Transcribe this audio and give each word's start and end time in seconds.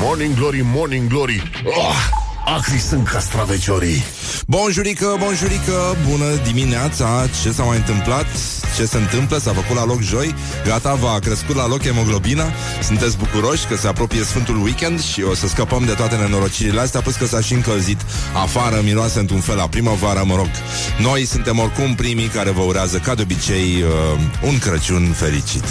Morning 0.00 0.34
Glory, 0.34 0.62
Morning 0.62 1.08
Glory. 1.10 1.40
Oh, 1.66 2.19
Acri 2.56 2.78
sunt 2.78 3.08
castraveciorii. 3.08 4.04
Bonjurică, 4.46 5.16
bonjurică, 5.18 5.96
bună 6.08 6.24
dimineața. 6.44 7.28
Ce 7.42 7.50
s-a 7.50 7.62
mai 7.62 7.76
întâmplat? 7.76 8.26
Ce 8.76 8.84
se 8.84 8.96
întâmplă? 8.96 9.38
S-a 9.38 9.52
făcut 9.52 9.76
la 9.76 9.84
loc 9.84 10.00
joi? 10.00 10.34
Gata, 10.64 10.94
va 10.94 11.18
crescut 11.18 11.56
la 11.56 11.66
loc 11.66 11.82
hemoglobina? 11.82 12.44
Sunteți 12.82 13.16
bucuroși 13.16 13.66
că 13.66 13.76
se 13.76 13.88
apropie 13.88 14.22
Sfântul 14.22 14.62
Weekend 14.62 15.00
Și 15.02 15.22
o 15.22 15.34
să 15.34 15.46
scăpăm 15.48 15.84
de 15.84 15.92
toate 15.92 16.16
nenorocirile 16.16 16.80
astea 16.80 17.00
Plus 17.00 17.14
că 17.14 17.26
s-a 17.26 17.40
și 17.40 17.52
încălzit 17.52 18.00
afară 18.34 18.80
Miroase 18.84 19.18
într-un 19.18 19.40
fel 19.40 19.56
la 19.56 19.68
primăvară, 19.68 20.22
mă 20.26 20.34
rog. 20.34 20.50
Noi 21.00 21.24
suntem 21.24 21.58
oricum 21.58 21.94
primii 21.94 22.26
care 22.26 22.50
vă 22.50 22.62
urează 22.62 22.98
Ca 22.98 23.14
de 23.14 23.22
obicei 23.22 23.82
uh, 23.82 24.20
un 24.42 24.58
Crăciun 24.58 25.12
fericit. 25.12 25.64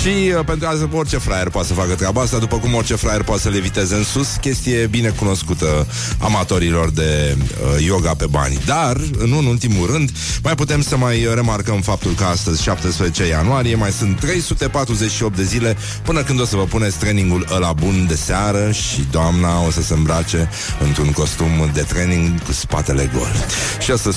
Și 0.00 0.32
uh, 0.36 0.44
pentru 0.44 0.68
asta 0.68 0.88
orice 0.92 1.18
fraier 1.18 1.48
poate 1.48 1.66
să 1.66 1.74
facă 1.74 1.94
treaba 1.94 2.20
asta. 2.20 2.38
După 2.38 2.56
cum 2.58 2.74
orice 2.74 2.94
fraier 2.94 3.22
poate 3.22 3.40
să 3.40 3.48
le 3.48 3.58
viteze 3.58 3.94
în 3.94 4.04
sus 4.04 4.28
Chestie 4.40 4.86
bine 4.86 5.08
cunoscută 5.08 5.86
amatorilor 6.18 6.90
de 6.90 7.36
uh, 7.36 7.84
yoga 7.84 8.14
pe 8.14 8.26
bani 8.30 8.58
Dar, 8.66 8.96
în 9.18 9.32
un 9.32 9.46
ultimul 9.46 9.86
rând 9.86 10.10
Mai 10.42 10.54
putem 10.54 10.82
să 10.82 10.96
mai 10.96 11.28
remarcăm 11.34 11.80
faptul 11.80 12.12
că 12.12 12.24
astăzi, 12.24 12.62
17 12.62 13.26
ianuarie, 13.26 13.74
mai 13.74 13.90
sunt 13.90 14.20
348 14.20 15.36
de 15.36 15.44
zile 15.44 15.76
până 16.02 16.22
când 16.22 16.40
o 16.40 16.44
să 16.44 16.56
vă 16.56 16.64
puneți 16.64 16.98
trainingul 16.98 17.46
ăla 17.54 17.72
bun 17.72 18.04
de 18.08 18.14
seară 18.14 18.70
și 18.72 19.06
doamna 19.10 19.66
o 19.66 19.70
să 19.70 19.82
se 19.82 19.94
îmbrace 19.94 20.48
într-un 20.84 21.12
costum 21.12 21.70
de 21.72 21.80
training 21.80 22.42
cu 22.42 22.52
spatele 22.52 23.10
gol. 23.14 23.32
Și 23.80 23.90
o 23.90 23.96
să 23.96 24.10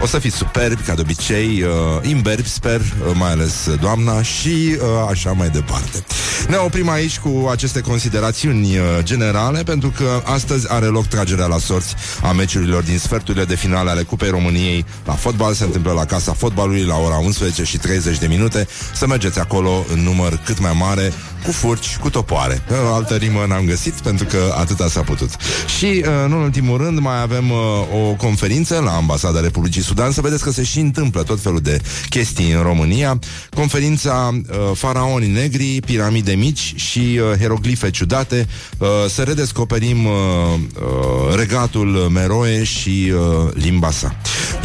o 0.00 0.06
să 0.06 0.18
fiți 0.18 0.36
superbi, 0.36 0.82
ca 0.82 0.94
de 0.94 1.00
obicei, 1.00 1.62
uh, 1.62 2.08
imberbi, 2.08 2.48
sper, 2.48 2.80
uh, 2.80 3.14
mai 3.14 3.30
ales 3.30 3.68
doamna 3.80 4.22
și 4.22 4.76
uh, 4.76 5.08
așa 5.10 5.32
mai 5.32 5.48
departe. 5.48 6.04
Ne 6.48 6.56
oprim 6.56 6.88
aici 6.88 7.18
cu 7.18 7.48
aceste 7.50 7.80
considerațiuni 7.80 8.76
uh, 8.76 8.84
generale, 9.02 9.62
pentru 9.62 9.92
că 9.96 10.22
astăzi 10.24 10.72
are 10.72 10.86
loc 10.86 11.06
tragerea 11.06 11.46
la 11.46 11.58
sorți 11.58 11.94
a 12.22 12.32
meciurilor 12.32 12.82
din 12.82 12.98
sferturile 12.98 13.44
de 13.44 13.56
finale 13.56 13.90
ale 13.90 14.02
Cupei 14.02 14.30
României 14.30 14.84
la 15.04 15.12
fotbal. 15.12 15.54
Se 15.54 15.64
întâmplă 15.64 15.92
la 15.92 16.04
Casa 16.04 16.32
Fotbalului 16.32 16.84
la 16.84 16.96
ora 16.96 17.16
11 17.16 17.64
și 17.64 17.78
30 17.78 18.18
de 18.18 18.26
minute. 18.26 18.68
Să 18.94 19.06
mergeți 19.06 19.38
acolo 19.38 19.84
în 19.92 20.02
număr 20.02 20.40
cât 20.44 20.60
mai 20.60 20.76
mare, 20.78 21.12
cu 21.44 21.52
furci, 21.52 21.96
cu 21.96 22.10
topoare. 22.10 22.62
O 22.90 22.94
altă 22.94 23.14
rimă 23.14 23.44
n-am 23.48 23.64
găsit, 23.64 23.94
pentru 23.94 24.26
că 24.26 24.54
atâta 24.58 24.88
s-a 24.88 25.00
putut. 25.00 25.30
Și, 25.78 26.04
uh, 26.06 26.12
în 26.24 26.32
ultimul 26.32 26.78
rând, 26.78 26.98
mai 26.98 27.22
avem 27.22 27.50
uh, 27.50 27.58
o 27.94 28.14
conferință 28.14 28.80
la 28.84 28.90
Ambasada 28.90 29.40
Republicii 29.40 29.81
Sudan. 29.82 30.12
Să 30.12 30.20
vedeți 30.20 30.42
că 30.42 30.50
se 30.50 30.62
și 30.62 30.78
întâmplă 30.78 31.22
tot 31.22 31.40
felul 31.40 31.60
de 31.60 31.80
chestii 32.08 32.52
în 32.52 32.62
România. 32.62 33.18
Conferința 33.54 34.30
uh, 34.34 34.56
Faraoni 34.74 35.26
Negri, 35.26 35.80
Piramide 35.86 36.32
Mici 36.32 36.72
și 36.76 36.98
uh, 36.98 37.38
Hieroglife 37.38 37.90
Ciudate. 37.90 38.48
Uh, 38.78 38.88
să 39.08 39.22
redescoperim 39.22 40.04
uh, 40.04 40.12
uh, 40.12 41.36
regatul 41.36 41.86
Meroe 42.12 42.64
și 42.64 43.12
uh, 43.14 43.50
limba 43.54 43.90
sa. 43.90 44.16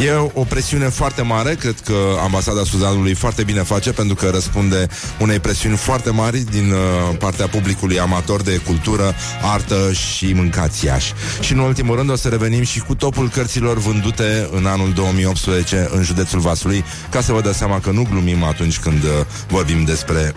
E 0.05 0.11
o 0.33 0.43
presiune 0.43 0.89
foarte 0.89 1.21
mare, 1.21 1.55
cred 1.55 1.79
că 1.85 1.95
Ambasada 2.23 2.63
Sudanului 2.63 3.13
foarte 3.13 3.43
bine 3.43 3.61
face, 3.61 3.91
pentru 3.91 4.15
că 4.15 4.29
răspunde 4.29 4.87
unei 5.19 5.39
presiuni 5.39 5.77
foarte 5.77 6.09
mari 6.09 6.39
din 6.39 6.71
uh, 6.71 7.17
partea 7.19 7.47
publicului 7.47 7.99
amator 7.99 8.41
de 8.41 8.61
cultură, 8.65 9.15
artă 9.41 9.91
și 9.93 10.33
mâncațiași. 10.33 11.13
Și 11.39 11.53
în 11.53 11.59
ultimul 11.59 11.95
rând 11.95 12.09
o 12.09 12.15
să 12.15 12.27
revenim 12.27 12.63
și 12.63 12.79
cu 12.79 12.95
topul 12.95 13.29
cărților 13.29 13.77
vândute 13.77 14.49
în 14.51 14.65
anul 14.65 14.93
2018 15.15 15.87
în 15.91 16.03
județul 16.03 16.39
Vaslui, 16.39 16.83
ca 17.09 17.21
să 17.21 17.31
vă 17.31 17.41
dați 17.41 17.57
seama 17.57 17.79
că 17.79 17.91
nu 17.91 18.07
glumim 18.11 18.43
atunci 18.43 18.79
când 18.79 19.03
uh, 19.03 19.09
vorbim 19.47 19.83
despre 19.83 20.33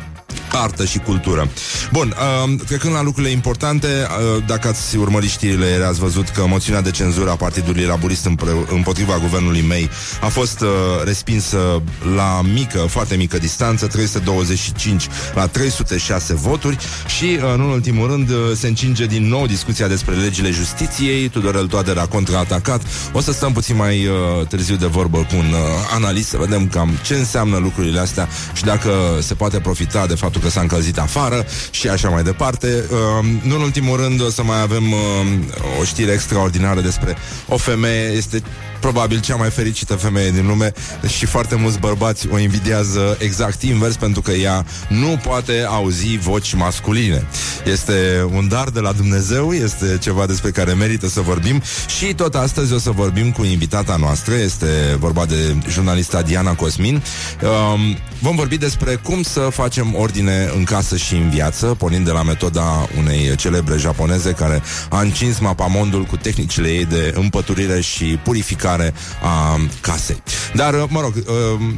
artă 0.58 0.84
și 0.84 0.98
cultură. 0.98 1.48
Bun, 1.92 2.14
uh, 2.44 2.60
trecând 2.66 2.94
la 2.94 3.02
lucrurile 3.02 3.32
importante, 3.32 3.86
uh, 3.86 4.44
dacă 4.46 4.68
ați 4.68 4.96
urmărit 4.96 5.30
știrile, 5.30 5.84
ați 5.88 5.98
văzut 5.98 6.28
că 6.28 6.46
moțiunea 6.46 6.80
de 6.80 6.90
cenzură 6.90 7.30
a 7.30 7.36
Partidului 7.36 7.84
Laburist 7.84 8.24
împre- 8.24 8.66
împotriva 8.70 9.18
guvernului 9.18 9.60
May 9.60 9.90
a 10.20 10.26
fost 10.26 10.60
uh, 10.60 10.68
respinsă 11.04 11.82
la 12.16 12.40
mică, 12.52 12.78
foarte 12.78 13.16
mică 13.16 13.38
distanță, 13.38 13.86
325 13.86 15.08
la 15.34 15.46
306 15.46 16.34
voturi 16.34 16.78
și, 17.06 17.24
uh, 17.24 17.52
în 17.54 17.60
ultimul 17.60 18.08
rând, 18.10 18.30
uh, 18.30 18.36
se 18.54 18.66
încinge 18.66 19.06
din 19.06 19.28
nou 19.28 19.46
discuția 19.46 19.88
despre 19.88 20.14
legile 20.14 20.50
justiției, 20.50 21.28
Tudorel 21.28 21.66
Toader 21.66 21.98
a 21.98 22.06
contraatacat. 22.06 22.82
O 23.12 23.20
să 23.20 23.32
stăm 23.32 23.52
puțin 23.52 23.76
mai 23.76 24.06
uh, 24.06 24.46
târziu 24.46 24.76
de 24.76 24.86
vorbă 24.86 25.18
cu 25.18 25.36
un 25.36 25.52
uh, 25.52 25.58
analist 25.94 26.28
să 26.28 26.36
vedem 26.36 26.68
cam 26.68 26.90
ce 27.04 27.14
înseamnă 27.14 27.56
lucrurile 27.56 28.00
astea 28.00 28.28
și 28.52 28.64
dacă 28.64 28.90
se 29.20 29.34
poate 29.34 29.60
profita 29.60 30.06
de 30.06 30.14
faptul 30.14 30.40
că 30.44 30.50
s-a 30.50 30.60
încălzit 30.60 30.98
afară 30.98 31.46
și 31.70 31.88
așa 31.88 32.08
mai 32.08 32.22
departe. 32.22 32.84
Uh, 32.90 33.26
nu 33.42 33.54
în 33.54 33.60
ultimul 33.60 33.96
rând 33.96 34.22
o 34.22 34.30
să 34.30 34.42
mai 34.42 34.60
avem 34.60 34.92
uh, 34.92 34.98
o 35.80 35.84
știre 35.84 36.12
extraordinară 36.12 36.80
despre 36.80 37.16
o 37.48 37.56
femeie, 37.56 38.10
este 38.10 38.42
probabil 38.80 39.20
cea 39.20 39.36
mai 39.36 39.50
fericită 39.50 39.94
femeie 39.94 40.30
din 40.30 40.46
lume 40.46 40.72
și 41.06 41.26
foarte 41.26 41.54
mulți 41.54 41.78
bărbați 41.78 42.28
o 42.30 42.38
invidiază 42.38 43.16
exact 43.20 43.62
invers 43.62 43.96
pentru 43.96 44.20
că 44.20 44.30
ea 44.30 44.64
nu 44.88 45.20
poate 45.22 45.64
auzi 45.68 46.16
voci 46.16 46.54
masculine. 46.54 47.26
Este 47.64 48.26
un 48.32 48.48
dar 48.48 48.68
de 48.68 48.80
la 48.80 48.92
Dumnezeu, 48.92 49.52
este 49.52 49.98
ceva 50.00 50.26
despre 50.26 50.50
care 50.50 50.72
merită 50.72 51.08
să 51.08 51.20
vorbim 51.20 51.62
și 51.98 52.14
tot 52.14 52.34
astăzi 52.34 52.72
o 52.72 52.78
să 52.78 52.90
vorbim 52.90 53.32
cu 53.32 53.44
invitata 53.44 53.96
noastră, 53.96 54.34
este 54.34 54.96
vorba 54.98 55.24
de 55.24 55.56
jurnalista 55.68 56.22
Diana 56.22 56.54
Cosmin. 56.54 57.02
Um, 57.42 57.96
vom 58.20 58.36
vorbi 58.36 58.56
despre 58.56 58.94
cum 58.94 59.22
să 59.22 59.40
facem 59.40 59.94
ordine 59.94 60.33
în 60.56 60.64
casă 60.64 60.96
și 60.96 61.14
în 61.14 61.30
viață, 61.30 61.66
pornind 61.66 62.04
de 62.04 62.10
la 62.10 62.22
metoda 62.22 62.88
unei 62.98 63.36
celebre 63.36 63.76
japoneze 63.76 64.30
care 64.30 64.62
a 64.88 65.00
încins 65.00 65.38
mapamondul 65.38 66.02
cu 66.04 66.16
tehnicile 66.16 66.68
ei 66.68 66.84
de 66.84 67.12
împăturire 67.16 67.80
și 67.80 68.04
purificare 68.04 68.94
a 69.22 69.60
casei. 69.80 70.22
Dar, 70.54 70.86
mă 70.88 71.00
rog, 71.00 71.12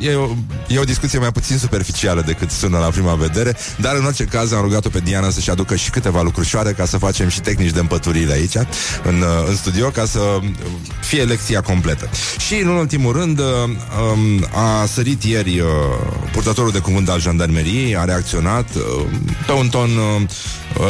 e 0.01 0.15
o, 0.15 0.29
e 0.69 0.79
o 0.79 0.85
discuție 0.85 1.19
mai 1.19 1.33
puțin 1.33 1.59
superficială 1.59 2.23
decât 2.27 2.51
sună 2.51 2.79
la 2.79 2.87
prima 2.87 3.15
vedere, 3.15 3.57
dar 3.81 3.97
în 3.97 4.05
orice 4.05 4.25
caz 4.25 4.53
am 4.53 4.63
rugat-o 4.63 4.89
pe 4.89 4.99
Diana 4.99 5.31
să-și 5.31 5.51
aducă 5.51 5.77
și 5.77 5.91
câteva 5.91 6.23
lucrușoare 6.23 6.73
ca 6.73 6.85
să 6.85 6.99
facem 6.99 7.29
și 7.29 7.41
tehnici 7.41 7.71
de 7.71 7.81
împăturire 7.81 8.33
aici, 8.33 8.57
în, 9.03 9.25
în 9.49 9.57
studio, 9.57 9.89
ca 9.89 10.05
să 10.05 10.21
fie 11.01 11.23
lecția 11.23 11.61
completă. 11.61 12.09
Și, 12.39 12.55
în 12.55 12.69
ultimul 12.69 13.13
rând, 13.13 13.41
a 14.53 14.87
sărit 14.87 15.23
ieri 15.23 15.63
purtătorul 16.33 16.71
de 16.71 16.79
cuvânt 16.79 17.09
al 17.09 17.21
jandarmeriei, 17.21 17.97
a 17.97 18.05
reacționat 18.05 18.46
pe 19.47 19.53
un 19.53 19.69
ton 19.69 19.89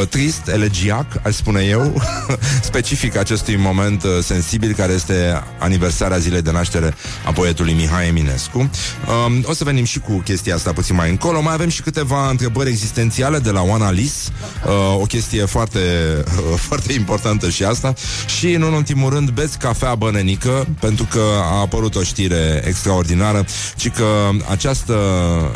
trist, 0.08 0.48
elegiac, 0.48 1.06
aș 1.22 1.34
spune 1.34 1.62
eu, 1.62 2.02
specific 2.70 3.16
acestui 3.16 3.56
moment 3.56 4.02
sensibil 4.22 4.74
care 4.74 4.92
este 4.92 5.42
aniversarea 5.58 6.18
zilei 6.18 6.42
de 6.42 6.50
naștere 6.50 6.94
a 7.24 7.32
poetului 7.32 7.72
Mihai 7.72 8.06
Eminescu. 8.06 8.58
Um, 8.58 9.44
o 9.46 9.52
să 9.52 9.64
venim 9.64 9.84
și 9.84 9.98
cu 9.98 10.12
chestia 10.12 10.54
asta 10.54 10.72
puțin 10.72 10.94
mai 10.94 11.10
încolo. 11.10 11.40
Mai 11.40 11.54
avem 11.54 11.68
și 11.68 11.82
câteva 11.82 12.28
întrebări 12.30 12.68
existențiale 12.68 13.38
de 13.38 13.50
la 13.50 13.62
Oana 13.62 13.90
Lis, 13.90 14.30
uh, 14.66 15.00
o 15.00 15.04
chestie 15.04 15.44
foarte, 15.44 15.78
uh, 16.24 16.58
foarte 16.68 16.92
importantă 16.92 17.50
și 17.50 17.64
asta. 17.64 17.94
Și, 18.38 18.52
în 18.52 18.62
ultimul 18.62 19.10
rând, 19.10 19.30
beți 19.30 19.58
cafea 19.58 19.94
bănenică, 19.94 20.66
pentru 20.80 21.04
că 21.10 21.22
a 21.42 21.60
apărut 21.60 21.94
o 21.94 22.02
știre 22.02 22.62
extraordinară, 22.66 23.44
ci 23.76 23.90
că 23.90 24.04
această 24.50 24.94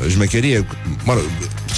șmecherie, 0.09 0.67
mă 1.05 1.13
rog, 1.13 1.23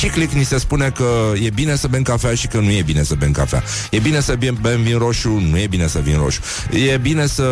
ciclic 0.03 0.31
ni 0.33 0.45
se 0.45 0.59
spune 0.59 0.91
că 0.91 1.33
e 1.43 1.51
bine 1.51 1.77
să 1.77 1.89
bem 1.89 2.03
cafea 2.03 2.35
și 2.35 2.47
că 2.47 2.59
nu 2.59 2.71
e 2.71 2.83
bine 2.83 3.03
să 3.03 3.15
bem 3.15 3.33
cafea. 3.33 3.63
E 3.91 3.99
bine 3.99 4.21
să 4.21 4.37
bem 4.61 4.83
vin 4.83 4.99
roșu, 4.99 5.29
nu 5.29 5.59
e 5.59 5.67
bine 5.67 5.87
să 5.87 5.99
vin 5.99 6.17
roșu. 6.17 6.41
E 6.71 6.97
bine 6.97 7.27
să 7.27 7.45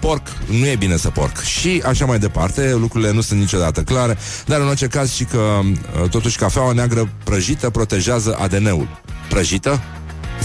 porc, 0.00 0.26
nu 0.46 0.66
e 0.66 0.76
bine 0.76 0.96
să 0.96 1.10
porc. 1.10 1.40
Și 1.42 1.82
așa 1.86 2.04
mai 2.04 2.18
departe, 2.18 2.74
lucrurile 2.74 3.12
nu 3.12 3.20
sunt 3.20 3.40
niciodată 3.40 3.82
clare, 3.82 4.18
dar 4.46 4.60
în 4.60 4.66
orice 4.66 4.86
caz 4.86 5.12
și 5.12 5.24
că 5.24 5.38
uh, 5.38 6.08
totuși 6.08 6.36
cafeaua 6.36 6.72
neagră 6.72 7.08
prăjită 7.24 7.70
protejează 7.70 8.36
ADN-ul. 8.38 8.88
Prăjită? 9.28 9.82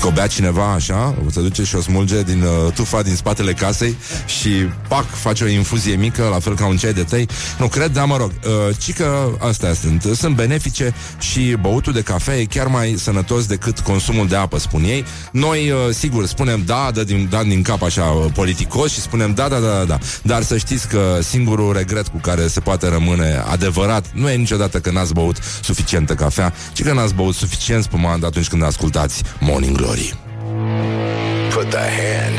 Că 0.01 0.07
o 0.07 0.11
bea 0.11 0.27
cineva 0.27 0.71
așa, 0.73 1.15
o 1.25 1.29
să 1.31 1.39
duce 1.39 1.63
și 1.63 1.75
o 1.75 1.81
smulge 1.81 2.23
din 2.23 2.41
uh, 2.41 2.73
tufa 2.73 3.01
din 3.01 3.15
spatele 3.15 3.53
casei 3.53 3.97
și 4.25 4.49
pac, 4.87 5.05
face 5.05 5.43
o 5.43 5.47
infuzie 5.47 5.95
mică, 5.95 6.27
la 6.31 6.39
fel 6.39 6.55
ca 6.55 6.65
un 6.65 6.77
ceai 6.77 6.93
de 6.93 7.03
tei. 7.03 7.27
Nu 7.57 7.67
cred, 7.67 7.91
dar 7.91 8.05
mă 8.05 8.17
rog, 8.17 8.31
uh, 8.45 8.75
ci 8.77 8.93
că 8.93 9.29
astea 9.39 9.73
sunt, 9.73 10.01
sunt 10.15 10.35
benefice 10.35 10.93
și 11.19 11.55
băutul 11.61 11.93
de 11.93 12.01
cafea 12.01 12.37
e 12.37 12.43
chiar 12.43 12.67
mai 12.67 12.95
sănătos 12.97 13.45
decât 13.45 13.79
consumul 13.79 14.27
de 14.27 14.35
apă, 14.35 14.59
spun 14.59 14.83
ei. 14.83 15.05
Noi, 15.31 15.71
uh, 15.71 15.93
sigur, 15.93 16.25
spunem 16.25 16.63
da, 16.65 16.89
dă 16.93 17.03
din, 17.03 17.27
da 17.29 17.43
din 17.43 17.61
cap 17.61 17.83
așa 17.83 18.03
uh, 18.03 18.31
politicos 18.33 18.91
și 18.91 19.01
spunem 19.01 19.33
da, 19.33 19.47
da, 19.47 19.59
da, 19.59 19.77
da, 19.77 19.83
da. 19.83 19.97
Dar 20.21 20.43
să 20.43 20.57
știți 20.57 20.87
că 20.87 21.19
singurul 21.21 21.73
regret 21.73 22.07
cu 22.07 22.17
care 22.17 22.47
se 22.47 22.59
poate 22.59 22.87
rămâne 22.87 23.43
adevărat 23.51 24.05
nu 24.13 24.29
e 24.29 24.35
niciodată 24.35 24.79
că 24.79 24.91
n-ați 24.91 25.13
băut 25.13 25.37
suficientă 25.61 26.13
cafea, 26.13 26.53
ci 26.73 26.83
că 26.83 26.93
n-ați 26.93 27.13
băut 27.13 27.35
suficient 27.35 27.83
spumant 27.83 28.23
atunci 28.23 28.47
când 28.47 28.63
ascultați 28.63 29.23
Morning 29.39 29.77
Glory. 29.77 29.88
Put 29.89 31.71
the 31.71 31.81
hand 32.01 32.37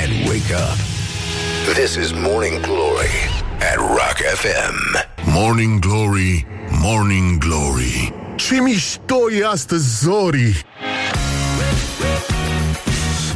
and 0.00 0.26
wake 0.28 0.50
up. 0.50 0.78
This 1.74 1.96
is 1.96 2.12
Morning 2.14 2.62
Glory 2.62 3.16
at 3.60 3.76
Rock 3.78 4.22
FM. 4.40 4.76
Morning 5.26 5.78
Glory, 5.78 6.46
Morning 6.70 7.38
Glory. 7.38 8.12
Ce 8.36 8.60
mișto 8.60 9.16
e 9.38 9.46
astăzi, 9.46 10.04
Zori! 10.04 10.64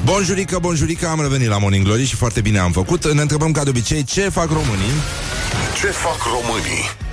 Bonjurică, 0.05 0.59
bonjurică, 0.59 1.07
am 1.07 1.21
revenit 1.21 1.49
la 1.49 1.59
Morning 1.59 1.85
Glory 1.85 2.05
și 2.05 2.17
foarte 2.17 2.41
bine 2.41 2.59
am 2.59 2.73
făcut. 2.73 3.13
Ne 3.13 3.21
întrebăm 3.21 3.53
ca 3.53 3.63
de 3.63 3.69
obicei 3.71 4.05
ce 4.05 4.29
fac 4.29 4.49
românii. 4.49 4.93
Ce 5.81 5.87
fac 5.87 6.19
românii? 6.23 7.10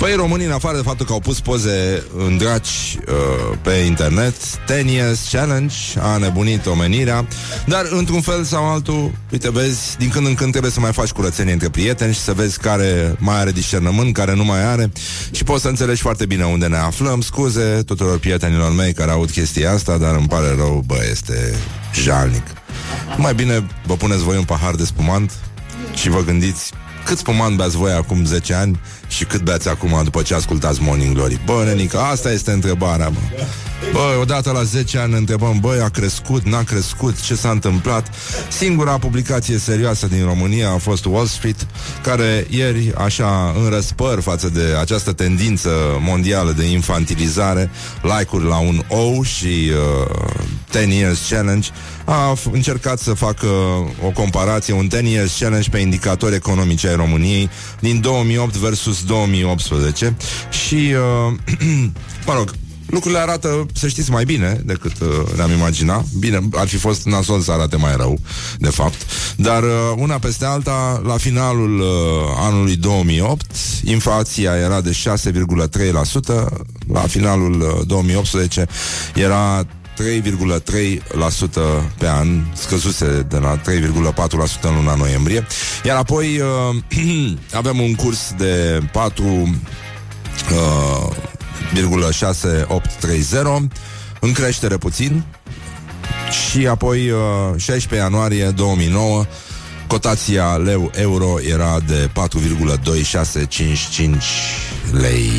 Păi 0.00 0.14
românii, 0.14 0.46
în 0.46 0.52
afară 0.52 0.76
de 0.76 0.82
faptul 0.82 1.06
că 1.06 1.12
au 1.12 1.20
pus 1.20 1.40
poze 1.40 2.02
în 2.16 2.36
draci 2.36 2.68
uh, 2.68 3.58
pe 3.62 3.70
internet, 3.70 4.34
10 4.66 4.90
Years 4.90 5.28
Challenge 5.32 5.74
a 5.98 6.16
nebunit 6.16 6.66
omenirea, 6.66 7.26
dar 7.66 7.86
într-un 7.90 8.20
fel 8.20 8.44
sau 8.44 8.64
altul, 8.64 9.12
uite, 9.32 9.50
vezi, 9.50 9.96
din 9.98 10.08
când 10.08 10.26
în 10.26 10.34
când 10.34 10.50
trebuie 10.50 10.70
să 10.70 10.80
mai 10.80 10.92
faci 10.92 11.10
curățenie 11.10 11.52
între 11.52 11.68
prieteni 11.68 12.12
și 12.12 12.20
să 12.20 12.32
vezi 12.32 12.58
care 12.58 13.16
mai 13.18 13.38
are 13.38 13.50
discernământ, 13.50 14.14
care 14.14 14.34
nu 14.34 14.44
mai 14.44 14.64
are 14.64 14.92
și 15.30 15.44
poți 15.44 15.62
să 15.62 15.68
înțelegi 15.68 16.00
foarte 16.00 16.26
bine 16.26 16.44
unde 16.44 16.66
ne 16.66 16.76
aflăm. 16.76 17.20
Scuze 17.20 17.82
tuturor 17.86 18.18
prietenilor 18.18 18.72
mei 18.72 18.92
care 18.92 19.10
aud 19.10 19.30
chestia 19.30 19.72
asta, 19.72 19.96
dar 19.96 20.14
îmi 20.14 20.28
pare 20.28 20.54
rău, 20.56 20.82
bă, 20.86 20.98
este 21.10 21.54
jalnic. 21.94 22.46
Mai 23.16 23.34
bine 23.34 23.66
vă 23.86 23.94
puneți 23.94 24.22
voi 24.22 24.36
un 24.36 24.44
pahar 24.44 24.74
de 24.74 24.84
spumant 24.84 25.32
și 25.94 26.08
vă 26.08 26.22
gândiți 26.24 26.72
cât 27.04 27.18
spumant 27.18 27.56
beați 27.56 27.76
voi 27.76 27.92
acum 27.92 28.24
10 28.24 28.54
ani 28.54 28.80
și 29.10 29.24
cât 29.24 29.40
beați 29.40 29.68
acum 29.68 30.00
după 30.04 30.22
ce 30.22 30.34
ascultați 30.34 30.82
Morning 30.82 31.14
Glory? 31.14 31.40
Bă, 31.44 31.62
nenică, 31.66 31.98
asta 31.98 32.32
este 32.32 32.50
întrebarea, 32.50 33.08
mă. 33.08 33.18
Bă, 33.92 34.18
odată 34.20 34.50
la 34.50 34.62
10 34.62 34.98
ani 34.98 35.12
ne 35.12 35.16
întrebăm, 35.16 35.58
băi, 35.60 35.80
a 35.80 35.88
crescut, 35.88 36.42
n-a 36.42 36.62
crescut, 36.62 37.20
ce 37.20 37.34
s-a 37.34 37.50
întâmplat? 37.50 38.14
Singura 38.48 38.98
publicație 38.98 39.58
serioasă 39.58 40.06
din 40.06 40.24
România 40.24 40.70
a 40.70 40.76
fost 40.76 41.04
Wall 41.04 41.26
Street, 41.26 41.66
care 42.02 42.46
ieri, 42.50 42.92
așa, 42.94 43.54
în 43.64 43.70
răspăr 43.70 44.20
față 44.20 44.48
de 44.48 44.76
această 44.80 45.12
tendință 45.12 45.70
mondială 46.00 46.52
de 46.52 46.64
infantilizare, 46.64 47.70
like-uri 48.02 48.44
la 48.44 48.58
un 48.58 48.82
ou 48.88 49.22
și 49.22 49.70
uh, 50.06 50.40
10 50.72 50.94
Years 50.94 51.28
Challenge, 51.28 51.68
a 52.04 52.32
f- 52.36 52.52
încercat 52.52 52.98
să 52.98 53.12
facă 53.12 53.46
o 54.04 54.10
comparație, 54.14 54.74
un 54.74 54.88
10 54.90 55.08
Years 55.08 55.38
Challenge 55.38 55.68
pe 55.70 55.78
indicatori 55.78 56.34
economici 56.34 56.84
ai 56.84 56.94
României 56.94 57.50
din 57.80 58.00
2008 58.00 58.56
versus 58.56 59.04
2018 59.04 60.16
și, 60.50 60.74
uh, 60.74 61.58
mă 62.26 62.34
rog, 62.34 62.54
Lucrurile 62.90 63.20
arată, 63.20 63.66
să 63.74 63.88
știți, 63.88 64.10
mai 64.10 64.24
bine 64.24 64.60
decât 64.64 64.92
uh, 65.00 65.08
ne-am 65.36 65.50
imaginat. 65.50 66.04
Bine, 66.18 66.48
ar 66.52 66.68
fi 66.68 66.76
fost 66.76 67.04
nasol 67.06 67.40
să 67.40 67.52
arate 67.52 67.76
mai 67.76 67.96
rău, 67.96 68.18
de 68.58 68.68
fapt. 68.68 69.06
Dar 69.36 69.62
uh, 69.62 69.70
una 69.96 70.18
peste 70.18 70.44
alta, 70.44 71.02
la 71.06 71.16
finalul 71.16 71.80
uh, 71.80 71.86
anului 72.36 72.76
2008, 72.76 73.50
inflația 73.84 74.56
era 74.56 74.80
de 74.80 74.90
6,3%, 74.90 76.46
la 76.92 77.00
finalul 77.00 77.60
uh, 77.60 77.86
2018 77.86 78.66
era 79.14 79.66
3,3% 80.00 80.06
pe 81.98 82.08
an, 82.08 82.26
scăzuse 82.52 83.26
de 83.28 83.38
la 83.38 83.60
3,4% 83.60 83.62
în 84.62 84.74
luna 84.74 84.94
noiembrie. 84.94 85.46
Iar 85.84 85.96
apoi 85.96 86.40
uh, 86.40 86.46
avem 87.60 87.80
un 87.80 87.94
curs 87.94 88.34
de 88.36 88.82
4 88.92 89.24
uh, 89.24 89.48
0,6830 91.74 93.68
în 94.20 94.32
creștere 94.32 94.76
puțin 94.76 95.24
și 96.30 96.66
apoi 96.66 97.10
uh, 97.10 97.18
16 97.56 97.94
ianuarie 97.94 98.44
2009 98.50 99.24
cotația 99.86 100.56
leu 100.56 100.90
euro 100.94 101.40
era 101.40 101.80
de 101.86 102.10
4,2655 102.10 102.10
lei. 104.92 105.30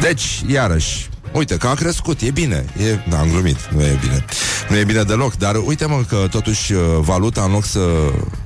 Deci, 0.00 0.42
iarăși, 0.46 1.08
Uite 1.34 1.56
că 1.56 1.66
a 1.66 1.74
crescut, 1.74 2.20
e 2.20 2.30
bine 2.30 2.64
e, 2.76 2.98
da, 3.08 3.18
Am 3.18 3.28
glumit, 3.30 3.68
nu 3.72 3.80
e 3.80 3.98
bine. 4.00 4.24
Nu 4.68 4.76
e 4.76 4.84
bine 4.84 5.02
deloc, 5.02 5.36
dar 5.36 5.56
uite 5.64 5.86
mă 5.86 6.02
că 6.08 6.26
totuși 6.30 6.72
uh, 6.72 6.80
Valuta 7.00 7.42
în 7.42 7.50
loc 7.50 7.64
să 7.64 7.80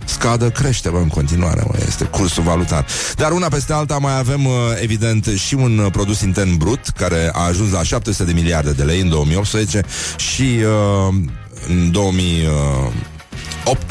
scadă 0.04 0.50
Crește 0.50 0.88
mă, 0.88 0.98
în 0.98 1.08
continuare, 1.08 1.62
mă, 1.66 1.74
este 1.86 2.04
cursul 2.04 2.42
valutar. 2.42 2.86
Dar 3.16 3.32
una 3.32 3.48
peste 3.48 3.72
alta 3.72 3.98
mai 3.98 4.18
avem 4.18 4.44
uh, 4.44 4.52
Evident 4.80 5.26
și 5.26 5.54
un 5.54 5.78
uh, 5.78 5.90
produs 5.92 6.20
intern 6.20 6.56
brut 6.56 6.88
Care 6.88 7.30
a 7.32 7.44
ajuns 7.44 7.72
la 7.72 7.82
700 7.82 8.24
de 8.24 8.32
miliarde 8.40 8.72
de 8.72 8.82
lei 8.82 9.00
În 9.00 9.08
2018 9.08 9.82
Și 10.16 10.42
uh, 10.42 11.14
în 11.68 11.90
2008 11.90 13.82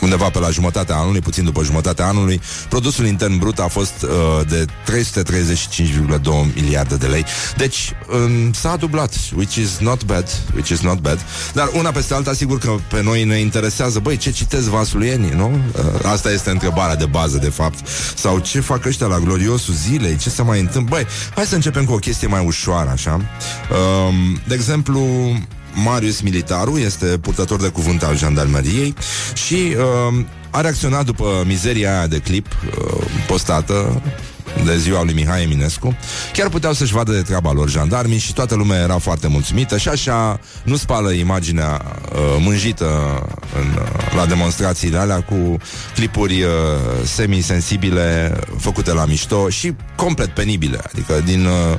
undeva 0.00 0.28
pe 0.28 0.38
la 0.38 0.50
jumătatea 0.50 0.96
anului, 0.96 1.20
puțin 1.20 1.44
după 1.44 1.62
jumătatea 1.62 2.06
anului, 2.06 2.40
produsul 2.68 3.06
intern 3.06 3.38
brut 3.38 3.58
a 3.58 3.66
fost 3.66 4.02
uh, 4.02 4.46
de 4.48 4.64
335,2 4.64 6.54
miliarde 6.54 6.96
de 6.96 7.06
lei. 7.06 7.24
Deci 7.56 7.92
um, 8.12 8.52
s-a 8.52 8.76
dublat, 8.76 9.14
which 9.36 9.54
is 9.54 9.78
not 9.78 10.04
bad, 10.04 10.28
which 10.54 10.68
is 10.68 10.80
not 10.80 10.98
bad. 10.98 11.18
Dar 11.52 11.70
una 11.72 11.90
peste 11.90 12.14
alta, 12.14 12.32
sigur 12.32 12.58
că 12.58 12.74
pe 12.88 13.02
noi 13.02 13.24
ne 13.24 13.38
interesează, 13.38 13.98
băi, 13.98 14.16
ce 14.16 14.30
citesc 14.30 14.68
vasluienii, 14.68 15.30
nu? 15.30 15.50
Uh, 15.50 16.10
asta 16.10 16.30
este 16.30 16.50
întrebarea 16.50 16.96
de 16.96 17.06
bază, 17.06 17.38
de 17.38 17.50
fapt. 17.50 17.88
Sau 18.14 18.38
ce 18.38 18.60
fac 18.60 18.84
ăștia 18.84 19.06
la 19.06 19.18
gloriosul 19.18 19.74
zilei, 19.74 20.16
ce 20.16 20.30
se 20.30 20.42
mai 20.42 20.60
întâmplă? 20.60 20.88
Băi, 20.90 21.06
hai 21.34 21.44
să 21.44 21.54
începem 21.54 21.84
cu 21.84 21.92
o 21.92 21.96
chestie 21.96 22.26
mai 22.26 22.44
ușoară, 22.46 22.90
așa. 22.90 23.12
Um, 23.12 24.40
de 24.46 24.54
exemplu, 24.54 25.00
Marius 25.74 26.20
Militaru 26.20 26.78
este 26.78 27.06
purtător 27.06 27.60
de 27.60 27.68
cuvânt 27.68 28.02
al 28.02 28.16
jandarmeriei 28.16 28.94
și 29.34 29.54
uh, 29.54 30.24
a 30.50 30.60
reacționat 30.60 31.04
după 31.04 31.42
mizeria 31.46 31.96
aia 31.96 32.06
de 32.06 32.18
clip 32.18 32.46
uh, 32.46 33.04
postată 33.26 34.02
de 34.64 34.78
ziua 34.78 35.02
lui 35.02 35.14
Mihai 35.14 35.42
Eminescu, 35.42 35.96
chiar 36.32 36.48
puteau 36.48 36.72
să-și 36.72 36.92
vadă 36.92 37.12
de 37.12 37.22
treaba 37.22 37.52
lor 37.52 37.68
jandarmii 37.68 38.18
și 38.18 38.32
toată 38.32 38.54
lumea 38.54 38.80
era 38.80 38.98
foarte 38.98 39.26
mulțumită 39.26 39.78
și 39.78 39.88
așa 39.88 40.40
nu 40.64 40.76
spală 40.76 41.10
imaginea 41.10 41.82
uh, 42.12 42.18
mânjită 42.38 42.86
în, 43.60 43.68
uh, 43.82 44.14
la 44.16 44.26
demonstrațiile 44.26 44.98
alea 44.98 45.22
cu 45.22 45.56
clipuri 45.94 46.42
uh, 46.42 46.48
semisensibile 47.04 48.38
făcute 48.58 48.92
la 48.92 49.04
mișto 49.04 49.48
și 49.48 49.74
complet 49.96 50.28
penibile, 50.28 50.80
adică 50.92 51.20
din 51.24 51.44
uh, 51.44 51.78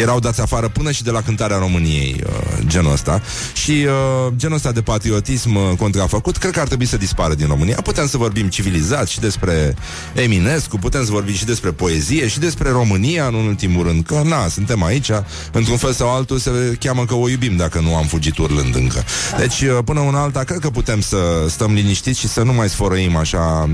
erau 0.00 0.20
dați 0.20 0.40
afară 0.40 0.68
până 0.68 0.90
și 0.90 1.02
de 1.02 1.10
la 1.10 1.22
cântarea 1.22 1.58
României 1.58 2.22
uh, 2.26 2.58
genul 2.66 2.92
ăsta. 2.92 3.22
Și 3.54 3.70
uh, 3.70 4.32
genul 4.36 4.56
ăsta 4.56 4.72
de 4.72 4.82
patriotism 4.82 5.54
uh, 5.54 5.72
contrafăcut 5.78 6.36
cred 6.36 6.52
că 6.52 6.60
ar 6.60 6.66
trebui 6.66 6.86
să 6.86 6.96
dispară 6.96 7.34
din 7.34 7.46
România. 7.46 7.76
Putem 7.82 8.06
să 8.06 8.16
vorbim 8.16 8.48
civilizat 8.48 9.08
și 9.08 9.20
despre 9.20 9.74
Eminescu, 10.14 10.78
putem 10.78 11.04
să 11.04 11.10
vorbim 11.10 11.34
și 11.34 11.44
despre 11.44 11.65
poezie 11.72 12.28
și 12.28 12.38
despre 12.38 12.70
România 12.70 13.26
în 13.26 13.34
ultimul 13.34 13.86
rând, 13.86 14.04
că 14.04 14.22
na, 14.24 14.48
suntem 14.48 14.82
aici, 14.82 15.10
într-un 15.52 15.76
fel 15.76 15.92
sau 15.92 16.14
altul 16.14 16.38
se 16.38 16.50
cheamă 16.80 17.04
că 17.04 17.14
o 17.14 17.28
iubim 17.28 17.56
dacă 17.56 17.80
nu 17.80 17.96
am 17.96 18.06
fugit 18.06 18.38
urlând 18.38 18.74
încă. 18.74 19.04
Deci 19.38 19.60
uh, 19.60 19.78
până 19.84 20.00
una 20.00 20.22
alta 20.22 20.44
cred 20.44 20.58
că 20.58 20.70
putem 20.70 21.00
să 21.00 21.16
stăm 21.48 21.72
liniștiți 21.72 22.20
și 22.20 22.28
să 22.28 22.42
nu 22.42 22.52
mai 22.52 22.68
sfărăim 22.68 23.16
așa 23.16 23.70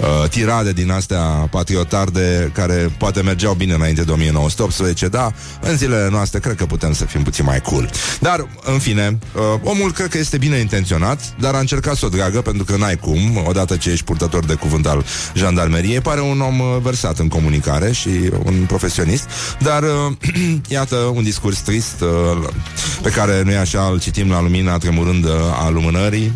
uh, 0.00 0.28
tirade 0.28 0.72
din 0.72 0.90
astea 0.90 1.20
patriotarde 1.50 2.50
care 2.54 2.94
poate 2.98 3.22
mergeau 3.22 3.54
bine 3.54 3.74
înainte 3.74 4.02
de 4.02 4.12
1918, 4.12 5.08
da, 5.08 5.32
în 5.60 5.76
zilele 5.76 6.08
noastre 6.10 6.38
cred 6.38 6.56
că 6.56 6.66
putem 6.66 6.92
să 6.92 7.04
fim 7.04 7.22
puțin 7.22 7.44
mai 7.44 7.60
cool. 7.60 7.90
Dar, 8.20 8.46
în 8.64 8.78
fine, 8.78 9.18
uh, 9.34 9.42
omul 9.62 9.92
cred 9.92 10.08
că 10.08 10.18
este 10.18 10.38
bine 10.38 10.56
intenționat, 10.56 11.34
dar 11.38 11.54
a 11.54 11.58
încercat 11.58 11.96
să 11.96 12.06
o 12.06 12.08
dragă, 12.08 12.40
pentru 12.40 12.64
că 12.64 12.76
n-ai 12.76 12.96
cum, 12.96 13.42
odată 13.46 13.76
ce 13.76 13.90
ești 13.90 14.04
purtător 14.04 14.44
de 14.44 14.54
cuvânt 14.54 14.86
al 14.86 15.04
jandarmeriei, 15.34 16.00
pare 16.00 16.20
un 16.20 16.40
om 16.40 16.58
uh, 16.58 16.76
versat 16.82 17.18
în 17.18 17.28
comunicare 17.34 17.92
și 17.92 18.30
un 18.44 18.64
profesionist, 18.66 19.28
dar, 19.58 19.82
uh, 19.82 20.32
iată, 20.76 20.96
un 20.96 21.22
discurs 21.22 21.58
trist 21.58 22.00
uh, 22.00 22.48
pe 23.02 23.10
care 23.10 23.42
nu 23.44 23.50
e 23.50 23.58
așa, 23.58 23.88
îl 23.92 24.00
citim 24.00 24.30
la 24.30 24.40
lumina 24.40 24.78
tremurândă 24.78 25.54
a 25.64 25.68
lumânării. 25.68 26.32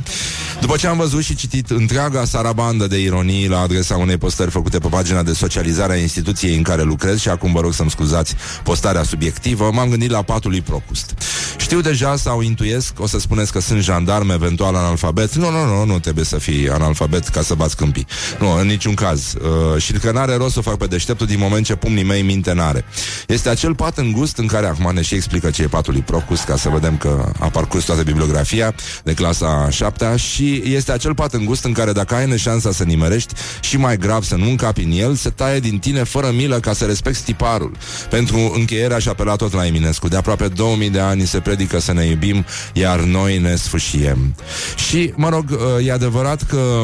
După 0.61 0.77
ce 0.77 0.87
am 0.87 0.97
văzut 0.97 1.23
și 1.23 1.35
citit 1.35 1.71
întreaga 1.71 2.25
sarabandă 2.25 2.87
de 2.87 2.99
ironii 3.01 3.49
la 3.49 3.61
adresa 3.61 3.97
unei 3.97 4.17
postări 4.17 4.51
făcute 4.51 4.79
pe 4.79 4.89
pagina 4.89 5.23
de 5.23 5.33
socializare 5.33 5.93
a 5.93 5.97
instituției 5.97 6.57
în 6.57 6.63
care 6.63 6.83
lucrez 6.83 7.21
și 7.21 7.29
acum 7.29 7.53
vă 7.53 7.61
rog 7.61 7.73
să-mi 7.73 7.91
scuzați 7.91 8.35
postarea 8.63 9.03
subiectivă, 9.03 9.71
m-am 9.73 9.89
gândit 9.89 10.11
la 10.11 10.23
patul 10.23 10.51
lui 10.51 10.61
Procust. 10.61 11.15
Știu 11.57 11.81
deja 11.81 12.17
sau 12.17 12.41
intuiesc, 12.41 13.01
o 13.01 13.07
să 13.07 13.19
spuneți 13.19 13.53
că 13.53 13.61
sunt 13.61 13.83
jandarm, 13.83 14.31
eventual 14.31 14.75
analfabet. 14.75 15.35
Nu, 15.35 15.51
nu, 15.51 15.65
nu, 15.65 15.85
nu 15.85 15.99
trebuie 15.99 16.25
să 16.25 16.39
fii 16.39 16.71
analfabet 16.71 17.29
ca 17.29 17.43
să 17.43 17.55
bați 17.55 17.77
câmpii. 17.77 18.07
Nu, 18.41 18.59
în 18.59 18.67
niciun 18.67 18.95
caz. 18.95 19.35
Uh, 19.35 19.83
și 19.83 19.93
că 19.93 20.11
n-are 20.11 20.37
rost 20.37 20.53
să 20.53 20.59
o 20.59 20.63
fac 20.63 20.77
pe 20.77 20.87
deșteptul 20.89 21.27
din 21.27 21.39
moment 21.39 21.65
ce 21.65 21.75
pumnii 21.75 22.05
mei 22.05 22.23
minte 22.23 22.53
n-are. 22.53 22.85
Este 23.27 23.49
acel 23.49 23.75
pat 23.75 23.99
îngust 23.99 24.39
în 24.39 24.47
care 24.47 24.67
acum 24.67 24.95
ne 24.95 25.03
și 25.03 25.15
explică 25.15 25.51
ce 25.51 25.63
e 25.63 25.67
patul 25.67 25.93
lui 25.93 26.03
Procust, 26.03 26.45
ca 26.45 26.57
să 26.57 26.69
vedem 26.69 26.97
că 26.97 27.33
a 27.39 27.49
parcurs 27.49 27.85
toată 27.85 28.03
bibliografia 28.03 28.75
de 29.05 29.15
clasa 29.15 29.69
7 29.71 30.17
și 30.17 30.63
este 30.65 30.93
acel 30.93 31.15
pat 31.15 31.33
îngust 31.33 31.65
în 31.65 31.73
care 31.73 31.93
dacă 31.93 32.15
ai 32.15 32.39
șansa 32.39 32.73
să 32.73 32.85
nimerești 32.85 33.35
și 33.61 33.77
mai 33.77 33.97
grav 33.97 34.23
să 34.23 34.37
nu 34.37 34.49
încapi 34.49 34.83
în 34.83 34.91
el, 34.91 35.15
se 35.15 35.31
taie 35.31 35.61
din 35.61 35.79
tine 35.79 36.03
fără 36.03 36.31
milă 36.31 36.61
ca 36.61 36.73
să 36.73 36.85
respecti 36.85 37.23
tiparul. 37.23 37.77
Pentru 38.11 38.53
încheierea 38.55 38.99
și 38.99 39.09
apela 39.09 39.37
tot 39.37 39.53
la 39.53 39.67
Eminescu. 39.67 40.09
De 40.09 40.17
aproape 40.17 40.49
2000 40.49 40.91
de 40.91 41.01
ani 41.01 41.27
se 41.27 41.41
predică 41.41 41.79
să 41.79 41.93
ne 41.93 42.05
iubim, 42.05 42.45
iar 42.73 43.01
noi 43.01 43.39
ne 43.39 43.57
sfâșiem. 43.57 44.35
Și, 44.89 45.13
mă 45.17 45.29
rog, 45.29 45.59
e 45.85 45.93
adevărat 45.93 46.43
că 46.43 46.83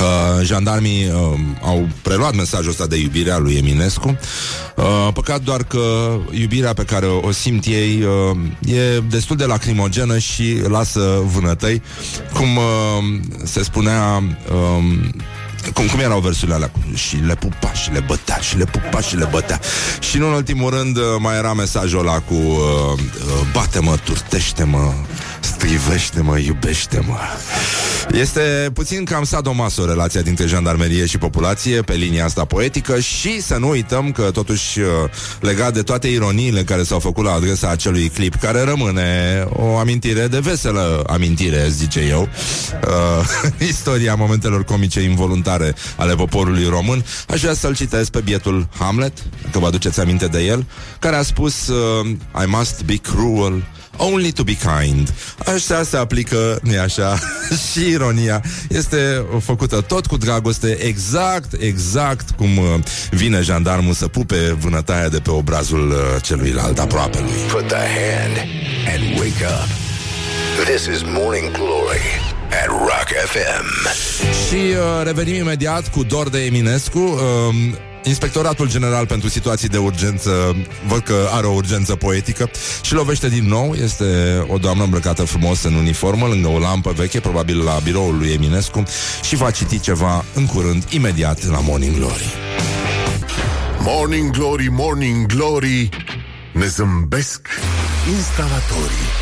Uh, 0.00 0.44
jandarmii 0.44 1.06
uh, 1.06 1.38
au 1.62 1.88
preluat 2.02 2.34
mesajul 2.34 2.70
ăsta 2.70 2.86
de 2.86 2.96
iubire 2.96 3.30
a 3.30 3.38
lui 3.38 3.54
Eminescu. 3.54 4.18
Uh, 4.76 5.08
păcat 5.12 5.40
doar 5.40 5.62
că 5.64 6.16
iubirea 6.30 6.72
pe 6.72 6.82
care 6.82 7.06
o, 7.06 7.26
o 7.26 7.30
simt 7.32 7.64
ei 7.64 8.02
uh, 8.02 8.74
e 8.74 9.00
destul 9.08 9.36
de 9.36 9.44
lacrimogenă 9.44 10.18
și 10.18 10.62
lasă 10.68 11.22
vânătăi. 11.24 11.82
Cum 12.34 12.56
uh, 12.56 13.20
se 13.44 13.62
spunea... 13.62 14.22
Uh, 14.52 15.08
cum, 15.74 15.86
cum 15.86 16.00
erau 16.00 16.20
versurile 16.20 16.54
alea? 16.54 16.70
Și 16.94 17.16
le 17.16 17.34
pupa 17.34 17.72
și 17.72 17.92
le 17.92 18.04
bătea, 18.06 18.36
și 18.36 18.56
le 18.56 18.64
pupa 18.64 19.00
și 19.00 19.16
le 19.16 19.28
bătea. 19.30 19.60
Și 20.00 20.16
în 20.16 20.22
ultimul 20.22 20.70
rând 20.70 20.96
uh, 20.96 21.04
mai 21.18 21.36
era 21.36 21.52
mesajul 21.52 21.98
ăla 21.98 22.18
cu 22.18 22.34
uh, 22.34 22.58
uh, 22.92 23.46
Bate-mă, 23.52 23.96
turtește-mă, 24.04 24.92
strivește-mă, 25.40 26.38
iubește-mă. 26.38 27.18
Este 28.12 28.70
puțin 28.72 29.04
cam 29.04 29.24
sadomaso 29.24 29.84
relația 29.84 30.20
dintre 30.20 30.46
jandarmerie 30.46 31.06
și 31.06 31.18
populație 31.18 31.82
pe 31.82 31.94
linia 31.94 32.24
asta 32.24 32.44
poetică 32.44 33.00
și 33.00 33.42
să 33.42 33.56
nu 33.56 33.68
uităm 33.68 34.12
că 34.12 34.22
totuși 34.22 34.80
uh, 34.80 34.86
legat 35.40 35.74
de 35.74 35.82
toate 35.82 36.08
ironiile 36.08 36.62
care 36.62 36.82
s-au 36.82 36.98
făcut 36.98 37.24
la 37.24 37.32
adresa 37.32 37.70
acelui 37.70 38.08
clip, 38.08 38.34
care 38.34 38.60
rămâne 38.60 39.44
o 39.52 39.76
amintire 39.76 40.26
de 40.26 40.38
veselă 40.38 41.04
amintire, 41.06 41.68
zice 41.68 42.00
eu, 42.00 42.28
uh, 42.86 43.50
istoria 43.68 44.14
momentelor 44.14 44.64
comice 44.64 45.00
involuntare 45.00 45.74
ale 45.96 46.14
poporului 46.14 46.66
român, 46.68 47.04
aș 47.28 47.40
vrea 47.40 47.54
să-l 47.54 47.74
citesc 47.74 48.10
pe 48.10 48.20
bietul 48.20 48.68
Hamlet, 48.78 49.12
că 49.50 49.58
vă 49.58 49.66
aduceți 49.66 50.00
aminte 50.00 50.26
de 50.26 50.44
el, 50.44 50.66
care 50.98 51.16
a 51.16 51.22
spus 51.22 51.68
uh, 51.68 52.06
I 52.42 52.46
must 52.46 52.84
be 52.84 52.96
cruel 52.96 53.62
Only 54.02 54.32
to 54.32 54.42
be 54.42 54.56
kind. 54.56 55.14
Așa 55.46 55.82
se 55.82 55.96
aplică, 55.96 56.58
nu 56.62 56.80
așa, 56.80 57.18
și 57.70 57.88
ironia 57.88 58.44
este 58.68 59.24
făcută 59.40 59.80
tot 59.80 60.06
cu 60.06 60.16
dragoste, 60.16 60.78
exact, 60.82 61.52
exact 61.58 62.30
cum 62.30 62.56
uh, 62.56 62.64
vine 63.10 63.40
jandarmul 63.40 63.92
să 63.92 64.08
pupe 64.08 64.56
vânătaia 64.58 65.08
de 65.08 65.18
pe 65.18 65.30
obrazul 65.30 65.90
uh, 65.90 66.22
celuilalt 66.22 66.78
aproape 66.78 67.18
lui. 67.20 67.40
Put 67.52 67.66
the 67.66 67.76
hand 67.76 68.36
and 68.94 69.18
wake 69.18 69.44
up. 69.44 69.68
This 70.64 70.86
is 70.86 71.02
Morning 71.04 71.50
Glory 71.50 72.20
at 72.62 72.66
Rock 72.66 73.08
FM. 73.26 73.88
Și 74.48 74.54
uh, 74.54 75.04
revenim 75.04 75.34
imediat 75.34 75.90
cu 75.90 76.02
Dor 76.02 76.28
de 76.28 76.44
Eminescu. 76.44 76.98
Uh, 76.98 77.88
Inspectoratul 78.04 78.68
General 78.68 79.06
pentru 79.06 79.28
Situații 79.28 79.68
de 79.68 79.78
Urgență 79.78 80.56
Văd 80.86 81.02
că 81.02 81.28
are 81.32 81.46
o 81.46 81.52
urgență 81.52 81.96
poetică 81.96 82.50
Și 82.82 82.94
lovește 82.94 83.28
din 83.28 83.44
nou. 83.48 83.74
Este 83.74 84.04
o 84.48 84.58
doamnă 84.58 84.84
îmbrăcată 84.84 85.24
frumos 85.24 85.62
în 85.62 85.74
uniformă 85.74 86.26
Lângă 86.26 86.48
o 86.48 86.58
lampă 86.58 86.92
veche, 86.96 87.20
probabil 87.20 87.64
la 87.64 87.78
biroul 87.84 88.16
lui 88.18 88.32
Eminescu 88.32 88.82
Și 89.22 89.36
va 89.36 89.50
citi 89.50 89.80
ceva 89.80 90.24
în 90.34 90.46
curând 90.46 90.84
Imediat 90.88 91.48
la 91.48 91.60
Morning 91.60 91.96
Glory. 91.96 92.34
Morning 93.78 94.30
Glory, 94.30 94.68
Morning 94.70 95.26
Glory 95.26 95.88
Ne 96.52 96.66
zâmbesc 96.66 97.48
instalatorii 98.16 99.19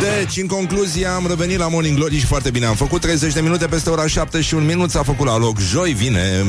deci, 0.00 0.36
în 0.36 0.46
concluzie, 0.46 1.06
am 1.06 1.26
revenit 1.28 1.58
la 1.58 1.68
Morning 1.68 1.96
Glory 1.96 2.18
și 2.18 2.26
foarte 2.26 2.50
bine 2.50 2.66
am 2.66 2.74
făcut 2.74 3.00
30 3.00 3.32
de 3.32 3.40
minute 3.40 3.66
peste 3.66 3.90
ora 3.90 4.06
7 4.06 4.40
și 4.40 4.54
un 4.54 4.64
minut 4.64 4.90
s-a 4.90 5.02
făcut 5.02 5.26
la 5.26 5.38
loc. 5.38 5.58
Joi 5.60 5.92
vine 5.92 6.44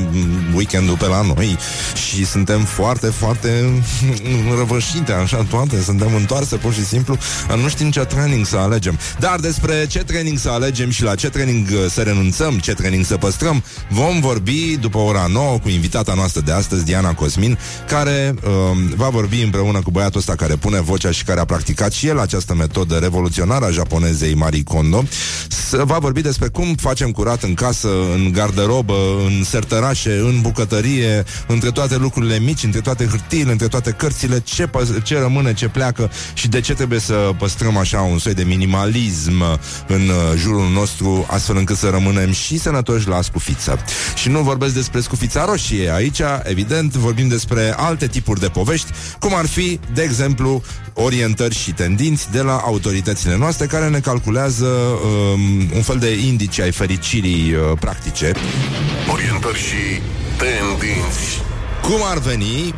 weekendul 0.56 0.98
pe 0.98 1.06
la 1.06 1.22
noi 1.22 1.58
și 1.94 2.26
suntem 2.26 2.64
foarte, 2.64 3.08
foarte 3.08 3.84
răvășite, 4.58 5.12
așa 5.12 5.46
toate. 5.50 5.82
Suntem 5.82 6.16
întoarse 6.16 6.56
pur 6.56 6.74
și 6.74 6.86
simplu. 6.86 7.18
Nu 7.62 7.68
știm 7.68 7.92
ce 7.92 8.00
training 8.00 8.46
să 8.46 8.58
alegem. 8.58 9.00
Dar 9.20 9.40
despre 9.40 9.86
ce 9.90 10.00
training 10.00 10.38
să 10.38 10.50
alegem 10.50 10.90
și 10.90 11.04
la 11.04 11.16
ce 11.16 11.30
training 11.30 11.68
uh, 11.72 11.86
să 11.90 12.02
renunțăm, 12.02 12.60
ce 12.60 12.74
training 12.74 13.06
să 13.06 13.18
păstrăm, 13.18 13.64
vom 13.90 14.20
vorbi 14.20 14.78
după 14.78 14.98
ora 14.98 15.26
9 15.30 15.58
cu 15.58 15.70
invitata 15.70 16.14
noastră 16.14 16.42
de 16.42 16.52
astăzi, 16.52 16.86
Diana 16.86 17.14
Cosmin, 17.14 17.58
care 17.88 18.36
um, 18.72 18.94
va 18.96 19.10
vorbi 19.10 19.42
împreună 19.42 19.82
cu 19.82 19.92
băiatul 19.92 20.20
ăsta 20.20 20.36
care 20.36 20.56
pune 20.56 20.82
vocea 20.82 21.12
și 21.12 21.24
care 21.24 21.40
a 21.40 21.46
practicat 21.46 21.92
și 21.92 22.08
el 22.08 22.20
această 22.20 22.54
metodă 22.54 22.94
revoluționară 22.94 23.15
revoluționară 23.16 23.66
a 23.66 23.72
japonezei 23.72 24.34
Marie 24.34 24.64
Kondo, 24.64 25.04
să 25.48 25.84
va 25.86 25.98
vorbi 25.98 26.22
despre 26.22 26.48
cum 26.48 26.76
facem 26.76 27.12
curat 27.12 27.44
în 27.44 27.54
casă, 27.54 27.90
în 28.14 28.32
garderobă, 28.32 28.94
în 29.26 29.44
sertărașe, 29.44 30.18
în 30.18 30.42
bucătărie, 30.42 31.24
între 31.48 31.72
toate 31.72 31.98
lucrurile 31.98 32.40
mici, 32.40 32.64
între 32.64 32.82
toate 32.82 33.06
hârtiile, 33.06 33.52
între 33.52 33.68
toate 33.68 33.92
cărțile, 33.92 34.40
ce, 34.40 34.68
pă- 34.68 35.04
ce 35.04 35.20
rămâne, 35.20 35.54
ce 35.54 35.68
pleacă 35.68 36.12
și 36.34 36.48
de 36.48 36.62
ce 36.62 36.74
trebuie 36.74 37.00
să 37.00 37.14
păstrăm 37.38 37.78
așa 37.78 38.02
un 38.02 38.18
soi 38.18 38.34
de 38.34 38.44
minimalism 38.44 39.42
în 39.88 40.02
uh, 40.02 40.38
jurul 40.38 40.70
nostru, 40.74 41.26
astfel 41.30 41.58
încât 41.58 41.78
să 41.78 41.90
rămânem 41.90 42.32
și 42.32 42.60
sănătoși 42.60 43.08
la 43.08 43.22
scufiță. 43.22 43.80
Și 44.16 44.30
nu 44.30 44.40
vorbesc 44.42 44.74
despre 44.74 45.00
scufița 45.00 45.46
roșie 45.46 45.94
aici, 45.94 46.22
evident, 46.44 46.96
vorbim 46.96 47.28
despre 47.28 47.74
alte 47.78 48.08
tipuri 48.08 48.40
de 48.40 48.48
povești, 48.48 48.88
cum 49.20 49.36
ar 49.36 49.46
fi, 49.46 49.80
de 49.94 50.02
exemplu, 50.02 50.62
orientări 50.94 51.56
și 51.56 51.72
tendinți 51.72 52.32
de 52.32 52.42
la 52.42 52.64
autoritățile 53.06 53.38
noastre 53.38 53.66
care 53.66 53.90
ne 53.90 54.00
calculează 54.00 54.66
um, 54.66 55.70
un 55.76 55.82
fel 55.82 55.98
de 55.98 56.14
indice 56.14 56.62
ai 56.62 56.72
fericirii 56.72 57.54
uh, 57.54 57.78
practice. 57.80 58.32
Orientări 59.12 59.58
și 59.58 60.02
tendinți 60.38 61.42
Cum 61.82 62.00
ar 62.04 62.18
veni, 62.18 62.74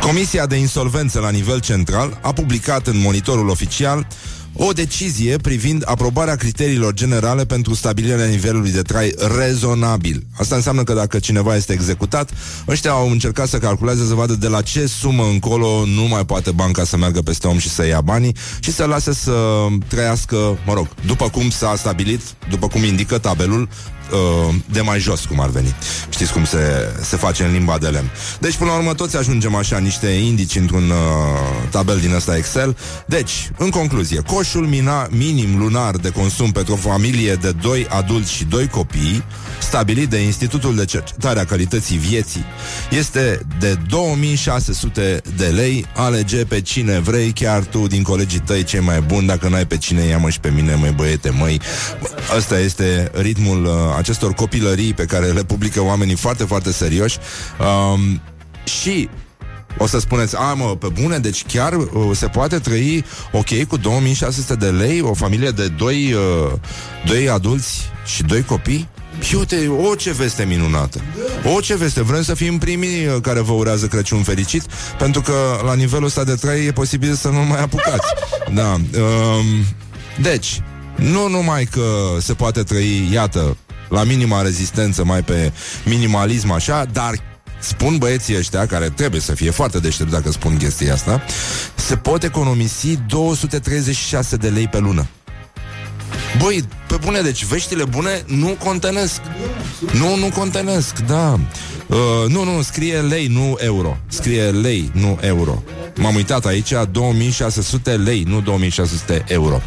Comisia 0.00 0.46
de 0.46 0.56
insolvență 0.56 1.20
la 1.20 1.30
nivel 1.30 1.60
central 1.60 2.18
a 2.22 2.32
publicat 2.32 2.86
în 2.86 3.00
monitorul 3.00 3.48
oficial 3.48 4.06
o 4.60 4.72
decizie 4.72 5.36
privind 5.36 5.82
aprobarea 5.86 6.36
criteriilor 6.36 6.94
generale 6.94 7.44
pentru 7.44 7.74
stabilirea 7.74 8.26
nivelului 8.26 8.70
de 8.70 8.82
trai 8.82 9.14
rezonabil. 9.36 10.22
Asta 10.32 10.54
înseamnă 10.54 10.82
că 10.82 10.92
dacă 10.92 11.18
cineva 11.18 11.56
este 11.56 11.72
executat, 11.72 12.30
ăștia 12.68 12.90
au 12.90 13.10
încercat 13.10 13.48
să 13.48 13.58
calculeze 13.58 14.06
să 14.06 14.14
vadă 14.14 14.34
de 14.34 14.48
la 14.48 14.62
ce 14.62 14.86
sumă 14.86 15.24
încolo 15.24 15.84
nu 15.84 16.02
mai 16.02 16.24
poate 16.24 16.50
banca 16.50 16.84
să 16.84 16.96
meargă 16.96 17.20
peste 17.20 17.46
om 17.46 17.58
și 17.58 17.68
să 17.68 17.86
ia 17.86 18.00
banii 18.00 18.36
și 18.60 18.72
să 18.72 18.84
lase 18.84 19.12
să 19.12 19.66
trăiască, 19.88 20.58
mă 20.66 20.72
rog, 20.72 20.88
după 21.06 21.28
cum 21.28 21.50
s-a 21.50 21.74
stabilit, 21.76 22.20
după 22.50 22.68
cum 22.68 22.84
indică 22.84 23.18
tabelul, 23.18 23.68
uh, 24.12 24.54
de 24.72 24.80
mai 24.80 24.98
jos, 24.98 25.24
cum 25.24 25.40
ar 25.40 25.48
veni. 25.48 25.74
Știți 26.08 26.32
cum 26.32 26.44
se, 26.44 26.58
se 27.02 27.16
face 27.16 27.44
în 27.44 27.52
limba 27.52 27.78
de 27.78 27.86
lemn. 27.86 28.10
Deci, 28.40 28.56
până 28.56 28.70
la 28.70 28.76
urmă, 28.76 28.94
toți 28.94 29.16
ajungem 29.16 29.54
așa 29.54 29.78
niște 29.78 30.06
indici 30.06 30.56
într-un 30.56 30.90
uh, 30.90 30.96
tabel 31.70 31.98
din 31.98 32.14
ăsta 32.14 32.36
Excel. 32.36 32.76
Deci, 33.06 33.50
în 33.56 33.70
concluzie, 33.70 34.20
coșul 34.26 34.66
mina, 34.66 35.08
minim 35.10 35.58
lunar 35.58 35.96
de 35.96 36.10
consum 36.10 36.50
pentru 36.50 36.72
o 36.72 36.76
familie 36.76 37.34
de 37.34 37.52
2 37.52 37.86
adulți 37.88 38.32
și 38.32 38.44
2 38.44 38.68
copii, 38.68 39.24
stabilit 39.60 40.08
de 40.08 40.18
Institutul 40.18 40.76
de 40.76 40.84
Cercetare 40.84 41.40
a 41.40 41.44
Calității 41.44 41.96
Vieții, 41.96 42.44
este 42.90 43.40
de 43.58 43.78
2600 43.88 45.20
de 45.36 45.46
lei. 45.46 45.86
Alege 45.94 46.44
pe 46.44 46.60
cine 46.60 46.98
vrei, 46.98 47.32
chiar 47.32 47.64
tu 47.64 47.86
din 47.86 48.02
colegii 48.02 48.38
tăi 48.38 48.64
cei 48.64 48.80
mai 48.80 49.00
buni, 49.00 49.26
dacă 49.26 49.48
n-ai 49.48 49.66
pe 49.66 49.76
cine, 49.76 50.02
ia-mă 50.02 50.30
și 50.30 50.40
pe 50.40 50.48
mine, 50.48 50.74
măi 50.74 50.90
băiete, 50.90 51.30
măi. 51.30 51.60
Ăsta 52.36 52.58
este 52.58 53.10
ritmul 53.14 53.64
uh, 53.64 53.72
acestor 53.98 54.32
copilării 54.34 54.94
pe 54.94 55.04
care 55.04 55.26
le 55.26 55.44
publică 55.44 55.82
oamenii 55.82 56.16
foarte, 56.16 56.44
foarte 56.44 56.72
serioși. 56.72 57.18
Um, 57.92 58.20
și 58.64 59.08
o 59.78 59.86
să 59.86 59.98
spuneți, 59.98 60.36
a, 60.36 60.54
mă, 60.54 60.76
pe 60.76 60.88
bune, 61.00 61.18
deci 61.18 61.44
chiar 61.46 61.72
uh, 61.72 61.86
se 62.12 62.26
poate 62.26 62.58
trăi 62.58 63.04
ok 63.32 63.62
cu 63.62 63.76
2600 63.76 64.54
de 64.54 64.66
lei, 64.66 65.00
o 65.00 65.14
familie 65.14 65.50
de 65.50 65.68
doi, 65.68 66.12
uh, 66.12 66.52
doi 67.06 67.28
adulți 67.28 67.90
și 68.04 68.22
doi 68.22 68.42
copii? 68.42 68.88
Iute, 69.32 69.68
o 69.68 69.94
ce 69.94 70.12
veste 70.12 70.44
minunată 70.44 71.00
O 71.56 71.60
ce 71.60 71.76
veste, 71.76 72.02
vrem 72.02 72.22
să 72.22 72.34
fim 72.34 72.58
primii 72.58 73.06
uh, 73.06 73.16
Care 73.22 73.40
vă 73.40 73.52
urează 73.52 73.86
Crăciun 73.86 74.22
fericit 74.22 74.62
Pentru 74.98 75.20
că 75.20 75.32
la 75.64 75.74
nivelul 75.74 76.06
ăsta 76.06 76.24
de 76.24 76.34
trai 76.34 76.64
E 76.64 76.72
posibil 76.72 77.14
să 77.14 77.28
nu 77.28 77.40
mai 77.40 77.60
apucați 77.60 78.06
Da 78.54 78.72
um, 78.72 79.44
Deci, 80.20 80.60
nu 80.96 81.28
numai 81.28 81.64
că 81.64 82.16
se 82.20 82.34
poate 82.34 82.62
trăi, 82.62 83.08
iată, 83.12 83.56
la 83.88 84.04
minima 84.04 84.42
rezistență, 84.42 85.04
mai 85.04 85.22
pe 85.22 85.52
minimalism 85.84 86.50
așa, 86.50 86.84
dar 86.92 87.14
spun 87.58 87.96
băieții 87.96 88.36
ăștia, 88.36 88.66
care 88.66 88.88
trebuie 88.88 89.20
să 89.20 89.34
fie 89.34 89.50
foarte 89.50 89.78
deștepți 89.78 90.12
dacă 90.12 90.30
spun 90.30 90.56
chestia 90.56 90.92
asta, 90.92 91.22
se 91.74 91.96
pot 91.96 92.22
economisi 92.22 92.98
236 93.06 94.36
de 94.36 94.48
lei 94.48 94.68
pe 94.68 94.78
lună. 94.78 95.06
Băi, 96.42 96.64
pe 96.86 96.96
bune, 97.04 97.20
deci 97.20 97.44
veștile 97.44 97.84
bune 97.84 98.22
nu 98.26 98.56
contenesc. 98.64 99.20
Nu, 99.92 100.16
nu 100.16 100.30
contenesc, 100.34 100.98
da. 100.98 101.38
Uh, 101.86 101.96
nu, 102.28 102.44
nu, 102.44 102.62
scrie 102.62 103.00
lei, 103.00 103.26
nu 103.26 103.56
euro. 103.58 103.96
Scrie 104.08 104.42
lei, 104.42 104.90
nu 104.92 105.18
euro. 105.20 105.62
M-am 105.96 106.14
uitat 106.14 106.46
aici, 106.46 106.72
2600 106.90 107.90
lei, 107.90 108.22
nu 108.22 108.40
2600 108.40 109.24
euro 109.28 109.62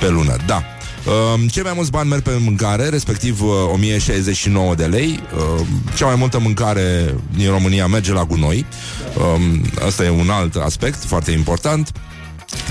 pe 0.00 0.08
lună. 0.08 0.36
Da. 0.46 0.62
Uh, 1.08 1.50
cei 1.50 1.62
mai 1.62 1.72
mulți 1.74 1.90
bani 1.90 2.08
merg 2.08 2.22
pe 2.22 2.38
mâncare, 2.40 2.88
respectiv 2.88 3.42
uh, 3.42 3.50
1069 3.72 4.74
de 4.74 4.84
lei. 4.84 5.22
Uh, 5.34 5.66
cea 5.96 6.06
mai 6.06 6.14
multă 6.14 6.38
mâncare 6.38 7.14
din 7.36 7.50
România 7.50 7.86
merge 7.86 8.12
la 8.12 8.24
gunoi. 8.24 8.66
Uh, 9.16 9.84
asta 9.86 10.04
e 10.04 10.10
un 10.10 10.30
alt 10.30 10.54
aspect 10.54 11.04
foarte 11.04 11.30
important 11.30 11.92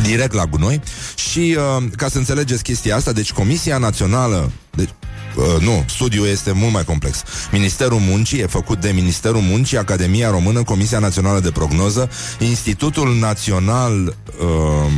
direct 0.02 0.34
la 0.34 0.46
gunoi 0.46 0.82
și 1.16 1.58
uh, 1.58 1.84
ca 1.96 2.08
să 2.08 2.18
înțelegeți 2.18 2.64
chestia 2.64 2.96
asta, 2.96 3.12
deci 3.12 3.32
Comisia 3.32 3.78
Națională 3.78 4.52
deci, 4.72 4.90
Uh, 5.38 5.62
nu, 5.62 5.84
studiul 5.88 6.28
este 6.28 6.52
mult 6.52 6.74
mai 6.74 6.84
complex. 6.84 7.24
Ministerul 7.52 8.00
Muncii 8.00 8.40
e 8.40 8.46
făcut 8.46 8.82
de 8.82 8.92
Ministerul 8.92 9.42
Muncii, 9.42 9.78
Academia 9.78 10.30
Română, 10.30 10.64
Comisia 10.64 11.00
Națională 11.00 11.40
de 11.40 11.52
Prognoză, 11.52 12.10
Institutul 12.40 13.18
Național 13.20 14.16
uh, 14.42 14.92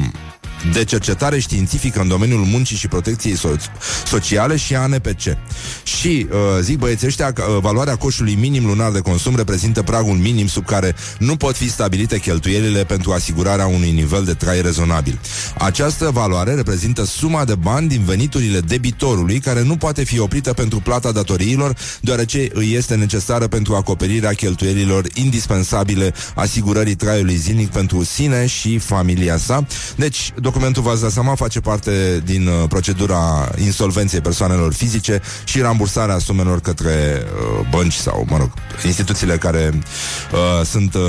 de 0.74 0.84
cercetare 0.84 1.40
științifică 1.40 2.00
în 2.00 2.08
domeniul 2.08 2.44
muncii 2.46 2.76
și 2.76 2.88
protecției 2.88 3.38
so- 3.38 3.72
sociale 4.06 4.56
și 4.56 4.76
ANPC. 4.76 5.22
Și, 5.84 6.28
uh, 6.32 6.38
zic 6.62 6.78
băieții 6.78 7.08
ăștia, 7.08 7.34
uh, 7.38 7.58
valoarea 7.62 7.96
coșului 7.96 8.36
minim 8.36 8.66
lunar 8.66 8.92
de 8.92 9.00
consum 9.00 9.36
reprezintă 9.36 9.82
pragul 9.82 10.16
minim 10.18 10.48
sub 10.48 10.66
care 10.66 10.96
nu 11.18 11.36
pot 11.36 11.56
fi 11.56 11.70
stabilite 11.70 12.20
cheltuielile 12.20 12.84
pentru 12.84 13.12
asigurarea 13.12 13.66
unui 13.66 13.92
nivel 13.92 14.24
de 14.24 14.34
trai 14.34 14.62
rezonabil. 14.62 15.20
Această 15.58 16.10
valoare 16.14 16.54
reprezintă 16.54 17.06
suma 17.06 17.46
de 17.46 17.56
bani 17.56 17.88
din 17.88 18.02
veniturile 18.06 18.60
debitorului 18.60 19.40
care 19.40 19.64
nu 19.64 19.78
poate 19.78 20.04
fi 20.04 20.20
oprită 20.20 20.54
pentru 20.54 20.80
plata 20.80 21.12
datoriilor, 21.12 21.76
deoarece 22.02 22.48
îi 22.54 22.74
este 22.74 22.96
necesară 22.96 23.48
pentru 23.48 23.76
acoperirea 23.76 24.34
cheltuielilor 24.34 25.06
indispensabile 25.14 26.14
asigurării 26.36 26.96
traiului 26.96 27.36
zilnic 27.36 27.70
pentru 27.70 28.04
sine 28.04 28.46
și 28.46 28.78
familia 28.78 29.38
sa. 29.38 29.66
Deci, 29.96 30.34
Documentul, 30.50 30.84
v-ați 30.84 31.02
dat 31.02 31.12
seama, 31.12 31.36
face 31.36 31.60
parte 31.60 32.22
din 32.26 32.48
uh, 32.48 32.68
procedura 32.70 33.52
insolvenței 33.64 34.22
persoanelor 34.22 34.74
fizice 34.74 35.22
și 35.44 35.60
rambursarea 35.60 36.18
sumelor 36.18 36.60
către 36.60 37.24
uh, 37.24 37.68
bănci 37.70 37.94
sau, 37.94 38.26
mă 38.30 38.38
rog, 38.38 38.52
instituțiile 38.86 39.38
care 39.38 39.80
uh, 40.32 40.66
sunt 40.66 40.94
uh, 40.94 41.02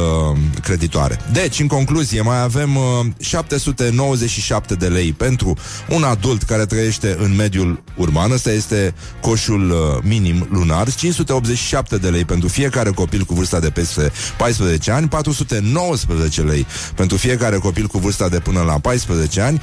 creditoare. 0.62 1.18
Deci, 1.32 1.60
în 1.60 1.66
concluzie, 1.66 2.20
mai 2.20 2.42
avem 2.42 2.76
uh, 2.76 2.82
797 3.18 4.74
de 4.74 4.86
lei 4.86 5.12
pentru 5.12 5.56
un 5.88 6.02
adult 6.02 6.42
care 6.42 6.66
trăiește 6.66 7.16
în 7.18 7.34
mediul 7.36 7.82
urban. 7.96 8.30
Ăsta 8.30 8.50
este 8.50 8.94
coșul 9.20 9.70
uh, 9.70 10.02
minim 10.02 10.48
lunar. 10.50 10.94
587 10.94 11.96
de 11.96 12.08
lei 12.08 12.24
pentru 12.24 12.48
fiecare 12.48 12.90
copil 12.90 13.22
cu 13.22 13.34
vârsta 13.34 13.60
de 13.60 13.70
peste 13.70 14.12
14 14.36 14.90
ani. 14.90 15.08
419 15.08 16.42
lei 16.42 16.66
pentru 16.94 17.16
fiecare 17.16 17.56
copil 17.56 17.86
cu 17.86 17.98
vârsta 17.98 18.28
de 18.28 18.38
până 18.38 18.60
la 18.60 18.78
14 18.78 19.29
14 19.30 19.40
ani, 19.40 19.60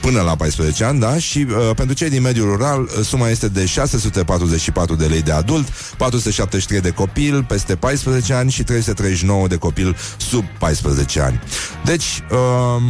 până 0.00 0.20
la 0.20 0.36
14 0.36 0.84
ani, 0.84 1.00
da, 1.00 1.18
și 1.18 1.46
uh, 1.48 1.70
pentru 1.76 1.94
cei 1.94 2.08
din 2.08 2.22
mediul 2.22 2.46
rural, 2.46 2.82
uh, 2.82 3.04
suma 3.04 3.28
este 3.28 3.48
de 3.48 3.66
644 3.66 4.94
de 4.94 5.06
lei 5.06 5.22
de 5.22 5.32
adult, 5.32 5.68
473 5.96 6.80
de 6.80 6.90
copil 6.90 7.44
peste 7.44 7.76
14 7.76 8.32
ani 8.32 8.50
și 8.50 8.62
339 8.62 9.46
de 9.46 9.56
copil 9.56 9.96
sub 10.16 10.44
14 10.58 11.20
ani. 11.20 11.40
Deci, 11.84 12.22
uh, 12.30 12.82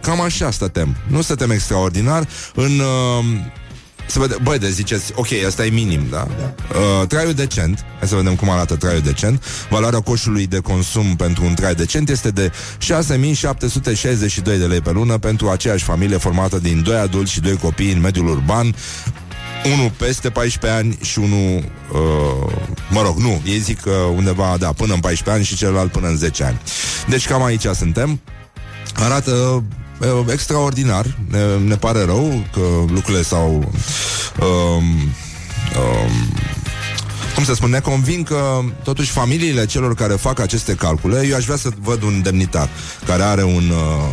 cam 0.00 0.20
așa 0.20 0.50
stătem. 0.50 0.96
Nu 1.06 1.22
stătem 1.22 1.50
extraordinar. 1.50 2.28
În... 2.54 2.78
Uh, 2.78 3.24
să 4.06 4.18
vedem, 4.18 4.38
băi, 4.42 4.58
de 4.58 4.70
ziceți, 4.70 5.12
ok, 5.14 5.26
asta 5.46 5.66
e 5.66 5.70
minim, 5.70 6.06
da? 6.10 6.26
da. 6.38 6.78
Uh, 6.78 7.06
traiul 7.06 7.32
decent, 7.32 7.84
hai 7.98 8.08
să 8.08 8.14
vedem 8.14 8.34
cum 8.34 8.50
arată 8.50 8.76
traiul 8.76 9.00
decent. 9.00 9.44
Valoarea 9.70 10.00
coșului 10.00 10.46
de 10.46 10.58
consum 10.58 11.16
pentru 11.16 11.44
un 11.44 11.54
trai 11.54 11.74
decent 11.74 12.08
este 12.08 12.30
de 12.30 12.52
6762 12.78 14.58
de 14.58 14.64
lei 14.64 14.80
pe 14.80 14.90
lună 14.90 15.18
pentru 15.18 15.48
aceeași 15.48 15.84
familie 15.84 16.16
formată 16.16 16.58
din 16.58 16.82
doi 16.82 16.96
adulți 16.96 17.32
și 17.32 17.40
doi 17.40 17.56
copii 17.56 17.92
în 17.92 18.00
mediul 18.00 18.28
urban, 18.28 18.74
unul 19.72 19.90
peste 19.96 20.30
14 20.30 20.80
ani 20.80 20.98
și 21.02 21.18
unul, 21.18 21.64
uh, 21.92 22.52
mă 22.90 23.02
rog, 23.02 23.16
nu, 23.16 23.42
ei 23.44 23.58
zic 23.58 23.80
că 23.80 23.90
undeva, 23.90 24.56
da, 24.58 24.72
până 24.72 24.94
în 24.94 25.00
14 25.00 25.30
ani 25.30 25.44
și 25.44 25.56
celălalt 25.56 25.92
până 25.92 26.08
în 26.08 26.16
10 26.16 26.44
ani. 26.44 26.60
Deci 27.08 27.26
cam 27.26 27.42
aici 27.42 27.66
suntem. 27.74 28.20
Arată 28.94 29.30
uh, 29.30 29.62
extraordinar. 30.30 31.16
Ne, 31.30 31.56
ne 31.56 31.76
pare 31.76 32.04
rău 32.04 32.44
că 32.52 32.60
lucrurile 32.92 33.22
s-au... 33.22 33.72
Um, 34.40 34.84
um, 35.76 36.34
cum 37.34 37.44
să 37.44 37.54
spun, 37.54 37.70
ne 37.70 37.80
convin 37.80 38.22
că 38.22 38.60
totuși 38.82 39.10
familiile 39.10 39.66
celor 39.66 39.94
care 39.94 40.14
fac 40.14 40.38
aceste 40.38 40.74
calcule, 40.74 41.26
eu 41.26 41.36
aș 41.36 41.44
vrea 41.44 41.56
să 41.56 41.68
văd 41.82 42.02
un 42.02 42.22
demnitar 42.22 42.68
care 43.06 43.22
are 43.22 43.42
un, 43.42 43.70
uh, 43.70 44.08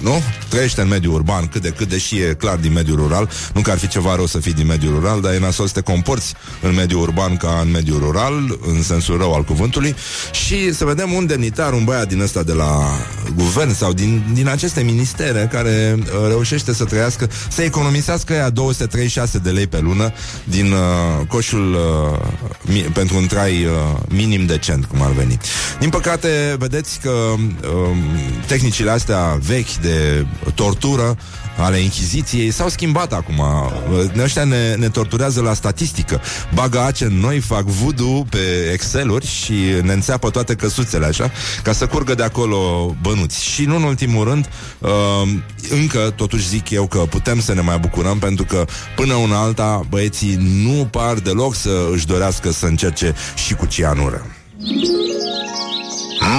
nu? 0.00 0.22
Trăiește 0.48 0.80
în 0.80 0.88
mediul 0.88 1.14
urban 1.14 1.46
cât 1.46 1.62
de 1.62 1.68
cât, 1.68 1.88
deși 1.88 2.18
e 2.18 2.34
clar 2.38 2.56
din 2.56 2.72
mediul 2.72 2.96
rural. 2.96 3.30
Nu 3.54 3.60
că 3.60 3.70
ar 3.70 3.78
fi 3.78 3.88
ceva 3.88 4.14
rău 4.14 4.26
să 4.26 4.38
fii 4.38 4.52
din 4.52 4.66
mediul 4.66 4.94
rural, 4.94 5.20
dar 5.20 5.32
e 5.32 5.38
nasol 5.38 5.66
să 5.66 5.72
te 5.72 5.80
comporți 5.80 6.34
în 6.60 6.74
mediul 6.74 7.00
urban 7.00 7.36
ca 7.36 7.60
în 7.62 7.70
mediul 7.70 7.98
rural, 7.98 8.58
în 8.66 8.82
sensul 8.82 9.18
rău 9.18 9.34
al 9.34 9.44
cuvântului, 9.44 9.94
și 10.32 10.74
să 10.74 10.84
vedem 10.84 11.12
un 11.12 11.26
demnitar, 11.26 11.72
un 11.72 11.84
băiat 11.84 12.08
din 12.08 12.20
ăsta 12.20 12.42
de 12.42 12.52
la 12.52 12.90
guvern 13.34 13.74
sau 13.74 13.92
din, 13.92 14.24
din 14.32 14.48
aceste 14.48 14.82
ministere 14.82 15.48
care 15.52 15.96
uh, 15.98 16.28
reușește 16.28 16.74
să 16.74 16.84
trăiască, 16.84 17.28
să 17.48 17.62
economisească 17.62 18.32
ea 18.32 18.50
236 18.50 19.38
de 19.38 19.50
lei 19.50 19.66
pe 19.66 19.78
lună 19.78 20.12
din 20.44 20.72
uh, 20.72 21.26
coșul 21.28 21.74
uh, 21.74 22.28
mi, 22.62 22.80
pentru 22.80 23.16
un 23.16 23.26
trai 23.26 23.64
uh, 23.64 24.00
minim 24.08 24.46
decent, 24.46 24.84
cum 24.84 25.02
ar 25.02 25.10
veni. 25.10 25.38
Din 25.78 25.88
păcate, 25.88 26.56
vedeți 26.58 26.98
că 27.00 27.10
uh, 27.10 27.96
tehnicile 28.46 28.90
astea 28.90 29.38
vechi 29.46 29.76
de 29.82 30.26
tortură 30.54 31.16
ale 31.56 31.78
Inchiziției 31.78 32.50
s-au 32.50 32.68
schimbat 32.68 33.12
acum. 33.12 33.42
Ăștia 34.22 34.44
ne, 34.44 34.74
ne 34.74 34.88
torturează 34.88 35.40
la 35.40 35.54
statistică. 35.54 36.20
Bagă 36.54 36.78
ace 36.78 37.04
în 37.04 37.18
noi, 37.18 37.38
fac 37.38 37.62
voodoo 37.62 38.24
pe 38.30 38.70
Excel-uri 38.72 39.26
și 39.26 39.54
ne 39.82 39.92
înțeapă 39.92 40.30
toate 40.30 40.54
căsuțele 40.54 41.06
așa, 41.06 41.30
ca 41.62 41.72
să 41.72 41.86
curgă 41.86 42.14
de 42.14 42.22
acolo 42.22 42.94
bănuți. 43.00 43.44
Și 43.44 43.64
nu 43.64 43.76
în 43.76 43.82
ultimul 43.82 44.24
rând, 44.24 44.48
uh, 44.78 44.90
încă 45.70 46.12
totuși 46.16 46.48
zic 46.48 46.70
eu 46.70 46.86
că 46.86 46.98
putem 46.98 47.40
să 47.40 47.54
ne 47.54 47.60
mai 47.60 47.78
bucurăm 47.78 48.18
pentru 48.18 48.44
că 48.44 48.64
până 48.96 49.14
una 49.14 49.40
alta 49.40 49.80
băieții 49.88 50.36
nu 50.64 50.88
par 50.90 51.14
deloc 51.14 51.54
să 51.54 51.88
își 51.92 52.06
dorească 52.06 52.50
să 52.50 52.66
încerce 52.66 53.14
și 53.46 53.54
cu 53.54 53.66
cianură. 53.66 54.26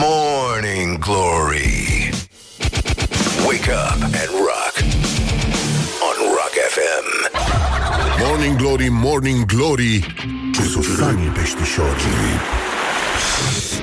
Morning 0.02 0.98
Glory 1.00 1.83
Wake 3.48 3.68
up 3.68 4.02
and 4.02 4.32
rock 4.50 4.74
on 6.08 6.16
Rock 6.38 6.54
FM. 6.76 7.06
Morning 8.26 8.58
Glory, 8.58 8.90
Morning 8.90 9.46
Glory, 9.46 10.16
ce 10.54 10.80
fanii 10.80 11.28
peștișorii. 11.28 12.40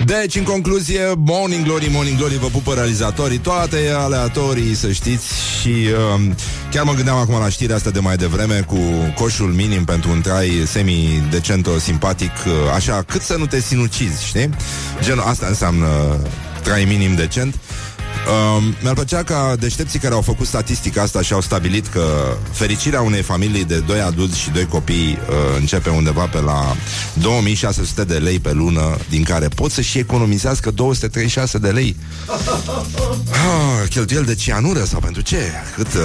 Deci, 0.04 0.36
în 0.36 0.42
concluzie, 0.42 1.00
Morning 1.16 1.64
Glory, 1.64 1.88
Morning 1.92 2.16
Glory, 2.16 2.38
vă 2.38 2.46
pupă 2.46 2.74
realizatorii, 2.74 3.38
toate 3.38 3.90
aleatorii, 3.96 4.74
să 4.74 4.90
știți, 4.92 5.26
și 5.60 5.68
uh, 5.68 6.20
chiar 6.70 6.84
mă 6.84 6.92
gândeam 6.92 7.16
acum 7.16 7.38
la 7.38 7.48
știrea 7.48 7.76
asta 7.76 7.90
de 7.90 8.00
mai 8.00 8.16
devreme 8.16 8.64
cu 8.66 8.78
coșul 9.14 9.48
minim 9.52 9.84
pentru 9.84 10.10
un 10.10 10.20
trai 10.20 10.62
semi-decento, 10.66 11.78
simpatic, 11.78 12.32
uh, 12.46 12.52
așa, 12.74 13.02
cât 13.06 13.22
să 13.22 13.36
nu 13.36 13.46
te 13.46 13.60
sinucizi, 13.60 14.26
știi? 14.26 14.50
Genul, 15.02 15.24
asta 15.24 15.46
înseamnă 15.46 15.88
trai 16.62 16.84
minim 16.84 17.14
decent. 17.14 17.54
Uh, 17.54 17.89
mi-ar 18.82 18.94
plăcea 18.94 19.22
ca 19.22 19.56
deștepții 19.58 19.98
care 19.98 20.14
au 20.14 20.20
făcut 20.20 20.46
statistica 20.46 21.02
asta 21.02 21.22
și 21.22 21.32
au 21.32 21.40
stabilit 21.40 21.86
că 21.86 22.36
fericirea 22.50 23.00
unei 23.00 23.22
familii 23.22 23.64
de 23.64 23.78
doi 23.78 24.00
adulți 24.00 24.38
și 24.38 24.50
doi 24.50 24.66
copii 24.66 25.18
uh, 25.28 25.36
începe 25.58 25.90
undeva 25.90 26.26
pe 26.26 26.40
la 26.40 26.76
2600 27.12 28.04
de 28.04 28.18
lei 28.18 28.38
pe 28.38 28.52
lună, 28.52 28.96
din 29.08 29.22
care 29.22 29.48
pot 29.48 29.70
să 29.70 29.80
și 29.80 29.98
economisească 29.98 30.70
236 30.70 31.58
de 31.58 31.68
lei. 31.70 31.96
Ah, 33.30 33.88
cheltuiel 33.88 34.24
de 34.24 34.34
cianură 34.34 34.84
sau 34.84 35.00
pentru 35.00 35.22
ce? 35.22 35.52
Cât... 35.74 35.94
Uh... 35.94 36.00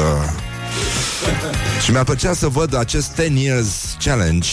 Și 1.83 1.91
mi-ar 1.91 2.03
plăcea 2.03 2.33
să 2.33 2.47
văd 2.47 2.75
acest 2.75 3.11
10 3.15 3.31
years 3.39 3.97
challenge 4.03 4.47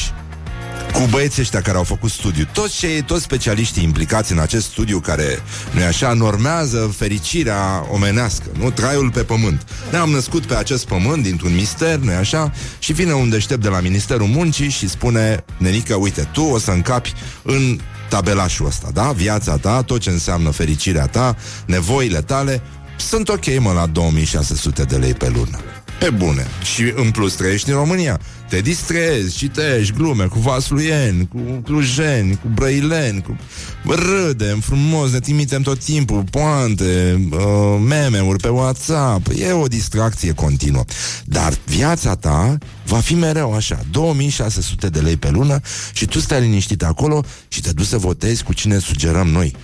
cu 0.93 1.07
băieții 1.11 1.43
ăștia 1.43 1.61
care 1.61 1.77
au 1.77 1.85
făcut 1.85 2.11
studiu. 2.11 2.49
Toți 2.53 2.77
cei, 2.77 3.03
toți 3.03 3.23
specialiștii 3.23 3.83
implicați 3.83 4.33
în 4.33 4.39
acest 4.39 4.67
studiu 4.67 5.01
care, 5.01 5.39
nu 5.75 5.83
așa, 5.85 6.13
normează 6.13 6.95
fericirea 6.97 7.87
omenească, 7.91 8.45
nu? 8.59 8.71
Traiul 8.71 9.11
pe 9.11 9.23
pământ. 9.23 9.67
Ne-am 9.91 10.11
născut 10.11 10.47
pe 10.47 10.55
acest 10.55 10.87
pământ 10.87 11.23
dintr-un 11.23 11.55
mister, 11.55 11.99
nu 11.99 12.13
așa? 12.13 12.53
Și 12.79 12.93
vine 12.93 13.13
un 13.13 13.29
deștept 13.29 13.63
de 13.63 13.69
la 13.69 13.81
Ministerul 13.81 14.27
Muncii 14.27 14.69
și 14.69 14.89
spune, 14.89 15.45
nenică, 15.57 15.95
uite, 15.95 16.29
tu 16.33 16.43
o 16.43 16.59
să 16.59 16.71
încapi 16.71 17.13
în 17.43 17.81
tabelașul 18.09 18.67
ăsta, 18.67 18.89
da? 18.93 19.13
Viața 19.13 19.57
ta, 19.57 19.83
tot 19.83 20.01
ce 20.01 20.11
înseamnă 20.11 20.51
fericirea 20.51 21.07
ta, 21.07 21.37
nevoile 21.67 22.21
tale, 22.21 22.63
sunt 22.97 23.29
ok, 23.29 23.59
mă, 23.59 23.73
la 23.73 23.87
2600 23.87 24.83
de 24.83 24.97
lei 24.97 25.15
pe 25.15 25.29
lună. 25.29 25.61
Pe 26.03 26.11
bune. 26.11 26.47
Și 26.75 26.93
în 26.95 27.11
plus 27.11 27.35
trăiești 27.35 27.71
în 27.71 27.77
România. 27.77 28.21
Te 28.49 28.61
distrezi, 28.61 29.37
citești 29.37 29.93
glume 29.93 30.25
cu 30.25 30.39
vasluieni, 30.39 31.29
cu 31.29 31.39
clujeni, 31.65 32.37
cu 32.37 32.49
brăileni, 32.55 33.23
cu... 33.23 33.37
Râdem 33.85 34.61
frumos, 34.61 35.11
ne 35.11 35.19
trimitem 35.19 35.63
tot 35.63 35.85
timpul 35.85 36.25
poante, 36.31 37.21
uh, 37.31 37.39
meme-uri 37.87 38.39
pe 38.39 38.49
WhatsApp. 38.49 39.27
E 39.39 39.53
o 39.53 39.67
distracție 39.67 40.33
continuă. 40.33 40.85
Dar 41.25 41.55
viața 41.67 42.15
ta 42.15 42.59
va 42.87 42.99
fi 42.99 43.15
mereu 43.15 43.55
așa, 43.55 43.81
2600 43.91 44.89
de 44.89 45.01
lei 45.01 45.17
pe 45.17 45.31
lună 45.31 45.61
și 45.93 46.07
tu 46.07 46.19
stai 46.19 46.41
liniștit 46.41 46.83
acolo 46.83 47.25
și 47.49 47.61
te 47.61 47.73
duci 47.73 47.87
să 47.87 47.99
votezi 47.99 48.43
cu 48.43 48.53
cine 48.53 48.79
sugerăm 48.79 49.27
noi. 49.27 49.57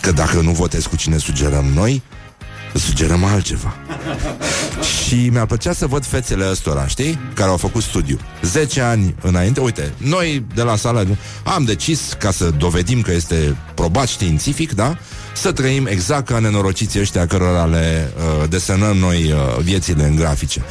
Că 0.00 0.12
dacă 0.12 0.40
nu 0.40 0.50
votezi 0.50 0.88
cu 0.88 0.96
cine 0.96 1.18
sugerăm 1.18 1.64
noi, 1.64 2.02
sugerăm 2.78 3.24
altceva. 3.24 3.74
Și 5.04 5.28
mi-ar 5.28 5.46
plăcea 5.46 5.72
să 5.72 5.86
văd 5.86 6.04
fețele 6.04 6.50
ăstora, 6.50 6.86
știi? 6.86 7.18
Care 7.34 7.50
au 7.50 7.56
făcut 7.56 7.82
studiu. 7.82 8.18
10 8.42 8.80
ani 8.80 9.14
înainte, 9.22 9.60
uite, 9.60 9.92
noi 9.96 10.44
de 10.54 10.62
la 10.62 10.76
sală 10.76 11.06
am 11.44 11.64
decis, 11.64 12.16
ca 12.18 12.30
să 12.30 12.50
dovedim 12.50 13.00
că 13.00 13.12
este 13.12 13.56
probat 13.74 14.08
științific, 14.08 14.72
da? 14.72 14.98
Să 15.34 15.52
trăim 15.52 15.86
exact 15.86 16.26
ca 16.26 16.38
nenorociții 16.38 17.00
ăștia 17.00 17.26
cărora 17.26 17.64
le 17.64 18.12
uh, 18.16 18.48
desenăm 18.48 18.96
noi 18.96 19.32
uh, 19.32 19.62
viețile 19.62 20.04
în 20.04 20.16
grafice. 20.16 20.62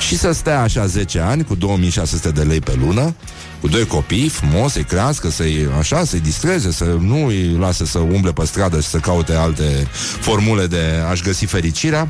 Și 0.00 0.18
să 0.18 0.32
stea 0.32 0.62
așa 0.62 0.86
10 0.86 1.18
ani 1.20 1.44
cu 1.44 1.54
2600 1.54 2.30
de 2.30 2.42
lei 2.42 2.60
pe 2.60 2.78
lună, 2.84 3.14
cu 3.60 3.68
doi 3.68 3.86
copii 3.86 4.28
frumos, 4.28 4.72
să-i 4.72 4.84
crească, 4.84 5.30
să-i, 5.30 5.68
așa, 5.78 6.04
să-i 6.04 6.20
distreze, 6.20 6.72
să 6.72 6.84
nu 6.84 7.26
îi 7.26 7.56
lase 7.58 7.86
să 7.86 7.98
umble 7.98 8.32
pe 8.32 8.44
stradă 8.44 8.80
și 8.80 8.88
să 8.88 8.98
caute 8.98 9.34
alte 9.34 9.88
formule 10.20 10.66
de 10.66 10.82
a-și 11.10 11.22
găsi 11.22 11.44
fericirea 11.44 12.08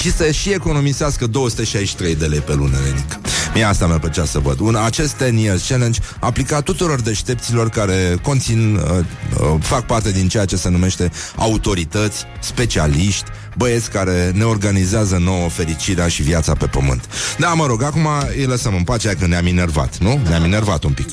și 0.00 0.12
să 0.12 0.30
și 0.30 0.50
economisească 0.50 1.26
263 1.26 2.14
de 2.14 2.26
lei 2.26 2.40
pe 2.40 2.54
lună, 2.54 2.76
Lenic. 2.84 3.31
Mie 3.54 3.64
asta 3.64 3.86
mi-ar 3.86 3.98
plăcea 3.98 4.24
să 4.24 4.38
văd. 4.38 4.60
Un, 4.60 4.74
acest 4.74 5.16
10 5.16 5.34
years 5.40 5.68
challenge 5.68 6.00
aplicat 6.18 6.62
tuturor 6.62 7.00
deștepților 7.00 7.68
care 7.68 8.18
conțin, 8.22 8.74
uh, 8.74 8.90
uh, 8.90 9.60
fac 9.60 9.86
parte 9.86 10.10
din 10.10 10.28
ceea 10.28 10.44
ce 10.44 10.56
se 10.56 10.68
numește 10.68 11.10
autorități, 11.36 12.24
specialiști, 12.40 13.30
băieți 13.56 13.90
care 13.90 14.30
ne 14.34 14.44
organizează 14.44 15.16
nouă 15.16 15.48
fericirea 15.48 16.08
și 16.08 16.22
viața 16.22 16.52
pe 16.54 16.66
pământ. 16.66 17.08
Da, 17.38 17.48
mă 17.48 17.66
rog, 17.66 17.82
acum 17.82 18.06
îi 18.36 18.44
lăsăm 18.44 18.74
în 18.74 18.82
pace 18.82 19.16
că 19.20 19.26
ne-am 19.26 19.46
enervat, 19.46 19.98
nu? 19.98 20.20
Ne-am 20.28 20.44
enervat 20.44 20.84
un 20.84 20.92
pic. 20.92 21.08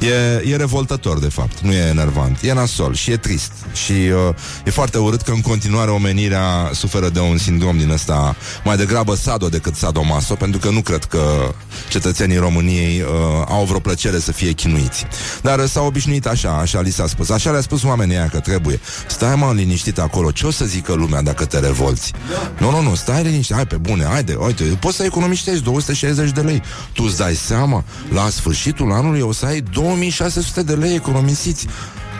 E, 0.00 0.50
e 0.50 0.56
revoltător, 0.56 1.18
de 1.18 1.28
fapt, 1.28 1.60
nu 1.60 1.72
e 1.72 1.88
enervant. 1.88 2.38
E 2.42 2.52
nasol 2.52 2.94
și 2.94 3.10
e 3.10 3.16
trist. 3.16 3.52
Și 3.72 3.92
uh, 3.92 4.34
e 4.64 4.70
foarte 4.70 4.98
urât 4.98 5.22
că 5.22 5.30
în 5.30 5.40
continuare 5.40 5.90
omenirea 5.90 6.70
suferă 6.72 7.08
de 7.08 7.20
un 7.20 7.38
sindrom 7.38 7.78
din 7.78 7.90
ăsta 7.90 8.36
mai 8.64 8.76
degrabă 8.76 9.14
sado 9.14 9.48
decât 9.48 9.74
sadomaso, 9.74 10.34
pentru 10.34 10.60
că 10.60 10.70
nu 10.70 10.80
cred 10.80 11.04
că 11.04 11.54
cetățenii 11.88 12.36
României 12.36 13.00
uh, 13.00 13.06
au 13.48 13.64
vreo 13.64 13.78
plăcere 13.78 14.18
să 14.18 14.32
fie 14.32 14.52
chinuiți. 14.52 15.06
Dar 15.42 15.66
s-au 15.66 15.86
obișnuit 15.86 16.26
așa, 16.26 16.50
așa 16.50 16.80
li 16.80 16.90
s-a 16.90 17.06
spus. 17.06 17.30
Așa 17.30 17.50
le-a 17.50 17.60
spus 17.60 17.82
oamenii 17.82 18.16
aia 18.16 18.28
că 18.28 18.40
trebuie. 18.40 18.80
Stai 19.06 19.34
mă 19.34 19.52
liniștit 19.54 19.98
acolo, 19.98 20.30
ce 20.30 20.46
o 20.46 20.50
să 20.50 20.64
zică 20.64 20.92
lumea 20.92 21.22
dacă 21.22 21.44
te 21.44 21.58
revolți? 21.58 21.83
Revolți. 21.84 22.12
Nu, 22.58 22.70
nu, 22.70 22.80
nu, 22.82 22.94
stai 22.94 23.22
liniște, 23.22 23.54
hai 23.54 23.66
pe 23.66 23.76
bune, 23.76 24.04
haide, 24.04 24.34
uite, 24.34 24.64
poți 24.64 24.96
să 24.96 25.04
economiștești 25.04 25.62
260 25.62 26.30
de 26.30 26.40
lei. 26.40 26.62
Tu 26.92 27.02
îți 27.06 27.16
dai 27.16 27.34
seama, 27.34 27.84
la 28.12 28.28
sfârșitul 28.28 28.92
anului 28.92 29.20
o 29.20 29.32
să 29.32 29.46
ai 29.46 29.60
2600 29.60 30.62
de 30.62 30.74
lei 30.74 30.94
economisiți. 30.94 31.66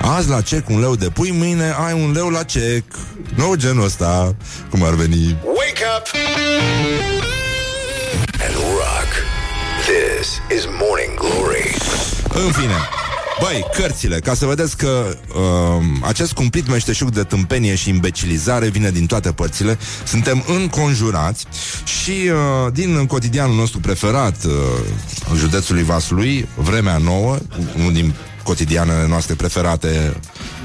Azi 0.01 0.29
la 0.29 0.41
cec 0.41 0.69
un 0.69 0.81
leu 0.81 0.97
de 0.97 1.09
pui, 1.09 1.31
mâine 1.31 1.75
ai 1.87 1.93
un 1.93 2.13
leu 2.13 2.29
la 2.29 2.43
cec. 2.43 2.85
Nu 3.35 3.55
genul 3.55 3.85
ăsta, 3.85 4.35
cum 4.71 4.83
ar 4.83 4.95
veni. 4.95 5.37
Wake 5.45 5.85
up 5.97 6.07
and 8.47 8.55
rock. 8.55 9.11
This 9.87 10.29
is 10.59 10.65
Morning 10.81 11.19
Glory. 11.19 11.77
În 12.45 12.53
fine, 12.53 12.79
Băi, 13.41 13.65
cărțile, 13.73 14.19
ca 14.19 14.35
să 14.35 14.47
vedeți 14.47 14.77
că 14.77 15.17
uh, 15.35 15.85
acest 16.01 16.33
cumplit 16.33 16.69
meșteșug 16.69 17.11
de 17.11 17.23
tâmpenie 17.23 17.75
și 17.75 17.89
imbecilizare 17.89 18.69
vine 18.69 18.91
din 18.91 19.07
toate 19.07 19.33
părțile. 19.33 19.79
Suntem 20.07 20.45
înconjurați 20.47 21.45
și 21.85 22.11
uh, 22.11 22.73
din 22.73 23.07
cotidianul 23.07 23.57
nostru 23.57 23.81
preferat, 23.81 24.45
uh, 24.45 24.53
județului 25.37 25.83
Vaslui, 25.83 26.49
Vremea 26.55 26.97
Nouă, 26.97 27.39
unul 27.79 27.93
din 27.93 28.15
cotidianele 28.43 29.07
noastre 29.09 29.35
preferate 29.35 30.17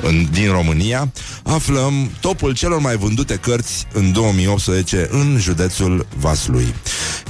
în, 0.01 0.27
din 0.31 0.51
România, 0.51 1.11
aflăm 1.43 2.11
topul 2.19 2.53
celor 2.53 2.79
mai 2.79 2.95
vândute 2.95 3.35
cărți 3.35 3.87
în 3.93 4.11
2018 4.11 5.07
în 5.11 5.37
județul 5.39 6.05
Vaslui. 6.17 6.73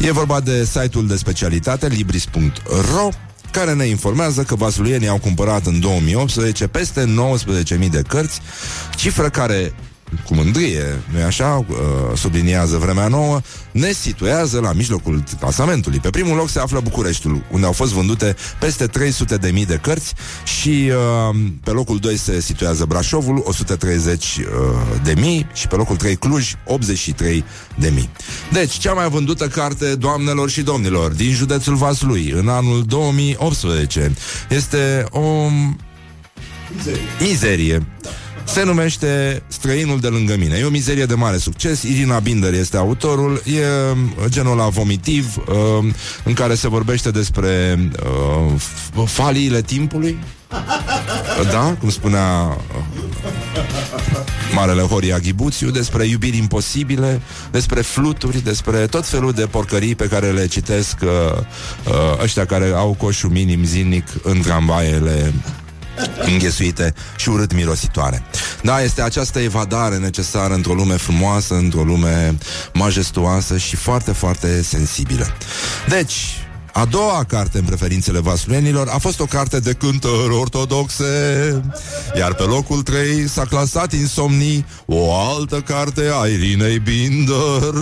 E 0.02 0.12
vorba 0.12 0.40
de 0.40 0.66
site-ul 0.66 1.08
de 1.08 1.16
specialitate 1.16 1.88
libris.ro 1.88 3.10
care 3.52 3.74
ne 3.74 3.86
informează 3.86 4.44
că 4.44 4.56
vasluienii 4.56 5.08
au 5.08 5.18
cumpărat 5.18 5.66
în 5.66 5.80
2018 5.80 6.68
peste 6.68 7.14
19.000 7.80 7.90
de 7.90 8.02
cărți, 8.08 8.42
cifră 8.96 9.30
care 9.30 9.74
cu 10.26 10.34
mândrie, 10.34 11.02
nu 11.14 11.26
așa, 11.26 11.66
uh, 11.70 11.76
subliniază 12.16 12.78
vremea 12.78 13.08
nouă, 13.08 13.42
ne 13.72 13.92
situează 13.92 14.60
la 14.60 14.74
mijlocul 14.74 15.24
clasamentului. 15.40 16.00
Pe 16.00 16.10
primul 16.10 16.36
loc 16.36 16.50
se 16.50 16.60
află 16.60 16.80
Bucureștiul, 16.80 17.44
unde 17.52 17.66
au 17.66 17.72
fost 17.72 17.94
vândute 17.94 18.36
peste 18.60 18.86
300 18.86 19.36
de 19.36 19.50
mii 19.50 19.66
de 19.66 19.80
cărți 19.82 20.14
și 20.44 20.92
uh, 21.30 21.36
pe 21.64 21.72
locul 21.72 21.98
2 21.98 22.18
se 22.18 22.42
situează 22.42 22.86
Brașovul, 22.86 23.44
130 23.46 24.38
uh, 24.38 24.46
de 25.04 25.14
mii 25.18 25.48
și 25.54 25.68
pe 25.68 25.76
locul 25.76 25.96
3 25.96 26.16
Cluj, 26.16 26.54
83 26.66 27.44
de 27.76 27.92
mii. 27.96 28.10
Deci, 28.52 28.74
cea 28.74 28.94
mai 28.94 29.10
vândută 29.10 29.48
carte, 29.48 29.96
doamnelor 29.96 30.50
și 30.50 30.62
domnilor, 30.62 31.12
din 31.12 31.32
județul 31.32 31.76
Vaslui, 31.76 32.30
în 32.30 32.48
anul 32.48 32.84
2018, 32.84 34.14
este 34.50 35.06
o 35.12 35.50
mizerie. 36.76 37.02
mizerie. 37.20 37.88
Da 38.02 38.10
se 38.54 38.64
numește 38.64 39.44
Străinul 39.48 40.00
de 40.00 40.08
lângă 40.08 40.36
mine. 40.38 40.58
E 40.58 40.66
o 40.66 40.70
mizerie 40.70 41.06
de 41.06 41.14
mare 41.14 41.38
succes. 41.38 41.84
Irina 41.84 42.20
Binder 42.20 42.54
este 42.54 42.78
autorul. 42.78 43.42
E 43.46 43.92
um, 43.92 44.14
genul 44.28 44.58
la 44.58 44.68
vomitiv 44.68 45.38
uh, 45.38 45.94
în 46.24 46.34
care 46.34 46.56
se 46.56 46.68
vorbește 46.68 47.12
despre 47.12 47.80
uh, 48.96 49.06
faliile 49.06 49.62
timpului. 49.62 50.18
Da, 51.52 51.76
cum 51.80 51.90
spunea 51.90 52.58
uh, 52.76 52.84
Marele 54.54 54.82
Horia 54.82 55.18
Ghibuțiu, 55.18 55.70
despre 55.70 56.06
iubiri 56.06 56.38
imposibile, 56.38 57.22
despre 57.52 57.82
fluturi, 57.82 58.44
despre 58.44 58.78
tot 58.88 59.06
felul 59.06 59.32
de 59.32 59.46
porcării 59.46 59.96
pe 59.96 60.08
care 60.08 60.32
le 60.32 60.48
citesc 60.48 60.98
uh, 61.02 61.10
uh, 61.88 62.24
ăștia 62.24 62.46
care 62.46 62.72
au 62.76 62.96
coșul 62.98 63.30
minim 63.30 63.64
zilnic 63.64 64.08
în 64.24 64.42
tramvaiele 64.42 65.34
înghesuite 66.26 66.94
și 67.16 67.30
urât 67.30 67.54
mirositoare. 67.54 68.24
Da, 68.62 68.82
este 68.82 69.02
această 69.02 69.40
evadare 69.40 69.98
necesară 69.98 70.54
într-o 70.54 70.74
lume 70.74 70.96
frumoasă, 70.96 71.54
într-o 71.54 71.84
lume 71.84 72.38
majestuoasă 72.74 73.58
și 73.58 73.76
foarte, 73.76 74.12
foarte 74.12 74.64
sensibilă. 74.64 75.28
Deci, 75.88 76.39
a 76.74 76.86
doua 76.86 77.24
carte 77.28 77.58
în 77.58 77.64
preferințele 77.64 78.20
vasluenilor 78.20 78.88
a 78.88 78.98
fost 78.98 79.20
o 79.20 79.26
carte 79.26 79.60
de 79.60 79.74
cântări 79.74 80.34
ortodoxe, 80.34 81.06
iar 82.18 82.34
pe 82.34 82.44
locul 82.44 82.82
3 82.82 83.28
s-a 83.28 83.46
clasat 83.46 83.94
insomnii 83.94 84.66
o 84.86 85.14
altă 85.14 85.62
carte 85.62 86.10
a 86.22 86.26
Irinei 86.26 86.80
Binder, 86.80 87.74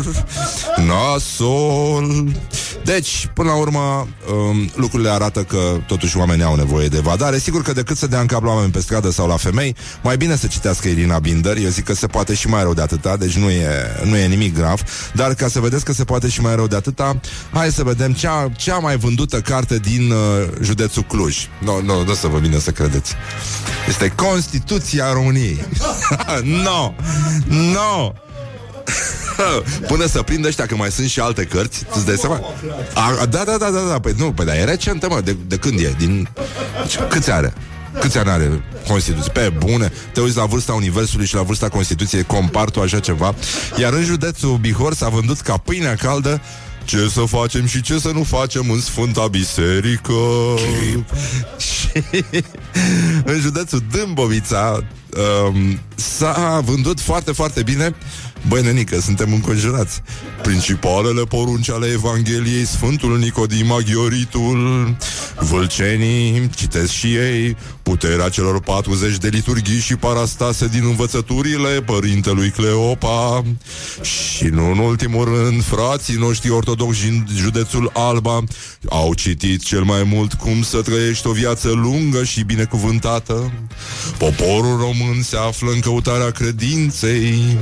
Nasol. 0.87 2.25
Deci, 2.83 3.29
până 3.33 3.49
la 3.49 3.55
urmă, 3.55 4.07
um, 4.31 4.69
lucrurile 4.75 5.09
arată 5.09 5.43
că 5.43 5.77
totuși 5.87 6.17
oamenii 6.17 6.43
au 6.43 6.55
nevoie 6.55 6.87
de 6.87 6.99
vadare. 6.99 7.37
Sigur 7.37 7.61
că 7.61 7.73
decât 7.73 7.97
să 7.97 8.07
dea 8.07 8.19
în 8.19 8.25
cap 8.25 8.43
la 8.43 8.51
oameni 8.51 8.71
pe 8.71 8.79
stradă 8.79 9.11
sau 9.11 9.27
la 9.27 9.37
femei, 9.37 9.75
mai 10.03 10.17
bine 10.17 10.35
să 10.35 10.47
citească 10.47 10.87
Irina 10.87 11.19
Binder. 11.19 11.57
Eu 11.57 11.69
zic 11.69 11.83
că 11.83 11.93
se 11.93 12.07
poate 12.07 12.33
și 12.33 12.47
mai 12.47 12.61
rău 12.61 12.73
de 12.73 12.81
atâta, 12.81 13.17
deci 13.17 13.37
nu 13.37 13.49
e, 13.49 13.67
nu 14.03 14.17
e 14.17 14.27
nimic 14.27 14.55
grav. 14.55 14.81
Dar 15.13 15.33
ca 15.33 15.47
să 15.47 15.59
vedeți 15.59 15.85
că 15.85 15.93
se 15.93 16.03
poate 16.03 16.29
și 16.29 16.41
mai 16.41 16.55
rău 16.55 16.67
de 16.67 16.75
atâta, 16.75 17.19
hai 17.51 17.71
să 17.71 17.83
vedem 17.83 18.13
cea, 18.13 18.51
cea 18.77 18.83
mai 18.83 18.97
vândută 18.97 19.41
carte 19.41 19.77
din 19.77 20.11
uh, 20.11 20.47
județul 20.61 21.03
Cluj. 21.03 21.47
Nu, 21.59 21.81
no, 21.81 21.93
nu, 21.93 22.03
nu 22.03 22.13
să 22.13 22.27
vă 22.27 22.37
vină 22.37 22.59
să 22.59 22.71
credeți. 22.71 23.13
Este 23.87 24.13
Constituția 24.15 25.13
României. 25.13 25.65
no! 26.65 26.93
No! 27.73 28.11
Până 29.91 30.05
să 30.05 30.21
prindă 30.21 30.47
ăștia 30.47 30.65
că 30.65 30.75
mai 30.75 30.91
sunt 30.91 31.09
și 31.09 31.19
alte 31.19 31.43
cărți 31.43 31.85
Îți 31.95 32.05
dai 32.05 32.15
seama? 32.15 32.41
A, 32.93 33.25
da, 33.25 33.43
da, 33.43 33.57
da, 33.57 33.69
da, 33.69 33.79
da 33.89 33.99
Păi 33.99 34.13
nu, 34.17 34.31
păi 34.31 34.45
da, 34.45 34.57
e 34.57 34.63
recentă, 34.63 35.07
mă, 35.09 35.21
de, 35.21 35.35
de 35.47 35.55
când 35.55 35.79
e? 35.79 35.95
Din... 35.97 36.29
Câți 37.09 37.31
are? 37.31 37.53
Câți 37.99 38.17
ani 38.17 38.29
are 38.29 38.63
Constituție? 38.87 39.31
Pe 39.31 39.53
bune, 39.57 39.91
te 40.13 40.21
uiți 40.21 40.37
la 40.37 40.45
vârsta 40.45 40.73
Universului 40.73 41.25
și 41.25 41.35
la 41.35 41.41
vârsta 41.41 41.69
Constituției, 41.69 42.23
compar 42.23 42.69
tu 42.69 42.81
așa 42.81 42.99
ceva. 42.99 43.35
Iar 43.79 43.93
în 43.93 44.03
județul 44.03 44.57
Bihor 44.57 44.93
s-a 44.93 45.09
vândut 45.09 45.39
ca 45.39 45.57
pâinea 45.57 45.95
caldă 45.95 46.41
ce 46.87 47.07
să 47.07 47.21
facem 47.21 47.65
și 47.65 47.81
ce 47.81 47.99
să 47.99 48.11
nu 48.13 48.23
facem 48.23 48.69
în 48.69 48.79
Sfânta 48.81 49.27
Biserică. 49.27 50.13
și 51.57 52.03
în 53.31 53.39
județul 53.39 53.83
Dâmbovița 53.91 54.83
um, 55.47 55.79
s-a 55.95 56.61
vândut 56.65 56.99
foarte, 56.99 57.31
foarte 57.31 57.63
bine 57.63 57.95
Băi, 58.47 58.61
nenică, 58.61 58.99
suntem 58.99 59.33
înconjurați. 59.33 60.01
Principalele 60.41 61.21
porunci 61.21 61.69
ale 61.69 61.87
Evangheliei, 61.87 62.65
Sfântul 62.65 63.17
Nicodim 63.17 63.71
Aghioritul, 63.71 64.95
Vâlcenii, 65.39 66.49
citesc 66.55 66.91
și 66.91 67.15
ei, 67.15 67.57
puterea 67.83 68.29
celor 68.29 68.59
40 68.59 69.17
de 69.17 69.27
liturghii 69.27 69.79
și 69.79 69.95
parastase 69.95 70.67
din 70.67 70.83
învățăturile 70.83 71.69
părintelui 71.69 72.49
Cleopa 72.49 73.43
și, 74.01 74.43
nu 74.43 74.71
în 74.71 74.77
ultimul 74.77 75.25
rând, 75.25 75.63
frații 75.63 76.15
noștri 76.15 76.49
ortodoxi 76.49 77.01
din 77.01 77.27
județul 77.35 77.91
Alba 77.93 78.43
au 78.89 79.13
citit 79.13 79.63
cel 79.63 79.83
mai 79.83 80.03
mult 80.03 80.33
cum 80.33 80.61
să 80.61 80.81
trăiești 80.81 81.27
o 81.27 81.31
viață 81.31 81.69
lungă 81.69 82.23
și 82.23 82.43
binecuvântată. 82.43 83.51
Poporul 84.17 84.77
român 84.77 85.21
se 85.23 85.37
află 85.37 85.71
în 85.71 85.79
căutarea 85.79 86.31
credinței 86.31 87.57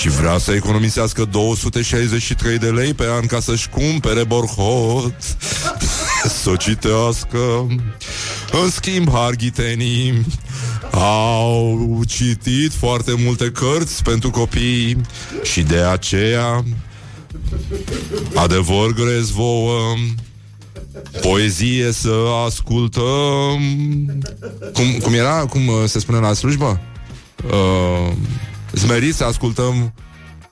Și 0.00 0.08
vrea 0.08 0.38
să 0.38 0.52
economisească 0.52 1.24
263 1.24 2.58
de 2.58 2.66
lei 2.66 2.94
pe 2.94 3.04
an 3.10 3.26
ca 3.26 3.40
să-și 3.40 3.68
cumpere 3.68 4.24
borhot. 4.24 5.14
Să 6.42 6.50
o 6.50 6.56
citească. 6.56 7.66
În 8.62 8.70
schimb, 8.70 9.10
harghitenii 9.10 10.26
au 10.92 12.00
citit 12.06 12.72
foarte 12.72 13.14
multe 13.24 13.50
cărți 13.50 14.02
pentru 14.02 14.30
copii 14.30 15.00
și 15.42 15.62
de 15.62 15.78
aceea 15.78 16.64
adevăr 18.34 18.92
grez 18.92 19.30
vouă 19.30 19.94
poezie 21.20 21.92
să 21.92 22.14
ascultăm. 22.46 23.60
Cum, 24.72 24.98
cum 25.02 25.12
era, 25.12 25.46
cum 25.46 25.60
se 25.86 25.98
spune 25.98 26.18
la 26.18 26.32
slujbă? 26.32 26.80
Uh, 27.44 28.12
zmerit 28.78 29.14
să 29.14 29.24
ascultăm 29.24 29.92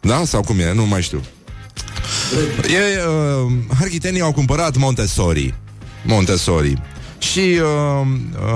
da? 0.00 0.22
Sau 0.24 0.42
cum 0.42 0.58
e? 0.58 0.72
Nu 0.72 0.86
mai 0.86 1.02
știu 1.02 1.20
e, 2.62 3.06
uh, 3.06 3.52
Harghitenii 3.78 4.20
au 4.20 4.32
cumpărat 4.32 4.76
Montessori 4.76 5.54
Montessori 6.06 6.82
și, 7.18 7.38
uh, 7.38 8.06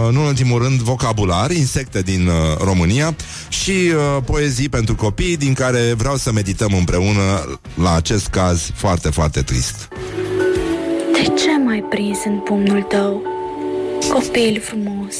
uh, 0.06 0.12
nu 0.12 0.20
în 0.20 0.26
ultimul 0.26 0.62
rând, 0.62 0.80
vocabular, 0.80 1.50
insecte 1.50 2.02
din 2.02 2.26
uh, 2.26 2.34
România 2.64 3.16
și 3.48 3.70
uh, 3.70 4.22
poezii 4.24 4.68
pentru 4.68 4.94
copii, 4.94 5.36
din 5.36 5.52
care 5.52 5.94
vreau 5.96 6.16
să 6.16 6.32
medităm 6.32 6.74
împreună 6.74 7.58
la 7.74 7.94
acest 7.94 8.26
caz 8.26 8.70
foarte, 8.74 9.10
foarte 9.10 9.42
trist. 9.42 9.88
De 11.12 11.22
ce 11.22 11.58
mai 11.64 11.84
prins 11.88 12.18
în 12.24 12.38
pumnul 12.38 12.82
tău, 12.82 13.22
copil 14.12 14.60
frumos? 14.64 15.14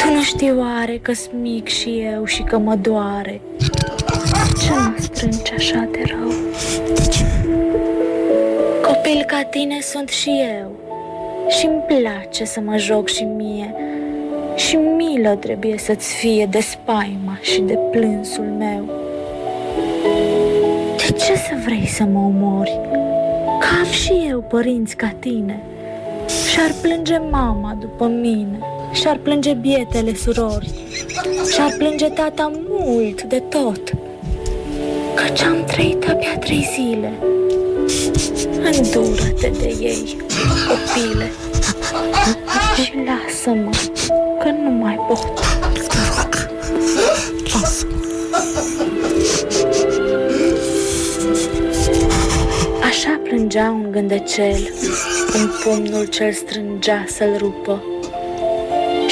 Tu 0.00 0.14
nu 0.14 0.22
știi 0.22 0.54
oare 0.58 0.98
că 1.02 1.12
sunt 1.12 1.40
mic 1.40 1.68
și 1.68 2.08
eu 2.14 2.24
și 2.24 2.42
că 2.42 2.58
mă 2.58 2.74
doare? 2.74 3.40
Ce 4.62 4.70
mă 4.70 4.94
strângi 4.98 5.52
așa 5.56 5.88
de 5.90 6.02
rău? 6.04 6.32
De 6.94 7.08
ce? 7.10 7.24
Copil 8.86 9.24
ca 9.26 9.42
tine 9.42 9.80
sunt 9.80 10.08
și 10.08 10.30
eu 10.60 10.70
și 11.48 11.66
îmi 11.66 11.82
place 11.86 12.44
să 12.44 12.60
mă 12.64 12.76
joc 12.76 13.08
și 13.08 13.22
mie 13.22 13.74
Și 14.56 14.76
milă 14.76 15.34
trebuie 15.34 15.78
să-ți 15.78 16.14
fie 16.14 16.46
de 16.50 16.60
spaima 16.60 17.38
și 17.40 17.60
de 17.60 17.78
plânsul 17.90 18.44
meu 18.58 18.84
De 20.96 21.12
ce 21.12 21.34
să 21.34 21.52
vrei 21.64 21.86
să 21.86 22.04
mă 22.04 22.18
omori? 22.18 22.80
Că 23.58 23.66
am 23.80 23.90
și 23.90 24.26
eu 24.28 24.40
părinți 24.40 24.96
ca 24.96 25.14
tine 25.18 25.60
Și-ar 26.50 26.70
plânge 26.82 27.18
mama 27.30 27.76
după 27.80 28.06
mine 28.06 28.58
Și-ar 28.92 29.18
plânge 29.22 29.52
bietele 29.52 30.14
surori. 30.14 30.70
Și-ar 31.52 31.74
plânge 31.78 32.08
tata 32.08 32.52
mult 32.68 33.22
de 33.22 33.38
tot. 33.38 33.92
Căci 35.14 35.42
am 35.42 35.64
trăit 35.64 36.08
abia 36.08 36.38
trei 36.38 36.68
zile. 36.74 37.12
Îndură-te 38.54 39.48
de 39.48 39.76
ei, 39.80 40.16
copile. 40.68 41.30
Și 42.74 42.92
lasă-mă, 43.06 43.70
că 44.42 44.48
nu 44.62 44.70
mai 44.70 44.98
pot. 45.08 45.40
Lasă 47.52 47.86
Așa 52.82 53.20
plângea 53.22 53.70
un 53.70 53.90
gândecel 53.90 54.70
În 55.32 55.50
pumnul 55.64 56.04
ce-l 56.04 56.32
strângea 56.32 57.04
să-l 57.08 57.36
rupă 57.38 57.82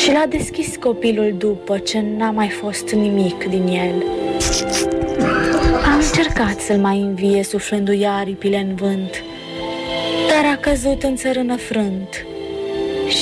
Și 0.08 0.14
l-a 0.14 0.26
deschis 0.28 0.76
copilul 0.76 1.34
după 1.38 1.78
Ce 1.78 2.04
n-a 2.16 2.30
mai 2.30 2.48
fost 2.48 2.90
nimic 2.90 3.44
din 3.48 3.66
el. 3.66 4.04
Am 5.84 6.00
încercat 6.00 6.60
să-l 6.60 6.76
mai 6.76 7.00
învie 7.00 7.42
Suflându-i 7.42 8.06
aripile 8.06 8.56
în 8.56 8.74
vânt 8.74 9.22
Dar 10.28 10.52
a 10.52 10.56
căzut 10.56 11.02
în 11.02 11.16
țărână 11.16 11.56
frânt 11.56 12.26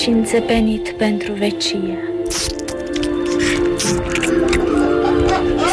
Și 0.01 0.09
înțepenit 0.09 0.89
pentru 0.89 1.33
vecie. 1.33 1.99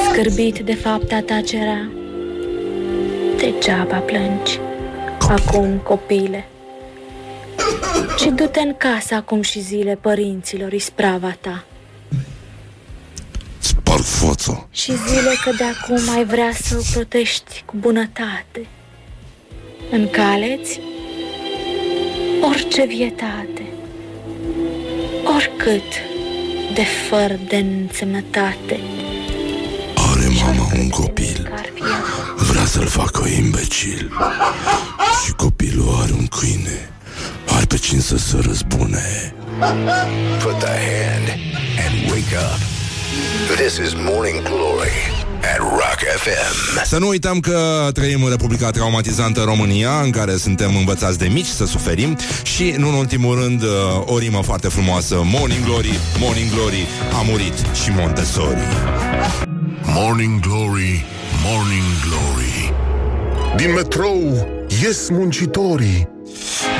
Scârbit 0.09 0.59
de 0.59 0.73
fapta 0.73 1.21
ta 1.21 1.41
cera 1.41 1.91
Degeaba 3.37 3.97
plângi. 3.97 4.59
Acum, 5.29 5.79
copile 5.83 6.45
Și 8.17 8.29
du-te 8.29 8.59
în 8.59 8.75
casă 8.77 9.15
acum 9.15 9.41
și 9.41 9.61
zile 9.61 9.97
părinților 10.01 10.73
isprava 10.73 11.37
ta? 11.41 11.65
Sparg 13.59 14.03
foțul 14.03 14.67
Și 14.71 14.91
zile 15.07 15.31
că 15.43 15.51
de 15.57 15.63
acum 15.63 16.15
ai 16.15 16.25
vrea 16.25 16.51
să 16.61 16.77
o 16.77 16.81
protești 16.93 17.63
cu 17.65 17.73
bunătate. 17.77 18.67
În 19.91 20.09
caleți 20.09 20.79
orice 22.41 22.85
vietate. 22.85 23.73
Oricât 25.35 25.91
de 26.73 26.83
fără 27.09 27.39
de 27.47 27.57
însemnătate. 27.57 28.79
Are 29.95 30.27
mama 30.43 30.67
un 30.75 30.89
copil. 30.89 31.53
Vrea 32.35 32.65
să-l 32.65 32.87
facă 32.87 33.27
imbecil. 33.27 34.11
Și 35.25 35.31
copilul 35.31 35.97
are 36.01 36.11
un 36.11 36.27
câine 36.27 36.92
Are 37.47 37.65
pe 37.65 37.77
cine 37.77 37.99
să 37.99 38.17
se 38.17 38.37
răzbune 38.45 39.33
Put 40.43 40.59
the 40.59 40.67
hand 40.67 41.27
and 41.85 42.11
wake 42.11 42.35
up. 42.35 42.59
This 43.55 43.77
is 43.77 43.93
Morning 43.95 44.41
Glory 44.41 45.11
at 45.53 45.57
Rock 45.59 45.99
FM. 46.17 46.85
Să 46.85 46.97
nu 46.97 47.07
uităm 47.07 47.39
că 47.39 47.89
trăim 47.93 48.23
în 48.23 48.29
Republica 48.29 48.69
Traumatizantă 48.69 49.41
România 49.41 50.01
În 50.03 50.09
care 50.11 50.35
suntem 50.35 50.75
învățați 50.75 51.17
de 51.17 51.27
mici 51.27 51.45
să 51.45 51.65
suferim 51.65 52.17
Și, 52.43 52.75
nu 52.77 52.87
în 52.87 52.93
ultimul 52.93 53.39
rând, 53.41 53.63
o 54.05 54.17
rimă 54.17 54.41
foarte 54.43 54.67
frumoasă 54.67 55.21
Morning 55.23 55.63
Glory, 55.65 55.99
Morning 56.19 56.51
Glory 56.51 56.87
A 57.19 57.21
murit 57.21 57.53
și 57.83 57.89
Montessori 57.95 58.57
Morning 59.85 60.39
Glory, 60.39 61.05
Morning 61.45 61.83
Glory. 62.07 62.73
Din 63.55 63.73
metrou 63.73 64.47
ies 64.83 65.09
muncitorii 65.09 66.07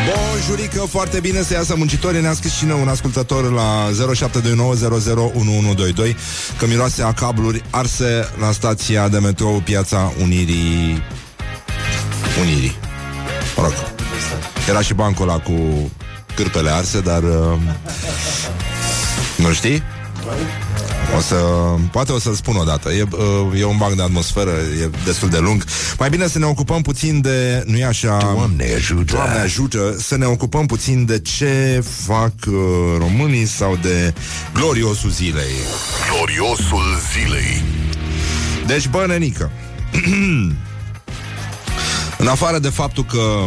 Bonjurică, 0.09 0.85
foarte 0.89 1.19
bine 1.19 1.41
să 1.41 1.53
iasă 1.53 1.75
muncitorii 1.77 2.21
Ne-a 2.21 2.33
scris 2.33 2.53
și 2.53 2.65
noi 2.65 2.79
un 2.81 2.87
ascultător 2.87 3.51
la 3.51 3.89
0729001122 6.09 6.15
Că 6.57 6.65
miroase 6.67 7.03
a 7.03 7.13
cabluri 7.13 7.63
arse 7.69 8.29
la 8.39 8.51
stația 8.51 9.07
de 9.07 9.19
metrou 9.19 9.61
Piața 9.65 10.13
Unirii. 10.21 11.03
Unirii. 12.41 12.75
Mă 13.55 13.63
rog. 13.63 13.73
Era 14.69 14.81
și 14.81 14.93
bancul 14.93 15.29
ăla 15.29 15.39
cu 15.39 15.91
cârpele 16.35 16.69
arse 16.69 16.99
Dar 16.99 17.23
uh, 17.23 17.57
Nu 19.35 19.53
știi? 19.53 19.83
O 21.17 21.21
să, 21.21 21.35
poate 21.91 22.11
o 22.11 22.19
să-l 22.19 22.33
spun 22.33 22.55
o 22.55 22.63
dată. 22.63 22.91
E, 22.91 23.07
uh, 23.11 23.59
e 23.59 23.65
un 23.65 23.77
banc 23.77 23.95
de 23.95 24.01
atmosferă, 24.01 24.51
e 24.51 24.89
destul 25.05 25.29
de 25.29 25.37
lung. 25.37 25.63
Mai 25.99 26.09
bine 26.09 26.27
să 26.27 26.39
ne 26.39 26.45
ocupăm 26.45 26.81
puțin 26.81 27.21
de, 27.21 27.63
nu 27.67 27.77
e 27.77 27.85
așa? 27.85 28.17
Doamne 28.17 28.73
ajută. 28.75 29.13
Doamne 29.13 29.39
ajută 29.39 29.95
să 29.99 30.17
ne 30.17 30.25
ocupăm 30.25 30.65
puțin 30.65 31.05
de 31.05 31.19
ce 31.19 31.83
fac 32.05 32.33
uh, 32.47 32.53
românii 32.97 33.45
sau 33.45 33.77
de 33.81 34.13
gloriosul 34.53 35.09
zilei. 35.09 35.53
Gloriosul 36.11 36.83
zilei. 37.13 37.63
Deci, 38.65 38.87
bă, 38.87 39.05
nenică. 39.07 39.51
În 42.17 42.27
afară 42.27 42.59
de 42.59 42.69
faptul 42.69 43.05
că 43.05 43.45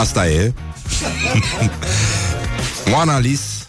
asta 0.00 0.28
e, 0.28 0.52
Oana 2.94 3.18
Lis 3.18 3.59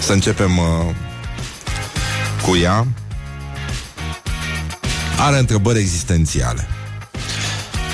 să 0.00 0.12
începem 0.12 0.58
uh, 0.58 0.94
cu 2.42 2.56
ea. 2.56 2.86
Are 5.18 5.38
întrebări 5.38 5.78
existențiale. 5.78 6.66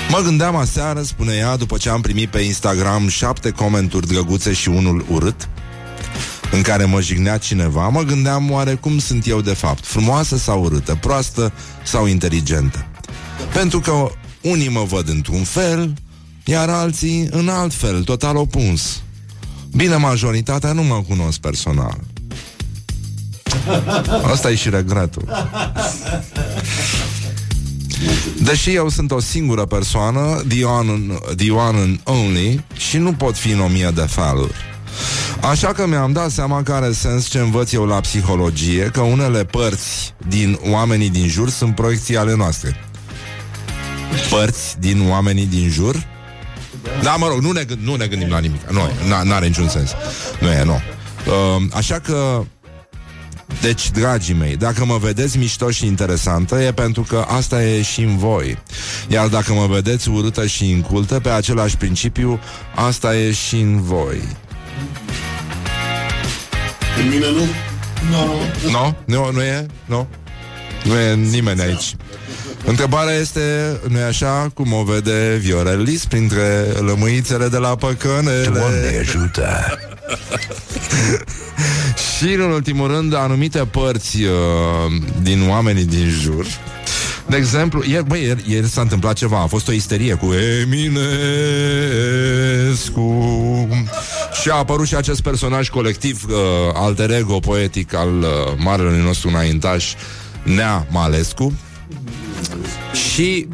Mă 0.09 0.19
gândeam 0.23 0.55
aseară, 0.55 1.01
spune 1.01 1.33
ea, 1.33 1.55
după 1.55 1.77
ce 1.77 1.89
am 1.89 2.01
primit 2.01 2.29
pe 2.29 2.39
Instagram 2.39 3.07
șapte 3.07 3.49
comenturi 3.49 4.07
drăguțe 4.07 4.53
și 4.53 4.69
unul 4.69 5.05
urât, 5.09 5.49
în 6.51 6.61
care 6.61 6.85
mă 6.85 7.01
jignea 7.01 7.37
cineva, 7.37 7.87
mă 7.87 8.01
gândeam 8.01 8.51
oare 8.51 8.73
cum 8.75 8.99
sunt 8.99 9.27
eu 9.27 9.41
de 9.41 9.53
fapt, 9.53 9.85
frumoasă 9.85 10.37
sau 10.37 10.63
urâtă, 10.63 10.97
proastă 11.01 11.53
sau 11.83 12.05
inteligentă. 12.05 12.85
Pentru 13.53 13.79
că 13.79 14.11
unii 14.41 14.69
mă 14.69 14.83
văd 14.83 15.09
într-un 15.09 15.43
fel, 15.43 15.93
iar 16.45 16.69
alții 16.69 17.27
în 17.31 17.49
alt 17.49 17.73
fel, 17.73 18.03
total 18.03 18.35
opus. 18.35 19.01
Bine, 19.75 19.95
majoritatea 19.95 20.71
nu 20.71 20.83
mă 20.83 21.03
cunosc 21.07 21.39
personal. 21.39 21.97
Asta 24.31 24.51
e 24.51 24.55
și 24.55 24.69
regretul. 24.69 25.47
Deși 28.43 28.73
eu 28.73 28.89
sunt 28.89 29.11
o 29.11 29.19
singură 29.19 29.65
persoană, 29.65 30.43
the 30.47 30.63
one, 30.63 31.17
the 31.35 31.51
one 31.51 31.79
and 31.79 31.99
only, 32.03 32.63
și 32.77 32.97
nu 32.97 33.13
pot 33.13 33.37
fi 33.37 33.51
în 33.51 33.59
o 33.59 33.67
mie 33.67 33.91
de 33.95 34.05
feluri. 34.07 34.53
Așa 35.41 35.67
că 35.67 35.87
mi-am 35.87 36.11
dat 36.11 36.31
seama 36.31 36.63
că 36.63 36.73
are 36.73 36.91
sens 36.91 37.27
ce 37.27 37.39
învăț 37.39 37.71
eu 37.71 37.85
la 37.85 37.99
psihologie, 37.99 38.83
că 38.83 39.01
unele 39.01 39.45
părți 39.45 40.13
din 40.27 40.59
oamenii 40.69 41.09
din 41.09 41.27
jur 41.27 41.49
sunt 41.49 41.75
proiecții 41.75 42.17
ale 42.17 42.35
noastre. 42.35 42.75
Părți 44.29 44.79
din 44.79 45.09
oamenii 45.09 45.45
din 45.45 45.69
jur? 45.69 46.07
Da, 47.03 47.15
mă 47.15 47.27
rog, 47.27 47.39
nu 47.39 47.51
ne, 47.51 47.65
nu 47.81 47.95
ne 47.95 48.07
gândim 48.07 48.29
la 48.29 48.39
nimic. 48.39 48.69
Nu, 48.69 48.81
n-are 49.23 49.47
niciun 49.47 49.69
sens. 49.69 49.91
Nu 50.39 50.51
e, 50.51 50.63
nu. 50.63 50.81
Uh, 51.25 51.63
așa 51.73 51.99
că 51.99 52.43
deci, 53.61 53.91
dragii 53.91 54.33
mei, 54.33 54.55
dacă 54.55 54.85
mă 54.85 54.97
vedeți 54.97 55.37
mișto 55.37 55.69
și 55.69 55.85
interesantă, 55.85 56.61
e 56.61 56.71
pentru 56.71 57.01
că 57.01 57.25
asta 57.27 57.63
e 57.63 57.81
și 57.81 58.01
în 58.01 58.17
voi. 58.17 58.57
Iar 59.07 59.27
dacă 59.27 59.53
mă 59.53 59.67
vedeți 59.67 60.09
urâtă 60.09 60.45
și 60.45 60.69
incultă, 60.69 61.19
pe 61.19 61.29
același 61.29 61.77
principiu, 61.77 62.39
asta 62.75 63.17
e 63.17 63.31
și 63.31 63.55
în 63.55 63.81
voi. 63.81 64.21
În 67.01 67.09
mine 67.09 67.25
nu? 67.31 67.43
Nu. 68.09 68.71
No? 68.71 68.93
Nu, 69.05 69.31
nu 69.31 69.41
e? 69.41 69.65
Nu? 69.85 70.07
Nu 70.83 70.95
e 70.99 71.15
nimeni 71.15 71.61
aici. 71.61 71.95
Întrebarea 72.65 73.13
este, 73.13 73.77
nu 73.87 73.97
e 73.97 74.03
așa, 74.03 74.51
cum 74.53 74.73
o 74.73 74.83
vede 74.83 75.37
Viorelis 75.41 76.05
printre 76.05 76.65
lămâițele 76.79 77.47
de 77.47 77.57
la 77.57 77.75
păcănele? 77.75 78.43
Doamne 78.43 78.97
ajută! 78.99 79.77
și, 82.17 82.33
în 82.33 82.51
ultimul 82.51 82.87
rând, 82.87 83.15
anumite 83.15 83.59
părți 83.59 84.23
uh, 84.23 84.31
din 85.21 85.49
oamenii 85.49 85.85
din 85.85 86.09
jur 86.09 86.45
de 87.29 87.37
exemplu, 87.37 87.83
ieri, 87.83 88.05
băi, 88.05 88.23
ieri, 88.23 88.43
ieri 88.47 88.67
s-a 88.67 88.81
întâmplat 88.81 89.15
ceva, 89.15 89.41
a 89.41 89.45
fost 89.45 89.67
o 89.67 89.71
isterie 89.71 90.13
cu 90.13 90.33
Eminescu 90.61 90.97
și 94.41 94.49
a 94.49 94.55
apărut 94.55 94.87
și 94.87 94.95
acest 94.95 95.21
personaj 95.21 95.69
colectiv, 95.69 96.25
uh, 96.27 96.35
alter 96.73 97.11
ego 97.11 97.39
poetic 97.39 97.93
al 97.93 98.19
uh, 98.19 98.27
marelui 98.57 99.01
nostru 99.01 99.29
înaintaș, 99.29 99.93
Nea 100.43 100.87
Malescu. 100.91 101.53
Și 102.93 103.47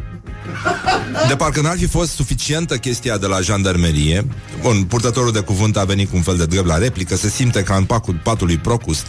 de 1.28 1.36
parcă 1.36 1.62
n-ar 1.62 1.78
fi 1.78 1.88
fost 1.88 2.12
suficientă 2.12 2.78
chestia 2.78 3.18
de 3.18 3.26
la 3.26 3.42
jandarmerie. 3.42 4.28
Bun, 4.62 4.84
purtătorul 4.84 5.32
de 5.32 5.40
cuvânt 5.40 5.78
a 5.78 5.84
venit 5.84 6.10
cu 6.10 6.16
un 6.16 6.22
fel 6.22 6.38
de 6.38 6.46
drept 6.46 6.66
la 6.66 6.78
replică 6.78 7.16
Se 7.16 7.30
simte 7.30 7.64
ca 7.64 7.76
în 7.76 7.84
pacul 7.84 8.20
patului 8.24 8.58
Procust. 8.58 9.06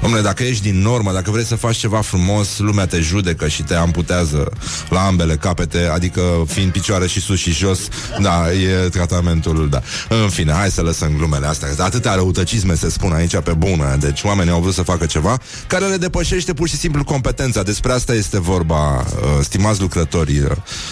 Domnule, 0.00 0.22
dacă 0.22 0.42
ești 0.42 0.62
din 0.62 0.80
normă, 0.80 1.12
dacă 1.12 1.30
vrei 1.30 1.44
să 1.44 1.56
faci 1.56 1.76
ceva 1.76 2.00
frumos 2.00 2.58
Lumea 2.58 2.86
te 2.86 3.00
judecă 3.00 3.48
și 3.48 3.62
te 3.62 3.74
amputează 3.74 4.52
La 4.88 5.00
ambele 5.00 5.36
capete 5.36 5.88
Adică 5.92 6.44
fiind 6.46 6.72
picioare 6.72 7.06
și 7.06 7.20
sus 7.20 7.38
și 7.38 7.52
jos 7.52 7.78
Da, 8.20 8.52
e 8.52 8.88
tratamentul, 8.88 9.68
da. 9.70 9.82
În 10.08 10.28
fine, 10.28 10.52
hai 10.52 10.70
să 10.70 10.82
lăsăm 10.82 11.12
glumele 11.16 11.46
astea. 11.46 11.68
Atâtea 11.78 12.14
răutăcisme 12.14 12.74
se 12.74 12.90
spun 12.90 13.12
aici 13.12 13.36
pe 13.36 13.52
bună. 13.52 13.96
Deci 14.00 14.22
oamenii 14.22 14.52
au 14.52 14.60
vrut 14.60 14.74
să 14.74 14.82
facă 14.82 15.06
ceva 15.06 15.38
Care 15.66 15.86
le 15.86 15.96
depășește 15.96 16.54
pur 16.54 16.68
și 16.68 16.76
simplu 16.76 17.04
competența. 17.04 17.62
Despre 17.62 17.92
asta 17.92 18.14
este 18.14 18.40
vorba, 18.40 18.96
uh, 18.98 19.04
stimați 19.40 19.80
lucrători 19.80 20.42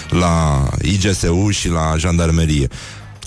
la 0.09 0.67
IGSU 0.83 1.51
și 1.51 1.69
la 1.69 1.95
jandarmerie. 1.97 2.69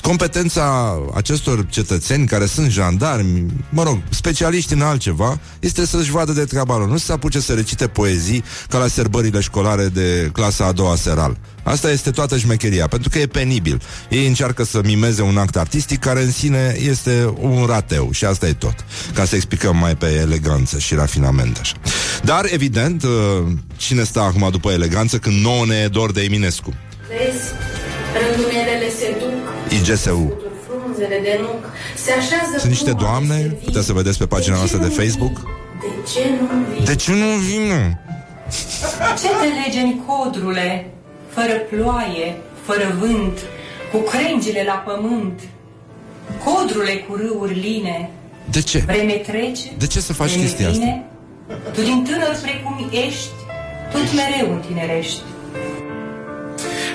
Competența 0.08 0.98
acestor 1.13 1.65
cetățeni 1.70 2.28
care 2.28 2.46
sunt 2.46 2.70
jandarmi, 2.70 3.46
mă 3.70 3.84
rog, 3.84 3.98
specialiști 4.10 4.74
în 4.74 4.82
altceva, 4.82 5.39
este 5.60 5.86
să-și 5.86 6.12
vadă 6.12 6.32
de 6.32 6.43
treaba 6.43 6.78
lor. 6.78 6.89
Nu 6.89 6.98
să 6.98 7.06
se 7.06 7.12
apuce 7.12 7.39
să 7.39 7.54
recite 7.54 7.88
poezii 7.88 8.43
ca 8.70 8.78
la 8.78 8.88
serbările 8.88 9.39
școlare 9.39 9.86
de 9.88 10.30
clasa 10.34 10.65
a 10.65 10.72
doua 10.72 10.96
seral. 10.96 11.38
Asta 11.63 11.91
este 11.91 12.12
toată 12.12 12.38
șmecheria, 12.38 12.88
pentru 12.88 13.10
că 13.10 13.20
e 13.20 13.28
penibil. 13.28 13.82
Ei 14.10 14.28
încearcă 14.28 14.63
să 14.63 14.82
mimeze 14.84 15.22
un 15.22 15.38
act 15.38 15.58
artistic 15.58 16.00
care 16.00 16.22
în 16.22 16.32
sine 16.32 16.76
este 16.80 17.34
un 17.39 17.65
rateu 17.65 18.12
și 18.12 18.26
asta 18.26 18.48
e 18.48 18.54
tot. 18.54 18.76
Ca 19.13 19.26
să 19.26 19.36
explicăm 19.36 19.78
mai 19.78 19.96
pe 19.96 20.06
eleganță 20.06 20.78
și 20.78 20.93
rafinament 20.93 21.58
așa. 21.58 21.76
Dar, 22.24 22.46
evident, 22.50 23.04
uh, 23.04 23.10
cine 23.78 24.04
stă 24.04 24.20
acum 24.20 24.48
după 24.52 24.72
eleganță 24.72 25.17
când 25.17 25.41
nouă 25.41 25.65
ne 25.65 25.76
e 25.76 25.88
dor 25.88 26.12
de 26.12 26.22
Eminescu? 26.22 26.74
Vezi, 27.08 27.46
rândunelele 28.20 28.89
se 29.00 29.15
duc 29.20 29.27
IGSU. 29.70 30.34
frunzele 30.68 31.20
de 31.24 31.38
nuc 31.42 31.64
se 31.96 32.12
așează 32.12 32.58
Sunt 32.58 32.72
niște 32.72 32.90
frumos 32.90 33.04
doamne, 33.04 33.36
pe 33.36 33.48
vii. 33.48 33.58
puteți 33.66 33.86
să 33.86 33.94
vedeți 33.94 34.18
pe 34.18 34.26
pagina 34.26 34.54
ce 34.54 34.60
noastră 34.60 34.78
de 34.80 34.86
nu 34.86 34.90
vii? 34.94 35.06
Facebook. 35.06 35.36
De 35.80 36.04
ce 36.12 36.20
nu 36.40 36.48
vii? 36.76 36.86
De 36.86 36.96
ce 36.96 37.12
nu 37.12 37.26
vin, 37.50 37.68
mă? 37.68 37.82
Ce 39.22 39.28
te 39.28 39.48
lege 39.64 39.80
în 39.80 40.00
codrule, 40.06 40.92
fără 41.30 41.54
ploaie, 41.70 42.36
fără 42.66 42.96
vânt, 43.00 43.38
cu 43.92 43.98
crengile 43.98 44.64
la 44.66 44.74
pământ? 44.74 45.40
Codrule 46.44 46.94
cu 46.96 47.16
râuri 47.16 47.54
line, 47.60 48.10
De 48.50 48.62
ce? 48.62 48.78
vreme 48.86 49.14
trece, 49.14 49.72
De 49.78 49.88
ce 49.88 50.00
să 50.00 50.14
faci 50.14 50.28
vreme 50.30 50.44
chestia 50.44 50.68
asta? 50.70 50.80
vine, 50.80 51.06
Tu 51.74 51.82
din 51.82 52.04
tânăr 52.04 52.38
precum 52.42 52.90
ești, 53.08 53.30
tot 53.92 54.06
mereu 54.16 54.54
întinerești. 54.54 55.22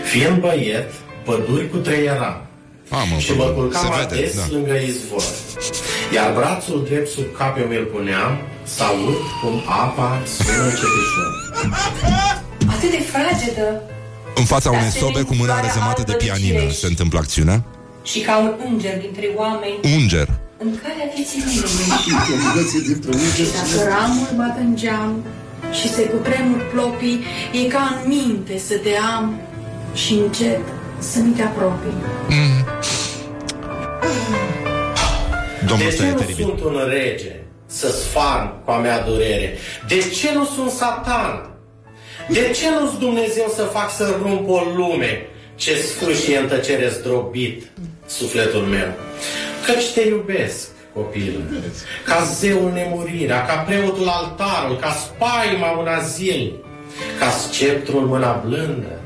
Fiind 0.04 0.40
băiet, 0.40 0.90
păduri 1.24 1.70
cu 1.70 1.76
trei 1.76 2.04
eram. 2.04 2.46
Mamă, 2.92 3.14
și 3.24 3.32
mă 3.40 3.44
se 3.46 3.52
culcam 3.56 3.90
vede, 3.98 4.14
ades 4.14 4.34
da. 4.36 4.44
lângă 4.56 4.74
izvor. 4.90 5.22
Iar 6.14 6.28
brațul 6.38 6.78
drept 6.88 7.08
sub 7.14 7.28
cap 7.38 7.52
eu 7.58 7.66
mi-l 7.72 7.86
puneam, 7.94 8.32
să 8.74 8.82
aud 8.82 9.20
cum 9.40 9.54
apa 9.84 10.08
sună 10.34 10.68
cetișor. 10.78 11.30
Atât 12.74 12.90
de 12.96 13.02
fragedă 13.12 13.68
În 14.40 14.44
fața 14.44 14.68
unei 14.70 14.82
Dar 14.92 15.00
sobe 15.02 15.22
cu 15.28 15.34
mâna 15.34 15.52
floarea 15.52 15.68
rezemată 15.68 16.02
de 16.06 16.12
albă 16.12 16.24
pianină 16.24 16.58
cireș. 16.60 16.76
se 16.82 16.86
întâmplă 16.86 17.18
acțiunea. 17.18 17.58
și 18.10 18.18
ca 18.20 18.34
un 18.38 18.52
înger 18.68 18.96
dintre 19.04 19.26
oameni, 19.42 19.76
Unger. 19.98 20.28
în 20.64 20.70
calea 20.82 21.06
vieții 21.14 21.38
mele. 21.46 21.66
Dacă 23.58 23.78
ramul 23.92 24.28
bat 24.40 24.56
în 24.64 24.76
geam 24.76 25.12
și 25.78 25.86
se 25.94 26.02
cutremur 26.02 26.60
plopii, 26.72 27.18
e 27.60 27.62
ca 27.74 27.82
în 27.92 28.08
minte 28.08 28.54
să 28.68 28.74
te 28.84 28.92
am 29.16 29.40
și 29.94 30.12
încet 30.12 30.60
să 30.98 31.18
mi 31.24 31.32
te 31.36 31.42
apropii. 31.42 31.96
Domnul 35.66 35.78
De 35.78 35.86
ăsta 35.88 36.02
ce 36.02 36.08
e 36.08 36.12
nu 36.12 36.18
teribil. 36.18 36.44
sunt 36.44 36.60
un 36.60 36.80
rege 36.88 37.36
să 37.66 37.88
sfarm 37.90 38.64
cu 38.64 38.70
a 38.70 38.76
mea 38.78 39.00
durere? 39.00 39.56
De 39.88 39.98
ce 39.98 40.32
nu 40.34 40.44
sunt 40.44 40.70
satan? 40.70 41.50
De 42.28 42.50
ce 42.54 42.70
nu-s 42.80 42.98
Dumnezeu 42.98 43.52
să 43.54 43.62
fac 43.62 43.90
să 43.90 44.16
rump 44.22 44.48
o 44.48 44.60
lume 44.76 45.26
ce 45.54 45.76
sfârșie 45.76 46.38
în 46.38 46.46
tăcere 46.46 46.88
zdrobit 46.88 47.62
sufletul 48.06 48.60
meu? 48.60 48.92
Căci 49.66 49.92
te 49.94 50.00
iubesc, 50.00 50.68
copilul, 50.94 51.42
ca 52.04 52.22
zeul 52.34 52.70
nemurirea, 52.72 53.46
ca 53.46 53.54
preotul 53.54 54.08
altarul, 54.08 54.76
ca 54.76 54.90
spaima 54.90 55.70
un 55.70 55.86
azil, 55.86 56.52
ca 57.18 57.28
sceptrul 57.30 58.00
mâna 58.00 58.42
blândă, 58.46 59.00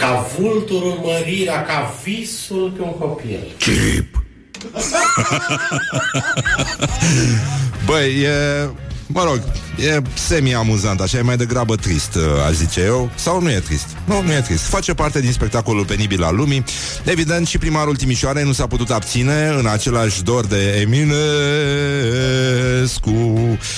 ca 0.00 0.26
vulturul 0.38 1.00
mărirea, 1.02 1.62
ca 1.62 1.94
visul 2.04 2.72
pe 2.76 2.82
un 2.82 2.92
copil. 2.98 3.38
Chip. 3.58 4.24
Băi, 7.86 8.22
e... 8.22 8.68
Mă 9.08 9.24
rog, 9.24 9.40
e 9.88 10.02
semi-amuzant, 10.14 11.00
așa 11.00 11.18
e 11.18 11.20
mai 11.20 11.36
degrabă 11.36 11.76
trist, 11.76 12.14
uh, 12.14 12.22
aș 12.48 12.54
zice 12.54 12.80
eu. 12.80 13.10
Sau 13.14 13.42
nu 13.42 13.50
e 13.50 13.58
trist? 13.58 13.86
Nu, 14.04 14.22
nu 14.22 14.32
e 14.32 14.40
trist. 14.40 14.64
Face 14.64 14.94
parte 14.94 15.20
din 15.20 15.32
spectacolul 15.32 15.84
penibil 15.84 16.22
al 16.22 16.36
lumii. 16.36 16.64
Evident, 17.04 17.46
și 17.46 17.58
primarul 17.58 17.96
Timișoarei 17.96 18.44
nu 18.44 18.52
s-a 18.52 18.66
putut 18.66 18.90
abține 18.90 19.54
în 19.58 19.66
același 19.66 20.22
dor 20.22 20.46
de 20.46 20.80
Eminescu 20.80 21.18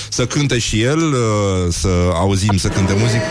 să 0.09 0.25
cânte 0.25 0.59
și 0.59 0.81
el, 0.81 0.99
uh, 0.99 1.15
să 1.69 1.89
auzim 2.13 2.57
să 2.57 2.67
cânte 2.67 2.93
muzică. 2.93 3.23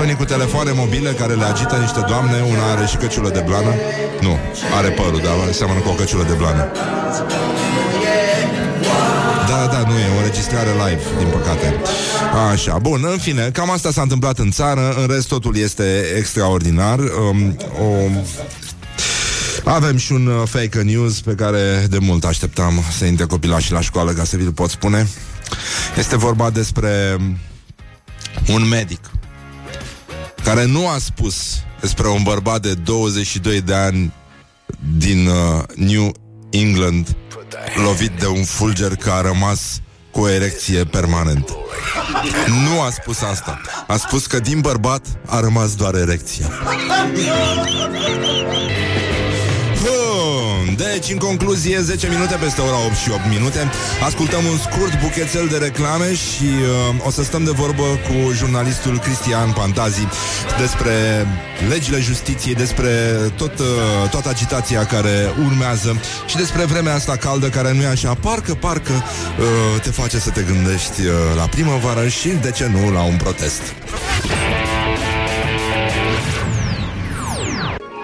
Sunt 0.00 0.12
unii 0.12 0.26
cu 0.26 0.32
telefoane 0.32 0.72
mobile 0.72 1.10
care 1.12 1.34
le 1.34 1.44
agită 1.44 1.76
niște 1.76 2.04
doamne 2.08 2.40
Una 2.50 2.70
are 2.70 2.86
și 2.86 2.96
căciulă 2.96 3.28
de 3.28 3.42
blană. 3.46 3.74
Nu, 4.20 4.38
are 4.76 4.88
părul, 4.88 5.20
dar 5.24 5.52
seamănă 5.52 5.80
cu 5.80 5.88
o 5.88 5.92
căciulă 5.92 6.22
de 6.22 6.32
blană. 6.32 6.72
Da, 9.48 9.66
da, 9.72 9.78
nu 9.78 9.98
e 9.98 10.14
o 10.14 10.18
înregistrare 10.18 10.70
live, 10.70 11.02
din 11.18 11.26
păcate. 11.26 11.74
Așa, 12.50 12.78
bun, 12.78 13.04
în 13.10 13.18
fine, 13.18 13.50
cam 13.52 13.70
asta 13.70 13.90
s-a 13.90 14.02
întâmplat 14.02 14.38
în 14.38 14.50
țară 14.50 14.94
În 15.00 15.06
rest 15.06 15.28
totul 15.28 15.56
este 15.56 16.02
extraordinar. 16.16 16.98
Um, 16.98 17.56
o... 17.80 18.08
Avem 19.64 19.96
și 19.96 20.12
un 20.12 20.26
uh, 20.26 20.42
fake 20.48 20.82
news 20.82 21.20
pe 21.20 21.32
care 21.32 21.86
de 21.90 21.98
mult 21.98 22.24
așteptam 22.24 22.84
să 22.98 23.04
intre 23.04 23.24
copilașii 23.24 23.72
la 23.72 23.80
școală 23.80 24.12
ca 24.12 24.24
să 24.24 24.36
vi-l 24.36 24.52
pot 24.52 24.70
spune. 24.70 25.08
Este 25.98 26.16
vorba 26.16 26.50
despre 26.50 27.16
un 28.48 28.68
medic 28.68 29.00
care 30.44 30.64
nu 30.64 30.88
a 30.88 30.98
spus 30.98 31.62
despre 31.80 32.08
un 32.08 32.22
bărbat 32.22 32.62
de 32.62 32.74
22 32.74 33.60
de 33.60 33.74
ani 33.74 34.12
din 34.96 35.26
uh, 35.26 35.62
New 35.74 36.12
England 36.50 37.16
lovit 37.74 38.10
de 38.18 38.26
un 38.26 38.44
fulger 38.44 38.96
că 38.96 39.10
a 39.10 39.20
rămas 39.20 39.80
cu 40.10 40.20
o 40.20 40.28
erecție 40.28 40.84
permanentă. 40.84 41.56
Nu 42.46 42.80
a 42.80 42.90
spus 42.90 43.20
asta. 43.22 43.60
A 43.86 43.96
spus 43.96 44.26
că 44.26 44.38
din 44.38 44.60
bărbat 44.60 45.06
a 45.26 45.40
rămas 45.40 45.74
doar 45.74 45.94
erecția. 45.94 46.46
Deci, 50.88 51.10
în 51.10 51.16
concluzie, 51.18 51.80
10 51.80 52.08
minute 52.08 52.34
peste 52.34 52.60
ora 52.60 52.76
8 52.86 52.94
și 52.94 53.10
8 53.10 53.20
minute. 53.28 53.70
Ascultăm 54.04 54.44
un 54.44 54.58
scurt 54.58 55.00
buchețel 55.00 55.46
de 55.46 55.56
reclame 55.56 56.14
Și 56.14 56.44
uh, 56.44 57.06
o 57.06 57.10
să 57.10 57.22
stăm 57.22 57.44
de 57.44 57.50
vorbă 57.50 57.82
cu 57.82 58.32
jurnalistul 58.32 58.98
Cristian 58.98 59.52
Pantazi 59.52 60.06
Despre 60.58 60.92
legile 61.68 62.00
justiției 62.00 62.54
Despre 62.54 62.90
tot, 63.36 63.58
uh, 63.58 63.66
toată 64.10 64.28
agitația 64.28 64.84
care 64.84 65.34
urmează 65.44 66.00
Și 66.26 66.36
despre 66.36 66.64
vremea 66.64 66.94
asta 66.94 67.16
caldă 67.16 67.48
care 67.48 67.72
nu 67.72 67.82
e 67.82 67.86
așa. 67.86 68.14
Parcă, 68.14 68.54
parcă 68.54 68.92
uh, 68.92 69.80
te 69.82 69.90
face 69.90 70.18
să 70.18 70.30
te 70.30 70.42
gândești 70.42 71.00
uh, 71.00 71.12
la 71.36 71.46
primăvară 71.46 72.08
Și, 72.08 72.28
de 72.28 72.50
ce 72.50 72.66
nu, 72.66 72.92
la 72.92 73.02
un 73.02 73.16
protest. 73.16 73.62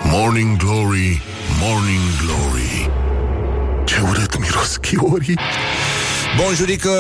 Morning 0.03 0.57
Glory 0.57 1.23
Morning 1.61 2.01
Glory 2.23 2.91
Ce 3.85 4.01
urât 4.09 4.39
miros 4.39 4.77
chiorii 4.77 5.39
Bonjurică, 6.43 6.91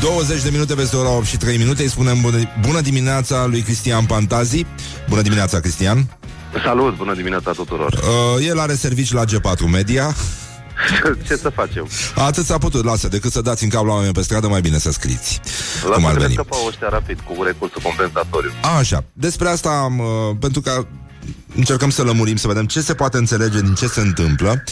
20 0.00 0.42
de 0.42 0.50
minute 0.50 0.74
peste 0.74 0.96
ora 0.96 1.10
8 1.10 1.24
și 1.24 1.36
3 1.36 1.56
minute 1.56 1.82
Îi 1.82 1.88
spunem 1.88 2.20
bună, 2.20 2.38
bună 2.60 2.80
dimineața 2.80 3.46
lui 3.46 3.60
Cristian 3.60 4.04
Pantazi 4.04 4.66
Bună 5.08 5.22
dimineața, 5.22 5.60
Cristian 5.60 6.18
Salut, 6.64 6.96
bună 6.96 7.14
dimineața 7.14 7.50
tuturor 7.50 7.92
uh, 7.92 8.46
El 8.46 8.58
are 8.58 8.74
servici 8.74 9.12
la 9.12 9.24
G4 9.24 9.70
Media 9.70 10.14
Ce 11.26 11.36
să 11.36 11.48
facem? 11.48 11.88
Atât 12.14 12.44
s-a 12.44 12.58
putut, 12.58 12.84
lasă, 12.84 13.08
decât 13.08 13.32
să 13.32 13.40
dați 13.40 13.64
în 13.64 13.70
cap 13.70 13.84
la 13.84 13.92
oameni 13.92 14.12
pe 14.12 14.22
stradă, 14.22 14.48
mai 14.48 14.60
bine 14.60 14.78
să 14.78 14.90
scriți. 14.90 15.40
La 15.88 15.94
cum 15.94 16.06
ar 16.06 16.16
veni. 16.16 16.34
ăștia 16.68 16.88
rapid 16.88 17.18
cu 17.20 17.42
recursul 17.42 17.80
compensatoriu. 17.82 18.50
A, 18.62 18.76
așa. 18.76 19.04
Despre 19.12 19.48
asta, 19.48 19.70
am, 19.70 19.98
uh, 19.98 20.36
pentru 20.40 20.60
că 20.60 20.86
încercăm 21.58 21.90
să 21.90 22.02
lămurim, 22.02 22.36
să 22.36 22.46
vedem 22.46 22.66
ce 22.66 22.80
se 22.80 22.94
poate 22.94 23.16
înțelege 23.16 23.60
din 23.60 23.74
ce 23.74 23.86
se 23.86 24.00
întâmplă. 24.00 24.62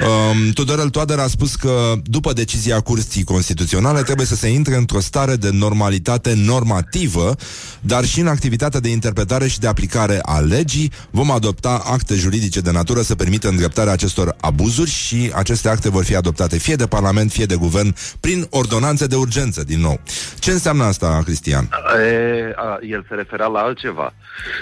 Um, 0.00 0.50
Tudorel 0.50 0.88
Toader 0.88 1.18
a 1.18 1.26
spus 1.26 1.54
că 1.54 1.92
după 2.04 2.32
decizia 2.32 2.80
Curții 2.80 3.24
Constituționale 3.24 4.02
trebuie 4.02 4.26
să 4.26 4.34
se 4.34 4.48
intre 4.48 4.74
într-o 4.76 5.00
stare 5.00 5.36
de 5.36 5.50
normalitate 5.52 6.34
normativă, 6.36 7.34
dar 7.80 8.04
și 8.04 8.20
în 8.20 8.26
activitatea 8.26 8.80
de 8.80 8.88
interpretare 8.88 9.46
și 9.48 9.58
de 9.58 9.66
aplicare 9.66 10.18
a 10.22 10.38
legii 10.38 10.92
vom 11.10 11.30
adopta 11.30 11.82
acte 11.84 12.14
juridice 12.14 12.60
de 12.60 12.70
natură 12.70 13.00
să 13.00 13.14
permită 13.14 13.48
îndreptarea 13.48 13.92
acestor 13.92 14.34
abuzuri 14.40 14.90
și 14.90 15.32
aceste 15.34 15.68
acte 15.68 15.88
vor 15.88 16.04
fi 16.04 16.16
adoptate 16.16 16.58
fie 16.58 16.74
de 16.74 16.86
Parlament, 16.86 17.30
fie 17.30 17.44
de 17.44 17.54
Guvern, 17.54 17.94
prin 18.20 18.46
ordonanțe 18.50 19.06
de 19.06 19.16
urgență, 19.16 19.64
din 19.64 19.80
nou. 19.80 20.00
Ce 20.38 20.50
înseamnă 20.50 20.84
asta, 20.84 21.20
Cristian? 21.24 21.68
E, 21.98 22.52
a, 22.56 22.78
el 22.88 23.04
se 23.08 23.14
referea 23.14 23.46
la 23.46 23.60
altceva. 23.60 24.14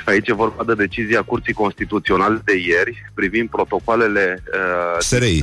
Aici 0.04 0.28
e 0.28 0.34
vorba 0.34 0.64
de 0.64 0.74
decizia 0.74 1.22
Curții 1.22 1.52
Constituționale 1.52 1.72
de 2.44 2.56
ieri 2.66 3.10
privind 3.14 3.48
protocoalele 3.48 4.42
uh, 4.52 4.96
SRI. 4.98 5.42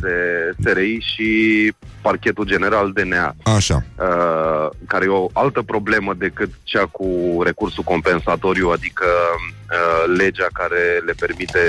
SRI 0.63 0.99
și 0.99 1.73
parchetul 2.01 2.45
general 2.45 2.91
DNA. 2.91 3.35
Așa. 3.43 3.83
Uh, 3.99 4.69
care 4.87 5.05
e 5.05 5.07
o 5.07 5.29
altă 5.33 5.61
problemă 5.61 6.13
decât 6.13 6.49
cea 6.63 6.85
cu 6.85 7.39
recursul 7.43 7.83
compensatoriu, 7.83 8.69
adică 8.69 9.05
uh, 9.05 10.17
legea 10.17 10.47
care 10.53 11.01
le 11.05 11.13
permite 11.19 11.59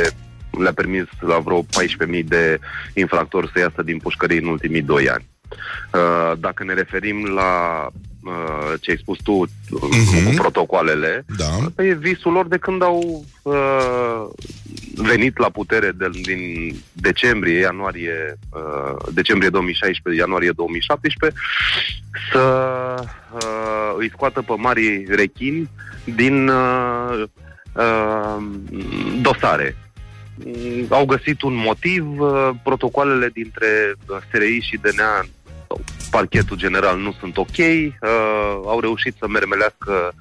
le-a 0.58 0.72
permis 0.72 1.04
la 1.20 1.38
vreo 1.38 1.62
14.000 1.62 2.24
de 2.24 2.58
infractori 2.94 3.50
să 3.52 3.58
iasă 3.58 3.82
din 3.82 3.98
pușcării 3.98 4.38
în 4.38 4.46
ultimii 4.46 4.82
doi 4.82 5.08
ani. 5.08 5.26
Uh, 5.92 6.38
dacă 6.38 6.64
ne 6.64 6.74
referim 6.74 7.24
la 7.24 7.86
uh, 8.22 8.72
ce 8.80 8.90
ai 8.90 8.96
spus 8.96 9.18
tu 9.22 9.46
uh-huh. 9.46 10.24
cu 10.24 10.34
protocoalele, 10.34 11.24
da. 11.36 11.44
asta 11.66 11.84
e 11.84 11.94
visul 11.94 12.32
lor 12.32 12.46
de 12.48 12.58
când 12.58 12.82
au 12.82 13.24
uh, 13.42 14.28
venit 14.94 15.38
la 15.38 15.50
putere 15.50 15.92
de, 15.96 16.08
din 16.22 16.74
decembrie, 16.92 17.58
ianuarie, 17.58 18.38
uh, 18.50 19.12
decembrie 19.12 19.50
2016, 19.50 20.22
ianuarie 20.22 20.50
2017, 20.50 21.40
să 22.32 22.40
uh, 23.32 23.94
îi 23.98 24.10
scoată 24.10 24.42
pe 24.42 24.52
mari 24.56 25.04
rechini 25.08 25.70
din 26.04 26.48
uh, 26.48 27.22
uh, 27.72 28.36
dosare 29.20 29.76
au 30.88 31.04
găsit 31.04 31.42
un 31.42 31.54
motiv, 31.54 32.20
uh, 32.20 32.50
protocoalele 32.62 33.28
dintre 33.28 33.94
SRI 34.30 34.60
și 34.60 34.76
DNA 34.82 35.24
parchetul 36.10 36.56
general 36.56 36.98
nu 36.98 37.14
sunt 37.20 37.36
ok, 37.36 37.56
uh, 37.56 37.92
au 38.64 38.80
reușit 38.80 39.14
să 39.18 39.28
mermelească 39.28 40.12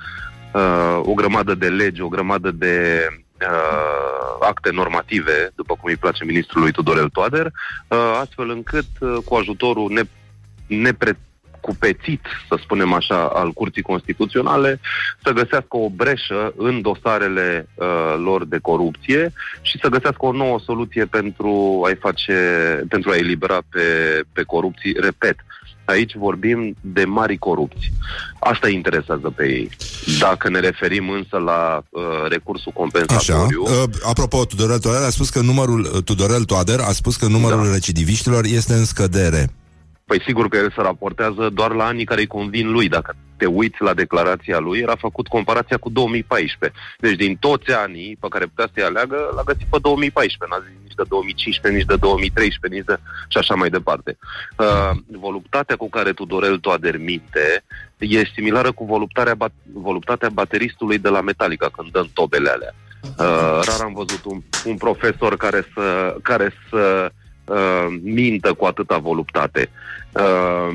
uh, 0.54 0.99
o 1.04 1.14
grămadă 1.14 1.56
de 1.56 1.70
legi, 1.70 2.02
o 2.02 2.08
grămadă 2.08 2.52
de 2.52 3.08
uh, 3.41 4.47
acte 4.47 4.72
normative, 4.72 5.52
după 5.56 5.74
cum 5.74 5.89
îi 5.89 5.95
place 5.95 6.26
ministrului 6.26 6.72
Tudorel 6.72 7.10
Toader, 7.10 7.45
uh, 7.45 8.20
astfel 8.22 8.49
încât, 8.49 8.88
uh, 8.99 9.18
cu 9.26 9.36
ajutorul 9.36 9.91
ne, 9.91 10.02
nepre, 10.68 11.20
cupețit, 11.62 12.22
să 12.47 12.59
spunem 12.62 12.93
așa, 12.93 13.32
al 13.34 13.51
Curții 13.51 13.82
Constituționale, 13.82 14.80
să 15.24 15.32
găsească 15.32 15.78
o 15.78 15.89
breșă 15.89 16.53
în 16.57 16.82
dosarele 16.82 17.68
uh, 17.74 17.88
lor 18.18 18.45
de 18.45 18.57
corupție 18.62 19.34
și 19.62 19.80
să 19.82 19.88
găsească 19.88 20.26
o 20.26 20.32
nouă 20.32 20.59
soluție 20.66 21.05
pentru 21.05 21.82
a-i 21.86 21.95
face, 21.95 22.36
pentru 22.89 23.09
a 23.09 23.16
elibera 23.16 23.59
pe, 23.70 23.82
pe 24.34 24.43
corupții. 24.43 24.95
Repet, 24.99 25.36
aici 25.86 26.16
vorbim 26.16 26.76
de 26.82 27.05
mari 27.05 27.38
corupți. 27.38 27.91
Asta 28.39 28.68
îi 28.68 28.74
interesează 28.74 29.34
pe 29.36 29.43
ei. 29.43 29.70
Dacă 30.20 30.49
ne 30.49 30.59
referim 30.59 31.09
însă 31.09 31.38
la 31.38 31.82
uh, 31.89 32.01
recursul 32.30 32.72
compensatoriu... 32.72 33.64
Așa. 33.66 33.74
Uh, 33.82 33.89
apropo, 34.03 34.45
Tudorel 34.45 34.80
Toader 34.80 35.01
a 35.01 35.09
spus 35.09 35.30
că 35.30 35.39
numărul 35.39 36.01
Tudorel 36.05 36.43
Toader 36.43 36.80
a 36.80 36.91
spus 36.91 37.16
că 37.16 37.28
numărul 37.28 37.66
da. 37.66 37.72
recidiviștilor 37.72 38.45
este 38.45 38.74
în 38.74 38.86
scădere. 38.86 39.49
Păi 40.12 40.22
sigur 40.26 40.47
că 40.47 40.57
el 40.57 40.72
se 40.76 40.82
raportează 40.82 41.49
doar 41.49 41.72
la 41.72 41.86
anii 41.86 42.05
care 42.05 42.20
îi 42.20 42.28
convin 42.28 42.72
lui. 42.72 42.88
Dacă 42.89 43.16
te 43.38 43.45
uiți 43.45 43.82
la 43.82 43.93
declarația 43.93 44.59
lui, 44.59 44.80
era 44.80 44.95
făcut 44.95 45.28
comparația 45.28 45.78
cu 45.78 45.89
2014. 45.89 46.80
Deci 46.99 47.16
din 47.16 47.36
toți 47.36 47.72
anii 47.72 48.18
pe 48.20 48.28
care 48.30 48.45
putea 48.45 48.70
să-i 48.74 48.84
aleagă, 48.84 49.32
l-a 49.36 49.43
găsit 49.43 49.68
pe 49.70 49.78
2014. 49.82 50.45
N-a 50.49 50.66
zis 50.68 50.82
nici 50.84 50.95
de 50.95 51.03
2015, 51.09 51.80
nici 51.80 51.91
de 51.93 51.95
2013, 51.95 52.80
nici 52.80 52.89
de... 52.91 52.97
și 53.28 53.38
așa 53.38 53.55
mai 53.55 53.70
departe. 53.70 54.18
Uh, 54.57 54.91
voluptatea 55.20 55.76
cu 55.76 55.89
care 55.89 56.12
Tudorel 56.12 56.57
Toader 56.57 56.97
minte 56.97 57.64
e 57.97 58.32
similară 58.36 58.72
cu 58.72 58.86
voluptatea, 58.86 59.36
bat- 59.36 59.64
voluptatea 59.74 60.30
bateristului 60.30 60.97
de 60.97 61.09
la 61.09 61.22
Metallica 61.22 61.70
când 61.76 61.91
dă 61.91 62.05
tobele 62.14 62.49
alea. 62.49 62.74
Uh, 63.03 63.59
rar 63.68 63.82
am 63.84 63.93
văzut 63.93 64.22
un, 64.24 64.41
un 64.66 64.78
profesor 64.78 65.38
care 65.38 65.62
să, 65.74 66.16
care 66.22 66.53
să 66.70 67.12
uh, 67.46 67.88
mintă 68.02 68.54
cu 68.54 68.66
atâta 68.66 68.98
voluptate. 68.98 69.70
Uh, 70.12 70.70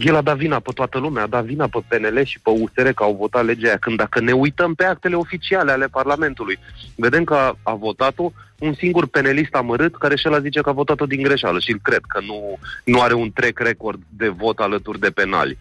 el 0.00 0.16
a 0.16 0.22
dat 0.22 0.36
vina 0.36 0.58
pe 0.58 0.70
toată 0.74 0.98
lumea, 0.98 1.22
a 1.22 1.26
dat 1.26 1.44
vina 1.44 1.66
pe 1.66 1.78
PNL 1.88 2.22
și 2.24 2.40
pe 2.40 2.50
USR 2.50 2.88
că 2.88 3.02
au 3.02 3.14
votat 3.14 3.44
legea 3.44 3.66
aia. 3.66 3.76
Când 3.76 3.96
dacă 3.96 4.20
ne 4.20 4.32
uităm 4.32 4.74
pe 4.74 4.84
actele 4.84 5.14
oficiale 5.14 5.70
ale 5.70 5.86
Parlamentului, 5.86 6.58
vedem 6.96 7.24
că 7.24 7.34
a, 7.34 7.58
a 7.62 7.74
votat-o 7.74 8.32
un 8.58 8.74
singur 8.74 9.06
penelist 9.06 9.54
amărât 9.54 9.96
care 9.96 10.16
și 10.16 10.26
el 10.26 10.40
zice 10.40 10.60
că 10.60 10.68
a 10.68 10.72
votat-o 10.72 11.06
din 11.06 11.22
greșeală 11.22 11.58
și 11.58 11.72
îl 11.72 11.78
cred 11.82 12.00
că 12.08 12.20
nu, 12.26 12.58
nu 12.84 13.00
are 13.00 13.14
un 13.14 13.32
track 13.32 13.58
record 13.58 14.00
de 14.08 14.28
vot 14.28 14.58
alături 14.58 15.00
de 15.00 15.10
penali. 15.10 15.58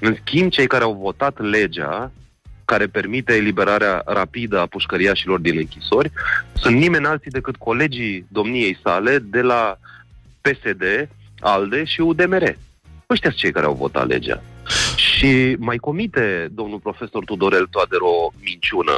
În 0.00 0.16
schimb, 0.24 0.50
cei 0.50 0.66
care 0.66 0.84
au 0.84 0.98
votat 1.02 1.40
legea 1.40 2.10
care 2.72 2.86
permite 2.86 3.34
eliberarea 3.34 4.02
rapidă 4.06 4.60
a 4.60 4.66
pușcăriașilor 4.66 5.38
din 5.38 5.56
închisori 5.56 6.10
sunt 6.54 6.76
nimeni 6.76 7.06
alții 7.06 7.30
decât 7.30 7.56
colegii 7.56 8.26
domniei 8.28 8.78
sale 8.82 9.18
de 9.18 9.40
la 9.40 9.78
PSD, 10.40 11.08
ALDE 11.40 11.84
și 11.84 12.00
UDMR. 12.00 12.42
Ăștia 13.10 13.30
sunt 13.30 13.40
cei 13.40 13.52
care 13.52 13.66
au 13.66 13.74
votat 13.74 14.06
legea. 14.06 14.42
Și 14.96 15.56
mai 15.58 15.76
comite 15.76 16.48
domnul 16.52 16.78
profesor 16.78 17.24
Tudorel 17.24 17.66
Toader 17.70 18.00
o 18.00 18.32
minciună. 18.42 18.94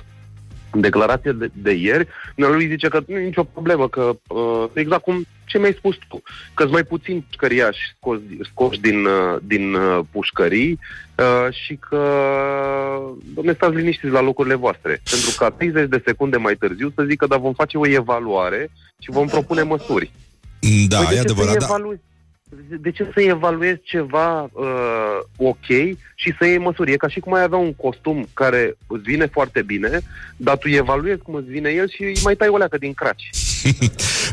În 0.73 0.81
declarația 0.81 1.33
de, 1.33 1.51
de 1.53 1.73
ieri, 1.73 2.09
lui 2.35 2.69
zice 2.69 2.89
că 2.89 3.01
nu 3.07 3.19
e 3.19 3.25
nicio 3.25 3.45
problemă, 3.45 3.89
că 3.89 4.13
uh, 4.29 4.65
exact 4.73 5.03
cum 5.03 5.27
ce 5.45 5.59
mi-ai 5.59 5.75
spus 5.79 5.97
tu, 6.09 6.23
că 6.55 6.63
sunt 6.63 6.73
mai 6.73 6.85
puțin 6.85 7.25
pușcăriași 7.27 7.79
scoși, 7.97 8.21
scoși 8.43 8.81
din, 8.81 9.05
uh, 9.05 9.37
din 9.43 9.75
uh, 9.75 10.01
pușcării 10.11 10.79
uh, 11.19 11.55
și 11.65 11.79
că, 11.89 12.03
domne, 13.35 13.53
stați 13.53 13.75
liniștiți 13.75 14.13
la 14.13 14.21
locurile 14.21 14.55
voastre. 14.55 15.01
Pentru 15.11 15.35
că 15.37 15.55
30 15.57 15.89
de 15.89 16.03
secunde 16.05 16.37
mai 16.37 16.55
târziu 16.55 16.93
să 16.95 17.05
zică, 17.09 17.27
dar 17.27 17.39
vom 17.39 17.53
face 17.53 17.79
o 17.79 17.87
evaluare 17.87 18.71
și 18.99 19.11
vom 19.11 19.27
propune 19.27 19.63
măsuri. 19.63 20.13
Da, 20.89 20.99
păi 20.99 21.17
e 21.17 21.21
adevărat, 21.21 21.57
da 21.59 21.67
de 22.81 22.91
ce 22.91 23.11
să 23.15 23.21
evaluezi 23.21 23.81
ceva 23.83 24.43
uh, 24.43 25.19
ok 25.37 25.67
și 26.23 26.35
să 26.39 26.47
iei 26.47 26.59
măsuri? 26.59 26.93
E 26.93 26.97
ca 26.97 27.09
și 27.09 27.21
cum 27.21 27.35
ai 27.35 27.43
avea 27.43 27.59
un 27.59 27.75
costum 27.75 28.29
care 28.35 28.77
îți 28.87 29.03
vine 29.03 29.27
foarte 29.27 29.63
bine, 29.63 30.01
dar 30.37 30.57
tu 30.57 30.69
evaluezi 30.69 31.23
cum 31.23 31.35
îți 31.35 31.51
vine 31.51 31.71
el 31.71 31.89
și 31.89 32.03
îi 32.03 32.21
mai 32.25 32.35
tai 32.35 32.49
o 32.49 32.57
leacă 32.57 32.79
din 32.79 32.93
craci. 32.93 33.31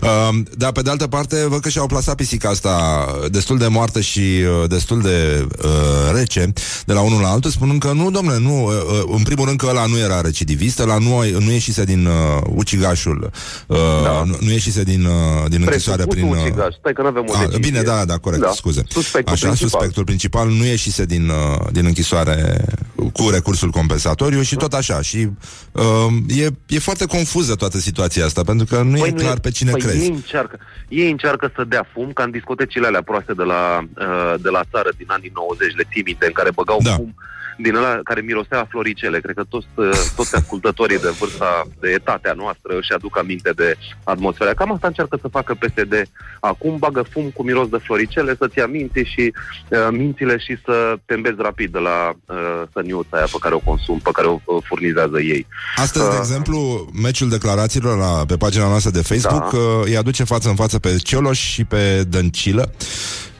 uh, 0.02 0.30
dar 0.62 0.72
pe 0.72 0.82
de 0.82 0.90
altă 0.90 1.08
parte, 1.08 1.48
văd 1.48 1.60
că 1.60 1.70
și-au 1.70 1.88
plasat 1.88 2.16
pisica 2.16 2.50
asta 2.50 3.06
destul 3.32 3.58
de 3.58 3.68
moartă 3.68 4.02
și 4.02 4.20
uh, 4.20 4.70
destul 4.70 5.02
de 5.02 5.48
uh, 5.64 6.12
rece 6.14 6.54
de 6.86 6.94
la 6.94 7.02
unul 7.02 7.22
la 7.22 7.30
altul, 7.30 7.52
spunând 7.52 7.80
că 7.80 7.92
nu, 7.92 8.12
domnule, 8.12 8.40
nu, 8.40 8.64
uh, 8.64 8.72
uh, 8.72 9.16
în 9.18 9.24
primul 9.24 9.46
rând 9.46 9.60
că 9.60 9.66
ăla 9.70 9.86
nu 9.86 9.98
era 9.98 10.22
recidivist, 10.22 10.80
ăla 10.80 10.98
nu, 10.98 11.24
nu 11.40 11.52
ieșise 11.52 11.84
din 11.84 12.06
uh, 12.06 12.14
ucigașul, 12.56 13.32
uh, 13.68 13.78
da. 14.04 14.24
nu, 14.24 14.38
nu 14.40 14.52
ieșise 14.52 14.84
din, 14.84 15.06
uh, 15.06 15.50
din 15.50 15.62
închisoare 15.62 16.06
prin... 16.06 16.24
Uh, 16.24 16.42
ucigaș, 16.42 16.76
stai 16.80 16.94
că 16.94 17.02
n-avem 17.02 17.26
o 17.28 17.34
a, 17.34 17.58
Bine, 17.60 17.82
da, 17.82 18.06
da, 18.06 18.18
corect, 18.18 18.42
da. 18.42 18.52
scuze. 18.52 18.84
Suspectul 18.90 19.34
Așa, 19.34 19.46
principal. 19.46 19.70
suspectul 19.70 20.04
principal 20.04 20.50
nu 20.50 20.66
ieșise 20.66 21.06
din, 21.06 21.30
uh, 21.30 21.68
din 21.78 21.86
închisoare 21.86 22.66
cu 23.14 23.30
recursul 23.30 23.70
compensatoriu 23.70 24.42
și 24.42 24.56
tot 24.56 24.74
așa. 24.74 25.02
Și 25.02 25.30
uh, 25.72 26.44
e, 26.44 26.48
e 26.68 26.80
foarte 26.80 27.06
confuză 27.06 27.56
toată 27.56 27.78
situația 27.78 28.26
asta, 28.26 28.42
pentru 28.44 28.66
că 28.66 28.82
nu 28.82 29.00
păi 29.00 29.10
e 29.10 29.12
clar 29.12 29.40
pe 29.40 29.52
cine 29.52 29.72
păi 29.72 29.82
crezi. 29.82 30.04
Ei 30.04 30.10
încearcă, 30.10 30.60
ei 30.88 31.10
încearcă 31.10 31.52
să 31.56 31.64
dea 31.64 31.86
fum, 31.94 32.12
ca 32.14 32.24
în 32.24 32.32
discotecile 32.32 32.88
alea 32.88 33.02
proaste 33.02 33.34
de 33.34 33.44
la, 33.44 33.80
uh, 33.82 34.34
de 34.42 34.50
la 34.50 34.62
țară 34.72 34.90
din 34.98 35.08
anii 35.10 35.32
90, 35.34 35.76
le 35.76 35.88
ții 35.92 36.04
minte, 36.06 36.26
în 36.26 36.32
care 36.32 36.52
băgau 36.52 36.80
Da. 36.84 36.96
fum 36.96 37.16
din 37.58 37.76
ăla 37.76 38.00
care 38.04 38.22
mirosea 38.22 38.60
a 38.60 38.68
floricele. 38.70 39.20
Cred 39.20 39.36
că 39.36 39.44
toți, 39.50 39.68
uh, 39.76 39.90
toți 40.16 40.36
ascultătorii 40.36 41.00
de 41.00 41.16
vârsta, 41.20 41.68
de 41.80 41.90
etatea 41.90 42.34
noastră 42.34 42.78
își 42.78 42.94
aduc 42.94 43.18
aminte 43.18 43.52
de 43.56 43.78
atmosfera. 44.04 44.54
Cam 44.54 44.72
asta 44.72 44.88
încearcă 44.88 45.18
să 45.22 45.28
facă 45.28 45.54
PSD. 45.54 45.94
Acum 46.40 46.78
bagă 46.78 47.02
fum 47.10 47.30
cu 47.30 47.44
miros 47.44 47.68
de 47.70 47.78
floricele, 47.84 48.36
să-ți 48.40 48.58
ia 48.58 48.68
minții 48.68 49.06
și 49.06 49.34
uh, 49.70 49.88
mințile 49.92 50.38
și 50.38 50.58
să 50.66 50.96
te 51.06 51.14
îmbezi 51.14 51.36
rapid 51.38 51.72
de 51.72 51.80
la 51.80 52.14
uh, 52.26 52.64
săniuța 52.74 53.18
aia 53.18 53.28
pe 53.32 53.38
care 53.40 53.56
o 53.56 53.60
consum, 53.60 54.00
pe 54.00 54.10
care 54.14 54.28
o 54.28 54.40
uh, 54.46 54.64
furnizează 54.68 55.20
ei. 55.20 55.48
Astăzi, 55.76 56.10
de 56.10 56.16
Uh, 56.18 56.24
exemplu, 56.24 56.90
meciul 57.02 57.30
declarațiilor 57.30 57.98
la, 57.98 58.26
pe 58.28 58.38
pagina 58.38 58.68
noastră 58.68 58.92
de 58.92 59.02
Facebook 59.02 59.52
Da. 59.52 59.58
uh, 59.58 59.86
îi 59.86 59.98
aduce 59.98 60.24
față 60.24 60.50
în 60.50 60.56
față 60.56 60.80
pe 60.80 60.96
Cioloș 61.04 61.40
și 61.40 61.64
pe 61.64 62.04
Dăncilă. 62.10 62.72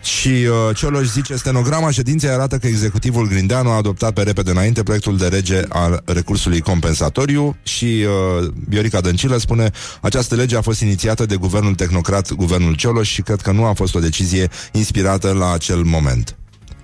Și 0.08 0.28
uh, 0.28 0.76
Cioloș 0.76 1.06
zice, 1.06 1.36
stenograma 1.36 1.92
ședinței 1.92 2.30
arată 2.30 2.58
că 2.58 2.68
executivul 2.68 3.28
Grindeanu 3.28 3.70
a 3.70 3.76
adoptat 3.76 4.14
pe 4.14 4.24
repede 4.24 4.52
înainte 4.52 4.84
proiectul 4.84 5.18
de 5.18 5.28
rege 5.28 5.62
al 5.70 6.02
recursului 6.06 6.60
compensatoriu 6.60 7.58
și 7.64 8.06
uh, 8.06 8.48
Viorica 8.70 9.02
Dăncilă 9.02 9.38
spune, 9.38 9.72
această 10.02 10.36
lege 10.36 10.58
a 10.58 10.62
fost 10.62 10.82
inițiată 10.82 11.26
de 11.26 11.36
guvernul 11.36 11.76
tehnocrat, 11.76 12.32
guvernul 12.32 12.76
Cioloș 12.76 13.10
și 13.10 13.22
cred 13.22 13.42
că 13.42 13.52
nu 13.52 13.66
a 13.66 13.74
fost 13.74 13.96
o 13.96 14.00
decizie 14.00 14.48
inspirată 14.72 15.34
la 15.34 15.54
acel 15.54 15.82
moment. 15.84 16.36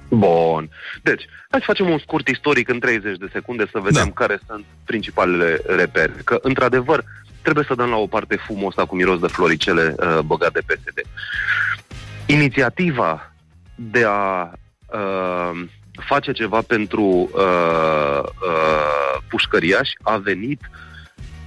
Bun. 0.09 0.69
Deci, 1.01 1.23
hai 1.49 1.59
să 1.59 1.65
facem 1.65 1.89
un 1.89 1.99
scurt 1.99 2.27
istoric 2.27 2.69
în 2.69 2.79
30 2.79 3.17
de 3.17 3.29
secunde 3.33 3.65
să 3.71 3.79
vedem 3.83 4.05
Da. 4.05 4.25
care 4.25 4.39
sunt 4.47 4.63
principalele 4.83 5.61
repere. 5.65 6.13
Că, 6.23 6.39
într-adevăr, 6.41 7.03
trebuie 7.41 7.65
să 7.67 7.75
dăm 7.75 7.89
la 7.89 7.95
o 7.95 8.07
parte 8.07 8.35
fumul 8.45 8.67
ăsta 8.67 8.85
cu 8.85 8.95
miros 8.95 9.19
de 9.19 9.27
floricele 9.27 9.95
uh, 9.99 10.19
băgat 10.19 10.51
de 10.53 10.59
PSD. 10.65 11.01
Inițiativa 12.25 13.33
de 13.75 14.03
a 14.07 14.51
uh, 14.93 15.63
face 16.07 16.31
ceva 16.31 16.61
pentru 16.61 17.03
uh, 17.03 18.19
uh, 18.23 19.21
pușcăriași 19.29 19.93
a 20.01 20.17
venit 20.17 20.59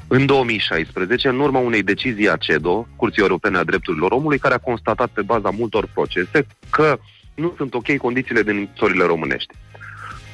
în 0.09 0.27
2016, 0.27 1.29
în 1.29 1.41
urma 1.41 1.59
unei 1.59 1.83
decizii 1.83 2.31
a 2.31 2.37
CEDO, 2.37 2.87
Curții 2.97 3.22
Europene 3.22 3.59
a 3.59 3.64
Drepturilor 3.64 4.12
Omului, 4.12 4.39
care 4.39 4.55
a 4.55 4.59
constatat 4.59 5.09
pe 5.09 5.22
baza 5.22 5.51
multor 5.51 5.89
procese 5.95 6.47
că 6.70 6.99
nu 7.35 7.55
sunt 7.57 7.74
ok 7.74 7.97
condițiile 7.97 8.43
din 8.43 8.57
închisorile 8.57 9.05
românești. 9.05 9.55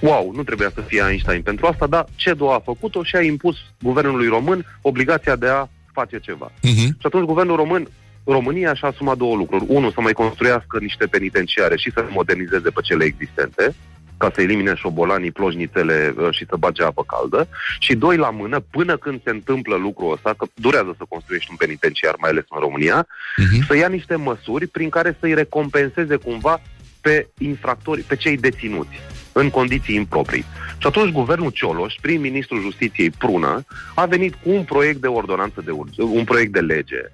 Wow, 0.00 0.32
nu 0.34 0.42
trebuia 0.42 0.70
să 0.74 0.80
fie 0.80 1.04
Einstein 1.08 1.42
pentru 1.42 1.66
asta, 1.66 1.86
dar 1.86 2.06
CEDO 2.14 2.52
a 2.52 2.58
făcut-o 2.58 3.02
și 3.02 3.16
a 3.16 3.22
impus 3.22 3.56
guvernului 3.82 4.28
român 4.28 4.66
obligația 4.80 5.36
de 5.36 5.48
a 5.48 5.68
face 5.92 6.18
ceva. 6.18 6.50
Uh-huh. 6.50 6.88
Și 6.98 7.06
atunci 7.06 7.26
guvernul 7.26 7.56
român, 7.56 7.88
România 8.24 8.74
și-a 8.74 8.88
asumat 8.88 9.16
două 9.16 9.36
lucruri. 9.36 9.64
Unul, 9.66 9.90
să 9.90 10.00
mai 10.00 10.12
construiască 10.12 10.78
niște 10.80 11.06
penitenciare 11.06 11.76
și 11.76 11.90
să 11.94 12.00
le 12.00 12.08
modernizeze 12.10 12.70
pe 12.70 12.80
cele 12.82 13.04
existente, 13.04 13.74
ca 14.16 14.30
să 14.34 14.40
elimine 14.40 14.74
șobolanii, 14.74 15.30
plojnițele 15.30 16.14
uh, 16.18 16.28
și 16.30 16.46
să 16.48 16.56
bage 16.58 16.82
apă 16.82 17.04
caldă. 17.04 17.48
Și 17.78 17.94
doi, 17.94 18.16
la 18.16 18.30
mână, 18.30 18.60
până 18.60 18.96
când 18.96 19.20
se 19.24 19.30
întâmplă 19.30 19.76
lucrul 19.76 20.12
ăsta, 20.12 20.34
că 20.38 20.46
durează 20.54 20.94
să 20.98 21.04
construiești 21.08 21.50
un 21.50 21.56
penitenciar, 21.56 22.14
mai 22.20 22.30
ales 22.30 22.44
în 22.48 22.60
România, 22.60 23.06
Uh-huh. 23.06 23.66
să 23.66 23.76
ia 23.76 23.88
niște 23.88 24.16
măsuri 24.16 24.66
prin 24.66 24.88
care 24.88 25.16
să-i 25.20 25.34
recompenseze 25.34 26.16
cumva 26.16 26.60
pe 27.00 27.28
infractori, 27.38 28.00
pe 28.02 28.16
cei 28.16 28.36
deținuți 28.36 29.00
în 29.32 29.50
condiții 29.50 29.94
improprii. 29.94 30.44
Și 30.78 30.86
atunci 30.86 31.12
guvernul 31.12 31.50
Cioloș, 31.50 31.94
prim-ministrul 32.00 32.60
justiției 32.60 33.10
Prună, 33.10 33.64
a 33.94 34.06
venit 34.06 34.34
cu 34.34 34.50
un 34.50 34.62
proiect 34.62 35.00
de 35.00 35.06
ordonanță 35.06 35.62
de 35.64 35.70
urgență, 35.70 36.02
un 36.02 36.24
proiect 36.24 36.52
de 36.52 36.60
lege 36.60 37.10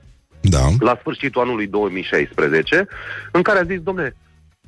Da. 0.48 0.66
la 0.78 0.96
sfârșitul 1.00 1.40
anului 1.40 1.66
2016, 1.66 2.86
în 3.32 3.42
care 3.42 3.58
a 3.58 3.62
zis, 3.62 3.80
domne, 3.80 4.14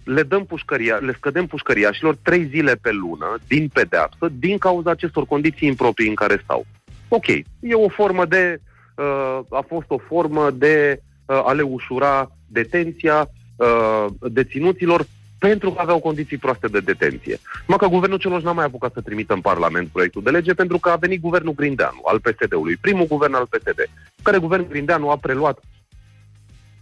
le 0.05 0.23
dăm 0.23 0.45
pușcăria, 0.45 0.97
le 0.97 1.13
scădem 1.13 1.47
pușcăriașilor 1.47 2.17
trei 2.23 2.47
zile 2.47 2.75
pe 2.75 2.91
lună 2.91 3.39
din 3.47 3.69
pedeapsă 3.73 4.29
din 4.39 4.59
cauza 4.59 4.91
acestor 4.91 5.27
condiții 5.27 5.69
improprii 5.69 6.09
în 6.09 6.15
care 6.15 6.41
stau. 6.45 6.67
Ok, 7.09 7.27
e 7.61 7.75
o 7.75 7.89
formă 7.89 8.25
de, 8.25 8.61
uh, 8.97 9.41
a 9.51 9.65
fost 9.69 9.87
o 9.89 9.99
formă 9.99 10.51
de 10.51 11.03
uh, 11.27 11.43
a 11.45 11.53
le 11.53 11.63
ușura 11.63 12.31
detenția 12.47 13.31
uh, 13.57 14.07
deținuților 14.21 15.07
pentru 15.41 15.71
că 15.71 15.81
aveau 15.81 15.99
condiții 15.99 16.37
proaste 16.37 16.67
de 16.67 16.81
detenție. 16.81 17.39
Numai 17.67 17.79
că 17.79 17.95
guvernul 17.95 18.19
celor 18.19 18.43
n-a 18.43 18.53
mai 18.53 18.65
apucat 18.65 18.93
să 18.93 19.01
trimită 19.01 19.33
în 19.35 19.41
Parlament 19.41 19.89
proiectul 19.89 20.23
de 20.23 20.31
lege 20.31 20.55
pentru 20.55 20.79
că 20.79 20.89
a 20.91 20.97
venit 20.97 21.21
guvernul 21.21 21.55
Grindeanu 21.55 22.01
al 22.05 22.21
PSD-ului, 22.21 22.77
primul 22.77 23.07
guvern 23.07 23.35
al 23.35 23.47
PSD, 23.47 23.89
care 24.23 24.39
guvernul 24.39 24.69
Grindeanu 24.69 25.11
a 25.11 25.17
preluat 25.17 25.59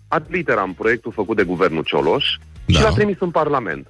ad 0.09 0.25
literam 0.29 0.75
proiectul 0.75 1.13
făcut 1.13 1.37
de 1.37 1.45
guvernul 1.45 1.83
Cioloș 1.83 2.27
Da. 2.67 2.79
și 2.79 2.83
l-a 2.83 2.91
trimis 2.91 3.17
în 3.21 3.31
Parlament. 3.31 3.87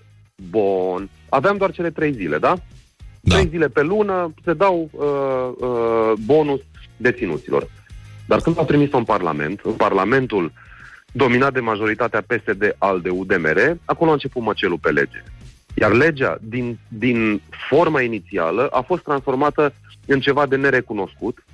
Bun. 0.50 1.08
Aveam 1.28 1.56
doar 1.56 1.70
cele 1.70 1.90
trei 1.90 2.12
zile, 2.12 2.38
da? 2.38 2.54
Da. 3.20 3.34
Trei 3.34 3.48
zile 3.48 3.68
pe 3.68 3.82
lună 3.82 4.34
se 4.44 4.52
dau 4.52 4.90
uh, 4.92 5.68
uh, 5.68 6.12
bonus 6.24 6.60
deținuților. 6.96 7.70
Dar 8.26 8.40
când 8.40 8.56
l-au 8.56 8.64
trimis 8.64 8.92
în 8.92 9.04
Parlament, 9.04 9.60
în 9.62 9.72
Parlamentul 9.72 10.52
dominat 11.12 11.52
de 11.52 11.60
majoritatea 11.60 12.24
PSD 12.26 12.74
al 12.78 13.00
de 13.00 13.10
UDMR, 13.10 13.76
acolo 13.84 14.10
a 14.10 14.12
început 14.12 14.42
măcelul 14.42 14.78
pe 14.78 14.90
lege. 14.90 15.22
Iar 15.74 15.92
legea, 15.92 16.38
din, 16.40 16.78
din 16.88 17.42
forma 17.68 18.02
inițială, 18.02 18.66
a 18.66 18.80
fost 18.80 19.02
transformată 19.02 19.72
în 20.06 20.20
ceva 20.20 20.46
de 20.46 20.56
nerecunoscut 20.56 21.44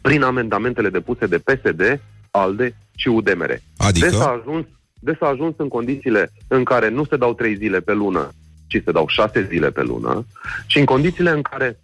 prin 0.00 0.22
amendamentele 0.22 0.88
depuse 0.88 1.26
de 1.26 1.38
PSD, 1.38 2.00
ALDE 2.30 2.76
și 2.96 3.08
UDMR. 3.08 3.60
Adică? 3.76 4.08
De 4.08 4.16
s-a 4.16 4.40
ajuns, 4.40 4.66
de 5.00 5.16
s-a 5.18 5.26
ajuns 5.26 5.54
în 5.56 5.68
condițiile 5.68 6.32
în 6.48 6.64
care 6.64 6.88
nu 6.88 7.04
se 7.04 7.16
dau 7.16 7.34
trei 7.34 7.56
zile 7.56 7.80
pe 7.80 7.92
lună, 7.92 8.30
ci 8.66 8.82
se 8.84 8.92
dau 8.92 9.06
șase 9.08 9.46
zile 9.50 9.70
pe 9.70 9.82
lună, 9.82 10.26
și 10.66 10.78
în 10.78 10.84
condițiile 10.84 11.30
în 11.30 11.42
care 11.42 11.78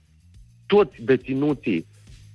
toți 0.66 0.96
deținuții 1.00 1.86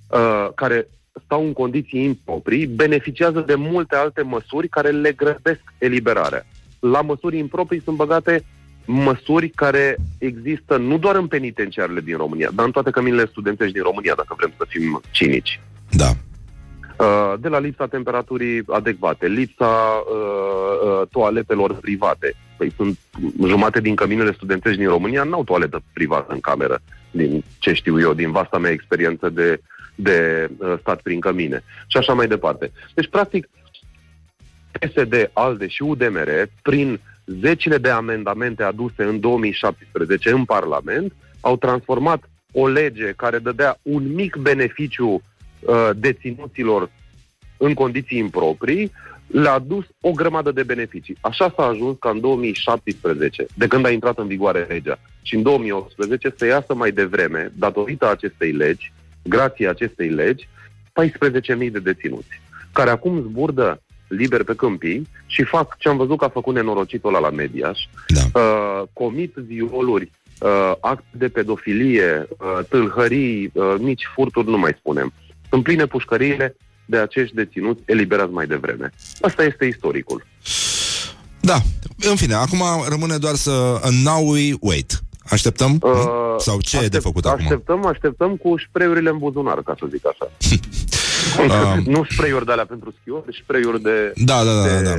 uh, 0.08 0.48
care 0.54 0.88
stau 1.24 1.44
în 1.44 1.52
condiții 1.52 2.04
improprii 2.04 2.66
beneficiază 2.66 3.40
de 3.40 3.54
multe 3.54 3.96
alte 3.96 4.22
măsuri 4.22 4.68
care 4.68 4.90
le 4.90 5.12
grăbesc 5.12 5.62
eliberarea. 5.78 6.46
La 6.80 7.00
măsuri 7.00 7.38
improprii 7.38 7.82
sunt 7.82 7.96
băgate 7.96 8.44
măsuri 8.84 9.48
care 9.48 9.96
există 10.18 10.76
nu 10.76 10.98
doar 10.98 11.16
în 11.16 11.26
penitenciarele 11.26 12.00
din 12.00 12.16
România, 12.16 12.50
dar 12.54 12.64
în 12.64 12.70
toate 12.70 12.90
căminele 12.90 13.26
studențești 13.26 13.72
din 13.72 13.82
România, 13.82 14.14
dacă 14.16 14.34
vrem 14.36 14.52
să 14.56 14.64
fim 14.68 15.00
cinici. 15.10 15.60
Da. 15.90 16.10
Uh, 16.98 17.34
de 17.40 17.48
la 17.48 17.58
lipsa 17.58 17.86
temperaturii 17.86 18.62
adecvate, 18.66 19.26
lipsa 19.26 19.64
uh, 19.66 20.88
uh, 20.88 21.08
toaletelor 21.10 21.74
private. 21.74 22.34
Păi 22.56 22.72
sunt 22.76 22.98
jumate 23.46 23.80
din 23.80 23.94
căminele 23.94 24.32
studențești 24.32 24.78
din 24.78 24.88
România 24.88 25.22
n-au 25.22 25.44
toaletă 25.44 25.82
privată 25.92 26.32
în 26.32 26.40
cameră, 26.40 26.80
din 27.10 27.44
ce 27.58 27.72
știu 27.72 28.00
eu, 28.00 28.14
din 28.14 28.30
vasta 28.30 28.58
mea 28.58 28.70
experiență 28.70 29.28
de, 29.28 29.60
de 29.94 30.48
uh, 30.58 30.74
stat 30.80 31.00
prin 31.00 31.20
cămine. 31.20 31.64
Și 31.86 31.96
așa 31.96 32.12
mai 32.12 32.28
departe. 32.28 32.72
Deci, 32.94 33.08
practic, 33.08 33.48
PSD, 34.72 35.30
ALDE 35.32 35.66
și 35.66 35.82
UDMR, 35.82 36.48
prin 36.62 37.00
zecile 37.26 37.78
de 37.78 37.90
amendamente 37.90 38.62
aduse 38.62 39.02
în 39.04 39.20
2017 39.20 40.30
în 40.30 40.44
Parlament, 40.44 41.12
au 41.40 41.56
transformat 41.56 42.30
o 42.52 42.68
lege 42.68 43.12
care 43.16 43.38
dădea 43.38 43.78
un 43.82 44.14
mic 44.14 44.36
beneficiu 44.36 45.08
uh, 45.60 45.90
deținuților 45.96 46.90
în 47.56 47.74
condiții 47.74 48.18
improprii, 48.18 48.92
le-a 49.26 49.58
dus 49.58 49.84
o 50.00 50.10
grămadă 50.10 50.52
de 50.52 50.62
beneficii. 50.62 51.16
Așa 51.20 51.52
s-a 51.56 51.66
ajuns 51.66 51.96
ca 51.98 52.10
în 52.10 52.20
2017, 52.20 53.46
de 53.54 53.66
când 53.66 53.86
a 53.86 53.90
intrat 53.90 54.18
în 54.18 54.26
vigoare 54.26 54.66
legea, 54.68 54.98
și 55.22 55.34
în 55.34 55.42
2018 55.42 56.34
să 56.36 56.46
iasă 56.46 56.74
mai 56.74 56.92
devreme, 56.92 57.52
datorită 57.56 58.10
acestei 58.10 58.52
legi, 58.52 58.92
grație 59.22 59.68
acestei 59.68 60.08
legi, 60.08 60.48
14.000 60.92 61.70
de 61.72 61.78
deținuți, 61.78 62.40
care 62.72 62.90
acum 62.90 63.20
zburdă 63.30 63.82
liber 64.08 64.44
pe 64.44 64.54
câmpii 64.54 65.08
și 65.26 65.42
fac 65.42 65.76
ce 65.78 65.88
am 65.88 65.96
văzut 65.96 66.18
că 66.18 66.24
a 66.24 66.28
făcut 66.28 66.54
nenorocitul 66.54 67.14
ăla 67.14 67.28
la 67.28 67.30
Mediaș, 67.36 67.78
Da. 68.08 68.40
uh, 68.40 68.82
comit 68.92 69.34
violuri, 69.34 70.10
uh, 70.40 70.72
acte 70.80 71.06
de 71.10 71.28
pedofilie, 71.28 72.26
uh, 72.30 72.64
tâlhării, 72.68 73.50
uh, 73.54 73.74
mici 73.78 74.02
furturi, 74.14 74.48
nu 74.50 74.58
mai 74.58 74.74
spunem. 74.78 75.12
Sunt 75.48 75.62
pline 75.62 75.86
pușcăriile 75.86 76.56
de 76.84 76.96
acești 76.96 77.34
deținuți 77.34 77.82
eliberați 77.84 78.32
mai 78.32 78.46
devreme. 78.46 78.92
Asta 79.20 79.42
este 79.42 79.64
istoricul. 79.64 80.26
Da, 81.40 81.58
în 82.10 82.16
fine, 82.16 82.34
acum 82.34 82.62
rămâne 82.88 83.16
doar 83.16 83.34
să... 83.34 83.80
Now 84.04 84.30
we 84.30 84.52
wait. 84.60 85.02
Așteptăm? 85.32 85.78
Uh, 85.82 85.92
Sau 86.38 86.60
ce 86.60 86.76
aștept, 86.76 86.94
e 86.94 86.96
de 86.96 87.02
făcut 87.02 87.24
acum? 87.24 87.44
Așteptăm, 87.44 87.86
așteptăm 87.86 88.36
cu 88.36 88.54
spray 88.68 88.86
în 88.86 89.18
buzunar, 89.18 89.62
ca 89.62 89.74
să 89.78 89.86
zic 89.90 90.06
așa. 90.06 90.30
uh, 91.76 91.86
nu 91.94 92.04
spray-uri 92.10 92.44
de 92.44 92.52
alea 92.52 92.66
pentru 92.66 92.94
schiori, 93.00 93.42
spray-uri 93.42 93.82
de 93.82 94.12
Da, 94.16 94.44
da, 94.44 94.52
da, 94.54 94.62
de, 94.62 94.82
da. 94.82 94.94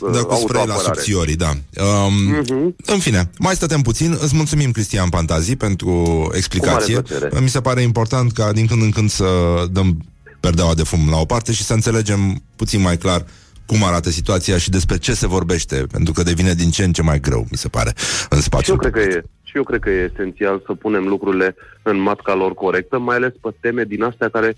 Uh, 0.00 0.12
da 0.12 0.22
cu 0.22 0.34
spray 0.34 0.66
la 0.66 0.74
subțiorii, 0.74 1.36
da. 1.36 1.50
Um, 1.82 2.42
uh-huh. 2.42 2.74
În 2.86 2.98
fine, 2.98 3.30
mai 3.38 3.54
stătem 3.54 3.80
puțin. 3.80 4.18
Îți 4.20 4.36
mulțumim, 4.36 4.70
Cristian 4.70 5.08
Pantazi, 5.08 5.56
pentru 5.56 6.30
explicație. 6.34 7.02
Mi 7.40 7.48
se 7.48 7.60
pare 7.60 7.80
important 7.80 8.32
ca 8.32 8.52
din 8.52 8.66
când 8.66 8.82
în 8.82 8.90
când 8.90 9.10
să 9.10 9.24
dăm 9.70 10.04
perdeaua 10.40 10.74
de 10.74 10.82
fum 10.82 11.10
la 11.10 11.18
o 11.18 11.24
parte 11.24 11.52
și 11.52 11.64
să 11.64 11.72
înțelegem 11.72 12.42
puțin 12.56 12.80
mai 12.80 12.96
clar 12.96 13.24
cum 13.66 13.84
arată 13.84 14.10
situația 14.10 14.58
și 14.58 14.70
despre 14.70 14.96
ce 14.96 15.14
se 15.14 15.26
vorbește, 15.26 15.86
pentru 15.90 16.12
că 16.12 16.22
devine 16.22 16.54
din 16.54 16.70
ce 16.70 16.84
în 16.84 16.92
ce 16.92 17.02
mai 17.02 17.20
greu, 17.20 17.46
mi 17.50 17.56
se 17.56 17.68
pare, 17.68 17.92
în 18.28 18.40
spațiu. 18.40 18.64
Și 18.64 18.70
eu 18.70 18.90
cred 18.90 18.92
că 18.92 19.00
e, 19.00 19.22
și 19.56 19.62
eu 19.62 19.68
cred 19.68 19.80
că 19.80 19.90
e 19.90 20.10
esențial 20.12 20.62
să 20.66 20.74
punem 20.74 21.08
lucrurile 21.08 21.56
în 21.82 21.98
matca 21.98 22.34
lor 22.34 22.54
corectă, 22.54 22.98
mai 22.98 23.16
ales 23.16 23.32
pe 23.40 23.48
teme 23.60 23.84
din 23.84 24.02
astea 24.02 24.28
care, 24.28 24.56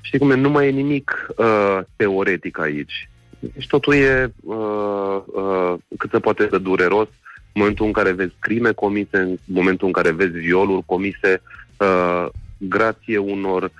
știi 0.00 0.18
cum 0.18 0.30
e, 0.30 0.34
nu 0.34 0.50
mai 0.50 0.66
e 0.66 0.70
nimic 0.70 1.26
uh, 1.36 1.78
teoretic 1.96 2.58
aici. 2.58 3.08
Deci 3.38 3.66
totul 3.66 3.94
e 3.94 4.32
uh, 4.42 5.22
uh, 5.26 5.74
cât 5.98 6.10
se 6.10 6.18
poate 6.18 6.44
de 6.44 6.58
dureros 6.58 7.08
în 7.52 7.60
momentul 7.60 7.86
în 7.86 7.92
care 7.92 8.12
vezi 8.12 8.34
crime 8.38 8.72
comise, 8.72 9.18
în 9.18 9.36
momentul 9.44 9.86
în 9.86 9.92
care 9.92 10.10
vezi 10.10 10.38
violuri 10.38 10.86
comise, 10.86 11.42
uh, 11.78 12.26
grație 12.58 13.18
unor 13.18 13.70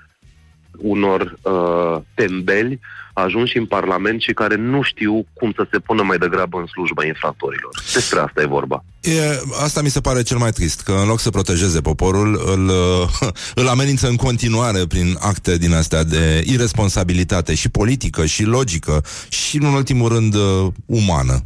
unor 0.77 1.37
uh, 1.41 1.97
tembeli 2.13 2.79
ajunși 3.23 3.57
în 3.57 3.65
Parlament 3.65 4.21
și 4.21 4.33
care 4.33 4.55
nu 4.55 4.81
știu 4.81 5.25
cum 5.33 5.51
să 5.55 5.67
se 5.71 5.79
pună 5.79 6.03
mai 6.03 6.17
degrabă 6.17 6.57
în 6.57 6.65
slujba 6.65 7.05
infractorilor. 7.05 7.71
Despre 7.93 8.19
asta 8.19 8.41
e 8.41 8.45
vorba. 8.45 8.83
E, 9.01 9.41
asta 9.63 9.81
mi 9.81 9.89
se 9.89 10.01
pare 10.01 10.23
cel 10.23 10.37
mai 10.37 10.51
trist, 10.51 10.81
că 10.81 10.91
în 10.91 11.07
loc 11.07 11.19
să 11.19 11.29
protejeze 11.29 11.81
poporul, 11.81 12.41
îl, 12.45 12.71
îl 13.61 13.67
amenință 13.67 14.07
în 14.07 14.15
continuare 14.15 14.85
prin 14.87 15.17
acte 15.19 15.57
din 15.57 15.73
astea 15.73 16.03
de 16.03 16.43
irresponsabilitate 16.45 17.55
și 17.55 17.69
politică 17.69 18.25
și 18.25 18.43
logică 18.43 19.03
și, 19.29 19.57
în 19.57 19.73
ultimul 19.73 20.09
rând, 20.09 20.35
uh, 20.35 20.67
umană. 20.85 21.43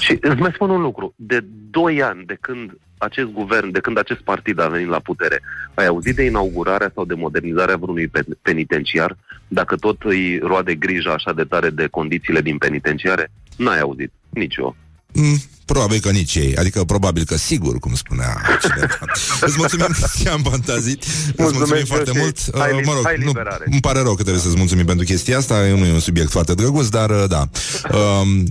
Și 0.00 0.18
îți 0.20 0.40
mai 0.40 0.50
spun 0.54 0.70
un 0.70 0.80
lucru. 0.80 1.14
De 1.16 1.44
doi 1.70 2.02
ani 2.02 2.24
de 2.24 2.36
când 2.40 2.78
acest 2.98 3.28
guvern, 3.28 3.70
de 3.70 3.80
când 3.80 3.98
acest 3.98 4.20
partid 4.20 4.58
a 4.60 4.68
venit 4.68 4.88
la 4.88 4.98
putere, 4.98 5.42
ai 5.74 5.86
auzit 5.86 6.16
de 6.16 6.24
inaugurarea 6.24 6.90
sau 6.94 7.04
de 7.04 7.14
modernizarea 7.14 7.76
vreunui 7.76 8.10
penitenciar, 8.42 9.16
dacă 9.48 9.76
tot 9.76 10.02
îi 10.02 10.38
roade 10.38 10.74
grija 10.74 11.12
așa 11.12 11.32
de 11.32 11.44
tare 11.44 11.70
de 11.70 11.86
condițiile 11.86 12.40
din 12.40 12.58
penitenciare? 12.58 13.30
N-ai 13.56 13.80
auzit, 13.80 14.12
nici 14.28 14.56
eu. 14.56 14.76
Mm, 15.12 15.36
Probabil 15.66 16.00
că 16.00 16.10
nici 16.10 16.34
ei, 16.34 16.56
adică 16.56 16.84
probabil 16.84 17.24
că 17.24 17.36
sigur, 17.36 17.78
cum 17.78 17.94
spunea 17.94 18.42
cineva. 18.60 18.98
Îți 19.46 19.54
mulțumim, 19.56 19.86
Cristian 19.86 20.42
Fantazit. 20.42 21.04
Îți 21.36 21.52
mulțumim 21.52 21.84
foarte 21.84 22.10
mult. 22.14 22.38
Hai, 22.58 22.72
uh, 22.72 22.82
mă 22.84 22.92
rog, 22.92 23.04
nu, 23.24 23.32
îmi 23.70 23.80
pare 23.80 24.00
rău 24.00 24.14
că 24.14 24.22
trebuie 24.22 24.42
să-ți 24.42 24.56
mulțumim 24.56 24.84
pentru 24.84 25.04
chestia 25.04 25.38
asta. 25.38 25.54
Nu 25.54 25.84
e 25.84 25.92
un 25.92 26.00
subiect 26.00 26.30
foarte 26.30 26.54
drăguț, 26.54 26.86
dar 26.86 27.10
uh, 27.10 27.24
da. 27.28 27.48
Uh, 27.92 27.96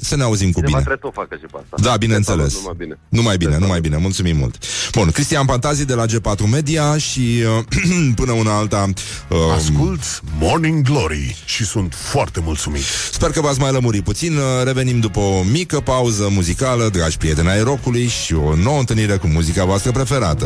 să 0.02 0.16
ne 0.16 0.24
auzim 0.24 0.52
cu 0.52 0.60
bine. 0.60 0.82
Trebuie 0.82 0.98
să 1.02 1.10
facă 1.14 1.36
și 1.40 1.46
pe 1.52 1.58
asta. 1.58 1.90
Da, 1.90 1.98
bineînțeles. 1.98 2.56
Numai 2.56 2.76
bine. 2.78 2.98
Numai 3.10 3.38
bine, 3.38 3.58
numai 3.58 3.80
bine. 3.80 3.98
Mulțumim 3.98 4.38
mult. 4.38 4.56
Bun, 4.92 5.12
Cristian 5.12 5.46
Fantazit 5.46 5.88
de 5.88 5.94
la 5.94 6.06
G4 6.06 6.50
Media 6.52 6.98
și 6.98 7.44
uh, 7.58 8.14
până 8.20 8.32
una 8.32 8.58
alta... 8.58 8.90
Uh, 9.30 9.38
Ascult 9.56 10.22
Morning 10.40 10.82
Glory 10.82 11.36
și 11.46 11.66
sunt 11.66 11.94
foarte 11.94 12.40
mulțumit. 12.44 12.84
Sper 13.12 13.30
că 13.30 13.42
v-ați 13.42 13.60
mai 13.60 13.72
lămurit 13.72 14.04
puțin. 14.04 14.38
Uh, 14.38 14.44
revenim 14.64 15.00
după 15.00 15.20
o 15.20 15.44
mică 15.44 15.80
pauză 15.80 16.28
muzicală, 16.32 16.90
dragi 17.06 17.20
prieteni 17.20 17.50
ai 17.50 17.64
rockului 17.64 18.08
și 18.08 18.34
o 18.34 18.56
nouă 18.56 18.80
întâlnire 18.80 19.16
cu 19.16 19.28
muzica 19.28 19.66
voastră 19.66 19.92
preferată. 19.92 20.46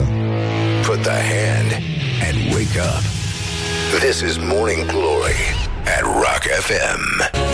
Put 0.86 1.02
the 1.02 1.12
hand 1.12 1.72
and 2.28 2.54
wake 2.54 2.80
up. 2.80 3.04
This 4.00 4.20
is 4.20 4.38
Morning 4.38 4.86
Glory 4.86 5.40
at 5.84 6.02
Rock 6.02 6.44
FM. 6.62 7.49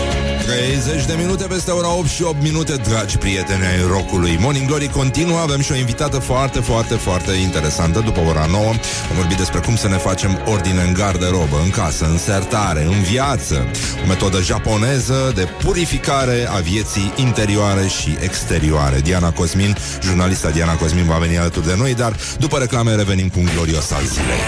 30 0.46 1.06
de 1.06 1.14
minute 1.18 1.44
peste 1.44 1.70
ora 1.70 1.96
8 1.96 2.08
și 2.08 2.22
8 2.22 2.42
minute, 2.42 2.74
dragi 2.74 3.18
prieteni 3.18 3.64
ai 3.64 3.86
rockului. 3.88 4.36
Morning 4.40 4.66
Glory 4.66 4.88
continuă, 4.88 5.38
avem 5.38 5.60
și 5.60 5.72
o 5.72 5.74
invitată 5.74 6.18
foarte, 6.18 6.60
foarte, 6.60 6.94
foarte 6.94 7.32
interesantă 7.32 8.00
după 8.00 8.20
ora 8.20 8.46
9. 8.50 8.62
Vom 9.08 9.16
vorbi 9.16 9.34
despre 9.34 9.60
cum 9.60 9.76
să 9.76 9.88
ne 9.88 9.96
facem 9.96 10.38
ordine 10.44 10.82
în 10.82 10.92
garderobă, 10.92 11.60
în 11.64 11.70
casă, 11.70 12.04
în 12.04 12.18
sertare, 12.18 12.82
în 12.82 13.02
viață. 13.02 13.66
O 14.04 14.06
metodă 14.06 14.40
japoneză 14.40 15.32
de 15.34 15.48
purificare 15.64 16.48
a 16.48 16.58
vieții 16.58 17.12
interioare 17.16 17.86
și 17.86 18.16
exterioare. 18.20 19.00
Diana 19.00 19.30
Cosmin, 19.30 19.76
jurnalista 20.02 20.50
Diana 20.50 20.74
Cosmin 20.74 21.04
va 21.04 21.16
veni 21.16 21.38
alături 21.38 21.66
de 21.66 21.74
noi, 21.76 21.94
dar 21.94 22.16
după 22.38 22.58
reclame 22.58 22.94
revenim 22.94 23.28
cu 23.28 23.38
un 23.38 23.48
glorios 23.54 23.90
al 23.90 24.04
zilei. 24.04 24.42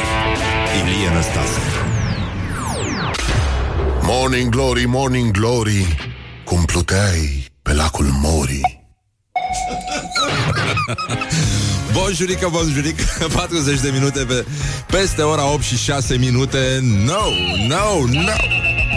Ilie 0.81 1.15
Năstase. 1.15 1.98
Morning 4.11 4.51
Glory, 4.51 4.85
Morning 4.87 5.31
Glory 5.31 5.97
Cum 6.45 6.65
pluteai 6.65 7.47
pe 7.63 7.73
lacul 7.73 8.07
Mori 8.21 8.61
Bonjurică, 11.93 12.49
bonjurică 12.51 13.05
40 13.37 13.81
de 13.81 13.91
minute 13.93 14.19
pe, 14.19 14.45
Peste 14.87 15.23
ora 15.23 15.53
8 15.53 15.63
și 15.63 15.77
6 15.77 16.17
minute. 16.17 16.79
No, 16.83 17.23
no, 17.69 18.07
no. 18.13 18.37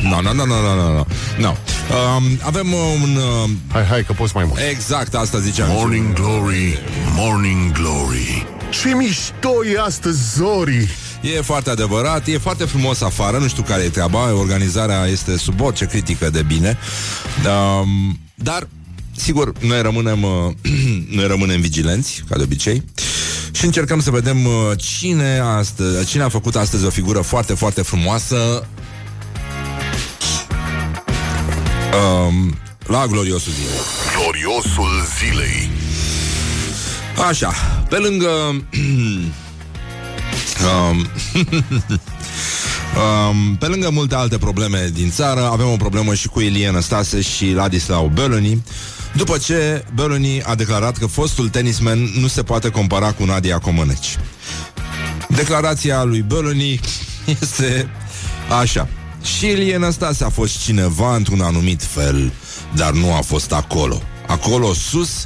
No, 0.10 0.22
no, 0.22 0.34
no, 0.34 0.46
no, 0.46 0.62
no, 0.62 0.76
no, 0.76 1.06
no. 1.38 1.50
Um, 1.50 2.24
Avem 2.42 2.74
un... 2.74 3.16
Uh... 3.16 3.50
Hai, 3.72 3.86
hai, 3.86 4.04
că 4.04 4.14
poți 4.14 4.36
mai 4.36 4.46
mult. 4.46 4.60
Exact, 4.70 5.16
asta 5.16 5.40
ziceam. 5.40 5.68
Morning 5.72 6.14
Glory, 6.14 6.80
Morning 7.16 7.72
Glory. 7.72 8.46
Ce 8.70 8.96
mișto 8.96 9.66
e 9.74 9.80
astăzi, 9.80 10.38
Zori 10.38 10.90
E 11.22 11.42
foarte 11.42 11.70
adevărat, 11.70 12.28
e 12.28 12.38
foarte 12.38 12.66
frumos 12.66 13.02
afară, 13.02 13.38
nu 13.38 13.48
știu 13.48 13.64
care 13.64 13.82
e 13.82 13.90
treaba, 13.90 14.34
organizarea 14.34 15.06
este 15.06 15.38
sub 15.38 15.62
orice 15.62 15.86
critică 15.86 16.30
de 16.30 16.42
bine. 16.42 16.78
Um, 17.46 18.20
dar, 18.36 18.68
sigur, 19.16 19.52
noi 19.60 19.82
rămânem, 19.82 20.24
uh, 20.24 20.54
noi 21.18 21.28
rămânem 21.28 21.62
vigilenți, 21.62 22.24
ca 22.30 22.38
de 22.38 22.44
obicei, 22.44 22.84
și 23.52 23.66
încercăm 23.66 24.02
să 24.02 24.12
vedem 24.12 24.46
uh, 24.46 24.54
cine, 24.78 25.40
astăzi, 25.40 26.06
cine 26.06 26.24
a 26.24 26.30
făcut 26.30 26.56
astăzi 26.56 26.86
o 26.86 26.90
figură 26.90 27.22
foarte, 27.22 27.54
foarte 27.54 27.82
frumoasă 27.82 28.68
um, 31.94 32.58
la 32.86 33.08
gloriosul 33.08 33.52
zilei. 33.52 33.80
Gloriosul 34.16 34.90
zilei. 35.20 35.70
Așa, 37.28 37.52
pe 37.90 37.98
lângă 37.98 38.30
Um, 40.62 40.98
um, 43.02 43.56
pe 43.56 43.66
lângă 43.66 43.90
multe 43.90 44.16
alte 44.16 44.38
probleme 44.38 44.90
din 44.94 45.12
țară, 45.12 45.50
avem 45.52 45.72
o 45.72 45.76
problemă 45.76 46.14
și 46.14 46.28
cu 46.28 46.40
Ilie 46.40 46.78
Stase 46.80 47.22
și 47.22 47.52
Ladislau 47.52 48.12
Belloni, 48.14 48.64
după 49.16 49.38
ce 49.38 49.86
Belloni 49.94 50.44
a 50.44 50.56
declarat 50.56 50.98
că 50.98 51.06
fostul 51.06 51.50
tenisman 51.50 52.00
nu 52.20 52.28
se 52.28 52.44
poate 52.44 52.70
compara 52.70 53.12
cu 53.12 53.24
Nadia 53.24 53.58
Comăneci. 53.58 54.18
Declarația 55.30 56.04
lui 56.04 56.22
Belloni 56.22 56.80
este 57.42 57.90
așa. 58.62 58.88
Și 59.38 59.46
Ilie 59.46 59.78
Năstase 59.78 60.24
a 60.24 60.30
fost 60.30 60.64
cineva 60.64 61.16
într-un 61.16 61.42
anumit 61.42 61.84
fel, 61.84 62.32
dar 62.76 62.92
nu 62.92 63.14
a 63.14 63.22
fost 63.22 63.52
acolo. 63.52 64.02
Acolo 64.28 64.74
sus 64.74 65.26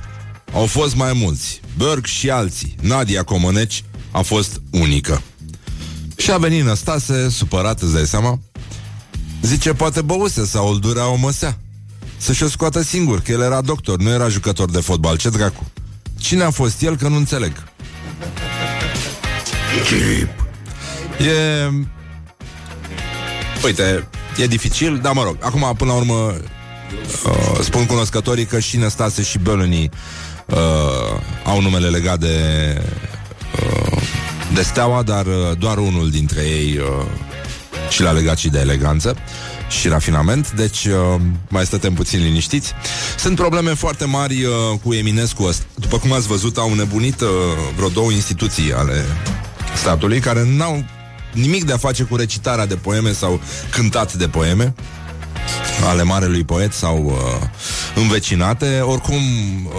au 0.54 0.66
fost 0.66 0.96
mai 0.96 1.14
mulți, 1.14 1.60
Berg 1.78 2.06
și 2.06 2.30
alții. 2.30 2.76
Nadia 2.82 3.24
Comăneci 3.24 3.84
a 4.16 4.22
fost 4.22 4.62
unică. 4.72 5.22
Și 6.18 6.32
a 6.32 6.38
venit 6.38 6.64
Năstase, 6.64 7.30
supărat, 7.30 7.82
îți 7.82 7.94
dai 7.94 8.06
seama? 8.06 8.40
Zice, 9.42 9.74
poate 9.74 10.02
băuse 10.02 10.46
sau 10.46 10.68
îl 10.68 10.80
durea 10.80 11.08
o 11.08 11.16
măsea. 11.16 11.58
Să-și 12.18 12.44
o 12.44 12.48
scoată 12.48 12.82
singur, 12.82 13.22
că 13.22 13.32
el 13.32 13.42
era 13.42 13.62
doctor, 13.62 14.00
nu 14.00 14.10
era 14.10 14.30
jucător 14.30 14.72
de 14.72 14.80
fotbal. 14.80 15.18
Ce 15.18 15.30
dracu? 15.30 15.72
Cine 16.18 16.44
a 16.44 16.50
fost 16.50 16.82
el, 16.82 16.98
că 16.98 17.08
nu 17.08 17.16
înțeleg. 17.16 17.52
Chip. 19.84 20.30
E... 21.28 21.70
Uite, 23.64 24.08
e 24.38 24.48
dificil, 24.48 25.00
dar 25.02 25.14
mă 25.14 25.24
rog, 25.24 25.38
acum, 25.40 25.76
până 25.78 25.92
la 25.92 25.98
urmă, 25.98 26.36
uh, 27.26 27.60
spun 27.62 27.86
cunoscătorii 27.86 28.46
că 28.46 28.60
și 28.60 28.78
Năstase 28.78 29.24
și 29.24 29.38
Bălânii 29.38 29.90
uh, 30.46 30.58
au 31.44 31.62
numele 31.62 31.88
legat 31.88 32.20
de 32.20 32.38
uh, 33.64 33.85
de 34.56 34.62
steaua, 34.62 35.04
dar 35.04 35.26
uh, 35.26 35.34
doar 35.60 35.78
unul 35.78 36.10
dintre 36.10 36.42
ei 36.42 36.78
uh, 36.78 37.06
și 37.90 38.02
l-a 38.02 38.12
legat 38.12 38.38
și 38.38 38.50
de 38.50 38.60
eleganță 38.60 39.16
și 39.70 39.88
rafinament, 39.88 40.52
deci 40.52 40.86
uh, 40.86 41.22
mai 41.50 41.66
stătem 41.66 41.94
puțin 41.94 42.20
liniștiți. 42.20 42.74
Sunt 43.18 43.36
probleme 43.36 43.74
foarte 43.74 44.06
mari 44.06 44.44
uh, 44.44 44.52
cu 44.84 44.94
Eminescu. 44.94 45.50
După 45.74 45.98
cum 45.98 46.12
ați 46.12 46.28
văzut, 46.28 46.58
au 46.58 46.74
nebunit 46.74 47.22
uh, 47.22 47.30
vreo 47.76 47.90
două 47.90 48.12
instituții 48.12 48.74
ale 48.74 49.06
statului 49.76 50.20
care 50.20 50.46
n-au 50.58 50.84
nimic 51.34 51.64
de 51.64 51.74
a 51.74 51.78
face 51.78 52.04
cu 52.04 52.16
recitarea 52.16 52.66
de 52.66 52.76
poeme 52.76 53.12
sau 53.12 53.42
cântat 53.72 54.14
de 54.14 54.28
poeme 54.28 54.74
ale 55.84 56.04
marelui 56.04 56.44
poet 56.44 56.74
sau 56.74 57.04
uh, 57.06 57.48
învecinate. 57.96 58.80
Oricum, 58.80 59.16
uh, 59.66 59.72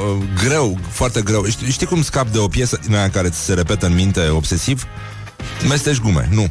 greu, 0.44 0.78
foarte 0.90 1.22
greu. 1.22 1.44
Știi, 1.44 1.70
știi 1.70 1.86
cum 1.86 2.02
scap 2.02 2.28
de 2.28 2.38
o 2.38 2.48
piesă 2.48 2.78
din 2.86 2.94
aia 2.94 3.10
care 3.10 3.28
ți 3.28 3.38
se 3.44 3.54
repetă 3.54 3.86
în 3.86 3.94
minte 3.94 4.28
obsesiv? 4.28 4.86
Mestești 5.68 6.02
gume, 6.02 6.28
nu. 6.30 6.50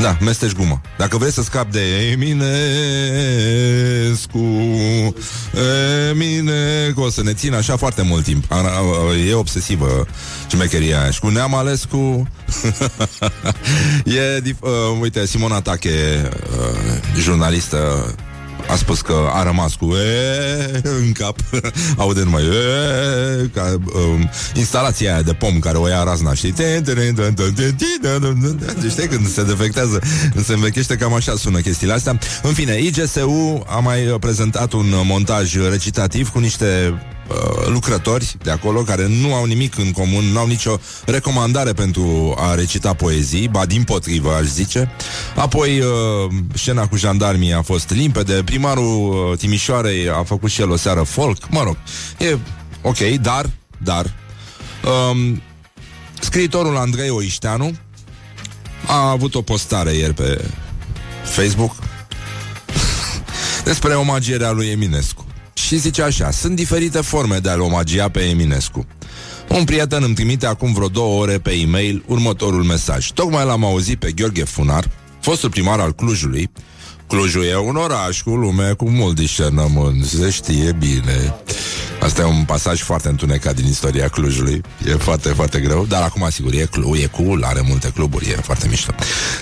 Da, 0.00 0.16
mestești 0.20 0.56
gumă. 0.56 0.80
Dacă 0.98 1.16
vrei 1.16 1.32
să 1.32 1.42
scapi 1.42 1.72
de 1.72 2.10
Eminescu, 2.10 2.48
Eminescu, 6.10 7.00
o 7.00 7.10
să 7.10 7.22
ne 7.22 7.32
țin 7.32 7.54
așa 7.54 7.76
foarte 7.76 8.02
mult 8.02 8.24
timp. 8.24 8.44
E 9.28 9.34
obsesivă 9.34 10.06
șmecheria 10.50 11.00
aia. 11.00 11.10
Și 11.10 11.20
cu 11.20 11.28
Neamalescu, 11.28 12.28
e, 14.04 14.42
uh, 14.60 14.70
uite, 15.00 15.26
Simona 15.26 15.60
Tache, 15.60 16.30
uh, 16.32 16.76
jurnalistă 17.18 18.14
a 18.68 18.76
spus 18.76 19.00
că 19.00 19.28
a 19.32 19.42
rămas 19.42 19.74
cu 19.74 19.94
e, 19.94 20.80
în 20.82 21.12
cap, 21.12 21.36
aude 21.96 22.22
numai 22.22 22.42
e, 22.42 23.50
ca 23.54 23.76
um, 23.94 24.30
instalația 24.54 25.12
aia 25.12 25.22
de 25.22 25.32
pom 25.32 25.58
care 25.58 25.76
o 25.76 25.88
ia 25.88 26.02
razna, 26.02 26.34
știi? 26.34 26.52
Deci 26.52 26.94
știi 28.90 29.08
când 29.08 29.28
se 29.28 29.44
defectează, 29.44 30.02
când 30.32 30.44
se 30.44 30.52
învechește, 30.52 30.96
cam 30.96 31.14
așa 31.14 31.34
sună 31.36 31.58
chestiile 31.58 31.92
astea. 31.92 32.18
În 32.42 32.52
fine, 32.52 32.78
IGSU 32.78 33.62
a 33.66 33.78
mai 33.78 34.16
prezentat 34.20 34.72
un 34.72 34.94
montaj 35.04 35.56
recitativ 35.56 36.28
cu 36.28 36.38
niște 36.38 36.94
Uh, 37.30 37.66
lucrători 37.66 38.36
de 38.42 38.50
acolo 38.50 38.80
care 38.80 39.06
nu 39.08 39.34
au 39.34 39.44
nimic 39.44 39.78
în 39.78 39.92
comun, 39.92 40.24
nu 40.24 40.38
au 40.38 40.46
nicio 40.46 40.78
recomandare 41.06 41.72
pentru 41.72 42.34
a 42.38 42.54
recita 42.54 42.94
poezii, 42.94 43.48
ba 43.48 43.66
din 43.66 43.82
potrivă, 43.82 44.34
aș 44.34 44.44
zice. 44.44 44.90
Apoi, 45.36 45.80
uh, 45.80 45.86
scena 46.54 46.86
cu 46.86 46.96
jandarmii 46.96 47.52
a 47.52 47.62
fost 47.62 47.90
limpede, 47.90 48.42
primarul 48.44 49.28
uh, 49.30 49.38
Timișoarei 49.38 50.08
a 50.08 50.22
făcut 50.22 50.50
și 50.50 50.60
el 50.60 50.70
o 50.70 50.76
seară 50.76 51.02
folk, 51.02 51.48
mă 51.50 51.62
rog, 51.62 51.76
e 52.18 52.38
ok, 52.82 52.98
dar, 52.98 53.50
dar, 53.78 54.14
um, 55.10 55.42
scriitorul 56.20 56.76
Andrei 56.76 57.10
Oișteanu 57.10 57.76
a 58.86 59.10
avut 59.10 59.34
o 59.34 59.42
postare 59.42 59.92
ieri 59.92 60.14
pe 60.14 60.44
Facebook 61.24 61.74
despre 63.64 63.94
omagierea 63.94 64.50
lui 64.50 64.66
Eminescu 64.66 65.24
și 65.60 65.76
zice 65.76 66.02
așa, 66.02 66.30
sunt 66.30 66.56
diferite 66.56 67.00
forme 67.00 67.38
de 67.38 67.50
a-l 67.50 67.60
omagia 67.60 68.08
pe 68.08 68.20
Eminescu. 68.20 68.86
Un 69.48 69.64
prieten 69.64 70.02
îmi 70.02 70.14
trimite 70.14 70.46
acum 70.46 70.72
vreo 70.72 70.88
două 70.88 71.20
ore 71.20 71.38
pe 71.38 71.50
e-mail 71.50 72.04
următorul 72.06 72.62
mesaj. 72.62 73.10
Tocmai 73.10 73.44
l-am 73.44 73.64
auzit 73.64 73.98
pe 73.98 74.12
Gheorghe 74.12 74.44
Funar, 74.44 74.90
fostul 75.20 75.50
primar 75.50 75.80
al 75.80 75.94
Clujului. 75.94 76.50
Clujul 77.06 77.44
e 77.44 77.56
un 77.56 77.76
oraș 77.76 78.22
cu 78.22 78.30
lume 78.30 78.72
cu 78.72 78.90
mult 78.90 79.14
discernământ, 79.14 80.04
se 80.04 80.30
știe 80.30 80.72
bine. 80.72 81.34
Asta 82.00 82.22
e 82.22 82.24
un 82.24 82.44
pasaj 82.44 82.80
foarte 82.82 83.08
întunecat 83.08 83.54
din 83.54 83.66
istoria 83.66 84.08
Clujului. 84.08 84.62
E 84.86 84.90
foarte, 84.90 85.28
foarte 85.28 85.60
greu, 85.60 85.86
dar 85.88 86.02
acum, 86.02 86.28
sigur, 86.30 86.52
e, 86.52 86.68
clu, 86.70 86.96
e 86.96 87.06
cool, 87.06 87.42
are 87.44 87.60
multe 87.68 87.90
cluburi, 87.94 88.28
e 88.28 88.34
foarte 88.34 88.66
mișto. 88.68 88.92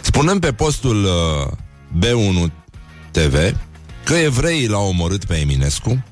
Spunând 0.03 0.41
pe 0.41 0.53
postul 0.53 1.05
uh, 1.05 2.07
B1 2.07 2.53
TV 3.11 3.35
că 4.09 4.15
evreii 4.15 4.67
l-au 4.67 4.89
omorât 4.89 5.25
pe 5.25 5.35
Eminescu, 5.35 6.05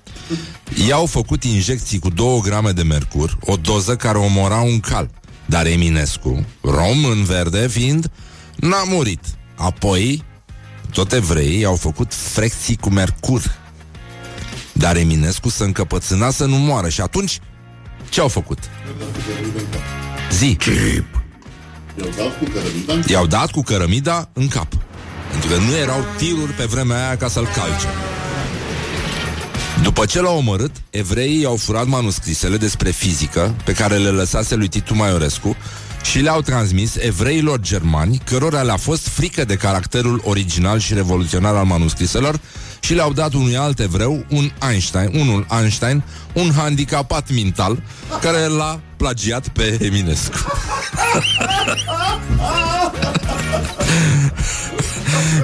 i-au 0.86 1.06
făcut 1.06 1.44
injecții 1.44 1.98
cu 1.98 2.10
2 2.10 2.40
grame 2.42 2.70
de 2.70 2.82
mercur, 2.82 3.38
o 3.40 3.56
doză 3.56 3.96
care 3.96 4.18
omora 4.18 4.60
un 4.60 4.80
cal. 4.80 5.10
Dar 5.46 5.66
Eminescu, 5.66 6.44
rom 6.60 7.04
în 7.04 7.24
verde 7.24 7.68
fiind, 7.68 8.10
n-a 8.56 8.84
murit. 8.84 9.20
Apoi, 9.54 10.24
tot 10.92 11.12
evreii 11.12 11.64
au 11.64 11.76
făcut 11.76 12.14
frecții 12.14 12.76
cu 12.76 12.90
mercur. 12.90 13.42
Dar 14.72 14.96
Eminescu 14.96 15.48
să 15.48 15.64
încăpățâna 15.64 16.30
să 16.30 16.44
nu 16.44 16.56
moară. 16.56 16.88
Și 16.88 17.00
atunci, 17.00 17.38
ce 18.08 18.20
au 18.20 18.28
făcut? 18.28 18.58
Zi. 20.32 20.54
Chip. 20.54 21.22
I-au 21.98 22.10
dat 22.16 22.38
cu 22.38 22.44
cărămida 22.44 23.12
I-au 23.12 23.26
dat 23.26 23.50
cu 23.50 23.62
cărămida 23.62 24.28
în 24.32 24.48
cap. 24.48 24.85
Pentru 25.30 25.48
că 25.48 25.56
nu 25.56 25.76
erau 25.76 26.04
tiruri 26.16 26.52
pe 26.52 26.64
vremea 26.64 27.06
aia 27.06 27.16
ca 27.16 27.28
să-l 27.28 27.44
calce. 27.44 27.86
După 29.82 30.04
ce 30.04 30.20
l-au 30.20 30.36
omorât, 30.36 30.70
evreii 30.90 31.44
au 31.44 31.56
furat 31.56 31.86
manuscrisele 31.86 32.56
despre 32.56 32.90
fizică 32.90 33.54
pe 33.64 33.72
care 33.72 33.96
le 33.96 34.08
lăsase 34.08 34.54
lui 34.54 34.68
Titu 34.68 34.94
Maiorescu 34.94 35.56
și 36.02 36.18
le-au 36.18 36.40
transmis 36.40 36.96
evreilor 36.96 37.60
germani, 37.60 38.20
cărora 38.24 38.62
le-a 38.62 38.76
fost 38.76 39.08
frică 39.08 39.44
de 39.44 39.54
caracterul 39.54 40.20
original 40.24 40.78
și 40.78 40.94
revoluționar 40.94 41.54
al 41.54 41.64
manuscriselor 41.64 42.40
și 42.86 42.94
le-au 42.94 43.12
dat 43.12 43.34
unui 43.34 43.56
alt 43.56 43.78
evreu, 43.78 44.24
un 44.30 44.50
Einstein, 44.70 45.10
unul 45.14 45.46
Einstein, 45.60 46.02
un 46.32 46.52
handicapat 46.56 47.30
mental, 47.32 47.82
care 48.20 48.46
l-a 48.46 48.80
plagiat 48.96 49.48
pe 49.48 49.78
Eminescu. 49.80 50.36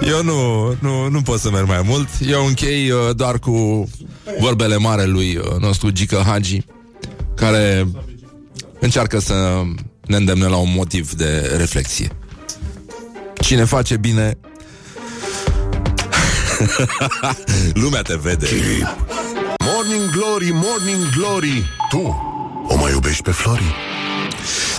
Eu 0.09 0.23
nu, 0.23 0.69
nu, 0.81 1.09
nu 1.09 1.23
pot 1.23 1.41
să 1.41 1.51
merg 1.51 1.67
mai 1.67 1.83
mult. 1.85 2.09
Eu 2.27 2.47
închei 2.47 2.91
uh, 2.91 3.17
doar 3.17 3.39
cu 3.39 3.89
vorbele 4.41 4.77
mare 4.77 5.05
lui 5.05 5.37
uh, 5.37 5.61
nostru 5.61 5.91
Gică 5.91 6.23
Hagi, 6.27 6.65
care 7.35 7.89
încearcă 8.81 9.19
să 9.19 9.63
ne 10.07 10.17
îndemne 10.17 10.47
la 10.47 10.57
un 10.57 10.73
motiv 10.75 11.13
de 11.13 11.55
reflexie. 11.57 12.11
Cine 13.41 13.65
face 13.65 13.97
bine 13.97 14.39
Lumea 17.81 18.03
te 18.03 18.17
vede 18.17 18.47
Morning 19.65 20.11
Glory, 20.11 20.51
Morning 20.53 21.11
Glory 21.17 21.67
Tu 21.91 22.17
o 22.69 22.77
mai 22.77 22.93
iubești 22.93 23.23
pe 23.23 23.31
Flori? 23.31 23.92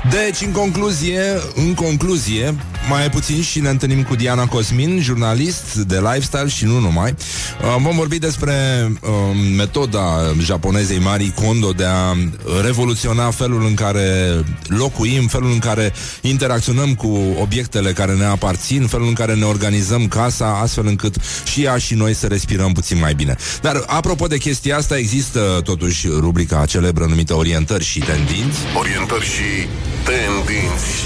Deci, 0.10 0.42
în 0.42 0.52
concluzie, 0.52 1.22
în 1.56 1.74
concluzie, 1.74 2.56
mai 2.90 3.10
puțin 3.10 3.42
și 3.42 3.60
ne 3.60 3.70
întâlnim 3.70 4.04
cu 4.04 4.16
Diana 4.16 4.46
Cosmin, 4.46 5.00
jurnalist 5.02 5.76
de 5.76 6.00
lifestyle 6.00 6.48
și 6.48 6.66
nu 6.66 6.80
numai. 6.80 7.10
Uh, 7.10 7.76
vom 7.82 7.96
vorbi 7.96 8.20
despre 8.20 8.54
uh, 9.02 9.10
metoda 9.56 10.34
japonezei 10.40 11.00
Marie 11.00 11.34
Kondo 11.34 11.72
de 11.72 11.86
a 11.86 12.16
revoluționa 12.64 13.32
felul 13.32 13.66
în 13.66 13.74
care 13.74 14.40
locuim, 14.68 15.28
felul 15.28 15.52
în 15.52 15.60
care 15.60 15.94
interacționăm 16.22 16.96
cu 16.96 17.36
obiectele 17.42 17.92
care 17.92 18.14
ne 18.14 18.26
aparțin, 18.26 18.88
felul 18.88 19.08
în 19.08 19.14
care 19.14 19.34
ne 19.34 19.46
organizăm 19.46 20.08
casa, 20.08 20.60
astfel 20.62 20.88
încât 20.88 21.16
și 21.46 21.64
ea 21.64 21.78
și 21.78 21.94
noi 21.94 22.14
să 22.14 22.28
respirăm 22.28 22.72
puțin 22.72 23.00
mai 23.00 23.14
bine. 23.14 23.36
Dar, 23.62 23.84
apropo 23.88 24.28
de 24.28 24.38
chestia 24.38 24.78
asta, 24.78 24.98
există 24.98 25.62
totuși 25.64 26.08
rubrica 26.08 26.66
celebră 26.66 27.06
numită 27.06 27.36
Orientări 27.36 27.84
și 27.84 28.00
Tendinți. 28.00 28.60
Orientări 28.78 29.26
și 29.26 29.68
Tendinți. 30.04 31.04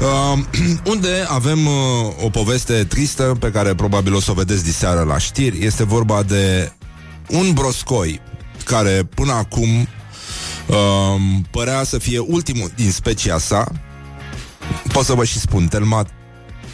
Uh, 0.00 0.38
unde 0.92 1.24
avem 1.28 1.66
uh, 1.66 1.72
o 2.24 2.30
poveste 2.30 2.84
tristă 2.84 3.36
pe 3.40 3.50
care 3.50 3.74
probabil 3.74 4.14
o 4.14 4.20
să 4.20 4.30
o 4.30 4.34
vedeți 4.34 4.64
diseară 4.64 5.02
la 5.02 5.18
știri. 5.18 5.64
Este 5.64 5.84
vorba 5.84 6.22
de 6.22 6.72
un 7.28 7.52
broscoi 7.52 8.20
care 8.64 9.08
până 9.14 9.32
acum 9.32 9.88
uh, 10.66 10.76
părea 11.50 11.84
să 11.84 11.98
fie 11.98 12.18
ultimul 12.18 12.70
din 12.74 12.90
specia 12.90 13.38
sa. 13.38 13.68
Pot 14.92 15.04
să 15.04 15.14
vă 15.14 15.24
și 15.24 15.38
spun, 15.38 15.66
Telmat 15.66 16.10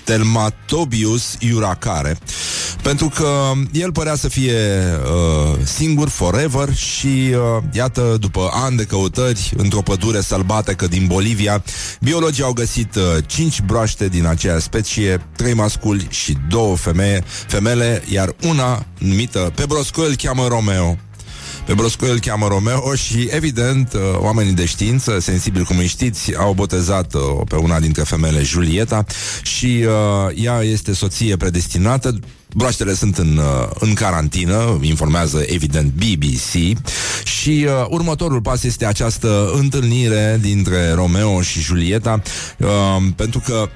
Telmatobius 0.04 1.36
iuracare, 1.38 2.18
pentru 2.82 3.08
că 3.08 3.52
el 3.72 3.92
părea 3.92 4.14
să 4.14 4.28
fie 4.28 4.52
uh, 4.52 5.58
singur 5.64 6.08
forever 6.08 6.74
și 6.74 7.06
uh, 7.06 7.62
iată, 7.72 8.16
după 8.20 8.50
ani 8.52 8.76
de 8.76 8.84
căutări 8.84 9.52
într-o 9.56 9.82
pădure 9.82 10.20
sălbatică 10.20 10.86
din 10.86 11.06
Bolivia, 11.06 11.62
biologii 12.00 12.44
au 12.44 12.52
găsit 12.52 12.94
uh, 12.94 13.02
cinci 13.26 13.60
broaște 13.60 14.08
din 14.08 14.26
aceea 14.26 14.58
specie, 14.58 15.26
trei 15.36 15.54
masculi 15.54 16.06
și 16.10 16.36
două 16.48 16.76
femeie, 16.76 17.24
femele, 17.46 18.02
iar 18.08 18.34
una 18.48 18.86
numită 18.98 19.52
pe 19.54 19.64
brosco 19.66 20.02
îl 20.02 20.14
cheamă 20.16 20.46
Romeo. 20.46 20.98
Pe 21.66 21.74
Brosco 21.74 22.06
îl 22.06 22.18
cheamă 22.18 22.46
Romeo 22.46 22.94
și, 22.94 23.28
evident, 23.30 23.92
uh, 23.92 24.00
oamenii 24.18 24.52
de 24.52 24.64
știință, 24.64 25.18
sensibili 25.20 25.64
cum 25.64 25.78
îi 25.78 25.86
știți, 25.86 26.36
au 26.36 26.52
botezat 26.52 27.14
uh, 27.14 27.20
pe 27.48 27.56
una 27.56 27.80
dintre 27.80 28.02
femele 28.02 28.42
Julieta 28.42 29.04
și 29.42 29.84
uh, 29.86 30.44
ea 30.44 30.62
este 30.62 30.92
soție 30.92 31.36
predestinată. 31.36 32.18
Broaștele 32.54 32.94
sunt 32.94 33.18
în, 33.18 33.36
uh, 33.36 33.68
în 33.78 33.94
carantină, 33.94 34.78
informează 34.80 35.42
evident 35.46 35.92
BBC 35.92 36.78
și 37.24 37.66
uh, 37.66 37.86
următorul 37.88 38.40
pas 38.40 38.62
este 38.62 38.86
această 38.86 39.50
întâlnire 39.54 40.38
dintre 40.40 40.92
Romeo 40.92 41.42
și 41.42 41.60
Julieta 41.60 42.22
uh, 42.58 42.68
pentru 43.16 43.42
că 43.46 43.68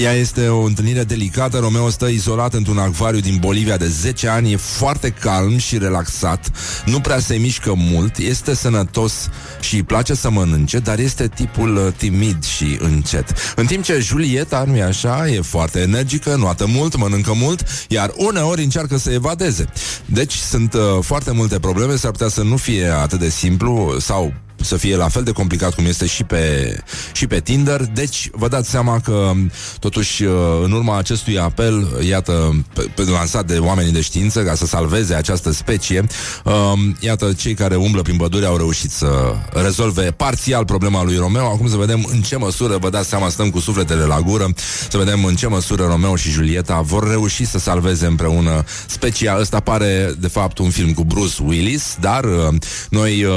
Ea 0.00 0.12
este 0.12 0.48
o 0.48 0.60
întâlnire 0.62 1.04
delicată. 1.04 1.58
Romeo 1.58 1.90
stă 1.90 2.06
izolat 2.06 2.54
într-un 2.54 2.78
acvariu 2.78 3.20
din 3.20 3.36
Bolivia 3.40 3.76
de 3.76 3.88
10 3.88 4.28
ani. 4.28 4.52
E 4.52 4.56
foarte 4.56 5.10
calm 5.10 5.56
și 5.56 5.78
relaxat. 5.78 6.50
Nu 6.84 7.00
prea 7.00 7.18
se 7.18 7.34
mișcă 7.34 7.74
mult. 7.76 8.16
Este 8.16 8.54
sănătos 8.54 9.28
și 9.60 9.74
îi 9.74 9.82
place 9.82 10.14
să 10.14 10.30
mănânce, 10.30 10.78
dar 10.78 10.98
este 10.98 11.28
tipul 11.28 11.76
uh, 11.76 11.92
timid 11.96 12.44
și 12.44 12.76
încet. 12.80 13.32
În 13.56 13.66
timp 13.66 13.84
ce 13.84 13.98
Julieta, 13.98 14.64
nu 14.66 14.76
e 14.76 14.82
așa, 14.82 15.28
e 15.28 15.40
foarte 15.40 15.80
energică, 15.80 16.34
nuată 16.34 16.66
mult, 16.66 16.96
mănâncă 16.96 17.32
mult, 17.34 17.66
iar 17.88 18.12
uneori 18.16 18.62
încearcă 18.62 18.96
să 18.96 19.10
evadeze. 19.10 19.68
Deci 20.04 20.34
sunt 20.34 20.74
uh, 20.74 20.80
foarte 21.00 21.32
multe 21.32 21.58
probleme, 21.58 21.96
s-ar 21.96 22.10
putea 22.10 22.28
să 22.28 22.42
nu 22.42 22.56
fie 22.56 22.86
atât 22.86 23.18
de 23.18 23.28
simplu 23.28 23.96
sau 24.00 24.32
să 24.64 24.76
fie 24.76 24.96
la 24.96 25.08
fel 25.08 25.22
de 25.22 25.30
complicat 25.30 25.74
cum 25.74 25.86
este 25.86 26.06
și 26.06 26.24
pe, 26.24 26.76
și 27.12 27.26
pe 27.26 27.40
Tinder. 27.40 27.80
Deci, 27.80 28.28
vă 28.32 28.48
dați 28.48 28.70
seama 28.70 29.00
că, 29.00 29.32
totuși, 29.78 30.24
uh, 30.24 30.32
în 30.64 30.72
urma 30.72 30.98
acestui 30.98 31.38
apel, 31.38 31.88
iată, 32.08 32.64
pe, 32.72 32.86
pe, 32.94 33.02
lansat 33.02 33.46
de 33.46 33.58
oamenii 33.58 33.92
de 33.92 34.00
știință 34.00 34.42
ca 34.42 34.54
să 34.54 34.66
salveze 34.66 35.14
această 35.14 35.52
specie, 35.52 36.06
um, 36.44 36.96
iată, 37.00 37.32
cei 37.32 37.54
care 37.54 37.76
umblă 37.76 38.02
prin 38.02 38.16
pădure 38.16 38.46
au 38.46 38.56
reușit 38.56 38.90
să 38.90 39.34
rezolve 39.52 40.10
parțial 40.10 40.64
problema 40.64 41.04
lui 41.04 41.16
Romeo. 41.16 41.46
Acum 41.46 41.68
să 41.68 41.76
vedem 41.76 42.06
în 42.12 42.20
ce 42.20 42.36
măsură, 42.36 42.76
vă 42.76 42.90
dați 42.90 43.08
seama, 43.08 43.28
stăm 43.28 43.50
cu 43.50 43.58
sufletele 43.58 44.04
la 44.04 44.20
gură, 44.20 44.52
să 44.90 44.98
vedem 44.98 45.24
în 45.24 45.34
ce 45.34 45.46
măsură 45.46 45.84
Romeo 45.84 46.16
și 46.16 46.30
Julieta 46.30 46.80
vor 46.80 47.08
reuși 47.08 47.46
să 47.46 47.58
salveze 47.58 48.06
împreună 48.06 48.64
specia. 48.86 49.36
Ăsta 49.40 49.60
pare, 49.60 50.14
de 50.18 50.28
fapt, 50.28 50.58
un 50.58 50.70
film 50.70 50.92
cu 50.92 51.04
Bruce 51.04 51.42
Willis, 51.42 51.96
dar 52.00 52.24
uh, 52.24 52.54
noi 52.90 53.24
uh, 53.24 53.32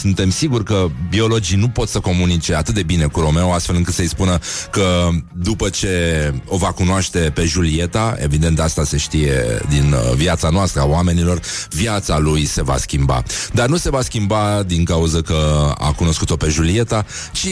suntem 0.00 0.30
siguri 0.30 0.63
că 0.64 0.86
biologii 1.10 1.56
nu 1.56 1.68
pot 1.68 1.88
să 1.88 2.00
comunice 2.00 2.54
atât 2.54 2.74
de 2.74 2.82
bine 2.82 3.06
cu 3.06 3.20
Romeo, 3.20 3.52
astfel 3.52 3.76
încât 3.76 3.94
să-i 3.94 4.08
spună 4.08 4.38
că 4.70 5.08
după 5.32 5.68
ce 5.68 6.32
o 6.46 6.56
va 6.56 6.72
cunoaște 6.72 7.18
pe 7.18 7.44
Julieta, 7.44 8.16
evident 8.18 8.60
asta 8.60 8.84
se 8.84 8.96
știe 8.96 9.60
din 9.68 9.92
uh, 9.92 10.14
viața 10.14 10.48
noastră 10.48 10.80
a 10.80 10.84
oamenilor, 10.84 11.40
viața 11.70 12.18
lui 12.18 12.44
se 12.44 12.62
va 12.62 12.76
schimba. 12.76 13.22
Dar 13.52 13.68
nu 13.68 13.76
se 13.76 13.90
va 13.90 14.02
schimba 14.02 14.62
din 14.66 14.84
cauza 14.84 15.20
că 15.20 15.72
a 15.78 15.92
cunoscut-o 15.92 16.36
pe 16.36 16.48
Julieta, 16.48 17.06
ci 17.32 17.48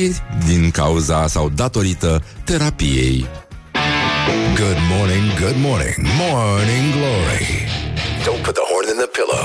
din 0.46 0.70
cauza 0.70 1.26
sau 1.26 1.48
datorită 1.48 2.22
terapiei. 2.44 3.26
Good 4.54 4.78
morning, 4.88 5.26
good 5.40 5.56
morning, 5.56 5.96
morning 6.18 6.92
glory. 6.92 7.46
Don't 8.24 8.42
put 8.44 8.54
the 8.54 8.64
horn 8.70 8.88
in 8.92 8.96
the 8.96 9.08
pillow. 9.18 9.44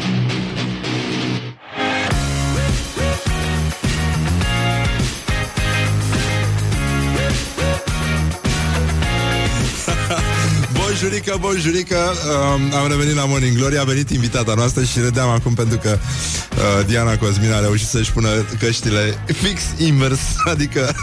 Bonjurică, 11.01 11.37
bonjurică 11.39 11.95
uh, 11.95 12.75
Am 12.81 12.87
revenit 12.87 13.15
la 13.15 13.25
Morning 13.25 13.57
Glory 13.57 13.77
A 13.77 13.83
venit 13.83 14.09
invitata 14.09 14.53
noastră 14.53 14.83
și 14.83 14.99
râdeam 14.99 15.29
acum 15.29 15.53
Pentru 15.53 15.77
că 15.77 15.97
uh, 15.99 16.85
Diana 16.85 17.17
Cosmin 17.17 17.51
a 17.51 17.59
reușit 17.59 17.87
să-și 17.87 18.11
pună 18.11 18.29
căștile 18.59 19.23
Fix 19.25 19.61
invers 19.77 20.19
Adică 20.53 20.95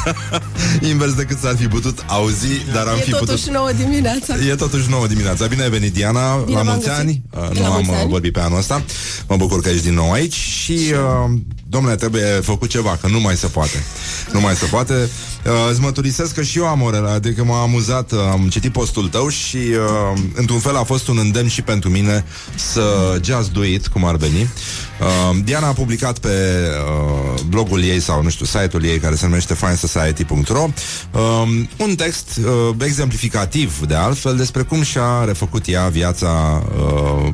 Invers 0.90 1.14
decât 1.14 1.38
s-ar 1.38 1.56
fi 1.56 1.66
putut 1.66 2.04
auzi 2.06 2.64
Dar 2.72 2.86
am 2.86 2.96
e 2.96 3.00
fi 3.00 3.10
totuși 3.10 3.30
putut 3.38 3.54
nouă 3.54 3.72
dimineața. 3.72 4.34
E 4.50 4.54
totuși 4.54 4.90
nouă 4.90 5.06
dimineața. 5.06 5.46
Bine 5.46 5.62
ai 5.62 5.70
venit, 5.70 5.92
Diana, 5.92 6.36
Bine 6.36 6.56
la 6.56 6.62
v-am 6.62 6.72
mulți 6.72 6.88
găsit. 6.88 7.00
ani. 7.00 7.22
Uh, 7.36 7.48
Bine 7.48 7.60
nu 7.64 7.68
la 7.68 7.74
am 7.74 7.74
mulți 7.74 7.90
uh, 7.90 7.96
ani. 8.00 8.08
vorbit 8.10 8.32
pe 8.32 8.40
anul 8.40 8.58
ăsta. 8.58 8.84
Mă 9.28 9.36
bucur 9.36 9.60
că 9.60 9.68
ești 9.68 9.84
din 9.84 9.94
nou 9.94 10.12
aici 10.12 10.34
și, 10.34 10.72
uh, 10.72 11.38
domnule, 11.68 11.94
trebuie 11.94 12.24
făcut 12.24 12.68
ceva, 12.68 12.98
că 13.00 13.08
nu 13.08 13.20
mai 13.20 13.36
se 13.36 13.46
poate. 13.46 13.84
Nu 14.32 14.40
mai 14.40 14.54
se 14.54 14.64
poate. 14.64 14.94
Uh, 14.94 15.52
îți 15.70 15.80
mărturisesc 15.80 16.34
că 16.34 16.42
și 16.42 16.58
eu 16.58 16.66
am 16.66 16.82
o 16.82 16.90
relație, 16.90 17.16
adică 17.16 17.44
m-a 17.44 17.62
amuzat, 17.62 18.12
uh, 18.12 18.18
am 18.30 18.48
citit 18.50 18.72
postul 18.72 19.08
tău 19.08 19.28
și, 19.28 19.56
uh, 19.56 20.20
într-un 20.34 20.58
fel, 20.58 20.76
a 20.76 20.82
fost 20.82 21.08
un 21.08 21.18
îndemn 21.18 21.48
și 21.48 21.62
pentru 21.62 21.88
mine 21.88 22.24
să 22.54 23.18
just 23.24 23.52
do 23.52 23.64
it, 23.64 23.86
cum 23.86 24.04
ar 24.04 24.16
veni. 24.16 24.40
Uh, 24.40 25.36
Diana 25.44 25.66
a 25.66 25.72
publicat 25.72 26.18
pe 26.18 26.28
uh, 26.28 27.40
blogul 27.48 27.82
ei 27.82 28.00
sau, 28.00 28.22
nu 28.22 28.28
știu, 28.28 28.44
site-ul 28.44 28.84
ei 28.84 28.98
care 28.98 29.14
se 29.14 29.26
numește 29.26 29.54
finesociety.ro 29.54 30.62
um, 30.62 31.68
un 31.76 31.94
text 31.94 32.40
uh, 32.44 32.74
exemplificativ, 32.84 33.80
de 33.86 33.94
altfel, 33.94 34.36
despre 34.36 34.62
cum 34.62 34.82
și-a 34.82 35.24
refăcut 35.24 35.66
ea 35.66 35.88
viața, 35.88 36.62
uh, 36.76 37.32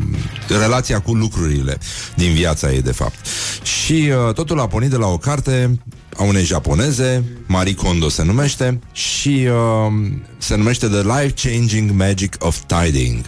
relația 0.48 1.00
cu 1.00 1.14
lucrurile 1.14 1.78
din 2.14 2.32
viața 2.32 2.72
ei, 2.72 2.82
de 2.82 2.92
fapt. 2.92 3.26
Și 3.62 4.10
uh, 4.23 4.23
totul 4.32 4.60
a 4.60 4.66
pornit 4.66 4.90
de 4.90 4.96
la 4.96 5.06
o 5.06 5.16
carte 5.18 5.78
a 6.16 6.22
unei 6.22 6.44
japoneze, 6.44 7.24
Marie 7.46 7.74
Kondo 7.74 8.08
se 8.08 8.22
numește, 8.24 8.78
și 8.92 9.46
uh, 9.48 9.92
se 10.38 10.56
numește 10.56 10.86
The 10.86 11.00
Life-Changing 11.02 11.90
Magic 11.90 12.36
of 12.38 12.58
Tiding. 12.66 13.20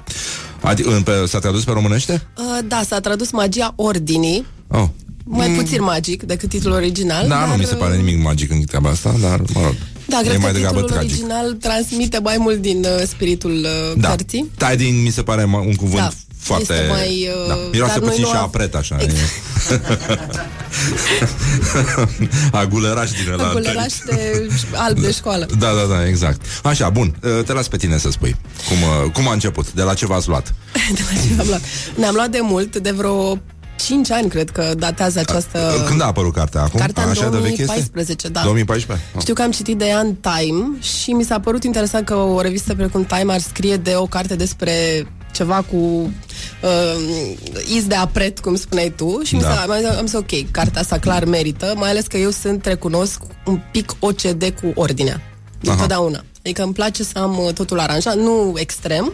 Adi- 0.73 0.85
în, 0.85 1.03
pe, 1.03 1.13
s-a 1.27 1.39
tradus 1.39 1.65
pe 1.65 1.73
românește? 1.73 2.23
Uh, 2.39 2.59
da, 2.69 2.83
s-a 2.87 3.01
tradus 3.01 3.31
magia 3.31 3.73
ordinii. 3.77 4.47
Oh. 4.69 4.85
Mai 5.25 5.49
puțin 5.49 5.83
magic 5.83 6.23
decât 6.23 6.49
titlul 6.49 6.73
original. 6.75 7.29
Da, 7.29 7.35
dar, 7.35 7.49
nu 7.49 7.55
mi 7.55 7.65
se 7.65 7.75
pare 7.75 7.97
uh, 7.97 8.03
nimic 8.03 8.23
magic 8.25 8.51
în 8.51 8.65
treaba 8.65 8.91
asta, 8.91 9.15
dar, 9.21 9.41
mă 9.55 9.61
rog, 9.65 9.75
Da, 10.09 10.19
e 10.21 10.27
cred 10.27 10.39
mai 10.41 10.47
că 10.47 10.53
degrabă 10.53 10.81
titlul 10.81 10.91
tragic. 10.99 11.11
original 11.11 11.53
transmite 11.53 12.19
mai 12.19 12.37
mult 12.39 12.61
din 12.61 12.79
uh, 12.79 13.03
spiritul 13.07 13.51
uh, 13.53 14.01
Da. 14.01 14.09
cărții. 14.09 14.51
Tiding 14.69 15.03
mi 15.05 15.11
se 15.11 15.23
pare 15.23 15.43
ma- 15.43 15.67
un 15.67 15.75
cuvânt 15.75 15.97
Da, 16.03 16.11
foarte... 16.39 16.73
este 16.73 16.87
mai, 16.89 17.31
uh, 17.43 17.49
da. 17.49 17.55
Miroase 17.71 17.93
dar 17.93 18.03
noi 18.03 18.09
puțin 18.09 18.23
nu 18.23 18.29
și 18.29 18.37
am- 18.37 18.43
apret, 18.43 18.75
așa. 18.75 18.97
Exact. 19.01 19.31
E. 19.71 19.77
Aguleraș 22.59 23.11
din 23.11 23.33
ăla. 23.33 23.49
Aguleraș 23.49 23.95
de 24.07 24.49
alb 24.75 24.99
de 24.99 25.11
școală. 25.11 25.47
Da, 25.59 25.69
da, 25.73 25.95
da, 25.95 26.07
exact. 26.07 26.41
Așa, 26.63 26.89
bun, 26.89 27.17
te 27.47 27.53
las 27.53 27.69
pe 27.69 27.77
tine 27.77 27.99
să 27.99 28.11
spui. 28.11 28.37
Cum, 28.69 28.77
uh, 28.77 29.13
cum 29.13 29.29
a 29.29 29.33
început? 29.33 29.73
De 29.73 29.83
la 29.83 29.95
ce 29.95 30.07
v-ați 30.07 30.29
luat? 30.29 30.55
de 30.97 31.01
la 31.11 31.21
ce 31.21 31.41
am 31.41 31.47
luat. 31.47 31.61
Ne-am 31.95 32.15
luat 32.15 32.31
de 32.31 32.39
mult, 32.43 32.77
de 32.77 32.91
vreo 32.91 33.39
5 33.77 34.11
ani, 34.11 34.29
cred 34.29 34.51
că 34.51 34.75
datează 34.77 35.19
această... 35.19 35.85
Când 35.87 36.03
a 36.03 36.05
apărut 36.05 36.35
cartea 36.35 36.63
acum? 36.63 36.81
Cartea 36.81 37.03
în 37.03 37.11
Așa 37.11 37.29
de 37.29 37.37
veche 37.37 37.63
este? 37.63 37.65
2014, 37.65 38.29
da. 38.29 38.41
2014? 38.43 39.07
Oh. 39.15 39.21
Știu 39.21 39.35
că 39.35 39.43
am 39.43 39.51
citit 39.51 39.79
de 39.79 39.85
ea 39.85 39.99
în 39.99 40.15
Time 40.15 40.79
și 40.81 41.11
mi 41.11 41.25
s-a 41.25 41.41
părut 41.41 41.65
interesant 41.65 42.07
că 42.07 42.15
o 42.15 42.41
revistă 42.41 42.75
precum 42.75 43.05
Time 43.05 43.33
ar 43.33 43.41
scrie 43.41 43.77
de 43.77 43.95
o 43.97 44.07
carte 44.07 44.35
despre 44.35 44.73
ceva 45.37 45.63
cu 45.71 45.77
uh, 45.77 47.37
iz 47.75 47.85
de 47.85 47.95
apret, 47.95 48.39
cum 48.39 48.57
spuneai 48.57 48.93
tu, 48.97 49.21
și 49.25 49.37
Da. 49.37 49.39
mi 49.39 49.55
s-a, 49.55 49.61
am, 49.63 49.97
am 49.99 50.07
zis, 50.07 50.19
ok, 50.19 50.51
cartea 50.51 50.81
asta 50.81 50.99
clar 50.99 51.25
merită, 51.25 51.75
mai 51.77 51.91
ales 51.91 52.07
că 52.07 52.17
eu 52.17 52.31
sunt, 52.31 52.65
recunosc, 52.65 53.21
un 53.47 53.61
pic 53.73 53.93
OCD 53.99 54.55
cu 54.61 54.73
ordinea. 54.75 55.21
Întotdeauna. 55.63 56.25
Adică 56.45 56.63
îmi 56.63 56.73
place 56.73 57.03
să 57.03 57.19
am 57.19 57.39
uh, 57.39 57.53
totul 57.53 57.79
aranjat, 57.81 58.17
nu 58.17 58.53
extrem, 58.57 59.13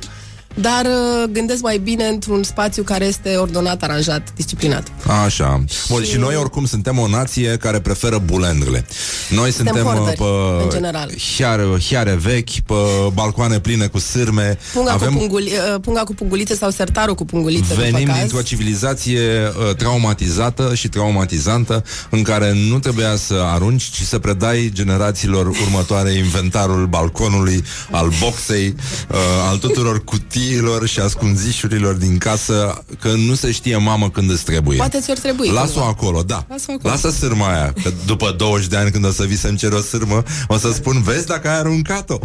dar 0.54 0.84
uh, 0.84 1.30
gândesc 1.32 1.62
mai 1.62 1.78
bine 1.78 2.04
într-un 2.04 2.42
spațiu 2.42 2.82
care 2.82 3.04
este 3.04 3.36
ordonat, 3.36 3.82
aranjat, 3.82 4.28
disciplinat. 4.36 4.86
Așa. 5.24 5.64
Bun, 5.88 6.04
și 6.04 6.16
noi 6.16 6.36
oricum 6.36 6.66
suntem 6.66 6.98
o 6.98 7.08
nație 7.08 7.56
care 7.56 7.80
preferă 7.80 8.18
bulendele. 8.18 8.86
Noi 9.30 9.52
Suntem 9.52 9.74
suntem, 9.74 9.86
uh, 9.92 9.92
hoarderi, 9.92 10.16
pe 10.16 10.62
în 10.64 10.70
general. 10.70 11.10
Hiare, 11.36 11.64
hiare 11.88 12.14
vechi, 12.14 12.50
pe 12.50 12.74
balcoane 13.12 13.58
pline 13.60 13.86
cu 13.86 13.98
sârme. 13.98 14.58
Punga, 14.72 14.92
Avem 14.92 15.12
cu, 15.12 15.18
punguli, 15.18 15.52
uh, 15.74 15.80
punga 15.80 16.00
cu 16.00 16.14
pungulițe 16.14 16.54
sau 16.54 16.70
sertarul 16.70 17.14
cu 17.14 17.24
pungulițe, 17.24 17.74
Venim 17.74 17.90
după 17.98 18.06
caz. 18.06 18.18
dintr-o 18.18 18.42
civilizație 18.42 19.20
uh, 19.20 19.74
traumatizată 19.76 20.74
și 20.74 20.88
traumatizantă 20.88 21.84
în 22.10 22.22
care 22.22 22.52
nu 22.68 22.78
trebuia 22.78 23.16
să 23.16 23.34
arunci, 23.34 23.82
ci 23.82 24.00
să 24.02 24.18
predai 24.18 24.70
generațiilor 24.74 25.46
următoare 25.46 26.12
inventarul 26.12 26.86
balconului, 26.86 27.64
al 27.90 28.10
boxei, 28.20 28.74
uh, 29.10 29.16
al 29.50 29.56
tuturor 29.58 30.04
cutiilor 30.46 30.86
și 30.86 31.00
ascunzișurilor 31.00 31.94
din 31.94 32.18
casă, 32.18 32.84
că 33.00 33.08
nu 33.08 33.34
se 33.34 33.50
știe 33.50 33.76
mamă 33.76 34.10
când 34.10 34.30
îți 34.30 34.44
trebuie. 34.44 34.76
Poate 34.76 34.98
ți-or 35.00 35.18
trebui. 35.18 35.48
Lasă-o 35.48 35.64
cândva. 35.64 35.86
acolo, 35.86 36.22
da. 36.22 36.44
Lasă-o 36.48 36.72
acolo. 36.72 36.92
Lasă 36.94 37.10
sârma 37.10 37.52
aia. 37.52 37.74
Că 37.82 37.90
după 38.06 38.34
20 38.38 38.66
de 38.66 38.76
ani 38.76 38.90
când 38.90 39.04
o 39.06 39.10
să 39.10 39.24
vii 39.24 39.36
să-mi 39.36 39.56
cer 39.56 39.72
o 39.72 39.80
sârmă, 39.80 40.22
o 40.48 40.56
să 40.58 40.72
spun, 40.72 41.02
vezi 41.02 41.26
dacă 41.26 41.48
ai 41.48 41.58
aruncat-o. 41.58 42.18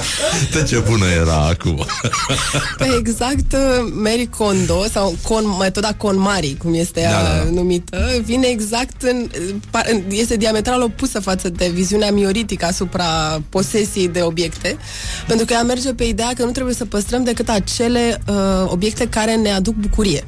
De 0.52 0.62
ce 0.62 0.78
bună 0.78 1.06
era 1.06 1.46
acum. 1.46 1.84
Păi 2.78 2.94
exact, 2.98 3.52
uh, 3.52 3.92
Mary 4.02 4.28
Kondo 4.36 4.84
sau 4.92 5.16
con, 5.22 5.44
metoda 5.60 5.92
KonMari, 5.94 6.56
cum 6.58 6.74
este 6.74 7.00
ea 7.00 7.10
Da, 7.22 7.28
da, 7.28 7.44
da. 7.44 7.50
numită, 7.50 8.10
vine 8.24 8.46
exact 8.46 9.02
în, 9.02 9.28
pa- 9.70 9.90
în- 9.90 10.02
este 10.08 10.36
diametral 10.36 10.82
opusă 10.82 11.20
față 11.20 11.48
de 11.48 11.70
viziunea 11.74 12.12
mioritică 12.12 12.64
asupra 12.66 13.04
posesiei 13.48 14.08
de 14.08 14.22
obiecte, 14.22 14.76
pentru 15.26 15.46
că 15.46 15.52
ea 15.52 15.62
merge 15.62 15.92
pe 15.94 16.04
ideea 16.04 16.32
că 16.36 16.44
nu 16.44 16.50
trebuie 16.50 16.74
să 16.74 16.84
păstrăm 16.84 17.24
decât 17.24 17.48
acele 17.62 18.20
uh, 18.28 18.34
obiecte 18.66 19.06
care 19.08 19.34
ne 19.36 19.50
aduc 19.52 19.74
bucurie. 19.74 20.24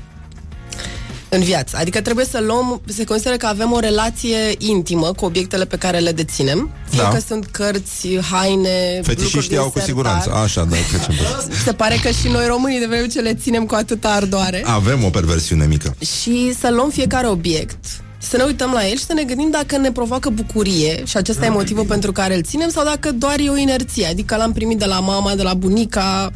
în 1.32 1.42
viață. 1.42 1.76
Adică 1.80 2.00
trebuie 2.00 2.24
să 2.24 2.40
luăm, 2.46 2.80
se 2.86 3.04
consideră 3.04 3.36
că 3.36 3.46
avem 3.46 3.72
o 3.72 3.78
relație 3.78 4.36
intimă 4.58 5.12
cu 5.12 5.24
obiectele 5.24 5.64
pe 5.64 5.76
care 5.76 5.98
le 5.98 6.12
deținem. 6.12 6.70
Fie 6.88 7.00
Da. 7.02 7.08
că 7.08 7.18
sunt 7.26 7.46
cărți, 7.46 8.08
haine, 8.30 9.00
Fetișiștii 9.02 9.34
lucruri 9.34 9.56
au 9.56 9.62
din 9.62 9.72
cu 9.72 9.78
sertar. 9.78 9.82
siguranță. 9.88 10.32
Așa, 10.32 10.64
da, 10.64 10.76
că 10.76 11.12
ce 11.12 11.18
Se 11.64 11.72
pare 11.72 11.98
că 12.02 12.08
și 12.10 12.28
noi 12.28 12.46
românii 12.46 12.78
de 12.78 12.86
vreme 12.86 13.06
ce 13.06 13.20
le 13.20 13.34
ținem 13.34 13.66
cu 13.66 13.74
atâta 13.74 14.08
ardoare. 14.08 14.62
Avem 14.66 15.04
o 15.04 15.08
perversiune 15.10 15.66
mică. 15.66 15.94
Și 16.22 16.54
să 16.60 16.70
luăm 16.70 16.90
fiecare 16.90 17.26
obiect 17.28 17.84
să 18.22 18.36
ne 18.36 18.42
uităm 18.42 18.70
la 18.72 18.86
el 18.86 18.96
și 18.96 19.04
să 19.04 19.12
ne 19.12 19.22
gândim 19.22 19.50
dacă 19.50 19.76
ne 19.76 19.92
provoacă 19.92 20.28
bucurie 20.30 21.02
și 21.06 21.16
acesta 21.16 21.46
e 21.46 21.48
motivul 21.48 21.84
pentru 21.84 22.12
care 22.12 22.36
îl 22.36 22.42
ținem 22.42 22.68
sau 22.68 22.84
dacă 22.84 23.12
doar 23.12 23.38
e 23.38 23.48
o 23.48 23.56
inerție, 23.56 24.06
adică 24.06 24.36
l-am 24.36 24.52
primit 24.52 24.78
de 24.78 24.84
la 24.84 25.00
mama, 25.00 25.34
de 25.34 25.42
la 25.42 25.54
bunica, 25.54 26.32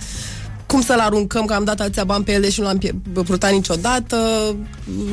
cum 0.67 0.83
să-l 0.83 0.99
aruncăm, 0.99 1.45
că 1.45 1.55
am 1.55 1.65
dat 1.65 1.81
atâția 1.81 2.05
bani 2.05 2.25
pe 2.25 2.33
el, 2.33 2.41
deși 2.41 2.61
nu 2.61 2.67
l-am 2.67 2.79
pie- 2.79 2.95
purtat 3.25 3.53
niciodată, 3.53 4.17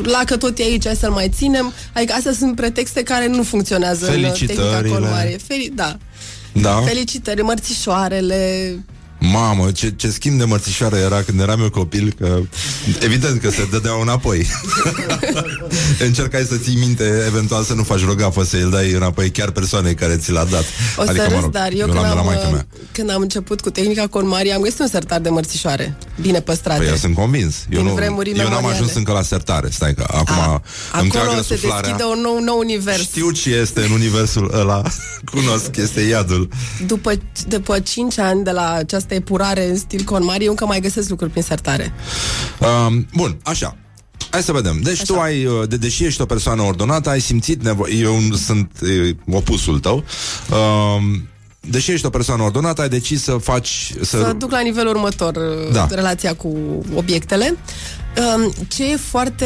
la 0.04 0.22
că 0.26 0.38
tot 0.38 0.58
e 0.60 0.64
aici, 0.64 0.86
hai 0.86 0.96
să-l 0.96 1.12
mai 1.12 1.30
ținem. 1.34 1.74
Adică 1.94 2.14
astea 2.14 2.32
sunt 2.34 2.56
pretexte 2.56 3.04
care 3.04 3.28
nu 3.28 3.44
funcționează 3.44 4.06
în 4.08 4.12
uh, 4.24 4.32
tehnica 4.32 4.34
Felicitările. 4.54 4.94
colmare. 4.94 5.38
Fel- 5.48 5.72
da. 5.76 5.98
Da? 6.54 6.82
Felicitări, 6.82 7.42
mărțișoarele, 7.42 8.76
Mamă, 9.24 9.72
ce, 9.72 9.94
ce 9.96 10.10
schimb 10.10 10.38
de 10.38 10.44
mărțișoară 10.44 10.96
era 10.98 11.22
când 11.22 11.40
eram 11.40 11.62
eu 11.62 11.70
copil, 11.70 12.14
că 12.20 12.40
evident 13.00 13.42
că 13.42 13.50
se 13.50 13.68
dădeau 13.72 14.02
înapoi. 14.02 14.48
Încercai 16.08 16.46
să 16.50 16.56
ții 16.58 16.76
minte, 16.76 17.24
eventual 17.28 17.64
să 17.64 17.74
nu 17.74 17.84
faci 17.84 18.06
rogafă, 18.06 18.44
să 18.44 18.58
îl 18.58 18.70
dai 18.70 18.92
înapoi 18.92 19.30
chiar 19.30 19.52
persoanei 19.52 19.94
care 19.96 20.16
ți 20.18 20.32
l-a 20.32 20.44
dat. 20.44 20.64
O 20.98 21.04
să 21.04 21.12
râs, 21.12 21.50
dar 21.52 21.72
eu, 21.72 21.86
când, 21.86 21.98
l-am 21.98 22.08
de 22.08 22.14
la 22.14 22.20
am, 22.20 22.26
maică 22.26 22.46
uh, 22.46 22.52
mea. 22.52 22.66
când 22.92 23.10
am 23.10 23.22
început 23.22 23.62
cu 23.62 23.70
tehnica 23.70 24.08
conmarii, 24.08 24.52
am 24.52 24.62
găsit 24.62 24.80
un 24.80 24.88
sertar 24.88 25.20
de 25.20 25.30
mărțișoare 25.30 25.98
bine 26.22 26.40
păstrate. 26.42 26.80
Păi 26.80 26.88
eu 26.90 26.96
sunt 26.96 27.16
convins. 27.16 27.56
Eu, 27.70 27.80
Din 27.80 27.88
nu, 27.88 27.94
vremuri 27.94 28.30
eu 28.30 28.36
n-am 28.36 28.46
memoriale. 28.46 28.76
ajuns 28.76 28.94
încă 28.94 29.12
la 29.12 29.22
sertare. 29.22 29.70
Stai 29.72 29.94
că 29.94 30.06
acum 30.08 30.36
îmi 31.00 31.10
Acolo 31.10 31.10
trag 31.10 31.30
se 31.30 31.36
răsuflarea. 31.36 31.82
deschide 31.82 32.04
un 32.04 32.22
nou, 32.22 32.40
nou 32.40 32.58
univers. 32.58 33.02
Știu 33.02 33.32
ce 33.32 33.50
este 33.50 33.82
în 33.82 33.92
universul 33.92 34.52
ăla. 34.54 34.82
Cunosc, 35.32 35.76
este 35.76 36.02
iadul. 36.02 36.50
După, 36.88 37.12
după 37.48 37.80
5 37.80 38.18
ani 38.20 38.44
de 38.44 38.52
la 38.52 38.72
această 38.72 39.11
epurare 39.16 39.70
în 39.70 39.78
stil 39.78 40.04
conmari, 40.04 40.44
eu 40.44 40.50
încă 40.50 40.66
mai 40.66 40.80
găsesc 40.80 41.10
lucruri 41.10 41.32
prin 41.32 41.44
sertare. 41.44 41.94
Um, 42.88 43.08
bun, 43.14 43.38
așa. 43.44 43.76
Hai 44.30 44.42
să 44.44 44.52
vedem. 44.52 44.80
Deci 44.84 45.06
tu 45.06 45.20
ai, 45.20 45.46
uh, 45.46 45.68
de, 45.68 45.78
deși 45.78 46.04
ești 46.06 46.22
o 46.22 46.26
persoană 46.26 46.62
ordonată, 46.62 47.10
ai 47.10 47.20
simțit 47.22 47.64
nevoie. 47.64 47.96
Eu 47.96 48.18
sunt 48.46 48.72
e, 48.82 49.16
opusul 49.36 49.80
tău. 49.80 50.04
Um, 50.50 51.28
deși 51.60 51.92
ești 51.92 52.06
o 52.06 52.10
persoană 52.10 52.44
ordonată, 52.44 52.82
ai 52.82 52.90
decis 52.90 53.24
să 53.24 53.32
faci... 53.32 53.92
Să, 54.02 54.18
Să 54.18 54.34
duc 54.38 54.52
la 54.52 54.60
nivelul 54.60 54.90
următor 54.96 55.38
Da. 55.72 55.86
da. 55.90 55.96
relația 55.96 56.34
cu 56.36 56.56
obiectele. 56.96 57.58
Um, 58.18 58.52
Ce 58.68 58.92
e 58.92 58.96
foarte 58.96 59.46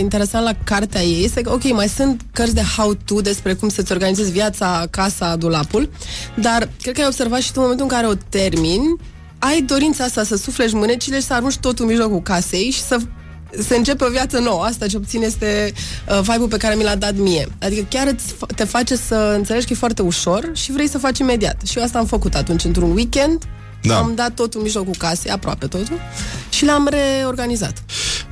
interesant 0.00 0.44
la 0.44 0.54
cartea 0.64 1.02
ei 1.02 1.24
este 1.24 1.40
că, 1.40 1.52
ok, 1.52 1.72
mai 1.72 1.88
sunt 1.88 2.20
cărți 2.32 2.54
de 2.54 2.62
how-to 2.76 3.20
despre 3.20 3.54
cum 3.54 3.68
să-ți 3.68 3.92
organizezi 3.92 4.30
viața, 4.30 4.86
casa, 4.90 5.36
dulapul, 5.36 5.90
dar 6.34 6.68
cred 6.82 6.94
că 6.94 7.00
ai 7.00 7.06
observat 7.06 7.40
și 7.40 7.52
tu 7.52 7.52
în 7.56 7.62
momentul 7.62 7.86
în 7.90 7.92
care 7.92 8.06
o 8.06 8.14
termini, 8.28 8.96
ai 9.38 9.62
dorința 9.62 10.04
asta 10.04 10.24
să 10.24 10.36
suflești 10.36 10.76
mânecile 10.76 11.16
și 11.16 11.26
să 11.26 11.34
arunci 11.34 11.56
totul 11.56 11.84
în 11.84 11.90
mijlocul 11.90 12.22
casei 12.22 12.70
și 12.70 12.82
să 12.82 12.96
se 13.58 13.76
începe 13.76 14.04
o 14.04 14.10
viață 14.10 14.38
nouă. 14.38 14.62
Asta 14.62 14.86
ce 14.86 14.96
obțin 14.96 15.22
este 15.22 15.72
uh, 16.08 16.20
vibe-ul 16.20 16.48
pe 16.48 16.56
care 16.56 16.74
mi 16.74 16.82
l-a 16.82 16.94
dat 16.94 17.14
mie. 17.14 17.48
Adică 17.62 17.86
chiar 17.88 18.06
îți 18.06 18.34
fa- 18.34 18.54
te 18.56 18.64
face 18.64 18.96
să 18.96 19.34
înțelegi 19.36 19.66
că 19.66 19.72
e 19.72 19.76
foarte 19.76 20.02
ușor 20.02 20.50
și 20.52 20.72
vrei 20.72 20.88
să 20.88 20.98
faci 20.98 21.18
imediat. 21.18 21.60
Și 21.66 21.78
eu 21.78 21.84
asta 21.84 21.98
am 21.98 22.06
făcut 22.06 22.34
atunci, 22.34 22.64
într-un 22.64 22.90
weekend. 22.90 23.42
Da. 23.82 23.98
Am 23.98 24.12
dat 24.14 24.34
totul 24.34 24.58
în 24.58 24.64
mijlocul 24.64 24.94
casei, 24.98 25.30
aproape 25.30 25.66
totul, 25.66 26.00
și 26.48 26.64
l-am 26.64 26.88
reorganizat. 26.90 27.82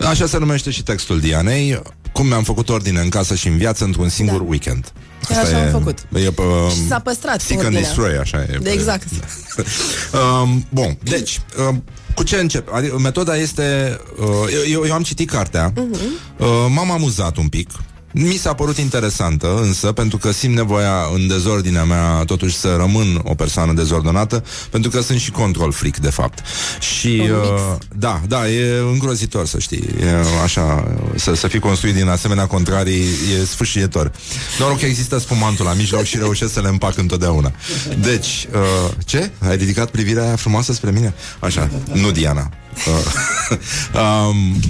Așa 0.09 0.27
se 0.27 0.39
numește 0.39 0.71
și 0.71 0.83
textul 0.83 1.21
Dianei. 1.21 1.83
Cum 2.13 2.27
mi-am 2.27 2.43
făcut 2.43 2.69
ordine 2.69 3.01
în 3.01 3.09
casă 3.09 3.35
și 3.35 3.49
în 3.49 3.57
viață 3.57 3.85
într-un 3.85 4.09
singur 4.09 4.39
Da. 4.41 4.45
weekend. 4.49 4.93
Chiar 5.29 5.45
așa 5.45 5.63
am 5.63 5.71
făcut. 5.71 5.99
E 6.15 6.31
pe, 6.31 6.43
Și 6.75 6.87
s-a 6.87 6.99
păstrat 6.99 7.41
Seek 7.41 7.59
and 7.59 7.67
ordinea. 7.67 7.87
destroy, 7.89 8.17
așa 8.17 8.43
e. 8.43 8.59
De 8.63 8.71
exact. 8.71 9.07
um, 10.43 10.67
bun, 10.69 10.99
deci, 11.03 11.41
um, 11.69 11.85
cu 12.15 12.23
ce 12.23 12.37
încep? 12.37 12.69
Adică, 12.73 12.99
metoda 12.99 13.37
este... 13.37 13.97
Uh, 14.21 14.27
eu, 14.53 14.71
eu, 14.81 14.87
eu 14.87 14.93
am 14.95 15.03
citit 15.03 15.31
cartea, 15.31 15.73
Mhm. 15.77 15.97
uh, 16.39 16.47
m-am 16.69 16.91
amuzat 16.91 17.37
un 17.37 17.49
pic, 17.49 17.69
mi 18.13 18.35
s-a 18.35 18.55
părut 18.55 18.77
interesantă, 18.77 19.61
însă, 19.63 19.93
pentru 19.93 20.19
că 20.19 20.33
simt 20.33 20.55
nevoia 20.55 20.95
în 21.15 21.27
dezordinea 21.27 21.85
mea 21.85 22.23
totuși 22.27 22.57
să 22.57 22.75
rămân 22.79 23.21
o 23.25 23.35
persoană 23.35 23.73
dezordonată, 23.73 24.45
pentru 24.71 24.91
că 24.91 25.01
sunt 25.01 25.21
și 25.21 25.31
control 25.31 25.73
freak, 25.73 25.97
de 25.97 26.11
fapt. 26.11 26.39
Și, 26.81 27.23
uh, 27.23 27.77
da, 27.97 28.21
da, 28.29 28.49
e 28.49 28.79
îngrozitor, 28.93 29.47
să 29.47 29.59
știi. 29.59 29.89
E 30.01 30.43
așa, 30.43 30.97
să, 31.15 31.35
să 31.35 31.49
fii 31.49 31.59
construit 31.59 31.95
din 31.95 32.09
asemenea 32.09 32.47
contrarii 32.47 33.05
e 33.41 33.45
sfârșietor. 33.45 34.13
Noroc 34.59 34.79
că 34.79 34.87
există 34.87 35.19
spumantul 35.19 35.65
la 35.65 35.73
mijloc 35.73 36.03
și 36.03 36.17
reușesc 36.17 36.53
să 36.53 36.61
le 36.61 36.69
împac 36.69 36.99
întotdeauna. 36.99 37.53
Deci, 38.01 38.49
uh, 38.53 38.91
ce? 39.05 39.31
Ai 39.39 39.57
ridicat 39.57 39.91
privirea 39.91 40.25
aia 40.25 40.37
frumoasă 40.37 40.73
spre 40.73 40.91
mine? 40.91 41.15
Așa, 41.39 41.71
nu 41.93 42.11
Diana. 42.11 42.51
Uh, 42.87 43.59
um, 44.03 44.61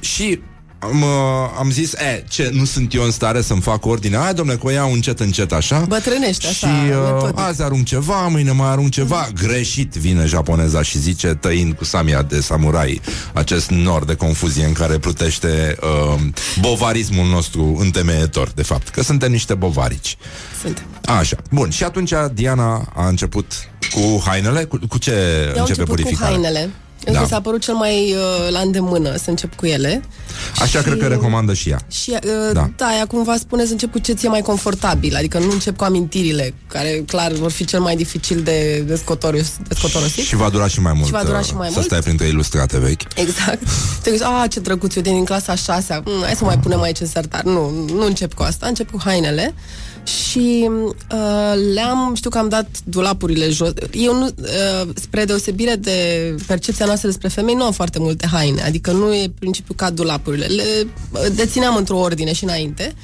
și 0.00 0.40
am, 0.84 1.02
uh, 1.02 1.08
am 1.58 1.70
zis, 1.70 1.92
e, 1.92 2.24
ce, 2.28 2.50
nu 2.52 2.64
sunt 2.64 2.94
eu 2.94 3.02
în 3.02 3.10
stare 3.10 3.42
să-mi 3.42 3.60
fac 3.60 3.86
ordine 3.86 4.16
Hai, 4.16 4.34
domnule, 4.34 4.58
că 4.58 4.66
o 4.66 4.70
iau 4.70 4.92
încet, 4.92 5.20
încet, 5.20 5.52
așa 5.52 5.78
Bătrânește, 5.88 6.46
Și 6.52 6.64
așa, 6.64 6.72
uh, 6.96 7.12
metodic. 7.12 7.38
azi 7.40 7.62
arunc 7.62 7.84
ceva, 7.86 8.26
mâine 8.28 8.50
mai 8.50 8.68
arunc 8.68 8.90
ceva 8.90 9.28
Greșit 9.34 9.92
vine 9.94 10.24
japoneza 10.26 10.82
și 10.82 10.98
zice 10.98 11.26
Tăind 11.34 11.72
cu 11.72 11.84
samia 11.84 12.22
de 12.22 12.40
samurai 12.40 13.00
Acest 13.32 13.70
nor 13.70 14.04
de 14.04 14.14
confuzie 14.14 14.64
în 14.64 14.72
care 14.72 14.98
plutește 14.98 15.76
uh, 15.82 16.20
Bovarismul 16.60 17.26
nostru 17.26 17.76
întemeietor 17.80 18.50
De 18.54 18.62
fapt, 18.62 18.88
că 18.88 19.02
suntem 19.02 19.30
niște 19.30 19.54
bovarici 19.54 20.16
Suntem. 20.62 20.84
Așa, 21.04 21.36
bun, 21.50 21.70
și 21.70 21.84
atunci 21.84 22.12
Diana 22.34 22.92
a 22.94 23.08
început 23.08 23.52
cu 23.94 24.22
hainele 24.26 24.64
Cu, 24.64 24.78
cu 24.88 24.98
ce 24.98 25.10
Eu 25.10 25.16
am 25.16 25.46
începe 25.46 25.60
început 25.60 25.86
cu 25.86 25.94
purificarea? 25.94 26.32
hainele. 26.32 26.70
Da. 27.04 27.12
Da. 27.12 27.20
Mi 27.20 27.26
s-a 27.26 27.40
părut 27.40 27.60
cel 27.60 27.74
mai 27.74 28.12
uh, 28.14 28.50
la 28.50 28.58
îndemână 28.60 29.16
să 29.16 29.30
încep 29.30 29.54
cu 29.56 29.66
ele. 29.66 30.02
Așa 30.60 30.78
Și- 30.78 30.84
cred 30.84 30.98
că 30.98 31.06
recomandă 31.06 31.54
și 31.54 31.68
ea 31.70 31.78
Și 31.90 32.10
uh, 32.10 32.18
Da. 32.52 32.52
da, 32.52 32.70
da 32.76 32.96
ea 32.96 33.06
cumva 33.06 33.36
spune 33.36 33.64
să 33.64 33.72
încep 33.72 33.92
cu 33.92 33.98
ce 33.98 34.12
ți-e 34.12 34.28
mai 34.28 34.40
confortabil, 34.40 35.14
adică 35.16 35.38
nu 35.38 35.50
încep 35.52 35.76
cu 35.76 35.84
amintirile, 35.84 36.54
care 36.68 37.02
clar 37.06 37.32
vor 37.32 37.50
fi 37.50 37.64
cel 37.64 37.80
mai 37.80 37.96
dificil 37.96 38.40
de, 38.42 38.78
de, 38.86 38.94
scotoros, 38.96 39.52
de 39.68 39.74
scotorosit. 39.74 40.24
Și 40.24 40.36
va 40.36 40.48
dura 40.48 40.66
și 40.68 40.80
mai 40.80 40.92
mult 40.92 41.06
Și 41.06 41.12
va 41.12 41.22
dura 41.24 41.38
uh, 41.38 41.44
și 41.44 41.54
mai 41.54 41.66
Să 41.68 41.72
mult. 41.74 41.86
stai 41.86 42.00
printre 42.00 42.26
ilustrate 42.26 42.78
vechi 42.78 43.02
Exact. 43.14 43.58
Te 44.02 44.10
gândești, 44.10 44.32
a, 44.42 44.46
ce 44.46 44.60
drăguț, 44.60 44.94
eu 44.94 45.02
din 45.02 45.24
clasa 45.24 45.52
a 45.52 45.54
șasea, 45.54 46.02
mm, 46.04 46.22
hai 46.22 46.34
să 46.34 46.44
mai 46.44 46.58
punem 46.58 46.80
aici 46.82 47.00
în 47.00 47.06
sertar. 47.06 47.42
Nu, 47.42 47.70
nu 47.94 48.04
încep 48.06 48.34
cu 48.34 48.42
asta, 48.42 48.66
încep 48.66 48.90
cu 48.90 49.00
hainele 49.04 49.54
și 50.04 50.70
uh, 51.12 51.54
le-am, 51.74 52.12
știu 52.14 52.30
că 52.30 52.38
am 52.38 52.48
dat 52.48 52.66
dulapurile 52.84 53.50
jos. 53.50 53.72
Eu 53.92 54.14
nu, 54.18 54.24
uh, 54.24 54.88
spre 54.94 55.24
deosebire 55.24 55.74
de 55.74 55.98
percepția 56.46 56.86
noastră 56.86 57.08
despre 57.08 57.28
femei, 57.28 57.54
nu 57.54 57.64
am 57.64 57.72
foarte 57.72 57.98
multe 57.98 58.26
haine, 58.26 58.62
adică 58.62 58.90
nu 58.92 59.14
e 59.14 59.32
principiul 59.38 59.76
ca 59.76 59.90
dulapurile. 59.90 60.46
Le 60.46 60.62
uh, 61.10 61.20
dețineam 61.34 61.76
într-o 61.76 61.98
ordine 61.98 62.32
și 62.32 62.44
înainte, 62.44 62.94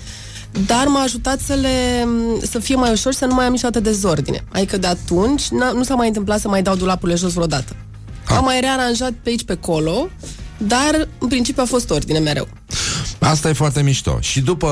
dar 0.66 0.86
m-a 0.86 1.00
ajutat 1.00 1.40
să 1.40 1.54
le 1.54 2.08
să 2.50 2.58
fie 2.58 2.74
mai 2.74 2.90
ușor 2.92 3.12
și 3.12 3.18
să 3.18 3.24
nu 3.26 3.34
mai 3.34 3.44
am 3.44 3.52
niciodată 3.52 3.80
dezordine. 3.80 4.44
Adică 4.52 4.76
de 4.76 4.86
atunci 4.86 5.42
n- 5.42 5.74
nu 5.74 5.82
s-a 5.82 5.94
mai 5.94 6.06
întâmplat 6.06 6.40
să 6.40 6.48
mai 6.48 6.62
dau 6.62 6.74
dulapurile 6.74 7.18
jos 7.18 7.32
vreodată. 7.32 7.76
Am 8.26 8.44
mai 8.44 8.60
rearanjat 8.60 9.12
pe 9.22 9.28
aici, 9.30 9.44
pe 9.44 9.52
acolo, 9.52 10.08
dar 10.56 11.08
în 11.18 11.28
principiu 11.28 11.62
a 11.62 11.66
fost 11.66 11.90
ordine 11.90 12.18
mereu. 12.18 12.48
Asta 13.18 13.48
e 13.48 13.52
foarte 13.52 13.82
mișto. 13.82 14.18
Și 14.20 14.40
după 14.40 14.68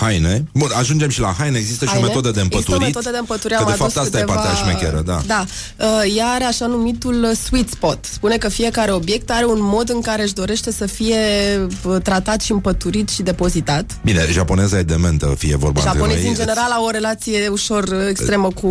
haine, 0.00 0.44
bun, 0.52 0.68
ajungem 0.78 1.08
și 1.08 1.20
la 1.20 1.34
haine, 1.38 1.58
există 1.58 1.84
și 1.84 1.90
o 1.90 1.92
Haine. 1.92 2.06
metodă 2.08 2.30
de 2.30 2.40
împăturit. 2.40 2.68
Există 2.68 2.82
o 2.84 2.86
metodă 2.86 3.10
de 3.10 3.18
împăturire. 3.18 3.54
Că 3.54 3.64
am 3.64 3.70
de 3.70 3.76
fapt 3.76 3.90
adus 3.96 4.04
asta 4.04 4.18
e 4.18 4.24
partea 4.24 4.52
șmecheră, 4.54 5.02
da. 5.06 5.20
Da. 5.26 5.44
Uh, 5.78 6.16
ea 6.16 6.26
are 6.26 6.44
așa 6.44 6.66
numitul 6.66 7.22
uh, 7.30 7.36
sweet 7.44 7.68
spot. 7.70 7.98
Spune 8.12 8.36
că 8.36 8.48
fiecare 8.48 8.92
obiect 8.92 9.30
are 9.30 9.44
un 9.44 9.58
mod 9.60 9.90
în 9.90 10.00
care 10.00 10.22
își 10.22 10.32
dorește 10.32 10.72
să 10.72 10.86
fie 10.86 11.16
uh, 11.84 11.96
tratat 12.02 12.40
și 12.40 12.52
împăturit 12.52 13.08
și 13.08 13.22
depozitat. 13.22 13.90
Bine, 14.04 14.26
japoneza 14.30 14.78
e 14.78 14.82
dementă, 14.82 15.34
fie 15.38 15.56
vorba 15.56 15.80
între 15.80 15.92
Japonezii, 15.98 16.22
noi. 16.22 16.30
în 16.30 16.36
general, 16.44 16.70
au 16.70 16.84
o 16.84 16.90
relație 16.90 17.48
ușor 17.48 17.82
uh, 17.84 18.06
extremă 18.08 18.48
cu 18.48 18.66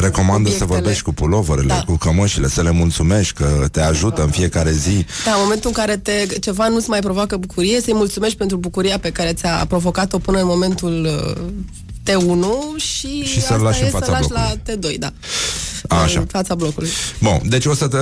Recomandă 0.00 0.48
să 0.48 0.54
obiectele. 0.54 0.66
vorbești 0.66 1.02
cu 1.02 1.12
puloverele, 1.14 1.66
Da. 1.66 1.82
cu 1.86 1.96
cămășile, 1.96 2.48
să 2.48 2.62
le 2.62 2.70
mulțumești 2.70 3.32
că 3.34 3.66
te 3.72 3.80
ajută 3.80 4.22
în 4.22 4.28
fiecare 4.30 4.72
zi. 4.72 5.06
Da, 5.24 5.30
în 5.32 5.38
momentul 5.42 5.68
în 5.68 5.72
care 5.84 5.96
te, 5.96 6.26
ceva 6.40 6.68
nu-ți 6.68 6.88
mai 6.88 7.00
provoacă 7.00 7.36
bucurie, 7.36 7.80
să-i 7.80 7.94
mulțumești 7.94 8.36
pentru 8.36 8.56
bucuria 8.56 8.98
pe 8.98 9.10
care 9.10 9.32
ți-a 9.32 9.64
provocat-o 9.68 10.18
până 10.18 10.38
în 10.38 10.46
momentul 10.52 11.04
uh, 11.36 11.42
T1 12.10 12.46
și, 12.76 13.22
Și 13.24 13.40
să-l 13.40 13.52
asta 13.52 13.64
lași 13.64 13.80
e 13.82 13.84
în 13.84 13.90
fața 13.90 14.04
să 14.04 14.10
lași 14.10 14.28
blocului. 14.28 14.76
la 14.88 14.96
T2, 14.96 14.98
da. 14.98 15.12
Așa. 15.88 16.18
În 16.20 16.26
fața 16.26 16.54
blocului. 16.54 16.88
Bun, 17.20 17.40
deci 17.44 17.64
o 17.66 17.74
să 17.74 17.88
te, 17.88 17.96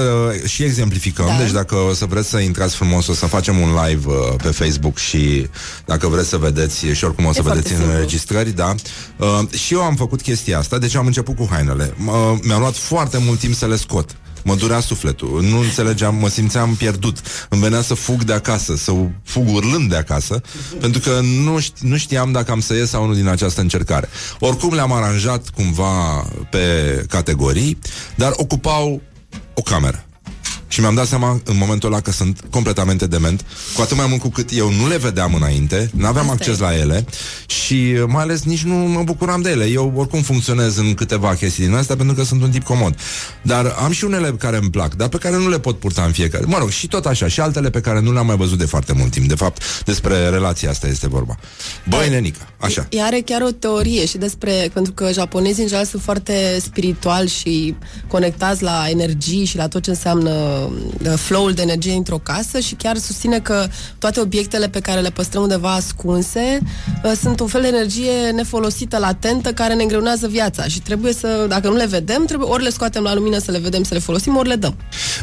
și 0.47 0.63
exemplificăm, 0.63 1.27
da. 1.27 1.33
Da. 1.33 1.39
deci 1.43 1.51
dacă 1.53 1.75
o 1.75 1.93
să 1.93 2.05
vreți 2.05 2.29
să 2.29 2.39
intrați 2.39 2.75
frumos, 2.75 3.07
o 3.07 3.13
să 3.15 3.27
facem 3.27 3.59
un 3.59 3.69
live 3.87 4.07
uh, 4.09 4.15
pe 4.43 4.49
Facebook 4.49 4.99
și 4.99 5.47
dacă 5.87 6.09
vreți 6.09 6.29
să 6.29 6.37
vedeți 6.37 6.87
și 6.87 7.05
oricum 7.05 7.25
o 7.25 7.33
să 7.33 7.39
E 7.39 7.43
vedeți 7.43 7.61
foarte 7.61 7.73
în 7.73 7.77
simplu. 7.79 7.95
înregistrări, 7.95 8.51
da. 8.51 8.75
Uh, 9.17 9.41
și 9.59 9.75
eu 9.75 9.81
am 9.83 9.95
făcut 9.95 10.23
chestia 10.23 10.59
asta, 10.59 10.79
deci 10.79 10.95
am 10.95 11.07
început 11.07 11.37
cu 11.37 11.49
hainele. 11.51 11.95
Uh, 12.07 12.39
mi-a 12.43 12.59
luat 12.59 12.77
foarte 12.77 13.19
mult 13.19 13.39
timp 13.39 13.55
să 13.55 13.67
le 13.67 13.77
scot. 13.77 14.17
Mă 14.45 14.55
durea 14.55 14.81
sufletul. 14.81 15.43
Nu 15.43 15.59
înțelegeam, 15.59 16.15
mă 16.15 16.29
simțeam 16.29 16.75
pierdut. 16.75 17.19
Îmi 17.49 17.61
venea 17.61 17.83
să 17.83 17.95
fug 17.95 18.25
de 18.25 18.33
acasă, 18.33 18.77
să 18.77 18.93
fug 19.23 19.55
urlând 19.55 19.91
de 19.91 19.97
acasă, 19.97 20.41
pentru 20.81 21.01
că 21.01 21.21
nu, 21.21 21.59
ști, 21.59 21.87
nu 21.87 21.97
știam 21.97 22.33
dacă 22.33 22.51
am 22.51 22.61
să 22.61 22.75
ies 22.75 22.89
sau 22.89 23.07
nu 23.07 23.15
din 23.15 23.27
această 23.27 23.61
încercare. 23.61 24.09
Oricum 24.39 24.75
le-am 24.75 24.93
aranjat 24.93 25.49
cumva 25.49 26.27
pe 26.51 27.05
categorii, 27.09 27.79
dar 28.15 28.33
ocupau 28.37 29.03
o 29.55 29.63
cameră. 29.63 30.05
Și 30.71 30.81
mi-am 30.81 30.95
dat 30.95 31.07
seama 31.07 31.41
în 31.45 31.57
momentul 31.57 31.93
ăla 31.93 32.01
că 32.01 32.11
sunt 32.11 32.45
completamente 32.51 33.07
dement, 33.07 33.45
cu 33.75 33.81
atât 33.81 33.97
mai 33.97 34.07
mult 34.09 34.21
cu 34.21 34.29
cât 34.29 34.51
eu 34.53 34.73
nu 34.73 34.89
le 34.89 34.97
vedeam 34.97 35.35
înainte, 35.35 35.91
nu 35.95 36.07
aveam 36.07 36.31
acces 36.31 36.59
e. 36.59 36.63
la 36.63 36.77
ele 36.77 37.07
și 37.47 37.75
uh, 37.75 38.05
mai 38.07 38.23
ales 38.23 38.43
nici 38.43 38.63
nu 38.63 38.75
mă 38.75 39.03
bucuram 39.03 39.41
de 39.41 39.51
ele. 39.51 39.65
Eu 39.65 39.93
oricum 39.97 40.23
funcționez 40.23 40.77
în 40.77 40.95
câteva 40.95 41.35
chestii 41.35 41.65
din 41.65 41.75
astea 41.75 41.97
pentru 41.97 42.15
că 42.15 42.25
sunt 42.25 42.43
un 42.43 42.51
tip 42.51 42.63
comod. 42.63 42.99
Dar 43.43 43.75
am 43.83 43.93
și 43.93 44.05
unele 44.05 44.31
care 44.31 44.57
îmi 44.57 44.71
plac, 44.71 44.95
dar 44.95 45.09
pe 45.09 45.17
care 45.17 45.37
nu 45.37 45.49
le 45.49 45.59
pot 45.59 45.79
purta 45.79 46.03
în 46.03 46.13
fiecare. 46.13 46.45
Mă 46.47 46.59
rog, 46.59 46.69
și 46.69 46.87
tot 46.87 47.07
așa, 47.07 47.29
și 47.29 47.41
altele 47.41 47.71
pe 47.71 47.81
care 47.81 48.01
nu 48.01 48.13
le-am 48.13 48.27
mai 48.27 48.37
văzut 48.37 48.59
de 48.59 48.65
foarte 48.65 48.93
mult 48.93 49.11
timp. 49.11 49.29
De 49.29 49.35
fapt, 49.35 49.83
despre 49.85 50.29
relația 50.29 50.71
asta 50.71 50.87
este 50.87 51.09
vorba. 51.09 51.37
Băi, 51.89 52.09
nenica, 52.09 52.50
așa. 52.61 52.87
Ea 52.91 53.05
are 53.05 53.21
chiar 53.21 53.43
o 53.43 53.51
teorie 53.51 54.07
și 54.07 54.19
despre, 54.19 54.71
pentru 54.73 54.93
că 54.93 55.13
japonezii 55.13 55.63
în 55.63 55.69
general 55.69 55.87
sunt 55.87 56.03
foarte 56.03 56.59
spiritual 56.61 57.27
și 57.27 57.75
conectați 58.09 58.63
la 58.63 58.85
energii 58.89 59.45
și 59.45 59.57
la 59.57 59.69
tot 59.69 59.83
ce 59.83 59.91
înseamnă 59.91 60.31
uh, 60.31 61.13
flow-ul 61.17 61.53
de 61.53 61.63
energie 61.63 61.93
într-o 61.93 62.19
casă 62.19 62.59
și 62.59 62.75
chiar 62.75 62.97
susține 62.97 63.41
că 63.41 63.67
toate 63.99 64.21
obiectele 64.21 64.69
pe 64.69 64.81
care 64.81 65.01
le 65.01 65.11
păstrăm 65.11 65.43
undeva 65.43 65.73
ascunse 65.73 66.61
uh, 67.05 67.13
sunt 67.21 67.41
un 67.41 67.47
fel 67.47 67.61
de 67.61 67.69
energie 67.69 68.31
nefolosită, 68.35 68.99
latentă, 68.99 69.53
care 69.53 69.75
ne 69.75 69.83
îngreunează 69.83 70.27
viața 70.29 70.65
și 70.65 70.81
trebuie 70.81 71.13
să, 71.13 71.47
dacă 71.49 71.69
nu 71.69 71.75
le 71.75 71.87
vedem, 71.87 72.25
trebuie 72.25 72.49
ori 72.49 72.63
le 72.63 72.71
scoatem 72.71 73.03
la 73.03 73.15
lumină 73.15 73.39
să 73.39 73.51
le 73.51 73.59
vedem, 73.59 73.83
să 73.83 73.95
le 73.95 74.01
folosim, 74.01 74.37
ori 74.37 74.49
le 74.49 74.55
dăm. 74.55 74.77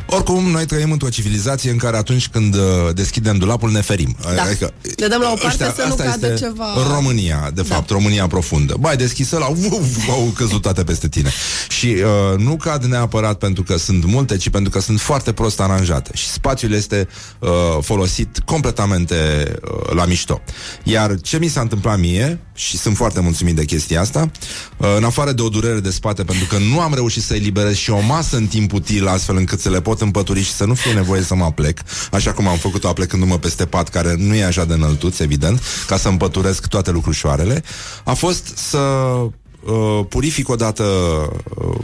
Oricum, 0.08 0.44
noi 0.52 0.66
trăim 0.66 0.92
într-o 0.92 1.10
civilizație 1.10 1.72
în 1.72 1.78
care 1.78 1.98
atunci 1.98 2.28
când 2.28 2.56
uh, 2.56 2.62
deschidem 2.94 3.38
dulapul 3.38 3.72
ne 3.72 3.82
ferim. 3.82 4.16
Da. 4.36 4.42
Adică, 4.42 4.74
le 4.96 5.08
dăm 5.08 5.22
la 5.22 5.32
o 5.32 5.36
parte 5.42 5.48
ăștia, 5.48 5.84
să 5.84 5.86
nu 5.88 5.96
cadă 5.96 6.34
ceva... 6.34 6.66
România, 6.94 7.27
de 7.54 7.62
da. 7.62 7.74
fapt, 7.74 7.88
da. 7.88 7.96
România 7.96 8.28
profundă. 8.28 8.76
Bai, 8.80 8.98
deschisă 8.98 9.38
la... 9.38 9.46
Au 10.10 10.32
căzut 10.36 10.62
toate 10.62 10.84
peste 10.84 11.08
tine. 11.08 11.30
Și 11.70 11.88
uh, 11.88 12.40
nu 12.40 12.56
cad 12.56 12.84
neapărat 12.84 13.38
pentru 13.38 13.64
că 13.64 13.78
sunt 13.78 14.06
multe, 14.06 14.38
ci 14.38 14.50
pentru 14.50 14.70
că 14.72 14.80
sunt 14.80 15.00
foarte 15.00 15.26
foarte 15.28 15.42
prost 15.42 15.60
aranjate 15.60 16.12
și 16.14 16.28
spațiul 16.28 16.72
este 16.72 17.08
uh, 17.40 17.50
folosit 17.82 18.40
completamente 18.46 19.16
uh, 19.62 19.94
la 19.96 20.06
mișto. 20.06 20.42
Iar 20.84 21.20
ce 21.22 21.38
mi 21.38 21.48
s-a 21.48 21.62
întâmplat 21.62 22.00
mie, 22.00 22.40
și 22.58 22.78
sunt 22.78 22.96
foarte 22.96 23.20
mulțumit 23.20 23.56
de 23.56 23.66
chestia 23.66 24.02
asta, 24.02 24.32
uh, 24.78 24.96
în 24.98 25.04
afară 25.04 25.32
de 25.32 25.42
o 25.42 25.50
durere 25.50 25.80
de 25.80 25.90
spate, 25.90 26.24
pentru 26.24 26.46
că 26.46 26.58
nu 26.58 26.80
am 26.80 26.94
reușit 26.94 27.24
să 27.24 27.36
eliberez 27.36 27.76
și 27.76 27.90
o 27.90 28.00
masă 28.00 28.38
în 28.38 28.48
timp 28.48 28.74
util, 28.74 29.08
astfel 29.08 29.36
încât 29.36 29.60
să 29.60 29.70
le 29.70 29.82
pot 29.82 30.02
împături 30.02 30.44
și 30.44 30.52
să 30.52 30.66
nu 30.66 30.74
fie 30.74 30.94
nevoie 30.94 31.22
să 31.22 31.36
mă 31.36 31.52
plec, 31.52 31.80
așa 32.12 32.34
cum 32.34 32.48
am 32.48 32.58
făcut-o 32.58 32.88
aplecându-mă 32.88 33.38
peste 33.38 33.66
pat, 33.66 33.90
care 33.90 34.16
nu 34.18 34.36
e 34.36 34.44
așa 34.44 34.66
de 34.66 34.74
înăltuț, 34.74 35.20
evident, 35.20 35.62
ca 35.88 35.98
să 35.98 36.08
împăturesc 36.08 36.68
toate 36.68 36.92
lucrușoarele, 37.18 37.64
a 38.04 38.14
fost 38.14 38.58
să 38.58 38.78
uh, 38.78 40.06
purific 40.10 40.50
odată 40.50 40.84
uh, 40.84 41.78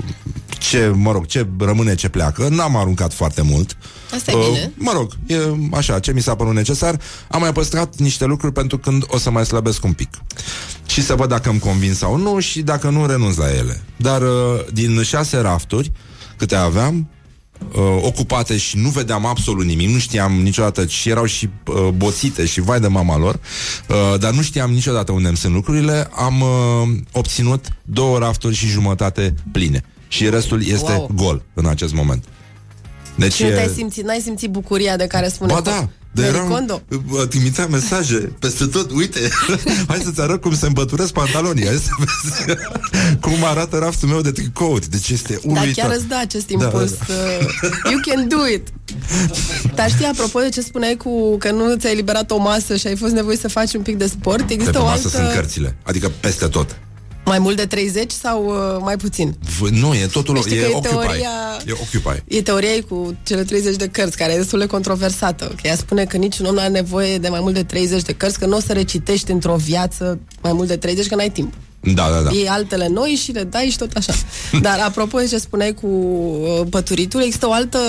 ce, 0.59 0.87
mă 0.95 1.11
rog, 1.11 1.25
ce 1.25 1.47
rămâne, 1.59 1.95
ce 1.95 2.09
pleacă. 2.09 2.47
N-am 2.49 2.75
aruncat 2.75 3.13
foarte 3.13 3.41
mult. 3.41 3.77
Asta 4.13 4.31
e 4.31 4.35
uh, 4.35 4.45
bine. 4.47 4.71
Mă 4.77 4.91
rog, 4.93 5.11
e 5.27 5.37
așa, 5.71 5.99
ce 5.99 6.11
mi 6.13 6.21
s-a 6.21 6.35
părut 6.35 6.53
necesar. 6.53 6.99
Am 7.29 7.41
mai 7.41 7.51
păstrat 7.51 7.95
niște 7.97 8.25
lucruri 8.25 8.53
pentru 8.53 8.77
când 8.77 9.03
o 9.07 9.17
să 9.17 9.29
mai 9.29 9.45
slăbesc 9.45 9.83
un 9.83 9.93
pic. 9.93 10.09
Și 10.85 11.01
să 11.01 11.15
văd 11.15 11.29
dacă 11.29 11.49
îmi 11.49 11.59
convin 11.59 11.93
sau 11.93 12.17
nu 12.17 12.39
și 12.39 12.61
dacă 12.61 12.89
nu, 12.89 13.05
renunț 13.05 13.35
la 13.35 13.55
ele. 13.55 13.81
Dar 13.97 14.21
uh, 14.21 14.65
din 14.73 15.01
șase 15.03 15.37
rafturi 15.37 15.91
câte 16.37 16.55
aveam, 16.55 17.07
uh, 17.75 17.81
ocupate 18.01 18.57
și 18.57 18.77
nu 18.77 18.89
vedeam 18.89 19.25
absolut 19.25 19.65
nimic, 19.65 19.89
nu 19.89 19.97
știam 19.97 20.31
niciodată 20.31 20.85
și 20.85 21.09
erau 21.09 21.25
și 21.25 21.49
uh, 21.67 21.89
boțite 21.95 22.45
și 22.45 22.61
vai 22.61 22.79
de 22.79 22.87
mama 22.87 23.17
lor, 23.17 23.39
uh, 23.87 24.19
dar 24.19 24.33
nu 24.33 24.41
știam 24.41 24.71
niciodată 24.71 25.11
unde 25.11 25.27
îmi 25.27 25.37
sunt 25.37 25.53
lucrurile, 25.53 26.09
am 26.15 26.41
uh, 26.41 26.97
obținut 27.11 27.65
două 27.83 28.17
rafturi 28.17 28.55
și 28.55 28.67
jumătate 28.67 29.33
pline 29.51 29.83
și 30.07 30.29
restul 30.29 30.67
este 30.67 30.91
wow. 30.91 31.09
gol 31.15 31.43
în 31.53 31.65
acest 31.65 31.93
moment. 31.93 32.23
Deci 33.15 33.33
și 33.33 33.43
nu 33.43 33.49
te-ai 33.49 33.67
simțit, 33.67 34.03
n-ai 34.03 34.19
simțit 34.19 34.49
bucuria 34.49 34.97
de 34.97 35.07
care 35.07 35.27
spune 35.27 35.53
Ba 35.53 35.61
da, 35.61 35.89
de 36.13 36.25
eram, 36.25 36.81
trimitea 37.29 37.67
mesaje 37.67 38.17
peste 38.39 38.65
tot, 38.65 38.91
uite, 38.91 39.19
hai 39.87 40.01
să-ți 40.03 40.21
arăt 40.21 40.41
cum 40.41 40.55
se 40.55 40.65
îmbăturesc 40.65 41.11
pantalonii, 41.11 41.65
hai 41.65 41.75
să 41.75 41.89
vezi 41.97 42.59
cum 43.19 43.43
arată 43.43 43.77
raftul 43.77 44.09
meu 44.09 44.21
de 44.21 44.31
tricouri. 44.31 44.89
Deci 44.89 45.09
este 45.09 45.39
uluitor. 45.43 45.73
Da, 45.75 45.81
chiar 45.81 45.95
îți 45.95 46.07
dă 46.07 46.15
acest 46.21 46.47
da, 46.47 46.63
impuls. 46.63 46.91
Da, 46.91 47.05
da. 47.07 47.13
Uh, 47.13 47.91
you 47.91 47.99
can 48.05 48.27
do 48.27 48.47
it. 48.53 48.67
Dar 49.75 49.89
știi, 49.89 50.05
apropo 50.05 50.39
de 50.39 50.49
ce 50.49 50.61
spuneai 50.61 50.95
cu 50.95 51.37
că 51.37 51.51
nu 51.51 51.75
ți-ai 51.75 51.91
eliberat 51.91 52.31
o 52.31 52.37
masă 52.37 52.75
și 52.75 52.87
ai 52.87 52.95
fost 52.95 53.13
nevoie 53.13 53.37
să 53.37 53.47
faci 53.47 53.73
un 53.73 53.81
pic 53.81 53.97
de 53.97 54.07
sport, 54.07 54.49
există 54.49 54.71
de 54.71 54.77
pe 54.77 54.83
o 54.83 54.87
masă 54.87 55.01
altă... 55.03 55.17
sunt 55.17 55.31
cărțile, 55.33 55.75
adică 55.83 56.11
peste 56.19 56.47
tot. 56.47 56.79
Mai 57.25 57.39
mult 57.39 57.55
de 57.55 57.65
30 57.65 58.11
sau 58.11 58.45
uh, 58.45 58.81
mai 58.81 58.97
puțin? 58.97 59.35
V- 59.59 59.67
nu, 59.67 59.93
e 59.93 60.05
totul, 60.05 60.43
e, 60.49 60.55
e 60.55 60.65
Occupy. 60.67 60.87
Teoria, 60.87 61.29
e 61.67 61.71
Occupy. 61.71 62.23
E 62.27 62.41
teoria 62.41 62.69
cu 62.89 63.15
cele 63.23 63.43
30 63.43 63.75
de 63.75 63.87
cărți, 63.87 64.17
care 64.17 64.33
e 64.33 64.37
destul 64.37 64.59
de 64.59 64.65
controversată. 64.65 65.45
Că 65.45 65.67
ea 65.67 65.75
spune 65.75 66.05
că 66.05 66.17
niciun 66.17 66.45
om 66.45 66.53
nu 66.53 66.59
are 66.59 66.69
nevoie 66.69 67.17
de 67.17 67.27
mai 67.27 67.39
mult 67.39 67.53
de 67.53 67.63
30 67.63 68.01
de 68.01 68.13
cărți, 68.13 68.39
că 68.39 68.45
nu 68.45 68.57
o 68.57 68.59
să 68.59 68.73
recitești 68.73 69.31
într-o 69.31 69.55
viață 69.55 70.19
mai 70.41 70.53
mult 70.53 70.67
de 70.67 70.77
30, 70.77 71.07
că 71.07 71.15
n-ai 71.15 71.29
timp. 71.29 71.53
Da, 71.79 72.09
da, 72.09 72.19
da. 72.19 72.29
E 72.31 72.49
altele 72.49 72.87
noi 72.87 73.09
și 73.09 73.31
le 73.31 73.43
dai 73.43 73.67
și 73.69 73.77
tot 73.77 73.91
așa. 73.95 74.13
Dar 74.61 74.79
apropo 74.79 75.17
de 75.17 75.25
ce 75.25 75.37
spuneai 75.37 75.73
cu 75.73 75.87
uh, 75.87 76.67
păturitul, 76.69 77.21
există 77.21 77.47
o 77.47 77.51
altă 77.51 77.79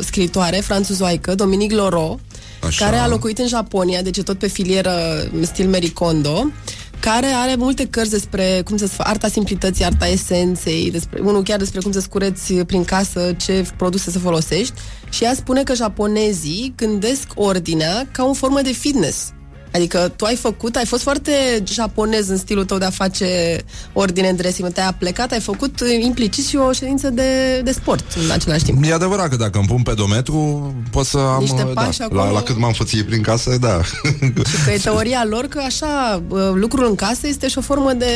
scritoare 0.00 0.56
franțuzoaică, 0.56 1.34
Dominique 1.34 1.76
Loro, 1.76 2.18
Așa. 2.66 2.84
care 2.84 2.96
a 2.96 3.08
locuit 3.08 3.38
în 3.38 3.46
Japonia, 3.46 4.02
deci 4.02 4.22
tot 4.22 4.38
pe 4.38 4.46
filieră 4.46 4.92
stil 5.42 5.68
Mericondo 5.68 6.50
care 7.00 7.26
are 7.26 7.54
multe 7.54 7.86
cărți 7.86 8.10
despre 8.10 8.62
cum 8.64 8.76
să 8.76 8.88
arta 8.96 9.28
simplității, 9.28 9.84
arta 9.84 10.06
esenței, 10.06 10.90
despre, 10.90 11.20
unul 11.20 11.42
chiar 11.42 11.58
despre 11.58 11.80
cum 11.80 11.92
să 11.92 12.00
scureți 12.00 12.54
prin 12.54 12.84
casă 12.84 13.32
ce 13.36 13.66
produse 13.76 14.10
să 14.10 14.18
folosești 14.18 14.74
și 15.08 15.24
ea 15.24 15.34
spune 15.34 15.62
că 15.62 15.74
japonezii 15.74 16.72
gândesc 16.76 17.26
ordinea 17.34 18.08
ca 18.12 18.24
o 18.24 18.32
formă 18.32 18.60
de 18.62 18.72
fitness. 18.72 19.32
Adică 19.76 20.12
tu 20.16 20.24
ai 20.24 20.36
făcut, 20.36 20.76
ai 20.76 20.84
fost 20.84 21.02
foarte 21.02 21.32
japonez 21.64 22.28
în 22.28 22.36
stilul 22.36 22.64
tău 22.64 22.78
de 22.78 22.84
a 22.84 22.90
face 22.90 23.26
ordine 23.92 24.28
în 24.28 24.36
dressing. 24.36 24.72
Te-ai 24.72 24.94
plecat, 24.98 25.32
ai 25.32 25.40
făcut 25.40 25.80
implicit 26.00 26.46
și 26.46 26.56
o 26.56 26.72
ședință 26.72 27.10
de, 27.10 27.60
de 27.64 27.72
sport 27.72 28.04
în 28.24 28.30
același 28.30 28.64
timp. 28.64 28.84
E 28.84 28.92
adevărat 28.92 29.28
că 29.28 29.36
dacă 29.36 29.58
îmi 29.58 29.66
pun 29.66 29.82
pedometru, 29.82 30.74
pot 30.90 31.06
să 31.06 31.18
am... 31.18 31.40
Niște 31.40 31.62
pași 31.62 31.98
da, 31.98 32.04
acolo... 32.04 32.20
la, 32.20 32.30
la 32.30 32.42
cât 32.42 32.58
m-am 32.58 32.72
fățit 32.72 33.06
prin 33.06 33.22
casă, 33.22 33.56
da. 33.60 33.80
Și 34.22 34.64
că 34.64 34.70
e 34.72 34.76
teoria 34.76 35.24
lor 35.28 35.44
că 35.44 35.60
așa, 35.66 36.22
lucrul 36.54 36.86
în 36.86 36.94
casă 36.94 37.26
este 37.26 37.48
și 37.48 37.58
o 37.58 37.60
formă 37.60 37.92
de 37.92 38.06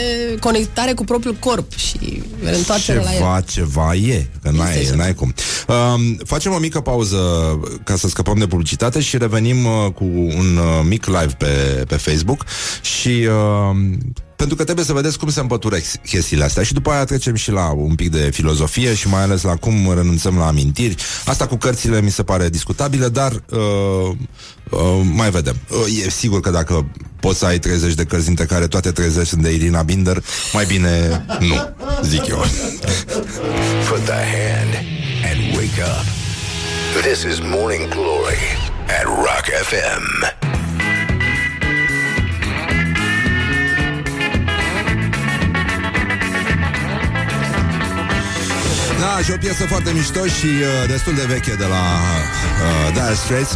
conectare 0.40 0.92
cu 0.92 1.04
propriul 1.04 1.36
corp 1.38 1.72
și 1.76 2.22
întoarcere 2.52 3.02
la 3.02 3.14
el. 3.14 3.44
Ceva 3.46 3.94
e, 3.94 4.26
că 4.42 4.50
n-ai, 4.50 4.90
n-ai 4.96 5.14
cum. 5.14 5.34
Um, 5.68 6.18
facem 6.24 6.52
o 6.52 6.58
mică 6.58 6.80
pauză 6.80 7.18
ca 7.84 7.96
să 7.96 8.08
scăpăm 8.08 8.38
de 8.38 8.46
publicitate 8.46 9.00
și 9.00 9.18
revenim 9.18 9.64
uh, 9.64 9.92
cu 9.94 10.04
un 10.14 10.56
uh, 10.56 10.80
mic 10.88 11.06
live 11.06 11.34
pe 11.38 11.49
pe, 11.88 11.96
Facebook 11.96 12.44
și 12.82 13.28
uh, 13.28 13.76
pentru 14.40 14.59
că 14.59 14.64
trebuie 14.64 14.84
să 14.84 14.92
vedeți 14.92 15.18
cum 15.18 15.30
se 15.30 15.40
împăturesc 15.40 15.96
chestiile 15.96 16.44
astea 16.44 16.62
și 16.62 16.72
după 16.72 16.90
aia 16.90 17.05
trecem 17.05 17.34
și 17.34 17.51
la 17.51 17.70
un 17.70 17.94
pic 17.94 18.11
de 18.11 18.30
filozofie 18.32 18.94
și 18.94 19.09
mai 19.09 19.22
ales 19.22 19.42
la 19.42 19.57
cum 19.57 19.92
renunțăm 19.94 20.38
la 20.38 20.46
amintiri. 20.46 20.94
Asta 21.24 21.46
cu 21.46 21.57
cărțile 21.57 22.01
mi 22.01 22.11
se 22.11 22.22
pare 22.22 22.48
discutabilă, 22.48 23.09
dar 23.09 23.32
uh, 23.32 24.16
uh, 24.70 25.01
mai 25.14 25.30
vedem. 25.30 25.57
Uh, 25.70 26.05
e 26.05 26.11
sigur 26.11 26.40
că 26.40 26.51
dacă 26.51 26.86
poți 27.20 27.38
să 27.38 27.46
ai 27.46 27.59
30 27.59 27.94
de 27.94 28.05
cărți 28.05 28.26
dintre 28.26 28.44
care 28.44 28.66
toate 28.66 28.90
30 28.90 29.26
sunt 29.26 29.42
de 29.42 29.53
Irina 29.53 29.82
Binder, 29.82 30.24
mai 30.53 30.64
bine 30.64 31.24
nu, 31.40 31.74
zic 32.03 32.26
eu. 32.26 32.38
Put 33.88 34.05
the 34.05 34.22
hand 34.34 34.72
and 35.30 35.57
wake 35.57 35.82
up. 35.82 36.05
This 37.03 37.22
is 37.22 37.40
Morning 37.40 37.88
Glory 37.88 38.42
at 38.86 39.05
Rock 39.05 39.44
FM. 39.68 40.49
Da, 49.01 49.20
și 49.24 49.30
o 49.30 49.36
piesă 49.36 49.64
foarte 49.66 49.92
mișto 49.92 50.24
și 50.26 50.46
uh, 50.46 50.88
destul 50.88 51.14
de 51.14 51.24
veche 51.28 51.55
de 51.55 51.64
la 51.64 51.84
uh, 52.64 52.92
Dire 52.92 53.14
Straits. 53.14 53.52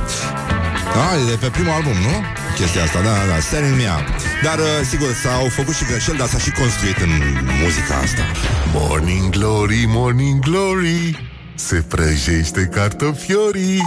Da, 0.94 1.06
e 1.20 1.24
de 1.30 1.36
pe 1.40 1.48
primul 1.56 1.72
album, 1.72 1.92
nu? 1.92 2.14
Chestia 2.56 2.82
asta, 2.82 3.00
da, 3.00 3.14
da, 3.30 3.40
Standing 3.40 3.76
Me 3.76 3.86
Up. 3.96 4.06
Dar, 4.42 4.58
uh, 4.58 4.66
sigur, 4.90 5.10
s-au 5.22 5.48
făcut 5.48 5.74
și 5.74 5.84
greșeli, 5.84 6.18
dar 6.18 6.28
s-a 6.28 6.38
și 6.38 6.50
construit 6.50 6.98
în 7.06 7.12
muzica 7.62 7.94
asta. 7.94 8.22
Morning 8.72 9.30
Glory, 9.36 9.84
Morning 9.86 10.38
Glory 10.38 11.33
se 11.54 11.84
prăjește 11.88 12.68
cartofiorii 12.72 13.82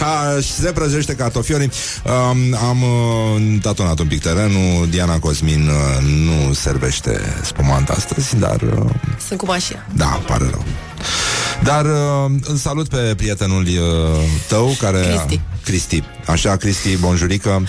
Aș, 0.00 0.44
și 0.44 0.52
se 0.52 0.72
prăjește 0.72 1.14
cartofiorii 1.14 1.70
um, 2.04 2.56
Am 2.68 2.82
uh, 2.82 3.60
tatonat 3.62 3.98
un 3.98 4.06
pic 4.06 4.20
terenul 4.20 4.88
Diana 4.90 5.18
Cosmin 5.18 5.68
uh, 5.68 6.04
nu 6.24 6.52
servește 6.52 7.20
spumant 7.42 7.88
astăzi 7.88 8.36
Dar 8.36 8.60
uh, 8.60 8.90
Sunt 9.26 9.38
cu 9.38 9.46
mașina 9.46 9.86
Da, 9.92 10.22
pare 10.26 10.44
rău 10.50 10.64
Dar 11.62 11.84
uh, 11.84 12.36
îl 12.42 12.56
salut 12.56 12.88
pe 12.88 13.14
prietenul 13.16 13.62
uh, 13.62 13.78
tău 14.48 14.76
care... 14.80 15.00
Cristi. 15.00 15.40
Cristi. 15.64 16.02
Așa, 16.26 16.56
Cristi, 16.56 16.96
bonjurică. 16.96 17.62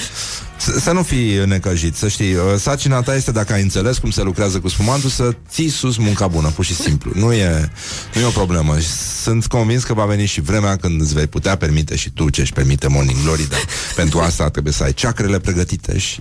Să, 0.58 0.80
să 0.80 0.92
nu 0.92 1.04
fii 1.04 1.46
necăjit, 1.46 1.96
să 1.96 2.08
știi. 2.08 2.34
uh, 2.34 2.42
Sarcina 2.58 3.02
ta 3.02 3.16
este, 3.16 3.32
dacă 3.32 3.54
ai 3.54 3.62
înțeles 3.62 3.98
cum 3.98 4.10
se 4.10 4.22
lucrează 4.24 4.60
cu 4.60 4.68
spumantul, 4.68 5.10
să 5.10 5.36
ții 5.50 5.70
sus 5.70 5.98
munca 5.98 6.28
bună, 6.28 6.50
pur 6.50 6.66
și 6.66 6.76
simplu. 6.76 7.12
Nu 7.14 7.34
e, 7.34 7.72
nu 8.14 8.22
e 8.22 8.26
o 8.26 8.30
problemă. 8.30 8.76
Sunt 9.22 9.48
convins 9.48 9.84
că 9.84 9.94
va 9.94 10.06
veni 10.06 10.26
și 10.26 10.42
vremea 10.42 10.76
când 10.76 11.02
îți 11.02 11.14
vei 11.14 11.28
putea 11.28 11.56
permite 11.58 11.96
și 11.96 12.10
tu 12.10 12.30
ce 12.30 12.42
își 12.42 12.54
permite 12.54 12.88
Morning 12.88 13.18
Glory, 13.24 13.50
dar 13.50 13.60
pentru 13.96 14.20
asta 14.20 14.50
trebuie 14.50 14.74
să 14.74 14.84
ai 14.84 14.94
ceacrele 14.94 15.40
pregătite 15.40 15.98
și... 15.98 16.20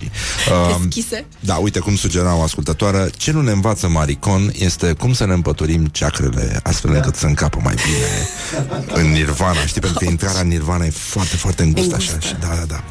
Uh, 0.69 0.77
Deschise. 0.81 1.25
da, 1.39 1.55
uite 1.55 1.79
cum 1.79 1.95
sugera 1.95 2.35
o 2.35 2.41
ascultătoare 2.41 3.09
Ce 3.17 3.31
nu 3.31 3.41
ne 3.41 3.51
învață 3.51 3.87
Maricon 3.87 4.51
este 4.57 4.93
cum 4.93 5.13
să 5.13 5.25
ne 5.25 5.33
împăturim 5.33 5.85
ceacrele 5.85 6.59
Astfel 6.63 6.93
încât 6.93 7.15
să 7.15 7.25
încapă 7.25 7.59
mai 7.63 7.75
bine 7.85 8.27
În 9.01 9.11
nirvana, 9.11 9.65
știi? 9.65 9.81
Pentru 9.81 9.99
că 9.99 10.05
intrarea 10.05 10.41
în 10.41 10.47
nirvana 10.47 10.85
e 10.85 10.89
foarte, 10.89 11.35
foarte 11.35 11.63
îngustă 11.63 11.95
așa 11.95 12.19
și 12.19 12.35
Da, 12.39 12.47
da, 12.47 12.65
da 12.67 12.83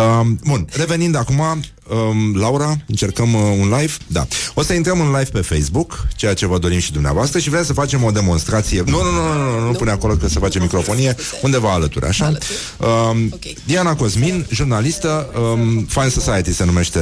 uh, 0.00 0.26
Bun, 0.44 0.66
revenind 0.80 1.16
acum 1.16 1.38
um, 1.38 2.36
Laura, 2.36 2.76
încercăm 2.86 3.34
uh, 3.34 3.40
un 3.60 3.68
live 3.78 3.92
Da, 4.06 4.26
o 4.54 4.62
să 4.62 4.72
intrăm 4.72 5.00
în 5.00 5.06
live 5.06 5.30
pe 5.32 5.40
Facebook 5.40 6.06
Ceea 6.16 6.34
ce 6.34 6.46
vă 6.46 6.58
dorim 6.58 6.78
și 6.78 6.92
dumneavoastră 6.92 7.38
Și 7.38 7.50
vrem 7.50 7.64
să 7.64 7.72
facem 7.72 8.04
o 8.04 8.10
demonstrație 8.10 8.82
Nu, 8.86 9.02
nu, 9.02 9.10
nu, 9.10 9.32
nu, 9.32 9.58
nu, 9.60 9.66
nu 9.66 9.72
pune 9.72 9.90
acolo 9.90 10.14
că 10.14 10.28
se 10.28 10.38
face 10.38 10.58
microfonie 10.60 11.16
Undeva 11.42 11.72
alături, 11.72 12.06
așa? 12.06 12.24
Alături. 12.24 12.58
Um, 12.78 13.28
Ok. 13.32 13.40
Diana 13.66 13.94
Cosmin, 13.96 14.46
jurnalistă, 14.50 15.30
um, 15.54 15.84
Fine 15.88 16.08
Society 16.08 16.52
se 16.52 16.64
numește 16.64 17.00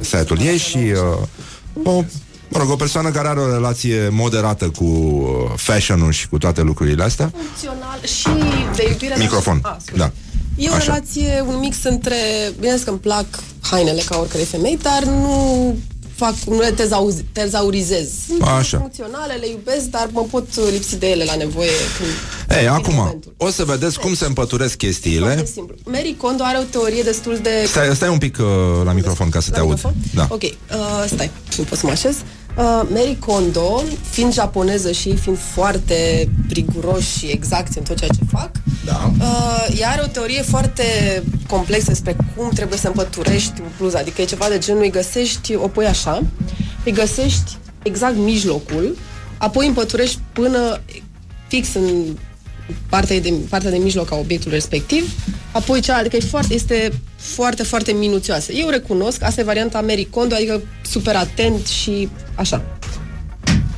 site-ul 0.00 0.38
ei 0.40 0.58
și 0.58 0.76
uh, 0.76 1.84
o, 1.84 2.04
mă 2.48 2.58
rog, 2.58 2.70
o 2.70 2.76
persoană 2.76 3.10
care 3.10 3.28
are 3.28 3.40
o 3.40 3.52
relație 3.52 4.08
moderată 4.08 4.68
cu 4.68 4.84
uh, 4.84 5.52
fashion-ul 5.56 6.12
și 6.12 6.28
cu 6.28 6.38
toate 6.38 6.62
lucrurile 6.62 7.02
astea. 7.02 7.32
Funcțional 7.36 8.00
și 8.04 8.28
de 8.76 8.88
iubire. 8.90 9.14
Microfon, 9.18 9.60
Ah, 9.62 9.76
scuze. 9.86 9.98
da. 9.98 10.10
E 10.60 10.68
o 10.68 10.72
Așa. 10.74 10.84
relație, 10.84 11.44
un 11.46 11.58
mix 11.58 11.76
între... 11.82 12.16
Bine 12.58 12.78
că 12.84 12.90
îmi 12.90 12.98
plac 12.98 13.26
hainele 13.60 14.02
ca 14.06 14.18
oricărei 14.18 14.44
femei, 14.46 14.78
dar 14.82 15.02
nu 15.04 15.76
fac, 16.16 16.34
nu 16.46 16.58
le 16.58 16.70
tezauzi, 16.70 17.22
tezaurizez. 17.32 18.08
Sunt 18.26 18.42
Așa. 18.42 18.78
funcționale, 18.78 19.34
le 19.34 19.48
iubesc, 19.48 19.84
dar 19.84 20.08
mă 20.12 20.26
pot 20.30 20.46
lipsi 20.70 20.96
de 20.96 21.10
ele 21.10 21.24
la 21.24 21.34
nevoie 21.34 21.70
când 21.98 22.10
Ei, 22.50 22.56
vine 22.58 22.68
acum, 22.68 22.94
momentul. 22.94 23.34
o 23.36 23.50
să 23.50 23.64
vedeți 23.64 23.98
cum 23.98 24.14
se 24.14 24.24
împăturesc 24.26 24.76
chestiile. 24.76 25.24
Foarte 25.26 25.44
simplu. 25.52 25.74
Mary 25.84 26.14
Kondo 26.18 26.42
are 26.44 26.58
o 26.58 26.62
teorie 26.62 27.02
destul 27.02 27.38
de... 27.42 27.50
Stai, 27.66 27.94
stai 27.94 28.08
un 28.08 28.18
pic 28.18 28.38
uh, 28.38 28.46
la 28.84 28.92
microfon 28.92 29.28
ca 29.28 29.40
să 29.40 29.50
te 29.50 29.56
La 29.56 29.62
aud. 29.62 29.72
microfon? 29.74 29.94
Da. 30.14 30.26
Ok, 30.30 30.42
uh, 30.42 30.50
stai, 31.06 31.30
nu 31.58 31.64
pot 31.64 31.78
să 31.78 31.86
mă 31.86 31.92
așez. 31.92 32.14
Uh, 32.14 32.22
Mary 32.88 33.16
Kondo, 33.26 33.82
fiind 34.10 34.32
japoneză 34.32 34.92
și 34.92 35.08
ei 35.08 35.16
fiind 35.16 35.38
foarte 35.38 36.28
riguroși 36.48 37.18
și 37.18 37.26
exacti 37.26 37.78
în 37.78 37.84
tot 37.84 37.96
ceea 37.98 38.10
ce 38.10 38.24
fac, 38.30 38.50
Da. 38.84 39.10
uh, 39.20 39.78
ea 39.80 39.90
are 39.90 40.02
o 40.04 40.06
teorie 40.06 40.42
foarte 40.42 40.82
complexă 41.48 41.88
despre 41.88 42.16
cum 42.36 42.48
trebuie 42.54 42.78
să 42.78 42.86
împăturești 42.86 43.60
un 43.60 43.68
bluză. 43.78 43.96
Adică 43.98 44.20
e 44.22 44.24
ceva 44.24 44.46
de 44.48 44.58
genul, 44.58 44.82
îi 44.82 44.90
găsești, 44.90 45.54
o 45.54 45.68
pui 45.68 45.86
așa, 45.86 46.22
îi 46.84 46.92
găsești 46.92 47.56
exact 47.82 48.16
mijlocul, 48.16 48.96
apoi 49.38 49.66
împăturești 49.66 50.18
până 50.32 50.80
fix 51.48 51.74
în 51.74 52.04
partea 52.88 53.20
de, 53.20 53.32
partea 53.48 53.70
de 53.70 53.76
mijloc 53.76 54.12
a 54.12 54.16
obiectului 54.16 54.54
respectiv, 54.56 55.12
apoi 55.52 55.80
cea, 55.80 55.96
adică 55.96 56.16
e 56.16 56.20
foarte, 56.20 56.54
este 56.54 56.92
foarte, 57.16 57.62
foarte 57.62 57.92
minuțioasă. 57.92 58.52
Eu 58.52 58.68
recunosc, 58.68 59.22
asta 59.22 59.40
e 59.40 59.44
varianta 59.44 59.78
Americondo, 59.78 60.34
adică 60.34 60.60
super 60.82 61.16
atent 61.16 61.66
și 61.66 62.08
așa. 62.34 62.62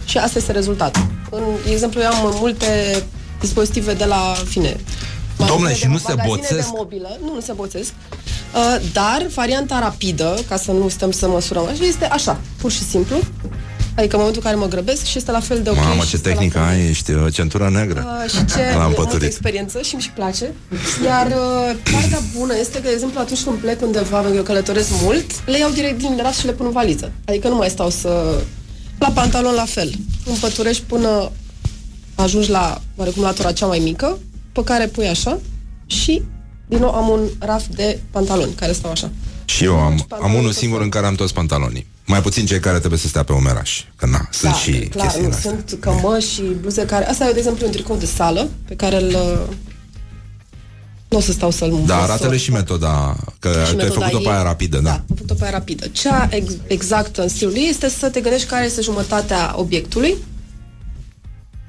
Și 0.05 0.19
asta 0.19 0.39
este 0.39 0.53
rezultatul. 0.53 1.07
În 1.31 1.43
de 1.65 1.71
exemplu, 1.71 2.01
eu 2.01 2.09
am 2.09 2.35
multe 2.41 3.03
dispozitive 3.41 3.95
de 3.95 4.05
la 4.05 4.35
fine. 4.49 4.77
Domnule, 5.37 5.59
magazine 5.59 5.75
și 5.75 5.83
de- 5.83 5.89
nu 5.89 5.99
se 5.99 6.05
magazine 6.09 6.35
boțesc? 6.37 6.67
De 6.71 6.75
mobilă, 6.77 7.19
nu, 7.25 7.35
nu 7.35 7.41
se 7.41 7.53
boțesc. 7.53 7.93
Uh, 8.55 8.77
dar 8.93 9.27
varianta 9.35 9.79
rapidă, 9.79 10.39
ca 10.49 10.57
să 10.57 10.73
nu 10.73 10.89
stăm 10.89 11.11
să 11.11 11.29
măsurăm 11.29 11.67
așa, 11.67 11.85
este 11.85 12.05
așa, 12.05 12.41
pur 12.61 12.71
și 12.71 12.83
simplu. 12.83 13.17
Adică 13.97 14.13
în 14.17 14.19
momentul 14.23 14.43
în 14.45 14.51
care 14.51 14.57
mă 14.65 14.69
grăbesc 14.69 15.05
și 15.05 15.19
este 15.19 15.31
la 15.31 15.41
fel 15.41 15.63
de 15.63 15.71
ok. 15.71 15.77
Mamă, 15.77 16.03
și 16.03 16.09
ce 16.09 16.15
este 16.17 16.29
la 16.29 16.35
tehnică 16.35 16.59
fel 16.59 16.67
de- 16.69 16.73
ai, 16.83 16.89
ești 16.89 17.11
uh, 17.13 17.33
centura 17.33 17.69
negră. 17.69 18.07
Uh, 18.25 18.31
și 18.31 18.45
ce 18.45 18.59
L-am 18.63 18.69
e 18.71 18.73
multă 18.75 18.87
împăturit. 18.87 19.27
experiență 19.27 19.81
și 19.83 19.95
mi 19.95 20.01
și 20.01 20.11
place. 20.11 20.53
Iar 21.05 21.27
uh, 21.27 21.77
partea 21.93 22.21
bună 22.39 22.55
este 22.61 22.77
că, 22.77 22.83
de 22.83 22.91
exemplu, 22.93 23.21
atunci 23.21 23.43
când 23.43 23.57
plec 23.59 23.83
undeva, 23.83 24.17
pentru 24.17 24.31
că 24.31 24.37
eu 24.37 24.43
călătoresc 24.43 24.89
mult, 25.03 25.47
le 25.49 25.59
iau 25.59 25.71
direct 25.71 25.99
din 25.99 26.19
ras 26.23 26.39
și 26.39 26.47
le 26.47 26.53
pun 26.53 26.67
în 26.67 26.73
valiză. 26.73 27.13
Adică 27.27 27.49
nu 27.49 27.55
mai 27.57 27.69
stau 27.71 27.91
să... 27.91 28.41
La 28.99 29.09
pantalon 29.09 29.55
la 29.55 29.65
fel. 29.65 29.93
Împăturești 30.25 30.83
până 30.87 31.31
ajungi 32.15 32.51
la, 32.51 32.81
oarecum, 32.97 33.23
latura 33.23 33.53
cea 33.53 33.67
mai 33.67 33.79
mică, 33.79 34.19
pe 34.53 34.65
care 34.65 34.87
pui 34.87 35.07
așa 35.09 35.39
și, 35.87 36.23
din 36.69 36.79
nou, 36.79 36.91
am 36.95 37.09
un 37.09 37.21
raf 37.39 37.63
de 37.75 37.99
pantaloni 38.11 38.53
care 38.53 38.73
stau 38.73 38.91
așa. 38.91 39.11
Și 39.45 39.65
eu 39.65 39.79
am, 39.79 39.85
am 39.93 39.97
pantaloni 40.09 40.35
unul 40.39 40.49
tot 40.51 40.57
singur 40.59 40.79
felul. 40.79 40.85
în 40.85 40.91
care 40.91 41.07
am 41.07 41.15
toți 41.15 41.35
pantalonii. 41.35 41.87
Mai 42.13 42.23
puțin 42.23 42.47
cei 42.47 42.61
care 42.61 42.79
trebuie 42.79 42.99
să 42.99 43.07
stea 43.09 43.23
pe 43.23 43.33
umeraș. 43.33 43.85
Că 43.97 44.07
na, 44.07 44.29
sunt 44.31 44.53
da, 44.53 44.59
și 44.59 44.71
clar, 44.73 45.05
chestiile 45.07 45.29
nu, 45.29 45.35
astea. 45.35 45.51
sunt 45.51 45.81
cămăși 45.81 46.29
și 46.35 46.43
bluze 46.61 46.85
care... 46.87 47.09
Asta 47.09 47.29
e, 47.29 47.33
de 47.33 47.39
exemplu, 47.39 47.67
un 47.67 47.73
tricou 47.73 47.97
de 47.97 48.07
sală 48.07 48.49
pe 48.69 48.75
care 48.75 48.97
îl... 49.03 49.09
uh, 49.09 49.55
Nu 51.09 51.17
o 51.19 51.21
să 51.21 51.33
stau 51.33 51.51
să-l 51.51 51.71
Da, 51.71 51.77
măsor. 51.95 52.11
arată-le 52.11 52.37
și 52.37 52.51
metoda, 52.51 53.17
că 53.39 53.49
Și 53.49 53.55
tu 53.55 53.79
ai 53.81 53.85
metoda 53.85 54.01
făcut-o 54.07 54.19
pe 54.19 54.29
ei. 54.29 54.31
aia 54.35 54.43
rapidă, 54.43 54.77
da. 54.77 54.83
Da, 54.83 54.93
am 54.93 55.05
făcut-o 55.09 55.35
pe 55.35 55.43
aia 55.43 55.53
rapidă. 55.53 55.87
Cea 55.87 56.29
ex- 56.31 56.57
exactă 56.67 57.23
în 57.23 57.29
stilul 57.29 57.55
ei 57.55 57.67
este 57.69 57.89
să 57.89 58.09
te 58.09 58.21
gândești 58.21 58.47
care 58.49 58.65
este 58.65 58.81
jumătatea 58.81 59.53
obiectului, 59.57 60.15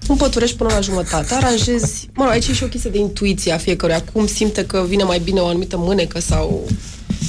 împăturești 0.08 0.58
până 0.58 0.74
la 0.74 0.80
jumătate, 0.80 1.34
aranjezi... 1.34 2.10
Mă 2.14 2.24
rog, 2.24 2.32
aici 2.32 2.48
e 2.48 2.54
și 2.54 2.64
o 2.64 2.68
chestie 2.68 2.90
de 2.90 2.98
intuiție 2.98 3.52
a 3.52 3.58
fiecăruia, 3.58 4.04
cum 4.14 4.28
simte 4.28 4.66
că 4.66 4.86
vine 4.88 5.04
mai 5.04 5.20
bine 5.20 5.40
o 5.40 5.48
anumită 5.48 5.78
mânecă 5.78 6.20
sau... 6.20 6.68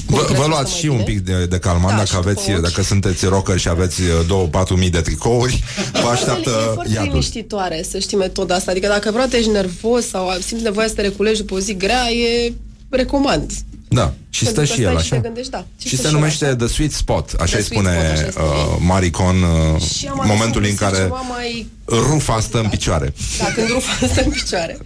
cum 0.07 0.17
Vă, 0.17 0.23
crede 0.25 0.39
vă 0.39 0.43
că 0.43 0.49
luați 0.49 0.71
stă 0.71 0.79
și 0.79 0.87
mai 0.87 0.97
un 0.97 1.05
bine. 1.05 1.17
pic 1.19 1.25
de, 1.27 1.47
de 1.47 1.59
calmant 1.59 1.89
Da, 1.91 1.97
dacă 1.97 2.07
și 2.09 2.17
aveți, 2.17 2.45
după 2.45 2.57
ochi. 2.59 2.63
dacă 2.69 2.83
sunteți 2.83 3.25
rocker 3.27 3.59
și 3.59 3.69
aveți 3.69 4.01
uh, 4.01 4.09
două, 4.27 4.47
patru 4.47 4.77
mii 4.77 4.91
de 4.91 5.01
tricouri, 5.01 5.63
vă 5.93 5.99
E 6.09 6.11
așteaptă 6.11 6.51
foarte 6.75 6.93
iadul. 6.93 7.09
liniștitoare 7.09 7.85
să 7.91 7.99
știi 7.99 8.17
metoda 8.17 8.55
asta. 8.55 8.71
Adică 8.71 8.87
dacă 8.87 9.11
vreodată 9.11 9.37
ești 9.37 9.51
nervos 9.51 10.09
sau 10.09 10.31
simți 10.47 10.63
nevoia 10.65 10.87
să 10.89 10.95
te 10.95 11.01
reculegi 11.03 11.41
după 11.41 11.55
o 11.55 11.59
zi 11.59 11.77
grea, 11.77 12.11
e 12.11 12.53
recomand. 12.89 13.53
Da, 13.95 14.13
și 14.31 14.45
Pentru 14.45 14.63
stă 14.65 14.73
că 14.73 14.81
și 14.81 14.83
el 14.83 14.89
stai 14.89 14.95
așa. 14.95 15.05
și 15.05 15.11
te 15.11 15.19
gândești, 15.19 15.51
da. 15.51 15.65
Și 15.79 15.89
Și 15.89 15.97
stă 15.97 16.03
se 16.03 16.09
și 16.09 16.15
el 16.15 16.21
numește 16.21 16.45
așa. 16.45 16.57
The 16.57 16.67
Sweet 16.67 16.93
Spot, 16.93 17.33
așa 17.39 17.57
The 17.57 17.57
îi 17.57 17.63
Sweet 17.63 17.65
spune 17.65 17.91
Spot, 17.97 18.13
așa 18.13 18.31
spune 18.31 18.47
uh, 18.47 18.77
Maricon, 18.81 19.37
uh, 19.43 19.81
Și 19.81 20.07
am 20.07 20.21
adus 20.21 20.31
momentul 20.33 20.63
un 20.63 20.69
în 20.69 20.75
găsit 20.75 20.79
care 20.79 20.97
ceva 20.97 21.25
mai 21.35 21.67
rufa 21.87 22.41
stă 22.41 22.59
în 22.59 22.69
picioare. 22.69 23.15
Da, 23.39 23.45
când 23.55 23.69
rufa 23.69 24.07
stă 24.13 24.23
în 24.25 24.31
picioare. 24.31 24.79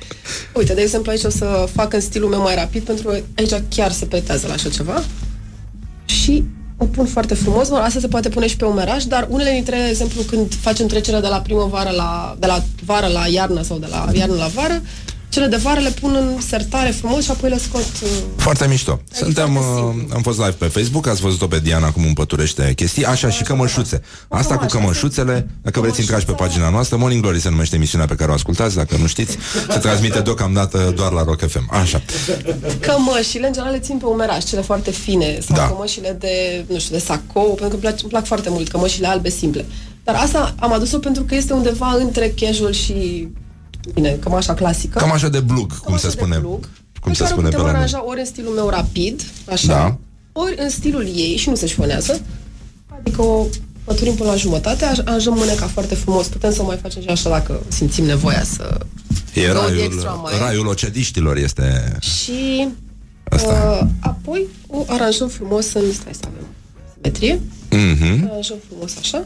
Uite, 0.54 0.74
de 0.74 0.80
exemplu, 0.80 1.10
aici 1.10 1.24
o 1.24 1.30
să 1.30 1.68
fac 1.74 1.92
în 1.92 2.00
stilul 2.00 2.28
meu 2.28 2.40
mai 2.42 2.54
rapid, 2.54 2.82
pentru 2.82 3.06
că 3.06 3.20
aici 3.36 3.62
chiar 3.68 3.92
se 3.92 4.04
pretează 4.04 4.46
la 4.46 4.52
așa 4.52 4.68
ceva. 4.68 5.02
Și 6.04 6.44
o 6.76 6.84
pun 6.84 7.06
foarte 7.06 7.34
frumos. 7.34 7.68
Bun, 7.68 7.78
asta 7.78 8.00
se 8.00 8.08
poate 8.08 8.28
pune 8.28 8.46
și 8.46 8.56
pe 8.56 8.64
umeraș, 8.64 9.04
dar 9.04 9.26
unele 9.30 9.50
dintre, 9.50 9.76
de 9.76 9.88
exemplu, 9.88 10.22
când 10.22 10.54
facem 10.54 10.86
trecerea 10.86 11.20
de 11.20 11.26
la 11.26 11.40
primăvară 11.40 11.90
la, 11.90 12.36
de 12.38 12.46
la 12.46 12.62
vară 12.84 13.06
la 13.06 13.26
iarnă 13.26 13.62
sau 13.62 13.78
de 13.78 13.86
la 13.90 14.06
iarnă 14.12 14.34
la 14.34 14.46
vară, 14.46 14.82
cele 15.28 15.46
de 15.46 15.56
vară 15.56 15.80
le 15.80 15.90
pun 15.90 16.14
în 16.14 16.40
sertare 16.40 16.90
frumos 16.90 17.24
și 17.24 17.30
apoi 17.30 17.50
le 17.50 17.58
scot 17.58 17.86
uh, 18.02 18.08
Foarte 18.36 18.66
mișto. 18.68 19.00
Suntem, 19.12 19.52
foarte 19.52 19.98
uh, 19.98 20.14
am 20.14 20.22
fost 20.22 20.38
live 20.38 20.50
pe 20.50 20.64
Facebook, 20.66 21.06
ați 21.06 21.20
văzut-o 21.20 21.46
pe 21.46 21.58
Diana 21.58 21.90
cum 21.90 22.04
împăturește 22.04 22.72
chestii, 22.76 23.04
așa 23.04 23.30
și 23.30 23.42
cămășuțe. 23.42 24.02
Asta 24.28 24.54
cu 24.56 24.66
cămășă, 24.66 24.76
cămășuțele, 24.78 25.48
dacă 25.62 25.80
vreți 25.80 26.00
intrați 26.00 26.26
pe 26.26 26.32
pagina 26.32 26.68
noastră, 26.68 26.96
Morning 26.96 27.22
Glory 27.22 27.40
se 27.40 27.48
numește 27.50 27.76
emisiunea 27.76 28.06
pe 28.06 28.14
care 28.14 28.30
o 28.30 28.34
ascultați, 28.34 28.76
dacă 28.76 28.96
nu 28.96 29.06
știți, 29.06 29.36
se 29.70 29.78
transmite 29.78 30.20
deocamdată 30.20 30.92
doar 30.96 31.12
la 31.12 31.22
Rock 31.22 31.48
FM. 31.48 31.68
Așa. 31.70 32.02
Cămășile, 32.80 33.46
în 33.46 33.52
general, 33.52 33.72
le 33.72 33.78
țin 33.78 33.96
pe 33.98 34.06
umeraș, 34.06 34.44
cele 34.44 34.60
foarte 34.60 34.90
fine, 34.90 35.38
sau 35.46 35.56
Da. 35.56 35.62
da. 35.62 35.68
cămășile 35.68 36.16
de, 36.20 36.64
nu 36.68 36.78
știu, 36.78 36.94
de 36.96 37.02
sacou, 37.02 37.54
pentru 37.54 37.68
că 37.68 37.72
îmi 37.72 37.80
plac, 37.80 38.00
îmi 38.00 38.10
plac 38.10 38.26
foarte 38.26 38.48
mult 38.50 38.68
cămășile 38.68 39.06
albe 39.06 39.28
simple. 39.30 39.64
Dar 40.04 40.14
asta 40.14 40.54
am 40.58 40.72
adus-o 40.72 40.98
pentru 40.98 41.22
că 41.22 41.34
este 41.34 41.52
undeva 41.52 41.92
între 41.98 42.34
casual 42.40 42.72
și, 42.72 43.28
bine, 43.94 44.10
cămașa 44.10 44.54
clasică. 44.54 44.98
Cam 44.98 45.12
așa 45.12 45.28
de 45.28 45.40
blug, 45.40 45.68
cum 45.68 45.78
Cămașa 45.84 46.00
se 46.08 46.14
de 46.14 46.20
spune. 46.20 46.36
plug, 46.38 46.68
Cum 47.00 47.12
pe 47.12 47.16
se 47.16 47.22
care 47.22 47.34
o 47.34 47.36
spune 47.36 47.48
pe 47.48 47.54
putem 47.56 47.64
la 47.66 47.70
noi. 47.70 47.80
aranja 47.80 48.04
ori 48.06 48.18
în 48.20 48.24
stilul 48.26 48.54
meu 48.54 48.68
rapid, 48.68 49.22
așa, 49.50 49.66
Da. 49.66 49.96
ori 50.32 50.54
în 50.58 50.70
stilul 50.70 51.02
ei 51.06 51.36
și 51.36 51.48
nu 51.48 51.54
se 51.54 51.66
șfonează. 51.66 52.20
Adică 52.98 53.22
o 53.22 53.46
păturim 53.84 54.14
până 54.14 54.30
la 54.30 54.36
jumătate, 54.36 54.84
aj- 54.84 55.04
aranjăm 55.04 55.34
mâneca 55.34 55.66
foarte 55.66 55.94
frumos. 55.94 56.26
Putem 56.26 56.52
să 56.52 56.62
o 56.62 56.64
mai 56.64 56.76
facem 56.76 57.02
și 57.02 57.08
așa 57.08 57.28
dacă 57.30 57.60
simțim 57.68 58.04
nevoia 58.04 58.42
să... 58.42 58.78
E 59.34 59.40
Go 59.46 59.52
the 59.52 59.52
raiul, 59.52 59.78
extra 59.84 60.22
mile. 60.24 60.38
raiul 60.44 60.66
ocediștilor 60.66 61.36
este... 61.36 61.96
Și 62.00 62.68
Asta. 63.24 63.78
uh, 63.82 63.88
apoi 64.00 64.46
o 64.66 64.84
aranjăm 64.86 65.28
frumos 65.28 65.72
în... 65.72 65.92
Stai 65.92 66.12
să 66.14 66.20
avem 66.26 66.46
simetrie. 66.94 67.40
Mhm. 67.70 68.28
Aranjăm 68.30 68.56
frumos 68.68 68.96
așa. 68.98 69.24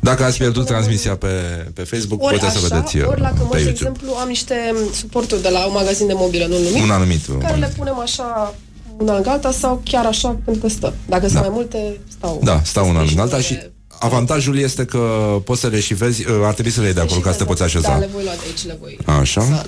Dacă 0.00 0.24
ați 0.24 0.38
pierdut 0.38 0.66
transmisia 0.66 1.16
pe, 1.16 1.28
pe 1.74 1.82
Facebook, 1.82 2.22
Ori 2.22 2.34
puteți 2.34 2.56
așa, 2.56 2.66
să 2.66 2.74
vedeți 2.74 2.96
uh, 2.96 3.06
ori 3.06 3.20
la 3.20 3.28
pe 3.28 3.38
cămăși, 3.38 3.64
de 3.64 3.68
YouTube. 3.68 3.88
exemplu, 3.90 4.16
am 4.20 4.28
niște 4.28 4.74
suporturi 4.94 5.42
de 5.42 5.48
la 5.48 5.66
un 5.66 5.72
magazin 5.72 6.06
de 6.06 6.12
mobilă, 6.16 6.46
nu 6.46 6.58
numit, 6.58 6.82
Un 6.82 6.90
anumit 6.90 7.26
care 7.26 7.38
moment. 7.38 7.60
le 7.60 7.72
punem 7.76 7.98
așa 7.98 8.54
una 8.98 9.12
lângă 9.12 9.28
alta 9.30 9.50
sau 9.50 9.80
chiar 9.84 10.06
așa 10.06 10.28
pentru 10.44 10.62
că 10.62 10.68
stă. 10.68 10.94
Dacă 11.06 11.28
sunt 11.28 11.40
mai 11.40 11.50
multe, 11.52 12.00
stau. 12.18 12.40
Da, 12.44 12.60
stau 12.64 12.88
una 12.88 13.04
lângă 13.04 13.20
alta 13.20 13.36
și 13.36 13.44
sprijinul 13.44 13.74
avantajul 13.98 14.58
este 14.58 14.84
că 14.84 14.98
poți 15.44 15.60
să 15.60 15.66
le 15.66 15.80
și 15.80 15.94
vezi, 15.94 16.26
uh, 16.26 16.36
ar 16.44 16.52
trebui 16.52 16.70
să 16.70 16.80
le 16.80 16.86
iei 16.86 16.94
de 16.94 17.00
acolo 17.00 17.20
ca 17.20 17.32
să 17.32 17.38
te 17.38 17.44
poți 17.44 17.62
așeza. 17.62 17.88
Da, 17.88 17.96
le 17.96 18.08
voi 18.12 18.22
lua 18.22 18.32
de 18.32 18.40
aici, 18.46 18.64
le 18.66 18.76
voi. 18.80 18.98
Așa. 19.20 19.40
Să, 19.40 19.66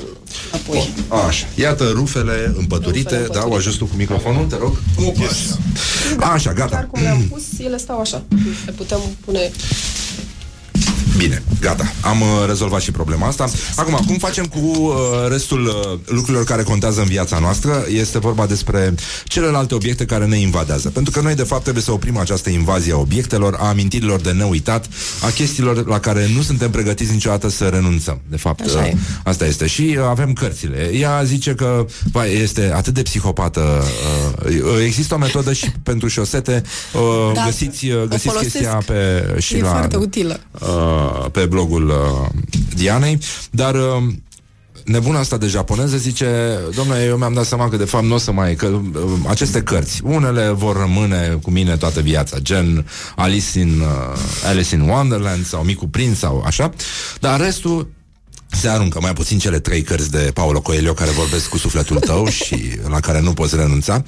apoi. 0.52 0.88
Așa. 1.26 1.46
Iată 1.54 1.90
rufele 1.94 2.54
împăturite, 2.56 3.16
Rufele 3.18 3.38
da, 3.38 3.46
o 3.48 3.54
ajut 3.54 3.76
tu 3.76 3.84
cu 3.84 3.94
microfonul, 3.96 4.44
te 4.44 4.56
rog. 4.56 4.80
Yes. 5.18 5.58
Așa, 6.18 6.52
Dar 6.52 6.54
gata. 6.54 6.88
cum 6.90 7.02
le-am 7.02 7.28
pus, 7.32 7.42
ele 7.58 7.76
stau 7.76 8.00
așa. 8.00 8.22
Le 8.66 8.72
putem 8.72 8.98
pune... 9.24 9.50
Bine, 11.18 11.42
gata. 11.60 11.92
Am 12.00 12.20
uh, 12.20 12.26
rezolvat 12.46 12.80
și 12.80 12.90
problema 12.90 13.26
asta. 13.26 13.44
Acum, 13.76 13.98
cum 14.06 14.16
facem 14.16 14.44
cu 14.44 14.58
uh, 14.58 14.94
restul 15.28 15.66
uh, 15.66 15.98
lucrurilor 16.06 16.44
care 16.44 16.62
contează 16.62 17.00
în 17.00 17.06
viața 17.06 17.38
noastră? 17.38 17.84
Este 17.88 18.18
vorba 18.18 18.46
despre 18.46 18.94
celelalte 19.24 19.74
obiecte 19.74 20.04
care 20.04 20.26
ne 20.26 20.36
invadează. 20.38 20.88
Pentru 20.90 21.12
că 21.12 21.20
noi, 21.20 21.34
de 21.34 21.42
fapt, 21.42 21.62
trebuie 21.62 21.82
să 21.82 21.92
oprim 21.92 22.16
această 22.16 22.50
invazie 22.50 22.92
a 22.92 22.96
obiectelor, 22.96 23.56
a 23.60 23.68
amintirilor 23.68 24.20
de 24.20 24.30
neuitat, 24.30 24.86
a 25.22 25.30
chestiilor 25.30 25.86
la 25.86 26.00
care 26.00 26.28
nu 26.34 26.42
suntem 26.42 26.70
pregătiți 26.70 27.12
niciodată 27.12 27.48
să 27.48 27.64
renunțăm. 27.64 28.20
De 28.28 28.36
fapt, 28.36 28.60
Așa 28.60 28.86
e. 28.86 28.96
asta 29.24 29.46
este. 29.46 29.66
Și 29.66 29.96
uh, 29.98 30.04
avem 30.08 30.32
cărțile. 30.32 30.90
Ea 30.94 31.22
zice 31.24 31.54
că 31.54 31.86
vai, 32.12 32.34
este 32.34 32.72
atât 32.74 32.94
de 32.94 33.02
psihopată. 33.02 33.84
Uh, 34.44 34.52
uh, 34.54 34.60
există 34.84 35.14
o 35.14 35.18
metodă 35.18 35.52
și 35.52 35.70
pentru 35.82 36.08
șosete. 36.08 36.62
Uh, 36.94 37.32
Da, 37.34 37.44
găsiți 37.44 37.86
uh, 37.88 38.02
o 38.02 38.06
găsiți 38.06 38.28
folosesc. 38.28 38.52
chestia 38.56 38.82
pe 38.86 39.34
și 39.40 39.54
E 39.56 39.60
la 39.62 39.68
foarte 39.68 39.96
utilă. 39.96 40.40
uh, 40.60 41.06
pe 41.32 41.46
blogul 41.46 41.88
uh, 41.88 42.28
Dianei, 42.74 43.18
dar 43.50 43.74
uh, 43.74 44.02
nebuna 44.84 45.18
asta 45.18 45.36
de 45.36 45.46
japoneză 45.46 45.96
zice, 45.96 46.58
domnule, 46.74 47.04
eu 47.04 47.16
mi-am 47.16 47.32
dat 47.32 47.44
seama 47.44 47.68
că 47.68 47.76
de 47.76 47.84
fapt 47.84 48.04
nu 48.04 48.14
o 48.14 48.18
să 48.18 48.32
mai, 48.32 48.54
că 48.54 48.66
uh, 48.66 49.02
aceste 49.28 49.62
cărți, 49.62 50.00
unele 50.04 50.50
vor 50.50 50.76
rămâne 50.76 51.38
cu 51.42 51.50
mine 51.50 51.76
toată 51.76 52.00
viața, 52.00 52.38
gen 52.38 52.86
Alice 53.16 53.58
in, 53.60 53.80
uh, 53.80 54.18
Alice 54.44 54.74
in 54.74 54.80
Wonderland 54.80 55.46
sau 55.46 55.62
Micul 55.62 55.88
Prinț 55.88 56.18
sau 56.18 56.42
așa, 56.46 56.72
dar 57.20 57.40
restul 57.40 57.88
se 58.50 58.68
aruncă 58.68 58.98
mai 59.00 59.12
puțin 59.12 59.38
cele 59.38 59.58
trei 59.58 59.82
cărți 59.82 60.10
de 60.10 60.30
Paulo 60.34 60.60
Coelho 60.60 60.92
care 60.92 61.10
vorbesc 61.10 61.48
cu 61.48 61.58
sufletul 61.58 61.98
tău 61.98 62.28
și 62.44 62.78
la 62.88 63.00
care 63.00 63.20
nu 63.20 63.32
poți 63.32 63.56
renunța. 63.56 64.02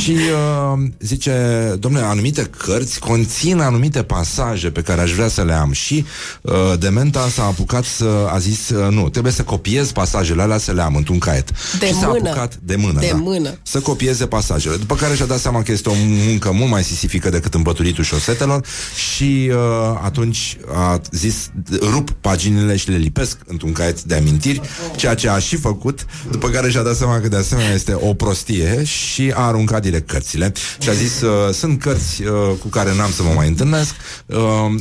Și 0.00 0.10
uh, 0.10 0.88
zice, 0.98 1.32
domnule, 1.78 2.04
anumite 2.04 2.42
cărți 2.42 2.98
conțin 2.98 3.60
anumite 3.60 4.02
pasaje 4.02 4.70
pe 4.70 4.80
care 4.80 5.00
aș 5.00 5.12
vrea 5.12 5.28
să 5.28 5.42
le 5.42 5.52
am 5.52 5.72
și 5.72 6.04
uh, 6.40 6.52
Dementa 6.78 7.28
s-a 7.28 7.44
apucat 7.44 7.84
să 7.84 8.26
a 8.32 8.38
zis, 8.38 8.68
uh, 8.68 8.88
nu, 8.90 9.08
trebuie 9.08 9.32
să 9.32 9.42
copiez 9.42 9.92
pasajele 9.92 10.42
alea 10.42 10.58
să 10.58 10.72
le 10.72 10.82
am 10.82 10.96
într-un 10.96 11.18
caiet. 11.18 11.50
De 11.78 11.86
și 11.86 11.94
s-a 11.94 12.06
mână. 12.06 12.28
apucat 12.28 12.54
de 12.62 12.76
mână, 12.76 13.00
De 13.00 13.08
da, 13.10 13.16
mână. 13.16 13.58
să 13.62 13.80
copieze 13.80 14.26
pasajele. 14.26 14.76
După 14.76 14.94
care 14.94 15.14
și-a 15.14 15.26
dat 15.26 15.38
seama 15.38 15.62
că 15.62 15.72
este 15.72 15.88
o 15.88 15.94
muncă 16.26 16.50
mult 16.52 16.70
mai 16.70 16.84
sisifică 16.84 17.30
decât 17.30 17.54
îmbăturitul 17.54 18.04
șosetelor 18.04 18.66
și 19.12 19.50
uh, 19.50 19.56
atunci 20.02 20.56
a 20.74 21.00
zis 21.10 21.50
rup 21.80 22.10
paginile 22.10 22.76
și 22.76 22.90
le 22.90 22.96
lipesc 22.96 23.38
într-un 23.46 23.71
caiet 23.72 24.02
de 24.02 24.14
amintiri, 24.14 24.60
ceea 24.96 25.14
ce 25.14 25.28
a 25.28 25.38
și 25.38 25.56
făcut, 25.56 26.06
după 26.30 26.48
care 26.48 26.70
și-a 26.70 26.82
dat 26.82 26.96
seama 26.96 27.20
că 27.20 27.28
de 27.28 27.36
asemenea 27.36 27.72
este 27.72 27.98
o 28.00 28.14
prostie 28.14 28.84
și 28.84 29.32
a 29.34 29.40
aruncat 29.40 29.82
direct 29.82 30.08
cărțile 30.08 30.52
și 30.78 30.88
a 30.88 30.92
zis 30.92 31.20
uh, 31.20 31.54
sunt 31.54 31.80
cărți 31.80 32.22
uh, 32.22 32.30
cu 32.60 32.68
care 32.68 32.94
n-am 32.94 33.10
să 33.10 33.22
mă 33.22 33.32
mai 33.34 33.48
întâlnesc, 33.48 33.94
uh, 34.26 34.38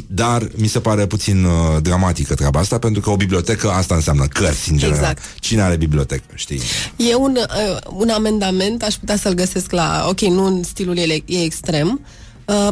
dar 0.07 0.47
mi 0.55 0.67
se 0.67 0.79
pare 0.79 1.05
puțin 1.05 1.43
uh, 1.43 1.51
dramatică 1.81 2.33
treaba 2.33 2.59
asta, 2.59 2.77
pentru 2.77 3.01
că 3.01 3.09
o 3.09 3.15
bibliotecă 3.15 3.69
asta 3.69 3.95
înseamnă 3.95 4.25
cărți 4.25 4.71
în 4.71 4.77
general. 4.77 4.99
Exact. 4.99 5.21
Cine 5.39 5.61
are 5.61 5.75
bibliotecă, 5.75 6.23
știi? 6.33 6.61
E 6.95 7.15
un, 7.15 7.37
uh, 7.37 7.77
un 7.97 8.09
amendament, 8.09 8.83
aș 8.83 8.93
putea 8.93 9.17
să-l 9.17 9.33
găsesc 9.33 9.71
la... 9.71 10.05
Ok, 10.09 10.19
nu 10.19 10.45
în 10.45 10.63
stilul 10.63 10.97
ei, 10.97 11.23
e 11.25 11.43
extrem, 11.43 11.99
uh, 12.03 12.19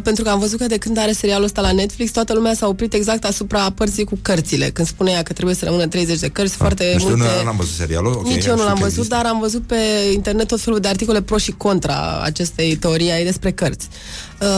pentru 0.04 0.24
că 0.24 0.30
am 0.30 0.40
văzut 0.40 0.60
că 0.60 0.66
de 0.66 0.78
când 0.78 0.98
are 0.98 1.12
serialul 1.12 1.44
ăsta 1.46 1.62
la 1.62 1.72
Netflix, 1.72 2.12
toată 2.12 2.34
lumea 2.34 2.54
s-a 2.54 2.68
oprit 2.68 2.94
exact 2.94 3.26
asupra 3.26 3.70
părții 3.72 4.04
cu 4.04 4.18
cărțile. 4.22 4.70
Când 4.70 4.88
spune 4.88 5.12
ea 5.12 5.24
că 5.24 5.34
trebuie 5.34 5.56
să 5.56 5.66
rămână 5.66 5.88
30 5.88 6.20
de 6.20 6.28
cărți, 6.28 6.56
foarte 6.56 6.90
nu 6.94 7.00
știu, 7.00 7.16
multe... 7.16 7.32
nu, 7.38 7.44
n-am 7.44 7.56
văzut 7.56 7.74
serialul. 7.74 8.12
ok, 8.12 8.24
Nici 8.28 8.30
eu 8.30 8.34
nu 8.36 8.40
știu 8.40 8.56
l-am 8.56 8.74
că 8.74 8.80
văzut, 8.84 8.98
există. 8.98 9.16
dar 9.16 9.26
am 9.26 9.40
văzut 9.40 9.62
pe 9.68 9.76
internet 10.14 10.48
tot 10.48 10.62
felul 10.62 10.80
de 10.80 10.88
articole 10.88 11.22
pro 11.22 11.38
și 11.38 11.52
contra 11.52 12.22
acestei 12.24 12.76
teorii 12.76 13.12
ai 13.12 13.24
despre 13.24 13.52
cărți. 13.52 13.88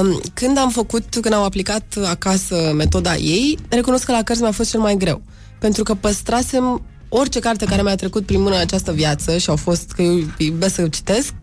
Um, 0.01 0.21
Când 0.33 0.57
am 0.57 0.69
făcut, 0.69 1.03
când 1.21 1.33
am 1.33 1.43
aplicat 1.43 1.83
acasă 2.05 2.71
metoda 2.75 3.15
ei, 3.15 3.57
recunosc 3.69 4.03
că 4.03 4.11
la 4.11 4.23
cărți 4.23 4.41
mi-a 4.41 4.51
fost 4.51 4.69
cel 4.69 4.79
mai 4.79 4.95
greu. 4.97 5.21
Pentru 5.59 5.83
că 5.83 5.93
păstrasem 5.93 6.81
orice 7.13 7.39
carte 7.39 7.65
care 7.65 7.81
mi-a 7.81 7.95
trecut 7.95 8.25
prin 8.25 8.41
mână 8.41 8.55
în 8.55 8.61
această 8.61 8.91
viață 8.91 9.37
și 9.37 9.49
au 9.49 9.55
fost 9.55 9.91
că 9.91 10.01
eu 10.01 10.19
iubesc 10.37 10.75
să 10.75 10.87
citesc, 10.87 11.33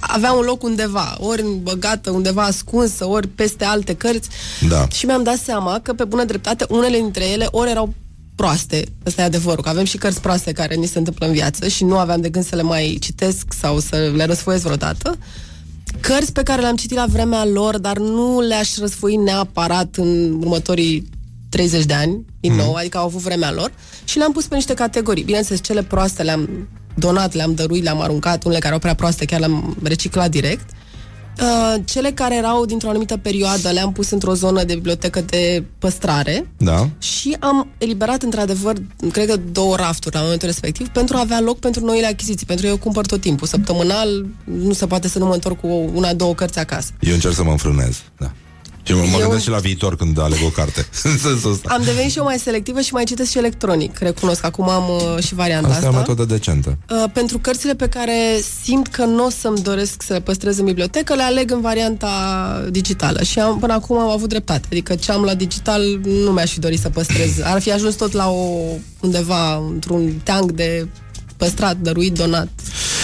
avea 0.00 0.32
un 0.32 0.44
loc 0.44 0.62
undeva, 0.62 1.16
ori 1.20 1.44
băgată 1.62 2.10
undeva 2.10 2.42
ascunsă, 2.42 3.06
ori 3.06 3.28
peste 3.28 3.64
alte 3.64 3.94
cărți. 3.94 4.28
Da. 4.68 4.88
Și 4.88 5.06
mi-am 5.06 5.22
dat 5.22 5.36
seama 5.36 5.80
că, 5.82 5.92
pe 5.92 6.04
bună 6.04 6.24
dreptate, 6.24 6.66
unele 6.68 6.98
dintre 6.98 7.24
ele 7.24 7.46
ori 7.50 7.70
erau 7.70 7.94
proaste, 8.34 8.84
ăsta 9.06 9.22
e 9.22 9.24
adevărul, 9.24 9.62
că 9.62 9.68
avem 9.68 9.84
și 9.84 9.96
cărți 9.96 10.20
proaste 10.20 10.52
care 10.52 10.74
ni 10.74 10.86
se 10.86 10.98
întâmplă 10.98 11.26
în 11.26 11.32
viață 11.32 11.68
și 11.68 11.84
nu 11.84 11.98
aveam 11.98 12.20
de 12.20 12.28
gând 12.28 12.44
să 12.44 12.56
le 12.56 12.62
mai 12.62 12.98
citesc 13.00 13.52
sau 13.60 13.78
să 13.78 14.12
le 14.14 14.24
răsfoiesc 14.24 14.62
vreodată. 14.62 15.18
Cărți 16.00 16.32
pe 16.32 16.42
care 16.42 16.60
le-am 16.60 16.76
citit 16.76 16.96
la 16.96 17.06
vremea 17.06 17.44
lor, 17.44 17.78
dar 17.78 17.98
nu 17.98 18.40
le-aș 18.40 18.76
răsfoi 18.76 19.16
neapărat 19.16 19.96
în 19.96 20.32
următorii 20.40 21.08
30 21.56 21.84
de 21.84 21.94
ani, 21.94 22.24
din 22.40 22.54
nou, 22.54 22.74
adică 22.74 22.98
au 22.98 23.04
avut 23.04 23.20
vremea 23.20 23.52
lor, 23.52 23.72
și 24.04 24.18
le-am 24.18 24.32
pus 24.32 24.46
pe 24.46 24.54
niște 24.54 24.74
categorii. 24.74 25.24
Bineînțeles, 25.24 25.62
cele 25.62 25.82
proaste 25.82 26.22
le-am 26.22 26.68
donat, 26.94 27.32
le-am 27.34 27.54
dăruit, 27.54 27.82
le-am 27.82 28.00
aruncat, 28.00 28.44
unele 28.44 28.60
care 28.60 28.72
au 28.72 28.78
prea 28.78 28.94
proaste 28.94 29.24
chiar 29.24 29.38
le-am 29.40 29.76
reciclat 29.82 30.30
direct. 30.30 30.68
Uh, 31.40 31.74
cele 31.84 32.10
care 32.10 32.34
erau 32.36 32.64
dintr-o 32.64 32.88
anumită 32.88 33.16
perioadă 33.16 33.70
le-am 33.70 33.92
pus 33.92 34.10
într-o 34.10 34.34
zonă 34.34 34.64
de 34.64 34.74
bibliotecă 34.74 35.20
de 35.20 35.64
păstrare 35.78 36.50
Da. 36.56 36.88
și 36.98 37.36
am 37.40 37.68
eliberat 37.78 38.22
într-adevăr, 38.22 38.74
cred 39.12 39.28
că 39.28 39.36
două 39.52 39.76
rafturi 39.76 40.14
la 40.14 40.20
momentul 40.20 40.46
respectiv 40.48 40.88
pentru 40.88 41.16
a 41.16 41.20
avea 41.20 41.40
loc 41.40 41.58
pentru 41.58 41.84
noile 41.84 42.06
achiziții, 42.06 42.46
pentru 42.46 42.64
că 42.64 42.70
eu 42.70 42.78
cumpăr 42.78 43.06
tot 43.06 43.20
timpul, 43.20 43.46
săptămânal, 43.46 44.26
nu 44.44 44.72
se 44.72 44.86
poate 44.86 45.08
să 45.08 45.18
nu 45.18 45.26
mă 45.26 45.34
întorc 45.34 45.60
cu 45.60 45.90
una, 45.94 46.14
două 46.14 46.34
cărți 46.34 46.58
acasă. 46.58 46.90
Eu 47.00 47.14
încerc 47.14 47.34
să 47.34 47.44
mă 47.44 47.50
înfrânez, 47.50 48.02
da. 48.18 48.32
Și 48.86 48.92
mă, 48.94 49.00
mă 49.00 49.16
Eu- 49.16 49.20
gândesc 49.20 49.42
și 49.42 49.50
la 49.50 49.58
viitor 49.58 49.96
când 49.96 50.18
aleg 50.20 50.38
o 50.44 50.48
carte. 50.48 50.86
În 51.10 51.18
sensul 51.18 51.52
ăsta. 51.52 51.68
Am 51.72 51.82
devenit 51.84 52.10
și 52.10 52.18
eu 52.18 52.24
mai 52.24 52.38
selectivă 52.38 52.80
și 52.80 52.92
mai 52.92 53.04
citesc 53.04 53.30
și 53.30 53.38
electronic, 53.38 53.98
recunosc, 53.98 54.44
acum 54.44 54.68
am 54.68 54.88
uh, 54.88 55.22
și 55.24 55.34
varianta 55.34 55.68
Asta 55.68 55.84
e 55.84 55.86
asta. 55.86 55.96
o 55.98 56.00
metodă 56.00 56.24
decentă. 56.24 56.78
Uh, 56.90 57.04
pentru 57.12 57.38
cărțile 57.38 57.74
pe 57.74 57.88
care 57.88 58.40
simt 58.62 58.86
că 58.86 59.04
nu 59.04 59.24
o 59.24 59.30
să-mi 59.30 59.58
doresc 59.62 60.02
să 60.02 60.12
le 60.12 60.20
păstrez 60.20 60.58
în 60.58 60.64
bibliotecă, 60.64 61.14
le 61.14 61.22
aleg 61.22 61.50
în 61.50 61.60
varianta 61.60 62.10
digitală. 62.70 63.22
Și 63.22 63.38
am, 63.38 63.58
până 63.58 63.72
acum 63.72 63.98
am 63.98 64.08
avut 64.10 64.28
dreptate. 64.28 64.66
Adică 64.70 64.94
ce 64.94 65.12
am 65.12 65.22
la 65.22 65.34
digital 65.34 65.82
nu 66.04 66.30
mi-aș 66.30 66.52
fi 66.52 66.58
dorit 66.60 66.80
să 66.80 66.88
păstrez. 66.88 67.30
Ar 67.42 67.60
fi 67.60 67.72
ajuns 67.72 67.94
tot 67.94 68.12
la 68.12 68.30
o, 68.30 68.58
undeva, 69.00 69.56
într-un 69.56 70.20
teanc 70.24 70.52
de 70.52 70.88
păstrat, 71.36 71.76
dăruit, 71.76 72.12
donat. 72.14 72.48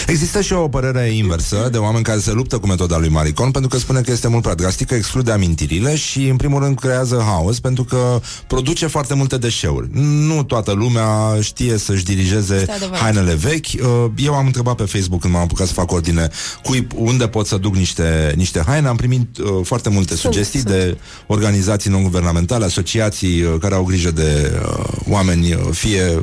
Există 0.06 0.40
și 0.40 0.52
o 0.52 0.68
părere 0.68 1.06
inversă 1.14 1.68
de 1.72 1.78
oameni 1.78 2.04
care 2.04 2.18
se 2.18 2.32
luptă 2.32 2.58
cu 2.58 2.66
metoda 2.66 2.98
lui 2.98 3.08
Maricon 3.08 3.50
pentru 3.50 3.70
că 3.70 3.78
spune 3.78 4.00
că 4.00 4.10
este 4.10 4.28
mult 4.28 4.42
prea 4.42 4.54
drastică, 4.54 4.94
exclude 4.94 5.30
amintirile 5.32 5.96
și 5.96 6.28
în 6.28 6.36
primul 6.36 6.62
rând 6.62 6.78
creează 6.78 7.22
haos 7.26 7.60
pentru 7.60 7.84
că 7.84 8.20
produce 8.46 8.86
foarte 8.86 9.14
multe 9.14 9.36
deșeuri. 9.38 9.88
Nu 10.26 10.42
toată 10.42 10.72
lumea 10.72 11.38
știe 11.40 11.76
să-și 11.78 12.04
dirigeze 12.04 12.54
Este 12.54 12.72
adevărat. 12.72 13.00
hainele 13.02 13.34
vechi. 13.34 13.66
Uh, 13.66 14.10
Eu 14.16 14.34
am 14.34 14.46
întrebat 14.46 14.74
pe 14.76 14.82
Facebook 14.84 15.20
când 15.20 15.32
m-am 15.32 15.42
apucat 15.42 15.66
să 15.66 15.72
fac 15.72 15.92
ordine 15.92 16.28
cui, 16.62 16.86
unde 16.96 17.26
pot 17.28 17.46
să 17.46 17.56
duc 17.56 17.74
niște, 17.74 18.32
niște 18.36 18.62
haine. 18.66 18.88
Am 18.88 18.96
primit 18.96 19.38
uh, 19.38 19.46
foarte 19.62 19.88
multe 19.88 20.16
Sunt, 20.16 20.32
sugestii 20.32 20.60
sunt. 20.60 20.72
de 20.72 20.98
organizații 21.26 21.90
non-guvernamentale, 21.90 22.64
asociații 22.64 23.42
uh, 23.42 23.54
care 23.60 23.74
au 23.74 23.84
grijă 23.84 24.10
de 24.10 24.52
uh, 24.62 24.84
oameni, 25.08 25.54
uh, 25.54 25.60
fie 25.70 26.22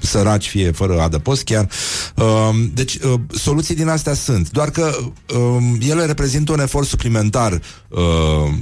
săraci, 0.00 0.48
fie 0.48 0.70
fără 0.70 1.00
adăpost 1.00 1.42
chiar. 1.42 1.68
Uh, 2.16 2.50
deci, 2.74 2.94
uh, 2.94 3.14
soluții 3.34 3.74
din 3.74 3.88
astea 3.88 4.14
sunt, 4.14 4.50
doar 4.50 4.70
că 4.70 4.96
uh, 5.36 5.88
ele 5.88 6.04
reprezintă 6.04 6.52
un 6.52 6.60
efort 6.60 6.86
suplimentar 6.86 7.60
uh, 7.88 8.52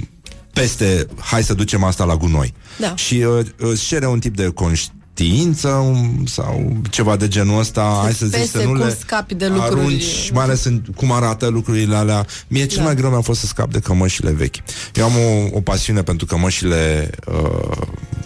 peste 0.53 1.05
hai 1.19 1.43
să 1.43 1.53
ducem 1.53 1.83
asta 1.83 2.03
la 2.03 2.15
gunoi. 2.15 2.53
Da. 2.79 2.95
Și 2.95 3.15
uh, 3.15 3.45
îți 3.57 3.85
cere 3.85 4.07
un 4.07 4.19
tip 4.19 4.35
de 4.35 4.45
conștiință 4.47 5.67
um, 5.67 6.25
sau 6.25 6.77
ceva 6.89 7.15
de 7.15 7.27
genul 7.27 7.59
ăsta, 7.59 7.99
hai 8.03 8.13
să 8.13 8.25
zici 8.25 8.37
pese 8.37 8.57
să 8.57 8.63
nu 8.63 8.71
cum 8.71 8.77
le 8.77 8.97
scapi 8.99 9.33
de 9.35 9.47
lucruri. 9.47 9.79
arunci, 9.79 10.31
mai 10.33 10.43
ales 10.43 10.63
în, 10.63 10.81
cum 10.95 11.11
arată 11.11 11.47
lucrurile 11.47 11.95
alea. 11.95 12.25
Mie 12.47 12.65
cel 12.65 12.77
Da. 12.77 12.83
mai 12.83 12.95
greu 12.95 13.09
mi-a 13.09 13.21
fost 13.21 13.39
să 13.39 13.45
scap 13.45 13.71
de 13.71 13.79
cămășile 13.79 14.31
vechi. 14.31 14.55
Eu 14.93 15.05
am 15.05 15.11
o, 15.15 15.57
o 15.57 15.61
pasiune 15.61 16.01
pentru 16.03 16.25
cămășile, 16.25 17.09
uh, 17.27 17.77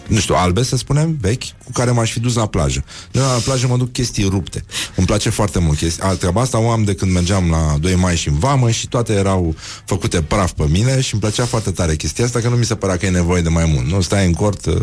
nu 0.06 0.18
știu, 0.18 0.34
albe, 0.34 0.62
să 0.62 0.76
spunem, 0.76 1.16
vechi, 1.20 1.42
cu 1.64 1.72
care 1.72 1.90
m-aș 1.90 2.12
fi 2.12 2.20
dus 2.20 2.34
la 2.34 2.46
plajă. 2.46 2.84
De 3.10 3.18
la 3.18 3.40
plajă 3.44 3.66
mă 3.66 3.76
duc 3.76 3.92
chestii 3.92 4.28
rupte. 4.28 4.64
Îmi 4.96 5.06
place 5.06 5.30
foarte 5.30 5.58
mult 5.58 5.78
chestii. 5.78 6.02
A, 6.02 6.08
treaba 6.08 6.40
asta 6.40 6.58
o 6.58 6.70
am 6.70 6.84
de 6.84 6.94
când 6.94 7.12
mergeam 7.12 7.50
la 7.50 7.76
2 7.80 7.94
mai 7.94 8.16
și 8.16 8.28
în 8.28 8.38
vamă 8.38 8.70
și 8.70 8.88
toate 8.88 9.12
erau 9.12 9.54
făcute 9.84 10.22
praf 10.22 10.52
pe 10.52 10.64
mine 10.68 11.00
și 11.00 11.12
îmi 11.12 11.22
plăcea 11.22 11.44
foarte 11.44 11.70
tare 11.70 11.96
chestia 11.96 12.24
asta 12.24 12.40
că 12.40 12.48
nu 12.48 12.56
mi 12.56 12.64
se 12.64 12.74
părea 12.74 12.96
că 12.96 13.06
e 13.06 13.10
nevoie 13.10 13.42
de 13.42 13.48
mai 13.48 13.70
mult. 13.74 13.86
Nu 13.86 14.00
stai 14.00 14.26
în 14.26 14.32
cort 14.32 14.66
uh, 14.66 14.76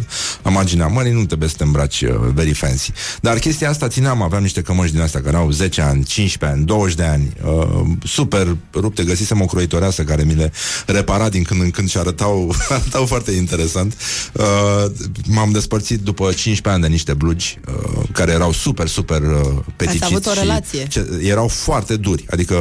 la 0.44 0.50
marginea 0.50 0.88
mării, 0.88 1.12
nu 1.12 1.26
trebuie 1.26 1.50
să 1.50 1.56
te 1.58 1.64
îmbraci 1.64 2.02
uh, 2.02 2.16
very 2.34 2.54
fancy. 2.54 2.92
Dar 3.22 3.40
chestia 3.40 3.70
asta 3.70 3.88
țineam, 3.88 4.22
aveam 4.22 4.42
niște 4.42 4.62
cămăși 4.62 4.92
din 4.92 5.02
astea 5.02 5.22
care 5.22 5.38
au 5.38 5.52
10 5.52 5.82
ani, 5.82 6.04
15 6.04 6.60
ani, 6.60 6.66
20 6.66 6.96
de 6.96 7.04
ani, 7.04 7.34
uh, 7.44 7.82
super 8.04 8.56
rupte, 8.74 9.04
găsisem 9.04 9.42
o 9.42 9.46
croitoreasă 9.46 10.04
care 10.04 10.24
mi 10.24 10.36
le 10.36 10.52
repara 10.86 11.30
din 11.30 11.44
când 11.44 11.62
în 11.62 11.72
când 11.72 11.90
și 11.90 11.98
arătau, 11.98 12.56
arătau 12.70 13.06
foarte 13.06 13.32
interesant. 13.32 13.98
Uh, 14.34 14.92
m-am 15.28 15.52
despărțit 15.52 16.00
după 16.00 16.24
15 16.24 16.60
ani 16.72 16.82
de 16.82 16.88
niște 16.88 17.14
blugi 17.14 17.60
uh, 17.68 18.04
care 18.12 18.32
erau 18.32 18.52
super, 18.52 18.88
super 18.88 19.22
uh, 19.22 19.58
peticiți. 19.76 20.04
Ați 20.04 20.14
avut 20.14 20.26
o 20.26 20.34
relație. 20.34 20.88
Ce, 20.88 21.20
erau 21.22 21.48
foarte 21.48 21.96
duri. 21.96 22.26
Adică 22.30 22.58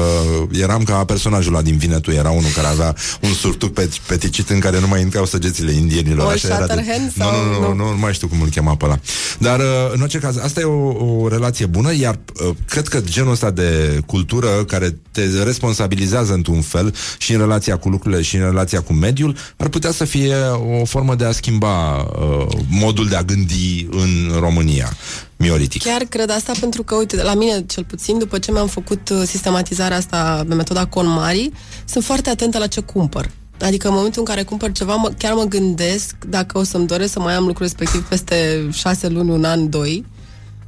eram 0.52 0.82
ca 0.82 1.04
personajul 1.04 1.54
ăla 1.54 1.62
din 1.62 1.76
Vinetu, 1.76 2.10
era 2.10 2.30
unul 2.30 2.50
care 2.54 2.66
avea 2.66 2.94
un 3.20 3.32
surtuc 3.32 3.72
pe, 3.72 3.90
peticit 4.06 4.48
în 4.50 4.58
care 4.58 4.80
nu 4.80 4.88
mai 4.88 5.00
intrau 5.00 5.26
săgețile 5.26 5.72
indienilor. 5.72 6.26
All 6.26 6.34
Așa 6.34 6.48
era 6.48 6.66
de... 6.66 6.84
sau... 7.16 7.30
Nu, 7.30 7.52
nu, 7.52 7.60
nu, 7.60 7.74
nu, 7.74 7.90
nu 7.90 7.98
mai 7.98 8.12
știu 8.12 8.28
cum 8.28 8.40
îl 8.40 8.48
chema 8.48 8.76
pe 8.76 8.84
ăla. 8.84 8.98
Dar, 9.38 9.58
uh, 9.58 9.92
în 9.92 10.00
orice 10.00 10.18
caz, 10.18 10.36
asta 10.36 10.60
e 10.60 10.64
o, 10.64 11.22
o 11.22 11.28
relație 11.28 11.66
bună, 11.66 11.94
iar 11.94 12.18
uh, 12.48 12.54
cred 12.68 12.88
că 12.88 13.00
genul 13.00 13.32
ăsta 13.32 13.50
de 13.50 14.00
cultură 14.06 14.64
care 14.64 14.98
te 15.12 15.42
responsabilizează 15.42 16.32
într-un 16.32 16.60
fel 16.60 16.94
și 17.18 17.32
în 17.32 17.38
relația 17.38 17.76
cu 17.76 17.88
lucrurile 17.88 18.22
și 18.22 18.36
în 18.36 18.42
relația 18.42 18.80
cu 18.80 18.92
mediul, 18.92 19.36
ar 19.56 19.68
putea 19.68 19.90
să 19.90 20.04
fie 20.04 20.34
o 20.80 20.84
formă 20.84 21.14
de 21.14 21.24
a 21.24 21.32
schimba 21.32 21.96
uh, 21.96 22.46
modul 22.68 23.08
de 23.08 23.16
a 23.16 23.22
gândi 23.22 23.86
în 24.00 24.38
România. 24.38 24.96
Mioritic. 25.36 25.82
Chiar 25.82 26.02
cred 26.02 26.30
asta 26.30 26.52
pentru 26.60 26.82
că, 26.82 26.94
uite, 26.94 27.22
la 27.22 27.34
mine 27.34 27.64
cel 27.66 27.84
puțin, 27.84 28.18
după 28.18 28.38
ce 28.38 28.52
mi-am 28.52 28.66
făcut 28.66 29.08
uh, 29.08 29.22
sistematizarea 29.24 29.96
asta 29.96 30.44
pe 30.48 30.54
metoda 30.54 30.86
KonMari, 30.86 31.50
sunt 31.84 32.04
foarte 32.04 32.30
atentă 32.30 32.58
la 32.58 32.66
ce 32.66 32.80
cumpăr. 32.80 33.30
Adică 33.60 33.88
în 33.88 33.94
momentul 33.94 34.20
în 34.20 34.26
care 34.26 34.42
cumpăr 34.42 34.72
ceva, 34.72 34.94
mă, 34.94 35.08
chiar 35.18 35.32
mă 35.32 35.44
gândesc 35.44 36.14
dacă 36.28 36.58
o 36.58 36.62
să-mi 36.62 36.86
doresc 36.86 37.12
să 37.12 37.20
mai 37.20 37.34
am 37.34 37.46
lucrul 37.46 37.66
respectiv 37.66 38.02
peste 38.08 38.68
șase 38.72 39.08
luni, 39.08 39.30
un 39.30 39.44
an, 39.44 39.70
doi. 39.70 40.06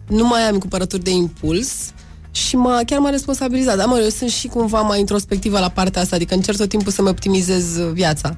Nu 0.09 0.27
mai 0.27 0.41
am 0.41 0.59
cumpărături 0.59 1.03
de 1.03 1.11
impuls 1.11 1.93
și 2.33 2.57
mă, 2.57 2.83
chiar 2.87 2.99
m-a 2.99 3.11
responsabilizat. 3.11 3.77
Da, 3.77 3.85
mă, 3.85 3.99
eu 4.03 4.09
sunt 4.09 4.31
și 4.31 4.47
cumva 4.47 4.81
mai 4.81 4.99
introspectivă 4.99 5.59
la 5.59 5.69
partea 5.69 6.03
asta, 6.03 6.17
adică 6.17 6.35
încerc 6.35 6.57
tot 6.59 6.69
timpul 6.69 6.93
să-mi 6.93 7.09
optimizez 7.09 7.65
viața. 7.93 8.37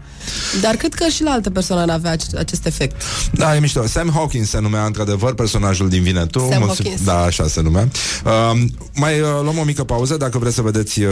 Dar 0.61 0.75
cred 0.75 0.95
că 0.95 1.07
și 1.09 1.23
la 1.23 1.31
alte 1.31 1.51
persoane 1.51 1.83
ar 1.83 1.89
avea 1.91 2.11
acest, 2.11 2.35
acest 2.35 2.67
efect. 2.67 3.03
Da, 3.33 3.57
e 3.57 3.61
mișto. 3.61 3.87
Sam 3.87 4.11
Hawkins 4.15 4.49
se 4.49 4.61
numea 4.61 4.85
într-adevăr 4.85 5.35
personajul 5.35 5.89
din 5.89 6.03
Vinetu. 6.03 6.39
Sam 6.39 6.49
Mulțum- 6.63 6.85
Hawkins. 6.85 7.05
Da, 7.05 7.21
așa 7.23 7.47
se 7.49 7.61
numea. 7.61 7.89
Uh, 8.25 8.63
mai 8.95 9.21
uh, 9.21 9.27
luăm 9.43 9.59
o 9.59 9.65
mică 9.65 9.85
pauză. 9.85 10.17
Dacă 10.17 10.39
vreți 10.39 10.55
să 10.55 10.63
vedeți 10.63 11.01
uh, 11.03 11.11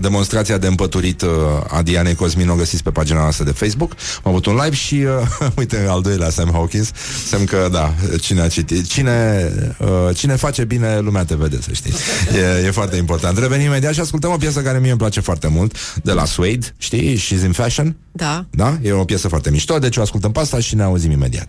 demonstrația 0.00 0.58
de 0.58 0.66
împăturit 0.66 1.22
uh, 1.22 1.28
a 1.68 1.82
Dianei 1.82 2.14
Cosmin, 2.14 2.48
o 2.48 2.54
găsiți 2.54 2.82
pe 2.82 2.90
pagina 2.90 3.20
noastră 3.20 3.44
de 3.44 3.50
Facebook. 3.50 3.92
Am 4.22 4.30
avut 4.30 4.46
un 4.46 4.54
live 4.54 4.74
și, 4.74 4.94
uh, 4.94 5.48
uite, 5.58 5.86
al 5.88 6.00
doilea 6.02 6.30
Sam 6.30 6.50
Hawkins. 6.52 6.90
Semn 7.28 7.44
că, 7.44 7.68
da, 7.72 7.94
cine 8.20 8.40
a 8.40 8.48
citit. 8.48 8.86
Cine, 8.86 9.48
uh, 9.78 9.88
cine 10.16 10.36
face 10.36 10.64
bine, 10.64 10.98
lumea 10.98 11.24
te 11.24 11.34
vede, 11.34 11.58
să 11.62 11.68
știi. 11.72 11.92
E, 12.62 12.66
e 12.66 12.70
foarte 12.70 12.96
important. 12.96 13.38
Revenim 13.38 13.66
imediat 13.66 13.94
și 13.94 14.00
ascultăm 14.00 14.32
o 14.32 14.36
piesă 14.36 14.60
care 14.60 14.78
mie 14.78 14.90
îmi 14.90 14.98
place 14.98 15.20
foarte 15.20 15.48
mult, 15.48 16.00
de 16.02 16.12
la 16.12 16.24
Suede, 16.24 16.66
știi? 16.78 17.16
She's 17.16 17.44
in 17.44 17.52
Fashion. 17.52 17.96
Da. 18.12 18.44
Da? 18.50 18.78
E 18.82 18.92
o 18.92 19.04
piesă 19.04 19.28
foarte 19.28 19.50
mișto, 19.50 19.78
deci 19.78 19.96
o 19.96 20.00
ascultăm 20.00 20.32
pe 20.32 20.40
asta 20.40 20.60
și 20.60 20.74
ne 20.74 20.82
auzim 20.82 21.10
imediat. 21.10 21.48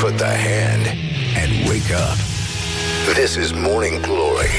Put 0.00 0.16
the 0.16 0.24
hand 0.24 0.86
and 1.42 1.68
wake 1.68 1.94
up. 1.94 2.18
This 3.14 3.34
is 3.34 3.50
Morning 3.52 4.00
Glory 4.00 4.56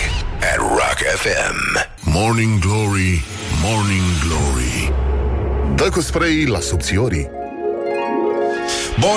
at 0.54 0.58
Rock 0.58 1.00
FM. 1.16 1.86
Morning 2.04 2.60
Glory, 2.60 3.24
Morning 3.64 4.04
Glory 4.28 4.92
Dă 5.76 5.90
cu 5.90 6.02
spray 6.02 6.46
la 6.46 6.60
subțiorii 6.60 7.30
Bun, 9.00 9.10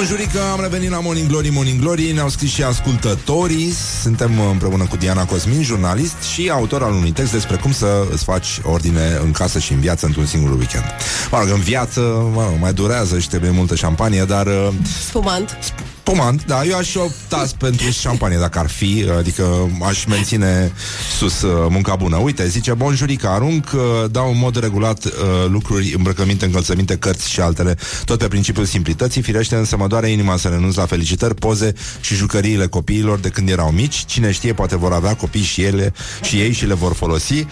am 0.52 0.61
revenit 0.61 0.90
la 0.90 1.01
Morning 1.01 1.28
Glory, 1.28 1.48
Morning 1.48 1.81
Glory. 1.81 2.12
Ne-au 2.12 2.28
scris 2.28 2.51
și 2.52 2.62
ascultătorii. 2.62 3.73
Suntem 4.02 4.40
împreună 4.51 4.86
cu 4.86 4.97
Diana 4.97 5.24
Cosmin, 5.24 5.62
jurnalist 5.62 6.23
Și 6.32 6.51
autor 6.51 6.82
al 6.82 6.93
unui 6.93 7.11
text 7.11 7.32
despre 7.32 7.57
cum 7.57 7.73
să 7.73 8.07
îți 8.12 8.24
faci 8.24 8.61
ordine 8.65 9.19
în 9.23 9.31
casă 9.31 9.59
și 9.59 9.73
în 9.73 9.81
viață 9.81 10.07
Într-un 10.07 10.27
singur 10.27 10.51
weekend. 10.51 10.85
Mă 11.31 11.39
rog, 11.39 11.48
în 11.48 11.61
viață, 11.61 12.01
mă 12.35 12.43
rog, 12.43 12.61
mai 12.61 12.73
durează 12.73 13.19
și 13.19 13.28
trebuie 13.28 13.51
multă 13.51 13.74
șampanie 13.74 14.24
Dar 14.24 14.47
uh, 14.47 14.69
Spumant. 15.09 15.59
Pomant, 16.02 16.44
da, 16.47 16.64
eu 16.64 16.77
aș 16.77 16.94
opta 16.94 17.44
pentru 17.59 17.90
șampanie 17.90 18.39
dacă 18.39 18.59
ar 18.59 18.68
fi, 18.68 19.06
adică 19.18 19.70
aș 19.82 20.05
menține 20.05 20.72
sus 21.18 21.43
uh, 21.43 21.66
munca 21.68 21.97
bună. 21.97 22.16
Uite, 22.16 22.48
zice, 22.48 22.72
bonjurica, 22.72 23.35
arunc, 23.35 23.70
uh, 23.74 23.81
dau 24.10 24.31
în 24.31 24.39
mod 24.39 24.59
regulat 24.59 25.05
uh, 25.05 25.12
lucruri, 25.48 25.94
îmbrăcăminte, 25.97 26.44
încălțăminte, 26.44 26.97
cărți 26.97 27.31
și 27.31 27.40
altele, 27.40 27.77
tot 28.05 28.18
pe 28.18 28.28
principiul 28.28 28.64
simplității, 28.64 29.22
firește 29.22 29.55
însă 29.56 29.77
mă 29.77 29.86
doare 29.86 30.10
inima 30.10 30.36
să 30.36 30.48
renunț 30.48 30.74
la 30.74 30.86
felicitări, 30.86 31.35
poze 31.35 31.72
și 32.01 32.14
jucăriile 32.14 32.66
copiilor 32.66 33.18
de 33.18 33.28
când 33.28 33.48
erau 33.48 33.70
mici. 33.70 34.05
Cine 34.06 34.31
știe, 34.31 34.52
poate 34.52 34.77
vor 34.77 34.93
avea 34.93 35.14
copii 35.14 35.43
și 35.43 35.62
ele 35.62 35.93
și 36.22 36.36
ei 36.40 36.52
și 36.52 36.66
le 36.66 36.74
vor 36.74 36.94
folosi. 36.94 37.35
Uh, 37.35 37.47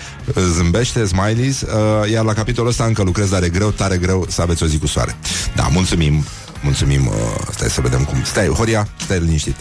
Zâmbește, 0.54 1.06
smileys, 1.06 1.60
uh, 1.60 2.10
iar 2.10 2.24
la 2.24 2.32
capitolul 2.32 2.70
ăsta 2.70 2.84
încă 2.84 3.02
lucrez, 3.02 3.28
dar 3.28 3.42
e 3.42 3.48
greu, 3.48 3.70
tare 3.70 3.96
greu 3.96 4.26
să 4.28 4.42
aveți 4.42 4.62
o 4.62 4.66
zi 4.66 4.78
cu 4.78 4.86
soare. 4.86 5.16
Da, 5.54 5.68
mulțumim 5.72 6.24
Mulțumim, 6.62 7.06
uh, 7.06 7.14
stai 7.50 7.68
să 7.68 7.80
vedem 7.80 8.04
cum 8.04 8.22
Stai, 8.24 8.46
Horia, 8.46 8.88
stai 8.96 9.18
liniștit 9.18 9.56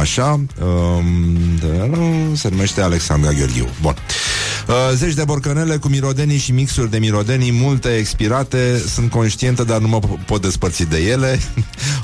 Așa 0.00 0.40
um, 0.62 2.36
Se 2.36 2.48
numește 2.48 2.80
Alexandra 2.80 3.30
Gheorghiu. 3.32 3.68
Bun. 3.82 3.94
Uh, 4.68 4.74
Zeci 4.94 5.14
de 5.14 5.24
borcanele 5.24 5.76
cu 5.76 5.88
mirodenii 5.88 6.38
și 6.38 6.52
mixuri 6.52 6.90
de 6.90 6.98
mirodenii 6.98 7.52
Multe 7.52 7.88
expirate 7.88 8.82
Sunt 8.94 9.10
conștientă, 9.10 9.64
dar 9.64 9.78
nu 9.78 9.88
mă 9.88 9.98
po- 9.98 10.24
pot 10.26 10.42
despărți 10.42 10.84
de 10.84 10.98
ele. 10.98 11.38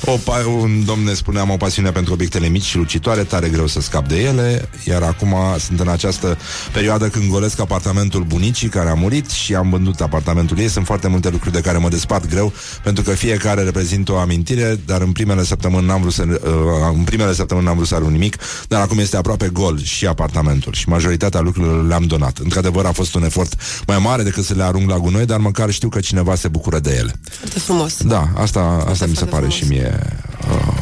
O, 0.04 0.16
pa- 0.16 0.44
Un 0.62 0.84
domn 0.84 1.04
ne 1.04 1.12
spune 1.12 1.38
Am 1.38 1.50
o 1.50 1.56
pasiune 1.56 1.90
pentru 1.90 2.12
obiectele 2.12 2.48
mici 2.48 2.62
și 2.64 2.76
lucitoare 2.76 3.22
Tare 3.22 3.48
greu 3.48 3.66
să 3.66 3.80
scap 3.80 4.08
de 4.08 4.16
ele. 4.22 4.68
Iar 4.84 5.02
acum 5.02 5.34
sunt 5.58 5.80
în 5.80 5.88
această 5.88 6.38
perioadă 6.72 7.08
Când 7.08 7.30
golesc 7.30 7.60
apartamentul 7.60 8.22
bunicii 8.22 8.68
care 8.68 8.88
a 8.88 8.94
murit 8.94 9.30
Și 9.30 9.54
am 9.54 9.70
vândut 9.70 10.00
apartamentul 10.00 10.58
ei. 10.58 10.68
Sunt 10.68 10.86
foarte 10.86 11.08
multe 11.08 11.28
lucruri 11.30 11.54
de 11.54 11.60
care 11.60 11.78
mă 11.78 11.88
despart 11.88 12.28
greu 12.28 12.52
Pentru 12.82 13.02
că 13.02 13.10
fiecare 13.10 13.62
reprezintă 13.62 14.12
o 14.12 14.16
amintire 14.18 14.80
Dar 14.86 15.00
în 15.00 15.12
primele 15.12 15.44
săptămâni 15.44 15.86
n-am 15.86 16.00
vrut 16.00 16.12
să, 16.12 16.24
uh, 16.28 16.94
În 16.94 17.02
primele 17.04 17.32
săptămâni 17.32 17.65
n-am 17.66 17.74
vrut 17.74 17.88
să 17.88 17.94
arunc 17.94 18.10
nimic 18.10 18.36
Dar 18.68 18.80
acum 18.80 18.98
este 18.98 19.16
aproape 19.16 19.48
gol 19.48 19.82
și 19.82 20.06
apartamentul 20.06 20.72
Și 20.72 20.88
majoritatea 20.88 21.40
lucrurilor 21.40 21.86
le-am 21.86 22.04
donat 22.04 22.38
Într-adevăr 22.38 22.86
a 22.86 22.92
fost 22.92 23.14
un 23.14 23.24
efort 23.24 23.54
mai 23.86 23.98
mare 23.98 24.22
decât 24.22 24.44
să 24.44 24.54
le 24.54 24.62
arunc 24.62 24.90
la 24.90 24.98
gunoi 24.98 25.26
Dar 25.26 25.38
măcar 25.38 25.70
știu 25.70 25.88
că 25.88 26.00
cineva 26.00 26.34
se 26.34 26.48
bucură 26.48 26.78
de 26.78 26.96
ele 26.98 27.12
Foarte 27.30 27.58
frumos. 27.58 28.02
Da, 28.02 28.28
asta, 28.36 28.60
asta 28.88 29.06
mi 29.06 29.16
se 29.16 29.24
foarte 29.24 29.24
pare 29.24 29.46
frumos. 29.46 29.54
și 29.54 29.64
mie 29.64 30.20
uh, 30.48 30.80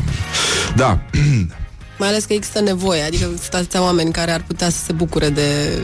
Da, 0.76 1.00
Mai 1.98 2.08
ales 2.08 2.24
că 2.24 2.32
există 2.32 2.60
nevoie, 2.60 3.02
adică 3.02 3.24
sunt 3.24 3.54
atâția 3.54 3.82
oameni 3.82 4.12
care 4.12 4.30
ar 4.30 4.44
putea 4.46 4.70
să 4.70 4.78
se 4.86 4.92
bucure 4.92 5.28
de 5.28 5.78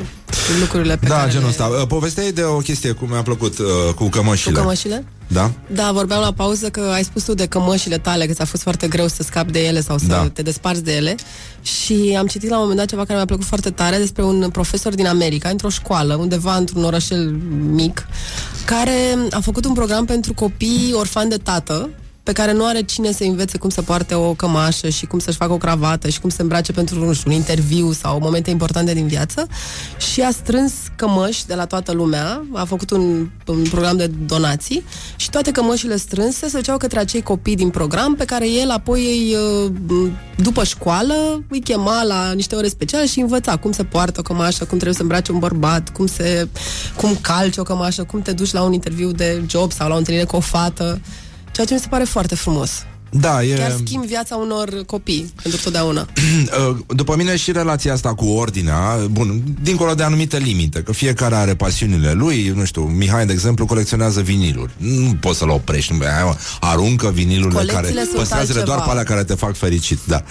lucrurile 0.60 0.96
pe 0.96 1.06
da, 1.06 1.16
care 1.16 1.30
genul 1.30 1.44
le... 1.44 1.50
ăsta 1.50 1.64
uh, 1.64 1.86
Povestea 1.86 2.24
e 2.24 2.30
de 2.30 2.42
o 2.42 2.56
chestie 2.56 2.92
cum 2.92 3.08
mi-a 3.08 3.22
plăcut 3.22 3.58
uh, 3.58 3.94
Cu 3.94 4.08
cămășile 4.08 4.52
Cu 4.52 4.60
cămășile? 4.60 5.04
Da? 5.32 5.50
Da, 5.66 5.92
vorbeam 5.92 6.20
la 6.20 6.32
pauză 6.32 6.68
că 6.68 6.80
ai 6.80 7.04
spus 7.04 7.24
tu 7.24 7.34
de 7.34 7.46
cămășile 7.46 7.98
tale, 7.98 8.26
că 8.26 8.32
ți-a 8.32 8.44
fost 8.44 8.62
foarte 8.62 8.88
greu 8.88 9.08
să 9.08 9.22
scapi 9.22 9.52
de 9.52 9.64
ele 9.66 9.80
sau 9.80 9.98
să 9.98 10.06
Da. 10.06 10.28
te 10.28 10.42
desparți 10.42 10.84
de 10.84 10.92
ele. 10.96 11.14
Și 11.62 12.14
am 12.18 12.26
citit 12.26 12.48
la 12.48 12.54
un 12.54 12.60
moment 12.60 12.78
dat 12.78 12.88
ceva 12.88 13.02
care 13.02 13.14
mi-a 13.16 13.24
plăcut 13.24 13.44
foarte 13.44 13.70
tare 13.70 13.96
despre 13.96 14.22
un 14.22 14.48
profesor 14.52 14.94
din 14.94 15.06
America, 15.06 15.48
într-o 15.48 15.68
școală, 15.68 16.14
undeva 16.14 16.56
într-un 16.56 16.84
orășel 16.84 17.30
mic, 17.60 18.06
care 18.64 19.18
a 19.30 19.40
făcut 19.40 19.64
un 19.64 19.72
program 19.72 20.04
pentru 20.04 20.34
copii 20.34 20.92
orfani 20.94 21.30
de 21.30 21.36
tată, 21.36 21.90
pe 22.30 22.36
care 22.36 22.52
nu 22.52 22.66
are 22.66 22.82
cine 22.82 23.12
să 23.12 23.24
învețe 23.24 23.58
cum 23.58 23.70
să 23.70 23.82
poarte 23.82 24.14
o 24.14 24.32
cămașă 24.34 24.88
și 24.88 25.06
cum 25.06 25.18
să-și 25.18 25.36
facă 25.36 25.52
o 25.52 25.56
cravată 25.56 26.08
și 26.08 26.20
cum 26.20 26.30
să 26.30 26.36
se 26.36 26.42
îmbrace 26.42 26.72
pentru, 26.72 27.04
nu 27.04 27.12
știu, 27.12 27.30
un 27.30 27.36
interviu 27.36 27.92
sau 27.92 28.18
momente 28.20 28.50
importante 28.50 28.94
din 28.94 29.06
viață 29.06 29.46
și 30.12 30.20
a 30.22 30.30
strâns 30.30 30.72
cămăși 30.96 31.46
de 31.46 31.54
la 31.54 31.66
toată 31.66 31.92
lumea, 31.92 32.46
a 32.52 32.64
făcut 32.64 32.90
un, 32.90 33.28
un 33.46 33.62
program 33.70 33.96
de 33.96 34.06
donații 34.26 34.84
și 35.16 35.30
toate 35.30 35.50
cămășile 35.50 35.96
strânse 35.96 36.48
se 36.48 36.56
duceau 36.56 36.76
către 36.76 36.98
acei 36.98 37.22
copii 37.22 37.56
din 37.56 37.70
program 37.70 38.14
pe 38.14 38.24
care 38.24 38.50
el 38.50 38.70
apoi 38.70 39.00
ei, 39.00 39.34
uh, 39.34 40.10
după 40.36 40.64
școală 40.64 41.42
îi 41.48 41.60
chema 41.60 42.02
la 42.02 42.32
niște 42.32 42.54
ore 42.54 42.68
speciale 42.68 43.06
și 43.06 43.20
învăța 43.20 43.56
cum 43.56 43.72
se 43.72 43.84
poartă 43.84 44.20
o 44.20 44.22
cămașă, 44.22 44.58
cum 44.58 44.76
trebuie 44.76 44.94
să 44.94 45.02
îmbrace 45.02 45.32
un 45.32 45.38
bărbat, 45.38 45.88
cum, 45.88 46.06
se, 46.06 46.48
cum 46.96 47.16
calci 47.20 47.56
o 47.56 47.62
cămașă, 47.62 48.04
cum 48.04 48.22
te 48.22 48.32
duci 48.32 48.52
la 48.52 48.62
un 48.62 48.72
interviu 48.72 49.10
de 49.10 49.42
job 49.46 49.72
sau 49.72 49.88
la 49.88 49.94
o 49.94 49.98
întâlnire 49.98 50.26
cu 50.26 50.36
o 50.36 50.40
fată. 50.40 51.00
Ceea 51.60 51.72
ce 51.72 51.78
mi 51.78 51.84
se 51.84 51.88
pare 51.96 52.04
foarte 52.04 52.34
frumos. 52.34 52.86
Da, 53.10 53.42
e... 53.42 53.54
Chiar 53.54 53.74
schimb 53.84 54.04
viața 54.04 54.36
unor 54.36 54.82
copii 54.86 55.32
pentru 55.42 55.60
totdeauna. 55.60 56.06
Uh, 56.70 56.76
după 56.86 57.16
mine 57.16 57.36
și 57.36 57.52
relația 57.52 57.92
asta 57.92 58.14
cu 58.14 58.24
ordinea, 58.24 58.96
bun, 59.10 59.42
dincolo 59.62 59.94
de 59.94 60.02
anumite 60.02 60.38
limite, 60.38 60.82
că 60.82 60.92
fiecare 60.92 61.34
are 61.34 61.54
pasiunile 61.54 62.12
lui, 62.12 62.52
nu 62.56 62.64
știu, 62.64 62.82
Mihai, 62.82 63.26
de 63.26 63.32
exemplu, 63.32 63.66
colecționează 63.66 64.20
viniluri. 64.20 64.72
Nu 64.76 65.16
poți 65.20 65.38
să-l 65.38 65.48
oprești, 65.48 65.92
nu, 65.92 65.98
aruncă 66.60 67.10
vinilurile 67.10 67.72
care 67.72 67.94
păstrează 68.14 68.62
doar 68.64 68.82
pe 68.82 68.90
alea 68.90 69.02
care 69.02 69.24
te 69.24 69.34
fac 69.34 69.56
fericit, 69.56 69.98
da. 70.06 70.22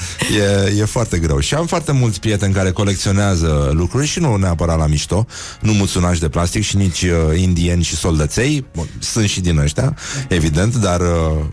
E, 0.68 0.80
e 0.80 0.86
foarte 0.86 1.18
greu. 1.18 1.40
Și 1.40 1.54
am 1.54 1.66
foarte 1.66 1.92
mulți 1.92 2.20
prieteni 2.20 2.54
care 2.54 2.72
colecționează 2.72 3.72
lucruri 3.74 4.08
și 4.08 4.20
nu 4.20 4.36
neapărat 4.36 4.78
la 4.78 4.88
mișto, 4.88 5.26
nu 5.62 5.72
muțunași 5.72 6.20
de 6.20 6.30
plastic 6.30 6.64
și 6.64 6.76
nici 6.76 7.02
uh, 7.02 7.40
indieni 7.40 7.84
și 7.84 7.96
soldăței, 7.96 8.66
bun, 8.76 8.88
sunt 9.00 9.28
și 9.28 9.42
din 9.42 9.58
ăștia, 9.58 9.96
evident, 10.28 10.76
dar, 10.76 11.00
uh, 11.00 11.06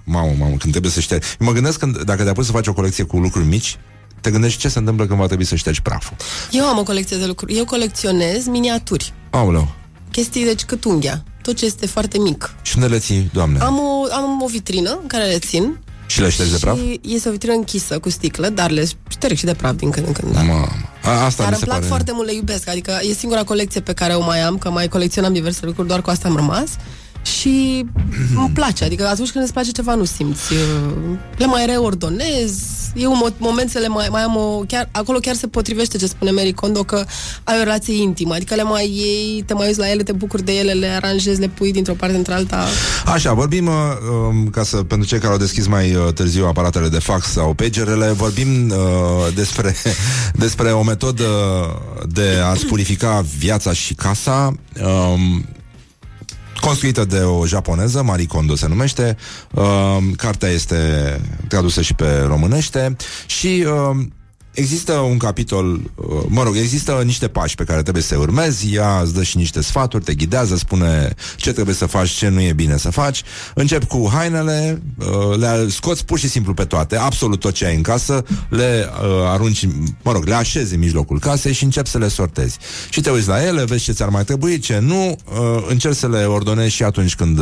mamă, 0.05 0.35
mamă, 0.39 0.55
când 0.57 0.70
trebuie 0.70 0.93
să 0.93 1.01
ștergi. 1.17 1.45
Mă 1.45 1.53
gândesc 1.53 1.79
când, 1.79 2.03
dacă 2.03 2.23
te-ai 2.23 2.35
pus 2.35 2.47
să 2.47 2.53
faci 2.53 2.67
o 2.67 2.73
colecție 2.73 3.05
cu 3.05 3.19
lucruri 3.19 3.47
mici, 3.47 3.79
te 4.21 4.31
gândești 4.31 4.61
ce 4.61 4.69
se 4.69 4.79
întâmplă 4.79 5.07
când 5.07 5.19
va 5.19 5.27
trebui 5.27 5.45
să 5.45 5.55
ștergi 5.55 5.83
praful. 5.83 6.17
Eu 6.51 6.65
am 6.65 6.79
o 6.79 6.83
colecție 6.83 7.17
de 7.17 7.27
lucruri. 7.27 7.57
Eu 7.57 7.65
colecționez 7.65 8.47
miniaturi. 8.47 9.13
Aoleu. 9.31 9.75
Chestii, 10.11 10.45
deci 10.45 10.65
cât 10.65 10.85
unghia. 10.85 11.25
Tot 11.43 11.57
ce 11.57 11.65
este 11.65 11.87
foarte 11.87 12.19
mic. 12.19 12.55
Și 12.63 12.73
unde 12.77 12.89
le 12.89 12.99
ții, 12.99 13.31
doamne? 13.33 13.59
Am 13.59 13.79
o, 13.79 14.15
am 14.15 14.43
o 14.43 14.47
vitrină 14.47 14.99
în 15.03 15.07
care 15.07 15.25
le 15.25 15.39
țin. 15.39 15.79
Și 16.07 16.21
le 16.21 16.29
ștergi 16.29 16.53
de 16.53 16.59
praf? 16.61 16.79
este 17.01 17.29
o 17.29 17.33
vitrină 17.33 17.55
închisă 17.55 17.99
cu 17.99 18.11
sticlă, 18.11 18.49
dar 18.49 18.71
le 18.71 18.85
șterg 19.09 19.37
și 19.37 19.45
de 19.45 19.55
praf 19.55 19.75
din 19.75 19.91
când 19.91 20.07
în 20.07 20.13
când. 20.13 20.33
Da. 20.33 20.43
Mamă. 20.43 20.69
A, 21.03 21.25
asta 21.25 21.43
dar 21.43 21.53
mi 21.53 21.57
îmi 21.57 21.65
plac 21.65 21.77
pare... 21.77 21.87
foarte 21.87 22.13
mult, 22.13 22.27
le 22.27 22.35
iubesc. 22.35 22.69
Adică 22.69 22.99
e 23.03 23.13
singura 23.13 23.45
colecție 23.45 23.81
pe 23.81 23.93
care 23.93 24.13
o 24.13 24.25
mai 24.25 24.41
am, 24.41 24.59
că 24.59 24.71
mai 24.71 24.89
colecționam 24.89 25.33
diverse 25.33 25.61
lucruri, 25.65 25.89
doar 25.89 26.03
cu 26.03 26.11
asta 26.11 26.29
am 26.29 26.37
rămas 26.37 26.71
și 27.27 27.86
îmi 28.36 28.51
place. 28.55 28.85
Adică 28.85 29.07
atunci 29.07 29.31
când 29.31 29.44
îți 29.44 29.53
place 29.53 29.70
ceva, 29.70 29.94
nu 29.94 30.05
simți. 30.05 30.53
Le 31.36 31.47
mai 31.47 31.66
reordonez, 31.66 32.53
e 32.94 33.07
un 33.07 33.23
moment 33.39 33.70
să 33.70 33.78
le 33.78 33.89
mai, 33.89 34.09
mai 34.11 34.23
am 34.23 34.36
o... 34.36 34.62
Chiar, 34.66 34.89
acolo 34.93 35.19
chiar 35.19 35.35
se 35.35 35.47
potrivește 35.47 35.98
ce 35.98 36.07
spune 36.07 36.31
Mary 36.31 36.53
Kondo, 36.53 36.82
că 36.82 37.05
ai 37.44 37.57
o 37.61 37.62
relație 37.62 38.03
intimă. 38.03 38.35
Adică 38.35 38.55
le 38.55 38.62
mai 38.62 38.90
iei, 38.90 39.43
te 39.43 39.55
mai 39.55 39.66
uiți 39.66 39.78
la 39.78 39.90
ele, 39.90 40.03
te 40.03 40.12
bucuri 40.12 40.44
de 40.44 40.53
ele, 40.53 40.73
le 40.73 40.86
aranjezi, 40.86 41.40
le 41.40 41.48
pui 41.48 41.73
dintr-o 41.73 41.94
parte 41.94 42.16
într-alta. 42.16 42.66
Așa, 43.07 43.32
vorbim, 43.32 43.66
uh, 43.66 43.73
um, 44.28 44.48
ca 44.48 44.62
să, 44.62 44.77
pentru 44.77 45.09
cei 45.09 45.19
care 45.19 45.32
au 45.32 45.39
deschis 45.39 45.66
mai 45.66 45.94
uh, 45.94 46.12
târziu 46.12 46.47
aparatele 46.47 46.89
de 46.89 46.98
fax 46.98 47.27
sau 47.27 47.55
pagerele, 47.55 48.07
vorbim 48.07 48.70
uh, 48.70 48.77
despre, 49.35 49.74
despre 50.44 50.70
o 50.70 50.82
metodă 50.82 51.24
de 52.09 52.40
a-ți 52.44 52.66
purifica 52.66 53.24
viața 53.39 53.73
și 53.73 53.94
casa 53.94 54.53
um, 54.85 55.44
construită 56.61 57.05
de 57.05 57.19
o 57.19 57.47
japoneză, 57.47 58.03
Marie 58.03 58.27
Kondo 58.27 58.55
se 58.55 58.69
numește. 58.69 59.16
Uh, 59.53 59.97
cartea 60.16 60.49
este 60.49 60.77
tradusă 61.49 61.83
și 61.83 61.95
pe 61.95 62.24
românește 62.27 62.97
și 63.27 63.66
uh, 63.66 64.07
Există 64.57 64.93
un 64.93 65.16
capitol, 65.16 65.74
uh, 65.74 66.07
mă 66.28 66.43
rog, 66.43 66.57
există 66.57 67.03
niște 67.05 67.28
pași 67.28 67.55
pe 67.55 67.65
care 67.65 67.83
trebuie 67.83 68.03
să 68.03 68.16
urmezi, 68.16 68.74
ea 68.74 69.01
îți 69.01 69.15
dă 69.15 69.23
și 69.23 69.37
niște 69.37 69.62
sfaturi, 69.62 70.05
te 70.05 70.15
ghidează, 70.15 70.57
spune 70.57 71.15
ce 71.37 71.53
trebuie 71.53 71.74
să 71.74 71.87
faci, 71.87 72.09
ce 72.09 72.28
nu 72.28 72.41
e 72.41 72.53
bine 72.53 72.77
să 72.77 72.91
faci. 72.91 73.23
Încep 73.55 73.85
cu 73.85 74.11
hainele, 74.12 74.83
uh, 74.99 75.37
le 75.39 75.69
scoți 75.69 76.05
pur 76.05 76.19
și 76.19 76.28
simplu 76.28 76.55
pe 76.55 76.65
toate, 76.65 76.97
absolut 76.97 77.41
tot 77.41 77.55
ce 77.55 77.66
ai 77.66 77.77
în 77.77 77.83
casă, 77.83 78.24
le 78.49 78.89
uh, 79.03 79.09
arunci, 79.27 79.69
mă 80.03 80.12
rog, 80.12 80.27
le 80.27 80.35
așezi 80.35 80.74
în 80.74 80.81
mijlocul 80.81 81.19
casei 81.19 81.53
și 81.53 81.65
începi 81.65 81.89
să 81.89 81.99
le 81.99 82.09
sortezi. 82.09 82.59
Și 82.91 83.01
te 83.01 83.11
uiți 83.11 83.28
la 83.28 83.45
ele, 83.45 83.65
vezi 83.65 83.85
ce 83.85 83.93
ți-ar 83.93 84.09
mai 84.09 84.24
trebui, 84.24 84.59
ce 84.59 84.78
nu, 84.78 85.16
încerci 85.69 85.97
să 85.97 86.09
le 86.09 86.24
ordonezi 86.24 86.74
și 86.74 86.83
atunci 86.83 87.15
când 87.15 87.41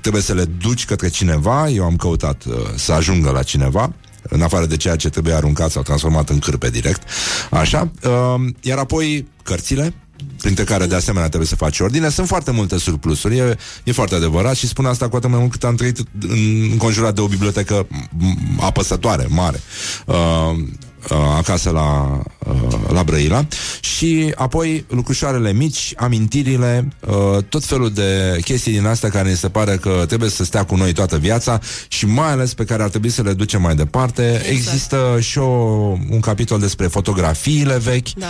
trebuie 0.00 0.22
să 0.22 0.34
le 0.34 0.44
duci 0.44 0.84
către 0.84 1.08
cineva, 1.08 1.68
eu 1.68 1.84
am 1.84 1.96
căutat 1.96 2.42
să 2.76 2.92
ajungă 2.92 3.30
la 3.30 3.42
cineva, 3.42 3.92
în 4.28 4.42
afară 4.42 4.66
de 4.66 4.76
ceea 4.76 4.96
ce 4.96 5.08
trebuie 5.08 5.34
aruncat 5.34 5.70
sau 5.70 5.82
transformat 5.82 6.28
în 6.28 6.38
cârpe 6.38 6.70
direct. 6.70 7.02
Așa. 7.50 7.90
Uh, 8.04 8.50
iar 8.60 8.78
apoi 8.78 9.28
cărțile, 9.42 9.94
printre 10.40 10.64
care 10.64 10.86
de 10.86 10.94
asemenea 10.94 11.28
trebuie 11.28 11.48
să 11.48 11.56
faci 11.56 11.80
ordine. 11.80 12.08
Sunt 12.08 12.26
foarte 12.26 12.50
multe 12.50 12.78
surplusuri, 12.78 13.38
e, 13.38 13.56
e 13.84 13.92
foarte 13.92 14.14
adevărat 14.14 14.54
și 14.54 14.66
spun 14.66 14.84
asta 14.84 15.08
cu 15.08 15.16
atât 15.16 15.30
mai 15.30 15.38
mult 15.38 15.50
cât 15.50 15.64
am 15.64 15.74
trăit 15.74 15.98
înconjurat 16.70 17.14
de 17.14 17.20
o 17.20 17.26
bibliotecă 17.26 17.86
apăsătoare, 18.60 19.26
mare. 19.28 19.60
Uh, 20.06 20.16
uh, 20.16 20.58
acasă 21.14 21.70
la, 21.70 22.20
uh, 22.38 22.92
la 22.92 23.02
Brăila 23.02 23.46
și 23.80 24.32
apoi 24.34 24.84
lucrușoarele 24.88 25.52
mici, 25.52 25.92
amintirile, 25.96 26.88
uh, 27.06 27.42
tot 27.48 27.64
felul 27.64 27.90
de 27.90 28.38
chestii 28.44 28.72
din 28.72 28.86
astea 28.86 29.08
care 29.08 29.28
ne 29.28 29.34
se 29.34 29.48
pare 29.48 29.76
că 29.76 30.04
trebuie 30.06 30.30
să 30.30 30.44
stea 30.44 30.64
cu 30.64 30.76
noi 30.76 30.92
toată 30.92 31.16
viața 31.16 31.60
și 31.88 32.06
mai 32.06 32.30
ales 32.30 32.54
pe 32.54 32.64
care 32.64 32.82
ar 32.82 32.88
trebui 32.88 33.10
să 33.10 33.22
le 33.22 33.32
ducem 33.32 33.62
mai 33.62 33.74
departe. 33.74 34.28
Exact. 34.28 34.48
Există 34.48 35.16
și 35.20 35.38
o, 35.38 35.44
un 36.10 36.20
capitol 36.20 36.58
despre 36.58 36.86
fotografiile 36.86 37.78
vechi, 37.78 38.08
da. 38.16 38.26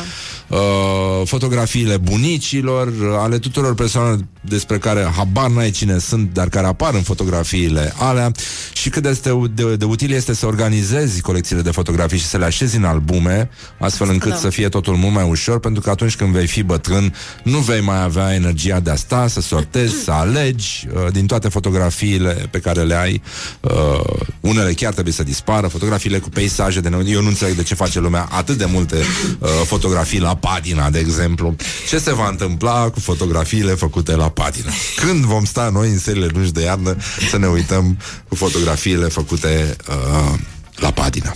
uh, 0.48 1.26
fotografiile 1.26 1.96
bunicilor, 1.96 2.92
ale 3.18 3.38
tuturor 3.38 3.74
persoanelor 3.74 4.18
despre 4.40 4.78
care 4.78 5.10
habar 5.16 5.50
n-ai 5.50 5.70
cine 5.70 5.98
sunt, 5.98 6.32
dar 6.32 6.48
care 6.48 6.66
apar 6.66 6.94
în 6.94 7.02
fotografiile 7.02 7.94
alea 7.96 8.32
și 8.72 8.88
cât 8.88 9.02
de, 9.02 9.18
de, 9.54 9.76
de 9.76 9.84
util 9.84 10.12
este 10.12 10.34
să 10.34 10.46
organizezi 10.46 11.20
colecțiile 11.20 11.62
de 11.62 11.70
fotografii 11.70 12.18
și 12.18 12.26
să 12.26 12.36
le 12.36 12.44
așezi 12.44 12.67
în 12.76 12.84
albume, 12.84 13.50
astfel 13.78 14.08
încât 14.08 14.30
da. 14.30 14.36
să 14.36 14.48
fie 14.48 14.68
totul 14.68 14.94
mult 14.94 15.14
mai 15.14 15.28
ușor, 15.28 15.60
pentru 15.60 15.82
că 15.82 15.90
atunci 15.90 16.16
când 16.16 16.32
vei 16.32 16.46
fi 16.46 16.62
bătrân, 16.62 17.14
nu 17.42 17.58
vei 17.58 17.80
mai 17.80 18.02
avea 18.02 18.34
energia 18.34 18.80
de 18.80 18.90
a 18.90 18.94
sta, 18.96 19.26
să 19.26 19.40
sortezi, 19.40 19.94
să 20.04 20.10
alegi 20.10 20.86
uh, 20.94 21.12
din 21.12 21.26
toate 21.26 21.48
fotografiile 21.48 22.48
pe 22.50 22.58
care 22.58 22.82
le 22.82 22.94
ai. 22.94 23.22
Uh, 23.60 24.00
unele 24.40 24.72
chiar 24.72 24.92
trebuie 24.92 25.14
să 25.14 25.22
dispară, 25.22 25.66
fotografiile 25.66 26.18
cu 26.18 26.28
peisaje 26.28 26.80
de 26.80 27.04
Eu 27.06 27.22
nu 27.22 27.28
înțeleg 27.28 27.54
de 27.54 27.62
ce 27.62 27.74
face 27.74 28.00
lumea 28.00 28.28
atât 28.30 28.58
de 28.58 28.64
multe 28.64 28.96
uh, 29.38 29.48
fotografii 29.64 30.20
la 30.20 30.36
patina, 30.36 30.90
de 30.90 30.98
exemplu. 30.98 31.56
Ce 31.88 31.98
se 31.98 32.14
va 32.14 32.28
întâmpla 32.28 32.90
cu 32.90 33.00
fotografiile 33.00 33.72
făcute 33.74 34.16
la 34.16 34.28
patina? 34.28 34.70
Când 34.96 35.24
vom 35.24 35.44
sta 35.44 35.70
noi 35.72 35.88
în 35.88 35.98
seriile 35.98 36.30
lungi 36.32 36.52
de 36.52 36.62
iarnă 36.62 36.96
să 37.30 37.38
ne 37.38 37.46
uităm 37.46 37.98
cu 38.28 38.34
fotografiile 38.34 39.06
făcute 39.06 39.76
uh, 39.88 40.38
la 40.80 40.90
patina. 40.90 41.32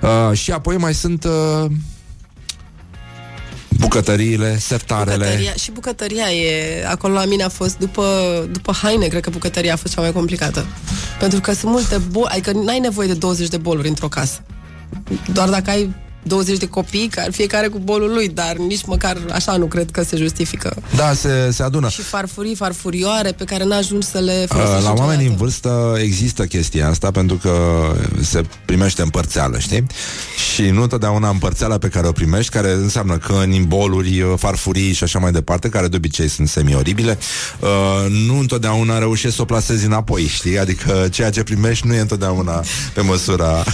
Uh, 0.00 0.36
și 0.36 0.50
apoi 0.50 0.76
mai 0.76 0.94
sunt 0.94 1.24
uh, 1.24 1.70
bucătăriile, 3.70 4.58
sertarele. 4.58 5.16
Bucătăria, 5.16 5.52
și 5.52 5.70
bucătăria 5.70 6.30
e... 6.30 6.86
Acolo 6.86 7.14
la 7.14 7.24
mine 7.24 7.42
a 7.42 7.48
fost, 7.48 7.78
după, 7.78 8.04
după 8.52 8.72
haine, 8.72 9.06
cred 9.06 9.22
că 9.22 9.30
bucătăria 9.30 9.72
a 9.72 9.76
fost 9.76 9.94
cea 9.94 10.00
mai 10.00 10.12
complicată. 10.12 10.66
Pentru 11.18 11.40
că 11.40 11.52
sunt 11.52 11.70
multe 11.70 11.98
boli, 12.10 12.28
adică 12.28 12.52
n-ai 12.52 12.78
nevoie 12.78 13.06
de 13.06 13.14
20 13.14 13.48
de 13.48 13.56
boluri 13.56 13.88
într-o 13.88 14.08
casă. 14.08 14.42
Doar 15.32 15.48
dacă 15.48 15.70
ai 15.70 15.94
20 16.22 16.58
de 16.58 16.66
copii, 16.66 17.08
care 17.08 17.30
fiecare 17.30 17.66
cu 17.66 17.78
bolul 17.78 18.12
lui, 18.12 18.28
dar 18.28 18.56
nici 18.56 18.84
măcar 18.84 19.18
așa 19.32 19.56
nu 19.56 19.66
cred 19.66 19.90
că 19.90 20.02
se 20.02 20.16
justifică. 20.16 20.76
Da, 20.96 21.12
se, 21.12 21.50
se 21.50 21.62
adună. 21.62 21.88
Și 21.88 22.02
farfurii, 22.02 22.54
farfurioare 22.54 23.32
pe 23.32 23.44
care 23.44 23.64
n-ajungi 23.64 24.06
să 24.06 24.18
le 24.18 24.44
folosești 24.48 24.82
La 24.82 24.92
oameni 24.92 25.26
în 25.26 25.36
vârstă 25.36 25.96
există 26.02 26.44
chestia 26.44 26.88
asta 26.88 27.10
pentru 27.10 27.36
că 27.36 27.52
se 28.20 28.42
primește 28.64 29.02
împărțeală, 29.02 29.58
știi? 29.58 29.86
Și 30.54 30.62
nu 30.62 30.86
totdeauna 30.86 31.28
împărțeala 31.28 31.78
pe 31.78 31.88
care 31.88 32.06
o 32.06 32.12
primești, 32.12 32.52
care 32.52 32.72
înseamnă 32.72 33.16
căni, 33.16 33.60
boluri, 33.60 34.34
farfurii 34.36 34.92
și 34.92 35.02
așa 35.02 35.18
mai 35.18 35.32
departe, 35.32 35.68
care 35.68 35.88
de 35.88 35.96
obicei 35.96 36.28
sunt 36.28 36.48
semi-oribile, 36.48 37.18
uh, 37.60 38.10
nu 38.26 38.38
întotdeauna 38.38 38.98
reușești 38.98 39.36
să 39.36 39.42
o 39.42 39.44
plasezi 39.44 39.86
înapoi, 39.86 40.22
știi? 40.26 40.58
Adică 40.58 41.08
ceea 41.10 41.30
ce 41.30 41.42
primești 41.42 41.86
nu 41.86 41.94
e 41.94 42.00
întotdeauna 42.00 42.62
pe 42.94 43.00
măsura 43.00 43.64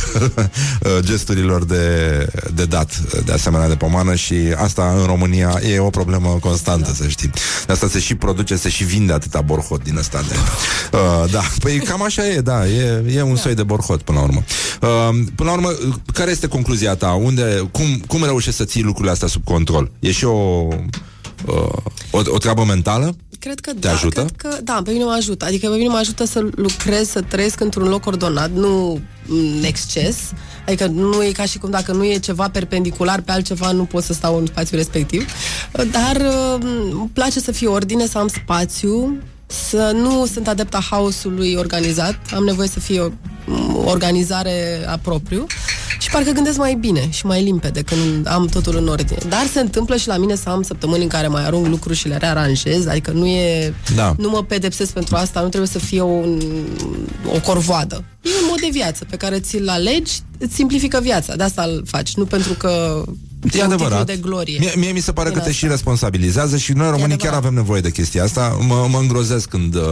gesturilor 1.09 1.65
de 1.65 2.27
de 2.55 2.65
dat 2.65 3.01
de 3.25 3.33
asemenea 3.33 3.69
de 3.69 3.75
pomană 3.75 4.15
și 4.15 4.35
asta 4.57 4.95
în 4.99 5.07
România 5.07 5.61
e 5.73 5.79
o 5.79 5.91
problemă 5.91 6.39
constantă, 6.41 6.89
da. 6.89 6.95
să 6.95 7.09
știi. 7.09 7.31
De 7.67 7.73
asta 7.73 7.89
se 7.89 7.99
și 7.99 8.15
produce, 8.15 8.57
se 8.57 8.69
și 8.69 8.85
vinde 8.85 9.13
atâta 9.13 9.41
borhot 9.41 9.83
din 9.83 9.97
ăsta 9.97 10.21
de... 10.29 10.35
Uh, 10.93 11.31
da, 11.31 11.43
păi 11.61 11.79
cam 11.79 12.03
așa 12.03 12.27
e, 12.27 12.41
da, 12.41 12.67
e, 12.69 13.05
e 13.15 13.23
un 13.23 13.35
da. 13.35 13.41
soi 13.41 13.55
de 13.55 13.63
borhot 13.63 14.03
până 14.03 14.19
la 14.19 14.25
urmă. 14.25 14.45
Uh, 14.81 15.25
până 15.35 15.51
la 15.51 15.57
urmă, 15.57 15.71
care 16.13 16.31
este 16.31 16.47
concluzia 16.47 16.95
ta? 16.95 17.11
Unde, 17.11 17.69
cum, 17.73 18.03
cum 18.07 18.25
reușești 18.25 18.59
să 18.59 18.65
ții 18.65 18.83
lucrurile 18.83 19.13
astea 19.13 19.29
sub 19.29 19.45
control? 19.45 19.91
E 19.99 20.13
și 20.13 20.25
o... 20.25 20.69
Uh, 21.47 21.77
o, 22.11 22.21
o 22.27 22.39
treabă 22.39 22.65
mentală? 22.65 23.17
Cred 23.45 23.61
că 23.61 23.71
Te 23.73 23.79
da, 23.79 23.93
ajută? 23.93 24.25
Cred 24.37 24.53
că, 24.53 24.63
da, 24.63 24.81
pe 24.85 24.91
mine 24.91 25.05
mă 25.05 25.15
ajută. 25.17 25.45
Adică 25.45 25.69
pe 25.69 25.77
mine 25.77 25.89
mă 25.89 25.97
ajută 25.97 26.25
să 26.25 26.49
lucrez, 26.55 27.09
să 27.09 27.21
trăiesc 27.21 27.61
într-un 27.61 27.89
loc 27.89 28.07
ordonat, 28.07 28.51
nu 28.51 29.01
în 29.29 29.63
exces. 29.65 30.17
Adică 30.67 30.87
nu 30.87 31.25
e 31.25 31.33
ca 31.33 31.45
și 31.45 31.59
cum 31.59 31.71
dacă 31.71 31.93
nu 31.93 32.05
e 32.05 32.19
ceva 32.19 32.49
perpendicular 32.49 33.21
pe 33.21 33.33
altceva, 33.33 33.71
nu 33.71 33.85
pot 33.85 34.03
să 34.03 34.13
stau 34.13 34.39
în 34.39 34.47
spațiul 34.47 34.79
respectiv. 34.79 35.31
Dar 35.73 36.17
uh, 36.17 36.63
îmi 36.91 37.11
place 37.13 37.41
să 37.41 37.53
fie 37.53 37.67
ordine, 37.67 38.07
să 38.07 38.19
am 38.19 38.29
spațiu, 38.29 39.17
să 39.69 39.91
nu 39.95 40.27
sunt 40.33 40.49
adepta 40.49 40.81
haosului 40.91 41.55
organizat, 41.55 42.19
am 42.35 42.45
nevoie 42.45 42.69
să 42.69 42.81
fie 42.81 43.01
o 43.01 43.11
organizare 43.85 44.85
a 44.87 44.99
propriu 45.03 45.47
și 46.01 46.11
parcă 46.11 46.31
gândesc 46.31 46.57
mai 46.59 46.75
bine 46.75 47.11
și 47.11 47.27
mai 47.27 47.43
limpede 47.43 47.83
când 47.83 48.29
am 48.29 48.47
totul 48.47 48.77
în 48.77 48.89
ordine. 48.89 49.19
Dar 49.29 49.47
se 49.53 49.61
întâmplă 49.61 49.97
și 49.97 50.09
la 50.09 50.17
mine 50.17 50.35
să 50.35 50.49
am 50.49 50.63
săptămâni 50.63 51.03
în 51.03 51.09
care 51.09 51.27
mai 51.27 51.45
arunc 51.45 51.67
lucruri 51.67 51.97
și 51.97 52.09
le 52.09 52.17
rearanjez, 52.17 52.87
adică 52.87 53.11
nu 53.11 53.27
e... 53.27 53.75
Da. 53.95 54.15
Nu 54.19 54.29
mă 54.29 54.43
pedepsesc 54.43 54.93
pentru 54.93 55.17
asta, 55.17 55.41
nu 55.41 55.49
trebuie 55.49 55.71
să 55.71 55.79
fie 55.79 56.01
un, 56.01 56.41
o 57.35 57.41
corvoadă. 57.41 58.05
E 58.23 58.29
un 58.43 58.49
mod 58.49 58.61
de 58.61 58.69
viață 58.71 59.05
pe 59.11 59.17
care 59.17 59.41
ți-l 59.41 59.69
alegi, 59.69 60.13
îți 60.39 60.55
simplifică 60.55 61.01
viața. 61.03 61.37
De 61.37 61.43
asta 61.43 61.63
îl 61.63 61.83
faci, 61.87 62.15
nu 62.15 62.25
pentru 62.25 62.53
că 62.53 63.03
E 63.53 63.63
adevărat. 63.63 64.07
de 64.07 64.17
glorie. 64.17 64.59
Mie, 64.59 64.73
mie 64.77 64.91
mi 64.91 65.01
se 65.01 65.13
pare 65.13 65.29
Din 65.29 65.39
că 65.39 65.45
te 65.45 65.51
asta. 65.51 65.67
și 65.67 65.71
responsabilizează 65.71 66.57
și 66.57 66.73
noi 66.73 66.91
românii 66.91 67.17
chiar 67.17 67.33
avem 67.33 67.55
nevoie 67.55 67.81
de 67.81 67.91
chestia 67.91 68.25
asta. 68.25 68.59
Mă, 68.67 68.87
mă 68.91 68.99
îngrozesc 68.99 69.49
când 69.49 69.75
uh, 69.75 69.83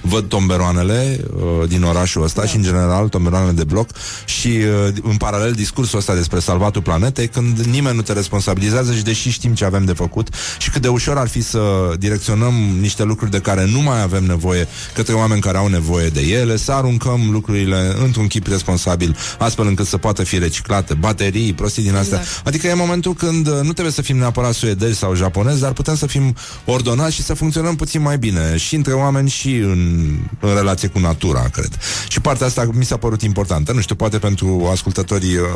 văd 0.00 0.28
tomberoanele 0.28 1.20
uh, 1.36 1.68
din 1.68 1.82
orașul 1.82 2.22
ăsta 2.22 2.40
da. 2.40 2.46
și 2.46 2.56
în 2.56 2.62
general 2.62 3.08
tomberoanele 3.08 3.52
de 3.52 3.64
bloc 3.64 3.90
și 4.24 4.48
uh, 4.48 4.94
în 5.02 5.16
paralel 5.16 5.52
discursul 5.52 5.98
ăsta 5.98 6.14
despre 6.14 6.38
salvatul 6.38 6.82
planetei 6.82 7.28
când 7.28 7.58
nimeni 7.58 7.96
nu 7.96 8.02
te 8.02 8.12
responsabilizează 8.12 8.94
și 8.94 9.02
deși 9.02 9.30
știm 9.30 9.54
ce 9.54 9.64
avem 9.64 9.84
de 9.84 9.92
făcut 9.92 10.28
și 10.58 10.70
cât 10.70 10.82
de 10.82 10.88
ușor 10.88 11.16
ar 11.16 11.28
fi 11.28 11.42
să 11.42 11.60
direcționăm 11.98 12.54
niște 12.80 13.02
lucruri 13.02 13.30
de 13.30 13.40
care 13.40 13.66
nu 13.66 13.80
mai 13.80 14.02
avem 14.02 14.24
nevoie 14.24 14.68
către 14.94 15.12
oameni 15.14 15.40
care 15.40 15.56
au 15.56 15.66
nevoie 15.66 16.08
de 16.08 16.20
ele, 16.20 16.56
să 16.56 16.72
aruncăm 16.72 17.28
lucrurile 17.30 17.94
într-un 18.02 18.26
chip 18.26 18.46
responsabil 18.46 19.16
astfel 19.38 19.66
încât 19.66 19.86
să 19.86 19.96
poată 19.96 20.22
fi 20.22 20.38
reciclate, 20.38 20.94
baterii, 20.94 21.52
prostii 21.52 21.82
din 21.82 21.94
astea. 21.94 22.18
Exact. 22.18 22.46
Adică 22.46 22.66
e 22.66 22.74
momentul 22.94 23.28
când 23.28 23.46
uh, 23.46 23.54
nu 23.54 23.72
trebuie 23.72 23.92
să 23.92 24.02
fim 24.02 24.16
neapărat 24.16 24.54
suedezi 24.54 24.98
sau 24.98 25.14
japonezi, 25.14 25.60
dar 25.60 25.72
putem 25.72 25.96
să 25.96 26.06
fim 26.06 26.34
ordonați 26.64 27.14
și 27.14 27.22
să 27.22 27.34
funcționăm 27.34 27.76
puțin 27.76 28.02
mai 28.02 28.18
bine 28.18 28.56
și 28.56 28.74
între 28.74 28.92
oameni 28.92 29.28
și 29.28 29.54
în, 29.56 30.12
în 30.40 30.54
relație 30.54 30.88
cu 30.88 30.98
natura, 30.98 31.40
cred. 31.40 31.78
Și 32.08 32.20
partea 32.20 32.46
asta 32.46 32.68
mi 32.72 32.84
s-a 32.84 32.96
părut 32.96 33.22
importantă. 33.22 33.72
Nu 33.72 33.80
știu, 33.80 33.94
poate 33.94 34.18
pentru 34.18 34.68
ascultătorii 34.70 35.36
uh, 35.36 35.46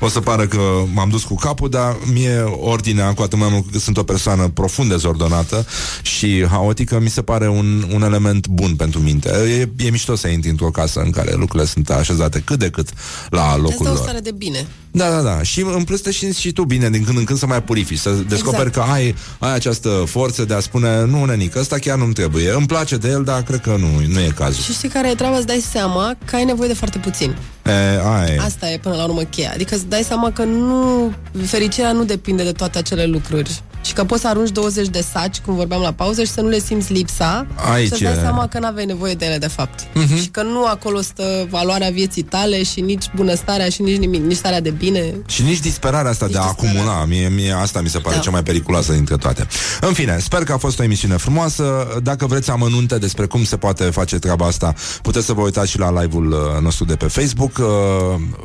o 0.00 0.08
să 0.08 0.20
pară 0.20 0.46
că 0.46 0.60
m-am 0.92 1.08
dus 1.08 1.24
cu 1.24 1.34
capul, 1.34 1.68
dar 1.68 1.96
mie 2.12 2.40
ordinea, 2.60 3.14
cu 3.14 3.22
atât 3.22 3.38
mai 3.38 3.48
mult 3.50 3.72
că 3.72 3.78
sunt 3.78 3.96
o 3.96 4.02
persoană 4.02 4.48
profund 4.48 4.88
dezordonată 4.88 5.66
și 6.02 6.46
haotică, 6.46 7.00
mi 7.00 7.10
se 7.10 7.22
pare 7.22 7.48
un, 7.48 7.84
un 7.92 8.02
element 8.02 8.46
bun 8.46 8.76
pentru 8.76 9.00
minte. 9.00 9.28
E, 9.28 9.86
e 9.86 9.90
mișto 9.90 10.14
să 10.14 10.28
intri 10.28 10.50
într-o 10.50 10.70
casă 10.70 11.00
în 11.00 11.10
care 11.10 11.34
lucrurile 11.34 11.68
sunt 11.68 11.90
așezate 11.90 12.42
cât 12.44 12.58
de 12.58 12.70
cât 12.70 12.88
la 13.30 13.56
locul 13.56 13.70
Asta 13.70 13.84
e 13.84 13.90
o 13.90 13.94
lor. 13.94 14.02
stare 14.02 14.20
de 14.20 14.32
bine. 14.32 14.66
Da, 14.96 15.10
da, 15.10 15.20
da. 15.20 15.42
Și 15.42 15.60
în 15.60 15.84
plus 15.84 16.00
te 16.00 16.12
simți 16.12 16.40
și 16.40 16.52
tu 16.52 16.64
bine 16.64 16.90
din 16.90 17.04
când 17.04 17.18
în 17.18 17.24
când 17.24 17.38
să 17.38 17.46
mai 17.46 17.62
purifici, 17.62 17.98
să 17.98 18.10
descoperi 18.10 18.66
Exact. 18.66 18.86
că 18.86 18.92
ai, 18.92 19.14
ai 19.38 19.54
această 19.54 19.88
forță 20.06 20.44
de 20.44 20.54
a 20.54 20.60
spune 20.60 21.04
nu, 21.04 21.24
nenică, 21.24 21.58
ăsta 21.58 21.78
chiar 21.78 21.98
nu-mi 21.98 22.12
trebuie. 22.12 22.50
Îmi 22.50 22.66
place 22.66 22.96
de 22.96 23.08
el, 23.08 23.24
dar 23.24 23.42
cred 23.42 23.60
că 23.60 23.76
nu, 23.78 24.12
nu 24.12 24.20
e 24.20 24.32
cazul. 24.36 24.62
Și 24.62 24.72
știi 24.72 24.88
care 24.88 25.10
e 25.10 25.14
treaba? 25.14 25.36
Îți 25.36 25.46
dai 25.46 25.64
seama 25.70 26.16
că 26.24 26.36
ai 26.36 26.44
nevoie 26.44 26.68
de 26.68 26.74
foarte 26.74 26.98
puțin. 26.98 27.36
E, 27.66 27.72
ai. 28.18 28.36
Asta 28.36 28.70
e 28.70 28.78
până 28.78 28.94
la 28.94 29.04
urmă 29.04 29.22
cheia. 29.22 29.50
Adică 29.54 29.74
îți 29.74 29.86
dai 29.86 30.02
seama 30.02 30.30
că 30.32 30.42
nu 30.44 31.12
fericirea 31.46 31.92
nu 31.92 32.04
depinde 32.04 32.42
de 32.42 32.52
toate 32.52 32.78
acele 32.78 33.06
lucruri. 33.06 33.62
Și 33.84 33.92
că 33.92 34.04
poți 34.04 34.20
să 34.20 34.28
arunci 34.28 34.50
20 34.50 34.88
de 34.88 35.04
saci, 35.12 35.38
cum 35.38 35.54
vorbeam 35.54 35.80
la 35.80 35.92
pauză, 35.92 36.22
și 36.22 36.30
să 36.30 36.40
nu 36.40 36.48
le 36.48 36.58
simți 36.58 36.92
lipsa 36.92 37.46
Aici 37.72 37.82
și 37.82 37.88
să-ți 37.88 38.02
dai 38.02 38.12
e. 38.12 38.16
seama 38.16 38.46
că 38.48 38.58
n-aveai 38.58 38.84
nevoie 38.86 39.14
de 39.14 39.24
ele, 39.24 39.38
de 39.38 39.46
fapt. 39.48 39.86
Mhm. 39.94 40.16
Și 40.16 40.26
că 40.28 40.42
nu 40.42 40.66
acolo 40.66 41.00
stă 41.00 41.46
valoarea 41.50 41.90
vieții 41.90 42.22
tale 42.22 42.62
și 42.62 42.80
nici 42.80 43.04
bunăstarea 43.14 43.68
și 43.68 43.82
nici 43.82 43.96
nimic, 43.98 44.22
nici 44.24 44.36
starea 44.36 44.60
de 44.60 44.70
bine. 44.70 45.14
Și 45.26 45.42
nici 45.42 45.60
disperarea 45.60 46.10
asta 46.10 46.26
de 46.26 46.38
a 46.38 46.40
acumula 46.42 47.04
Mie, 47.04 47.28
mie 47.28 47.52
asta 47.52 47.80
mi 47.80 47.88
se 47.88 47.98
pare 47.98 48.16
Da. 48.16 48.20
cea 48.22 48.30
mai 48.30 48.42
periculoasă 48.42 48.92
dintre 48.92 49.16
toate 49.16 49.46
În 49.80 49.92
fine, 49.92 50.18
sper 50.20 50.44
că 50.44 50.52
a 50.52 50.56
fost 50.56 50.78
o 50.78 50.82
emisiune 50.82 51.16
frumoasă 51.16 51.86
Dacă 52.02 52.26
vreți 52.26 52.50
amănunte 52.50 52.98
despre 52.98 53.26
cum 53.26 53.44
se 53.44 53.56
poate 53.56 53.84
face 53.84 54.18
treaba 54.18 54.46
asta 54.46 54.74
Puteți 55.02 55.26
să 55.26 55.32
vă 55.32 55.40
uitați 55.40 55.70
și 55.70 55.78
la 55.78 56.00
live-ul 56.00 56.32
uh, 56.32 56.62
nostru 56.62 56.84
de 56.84 56.94
pe 56.96 57.06
Facebook 57.06 57.58
uh, 57.58 57.66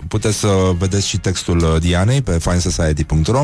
Puteți 0.07 0.37
să 0.37 0.47
vedeți 0.77 1.07
și 1.07 1.17
textul 1.17 1.57
uh, 1.57 1.81
Dianei 1.81 2.21
Pe 2.21 2.37
finesociety.ro 2.39 3.43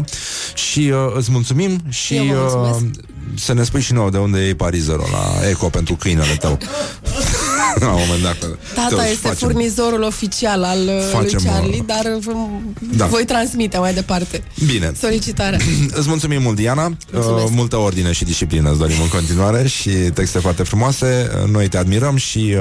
Și 0.53 0.79
uh, 0.79 1.13
îți 1.15 1.31
mulțumim 1.31 1.81
Și 1.89 2.15
Eu 2.15 2.23
vă 2.25 2.31
mulțumesc. 2.57 2.85
uh, 2.85 3.14
să 3.33 3.53
ne 3.53 3.63
spui 3.63 3.81
și 3.81 3.93
nouă 3.93 4.09
De 4.09 4.17
unde 4.17 4.39
iei 4.39 4.55
parizerul 4.55 5.07
la 5.11 5.49
Eco 5.49 5.69
pentru 5.69 5.95
câinele 5.95 6.33
tău 6.39 6.57
La 7.79 7.87
un 7.87 7.99
moment 8.05 8.23
dat 8.23 8.37
că- 8.39 8.57
Tata 8.75 8.95
că 8.95 9.01
își 9.01 9.11
este 9.11 9.27
facem. 9.27 9.47
furnizorul 9.49 10.01
oficial 10.03 10.63
al 10.63 10.79
uh, 10.87 11.01
Facem, 11.11 11.39
lui 11.43 11.51
Charlie, 11.51 11.79
uh, 11.79 11.85
dar 11.85 12.11
v- 12.19 12.97
da. 12.97 13.05
voi 13.05 13.25
transmite 13.25 13.77
mai 13.77 13.93
departe 13.93 14.43
Bine. 14.65 14.91
solicitarea. 15.01 15.59
Îți 15.99 16.07
mulțumim 16.07 16.41
mult, 16.41 16.55
Diana. 16.55 16.85
Uh, 16.85 16.93
Mulțumesc. 17.13 17.51
multă 17.51 17.77
ordine 17.77 18.11
și 18.11 18.23
disciplină 18.23 18.69
îți 18.69 18.79
dorim 18.79 19.01
în 19.01 19.07
continuare 19.07 19.67
și 19.67 19.89
texte 19.89 20.39
foarte 20.39 20.63
frumoase. 20.63 21.31
Uh, 21.43 21.49
Noi 21.51 21.67
te 21.67 21.77
admirăm 21.77 22.15
și, 22.15 22.37
uh, 22.37 22.55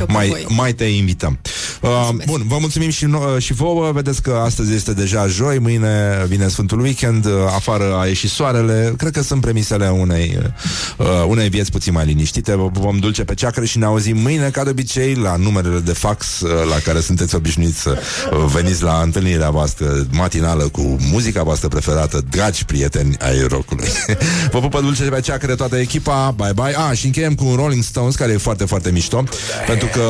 eu 0.00 0.06
pe 0.06 0.12
mai, 0.12 0.28
voi. 0.28 0.46
mai 0.48 0.72
te 0.72 0.84
invităm. 0.84 1.38
Uh, 1.80 2.08
bun, 2.26 2.42
vă 2.46 2.56
mulțumim 2.60 2.90
și, 2.90 3.04
no- 3.06 3.38
și 3.38 3.52
vouă. 3.52 3.92
Vedeți 3.92 4.22
că 4.22 4.40
astăzi 4.44 4.74
este 4.74 4.92
deja 4.92 5.26
joi, 5.26 5.58
mâine 5.58 6.24
vine 6.28 6.48
Sfântul 6.48 6.80
Weekend, 6.80 7.24
uh, 7.24 7.32
afară 7.54 7.96
a 8.00 8.06
ieșit 8.06 8.30
soarele. 8.30 8.94
Cred 8.96 9.12
că 9.12 9.22
sunt 9.22 9.40
premisele 9.40 9.84
unei, 10.00 10.38
uh, 10.96 11.06
unei 11.26 11.48
vieți 11.48 11.70
puțin 11.70 11.92
mai 11.92 12.04
liniștite. 12.04 12.54
Vă 12.54 12.68
vom 12.72 12.98
dulce 12.98 13.24
pe 13.24 13.34
ceacră 13.34 13.64
și 13.64 13.78
ne 13.78 13.84
auzim 13.84 14.16
mâine, 14.16 14.48
ca 14.48 14.64
de 14.64 14.70
obicei, 14.70 15.14
la 15.14 15.36
numerele 15.36 15.78
de 15.78 15.92
fax 15.92 16.40
uh, 16.40 16.50
la 16.70 16.76
care 16.84 17.00
sunteți 17.00 17.34
obișnuiți 17.34 17.80
să 17.80 17.98
uh, 18.32 18.44
veniți 18.52 18.82
la 18.82 19.00
întâlnirea 19.02 19.50
voastră 19.50 20.06
matinală 20.10 20.68
cu 20.68 20.96
muzica 21.10 21.42
voastră 21.42 21.68
preferată, 21.68 22.22
dragi 22.30 22.64
prieteni 22.64 23.16
ai 23.18 23.46
rockului. 23.48 23.88
Vă 24.52 24.60
pupă 24.60 24.80
dulce 24.80 25.02
pe 25.02 25.20
ceacră 25.20 25.54
toată 25.54 25.76
echipa, 25.76 26.34
bye 26.36 26.52
bye. 26.54 26.74
Ah, 26.76 26.96
și 26.96 27.06
încheiem 27.06 27.34
cu 27.34 27.44
un 27.44 27.56
Rolling 27.56 27.82
Stones 27.82 28.14
care 28.14 28.32
e 28.32 28.36
foarte, 28.36 28.64
foarte 28.64 28.90
mișto, 28.90 29.24
pentru 29.66 29.88
că 29.92 30.02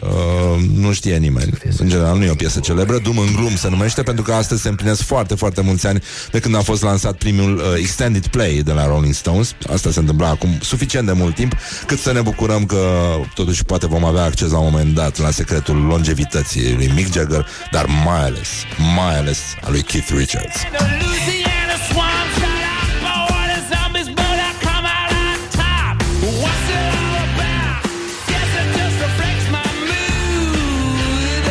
uh, 0.00 0.64
nu 0.74 0.92
știe 0.92 1.16
nimeni. 1.16 1.52
În 1.78 1.88
general 1.88 2.18
nu 2.18 2.24
e 2.24 2.30
o 2.30 2.34
piesă 2.34 2.60
celebră, 2.60 2.98
Dum 2.98 3.18
în 3.18 3.32
glum 3.36 3.56
se 3.56 3.68
numește, 3.68 4.02
pentru 4.02 4.24
că 4.24 4.32
astăzi 4.32 4.62
se 4.62 4.68
împlinesc 4.68 5.02
foarte, 5.02 5.34
foarte 5.34 5.60
mulți 5.60 5.86
ani 5.86 6.02
de 6.30 6.38
când 6.38 6.56
a 6.56 6.60
fost 6.60 6.82
lansat 6.82 7.16
primul 7.16 7.56
uh, 7.56 7.62
extended 7.78 8.26
play 8.26 8.62
de 8.64 8.72
la 8.72 8.86
Rolling 8.86 9.01
Stones. 9.10 9.54
Asta 9.72 9.90
se 9.90 9.98
întâmpla 9.98 10.28
acum 10.28 10.58
suficient 10.60 11.06
de 11.06 11.12
mult 11.12 11.34
timp, 11.34 11.54
cât 11.86 11.98
să 11.98 12.12
ne 12.12 12.20
bucurăm 12.20 12.66
că 12.66 13.14
totuși 13.34 13.64
poate 13.64 13.86
vom 13.86 14.04
avea 14.04 14.22
acces 14.22 14.50
la 14.50 14.58
un 14.58 14.68
moment 14.70 14.94
dat 14.94 15.18
la 15.18 15.30
secretul 15.30 15.76
longevității 15.76 16.74
lui 16.74 16.90
Mick 16.94 17.12
Jagger, 17.12 17.46
dar 17.70 17.86
mai 18.04 18.24
ales, 18.24 18.48
mai 18.94 19.16
ales 19.18 19.38
a 19.64 19.70
lui 19.70 19.82
Keith 19.82 20.10
Richards. 20.16 20.56
Louisiana 20.78 21.76
swans 21.88 22.34
got 22.44 22.62
out 22.74 22.90
bored 23.04 23.50
as 23.58 23.64
zombies, 23.72 24.08
but 24.20 24.36
I 24.48 24.50
come 24.66 24.86
out 24.98 25.10
on 25.24 25.38
top. 25.62 25.94
What's 26.42 26.66
it 26.76 26.84
all 27.00 27.16
about? 27.28 27.82
Guess 28.30 28.50
it 28.60 28.66
just 28.78 28.96
reflects 29.06 29.46
my 29.56 29.66
mood. 29.88 31.42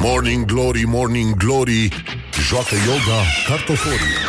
Morning 0.00 0.42
Glory, 0.46 0.84
Morning 0.86 1.36
Glory 1.36 1.88
Joacă 2.48 2.74
yoga 2.86 3.18
cartoforii 3.48 4.25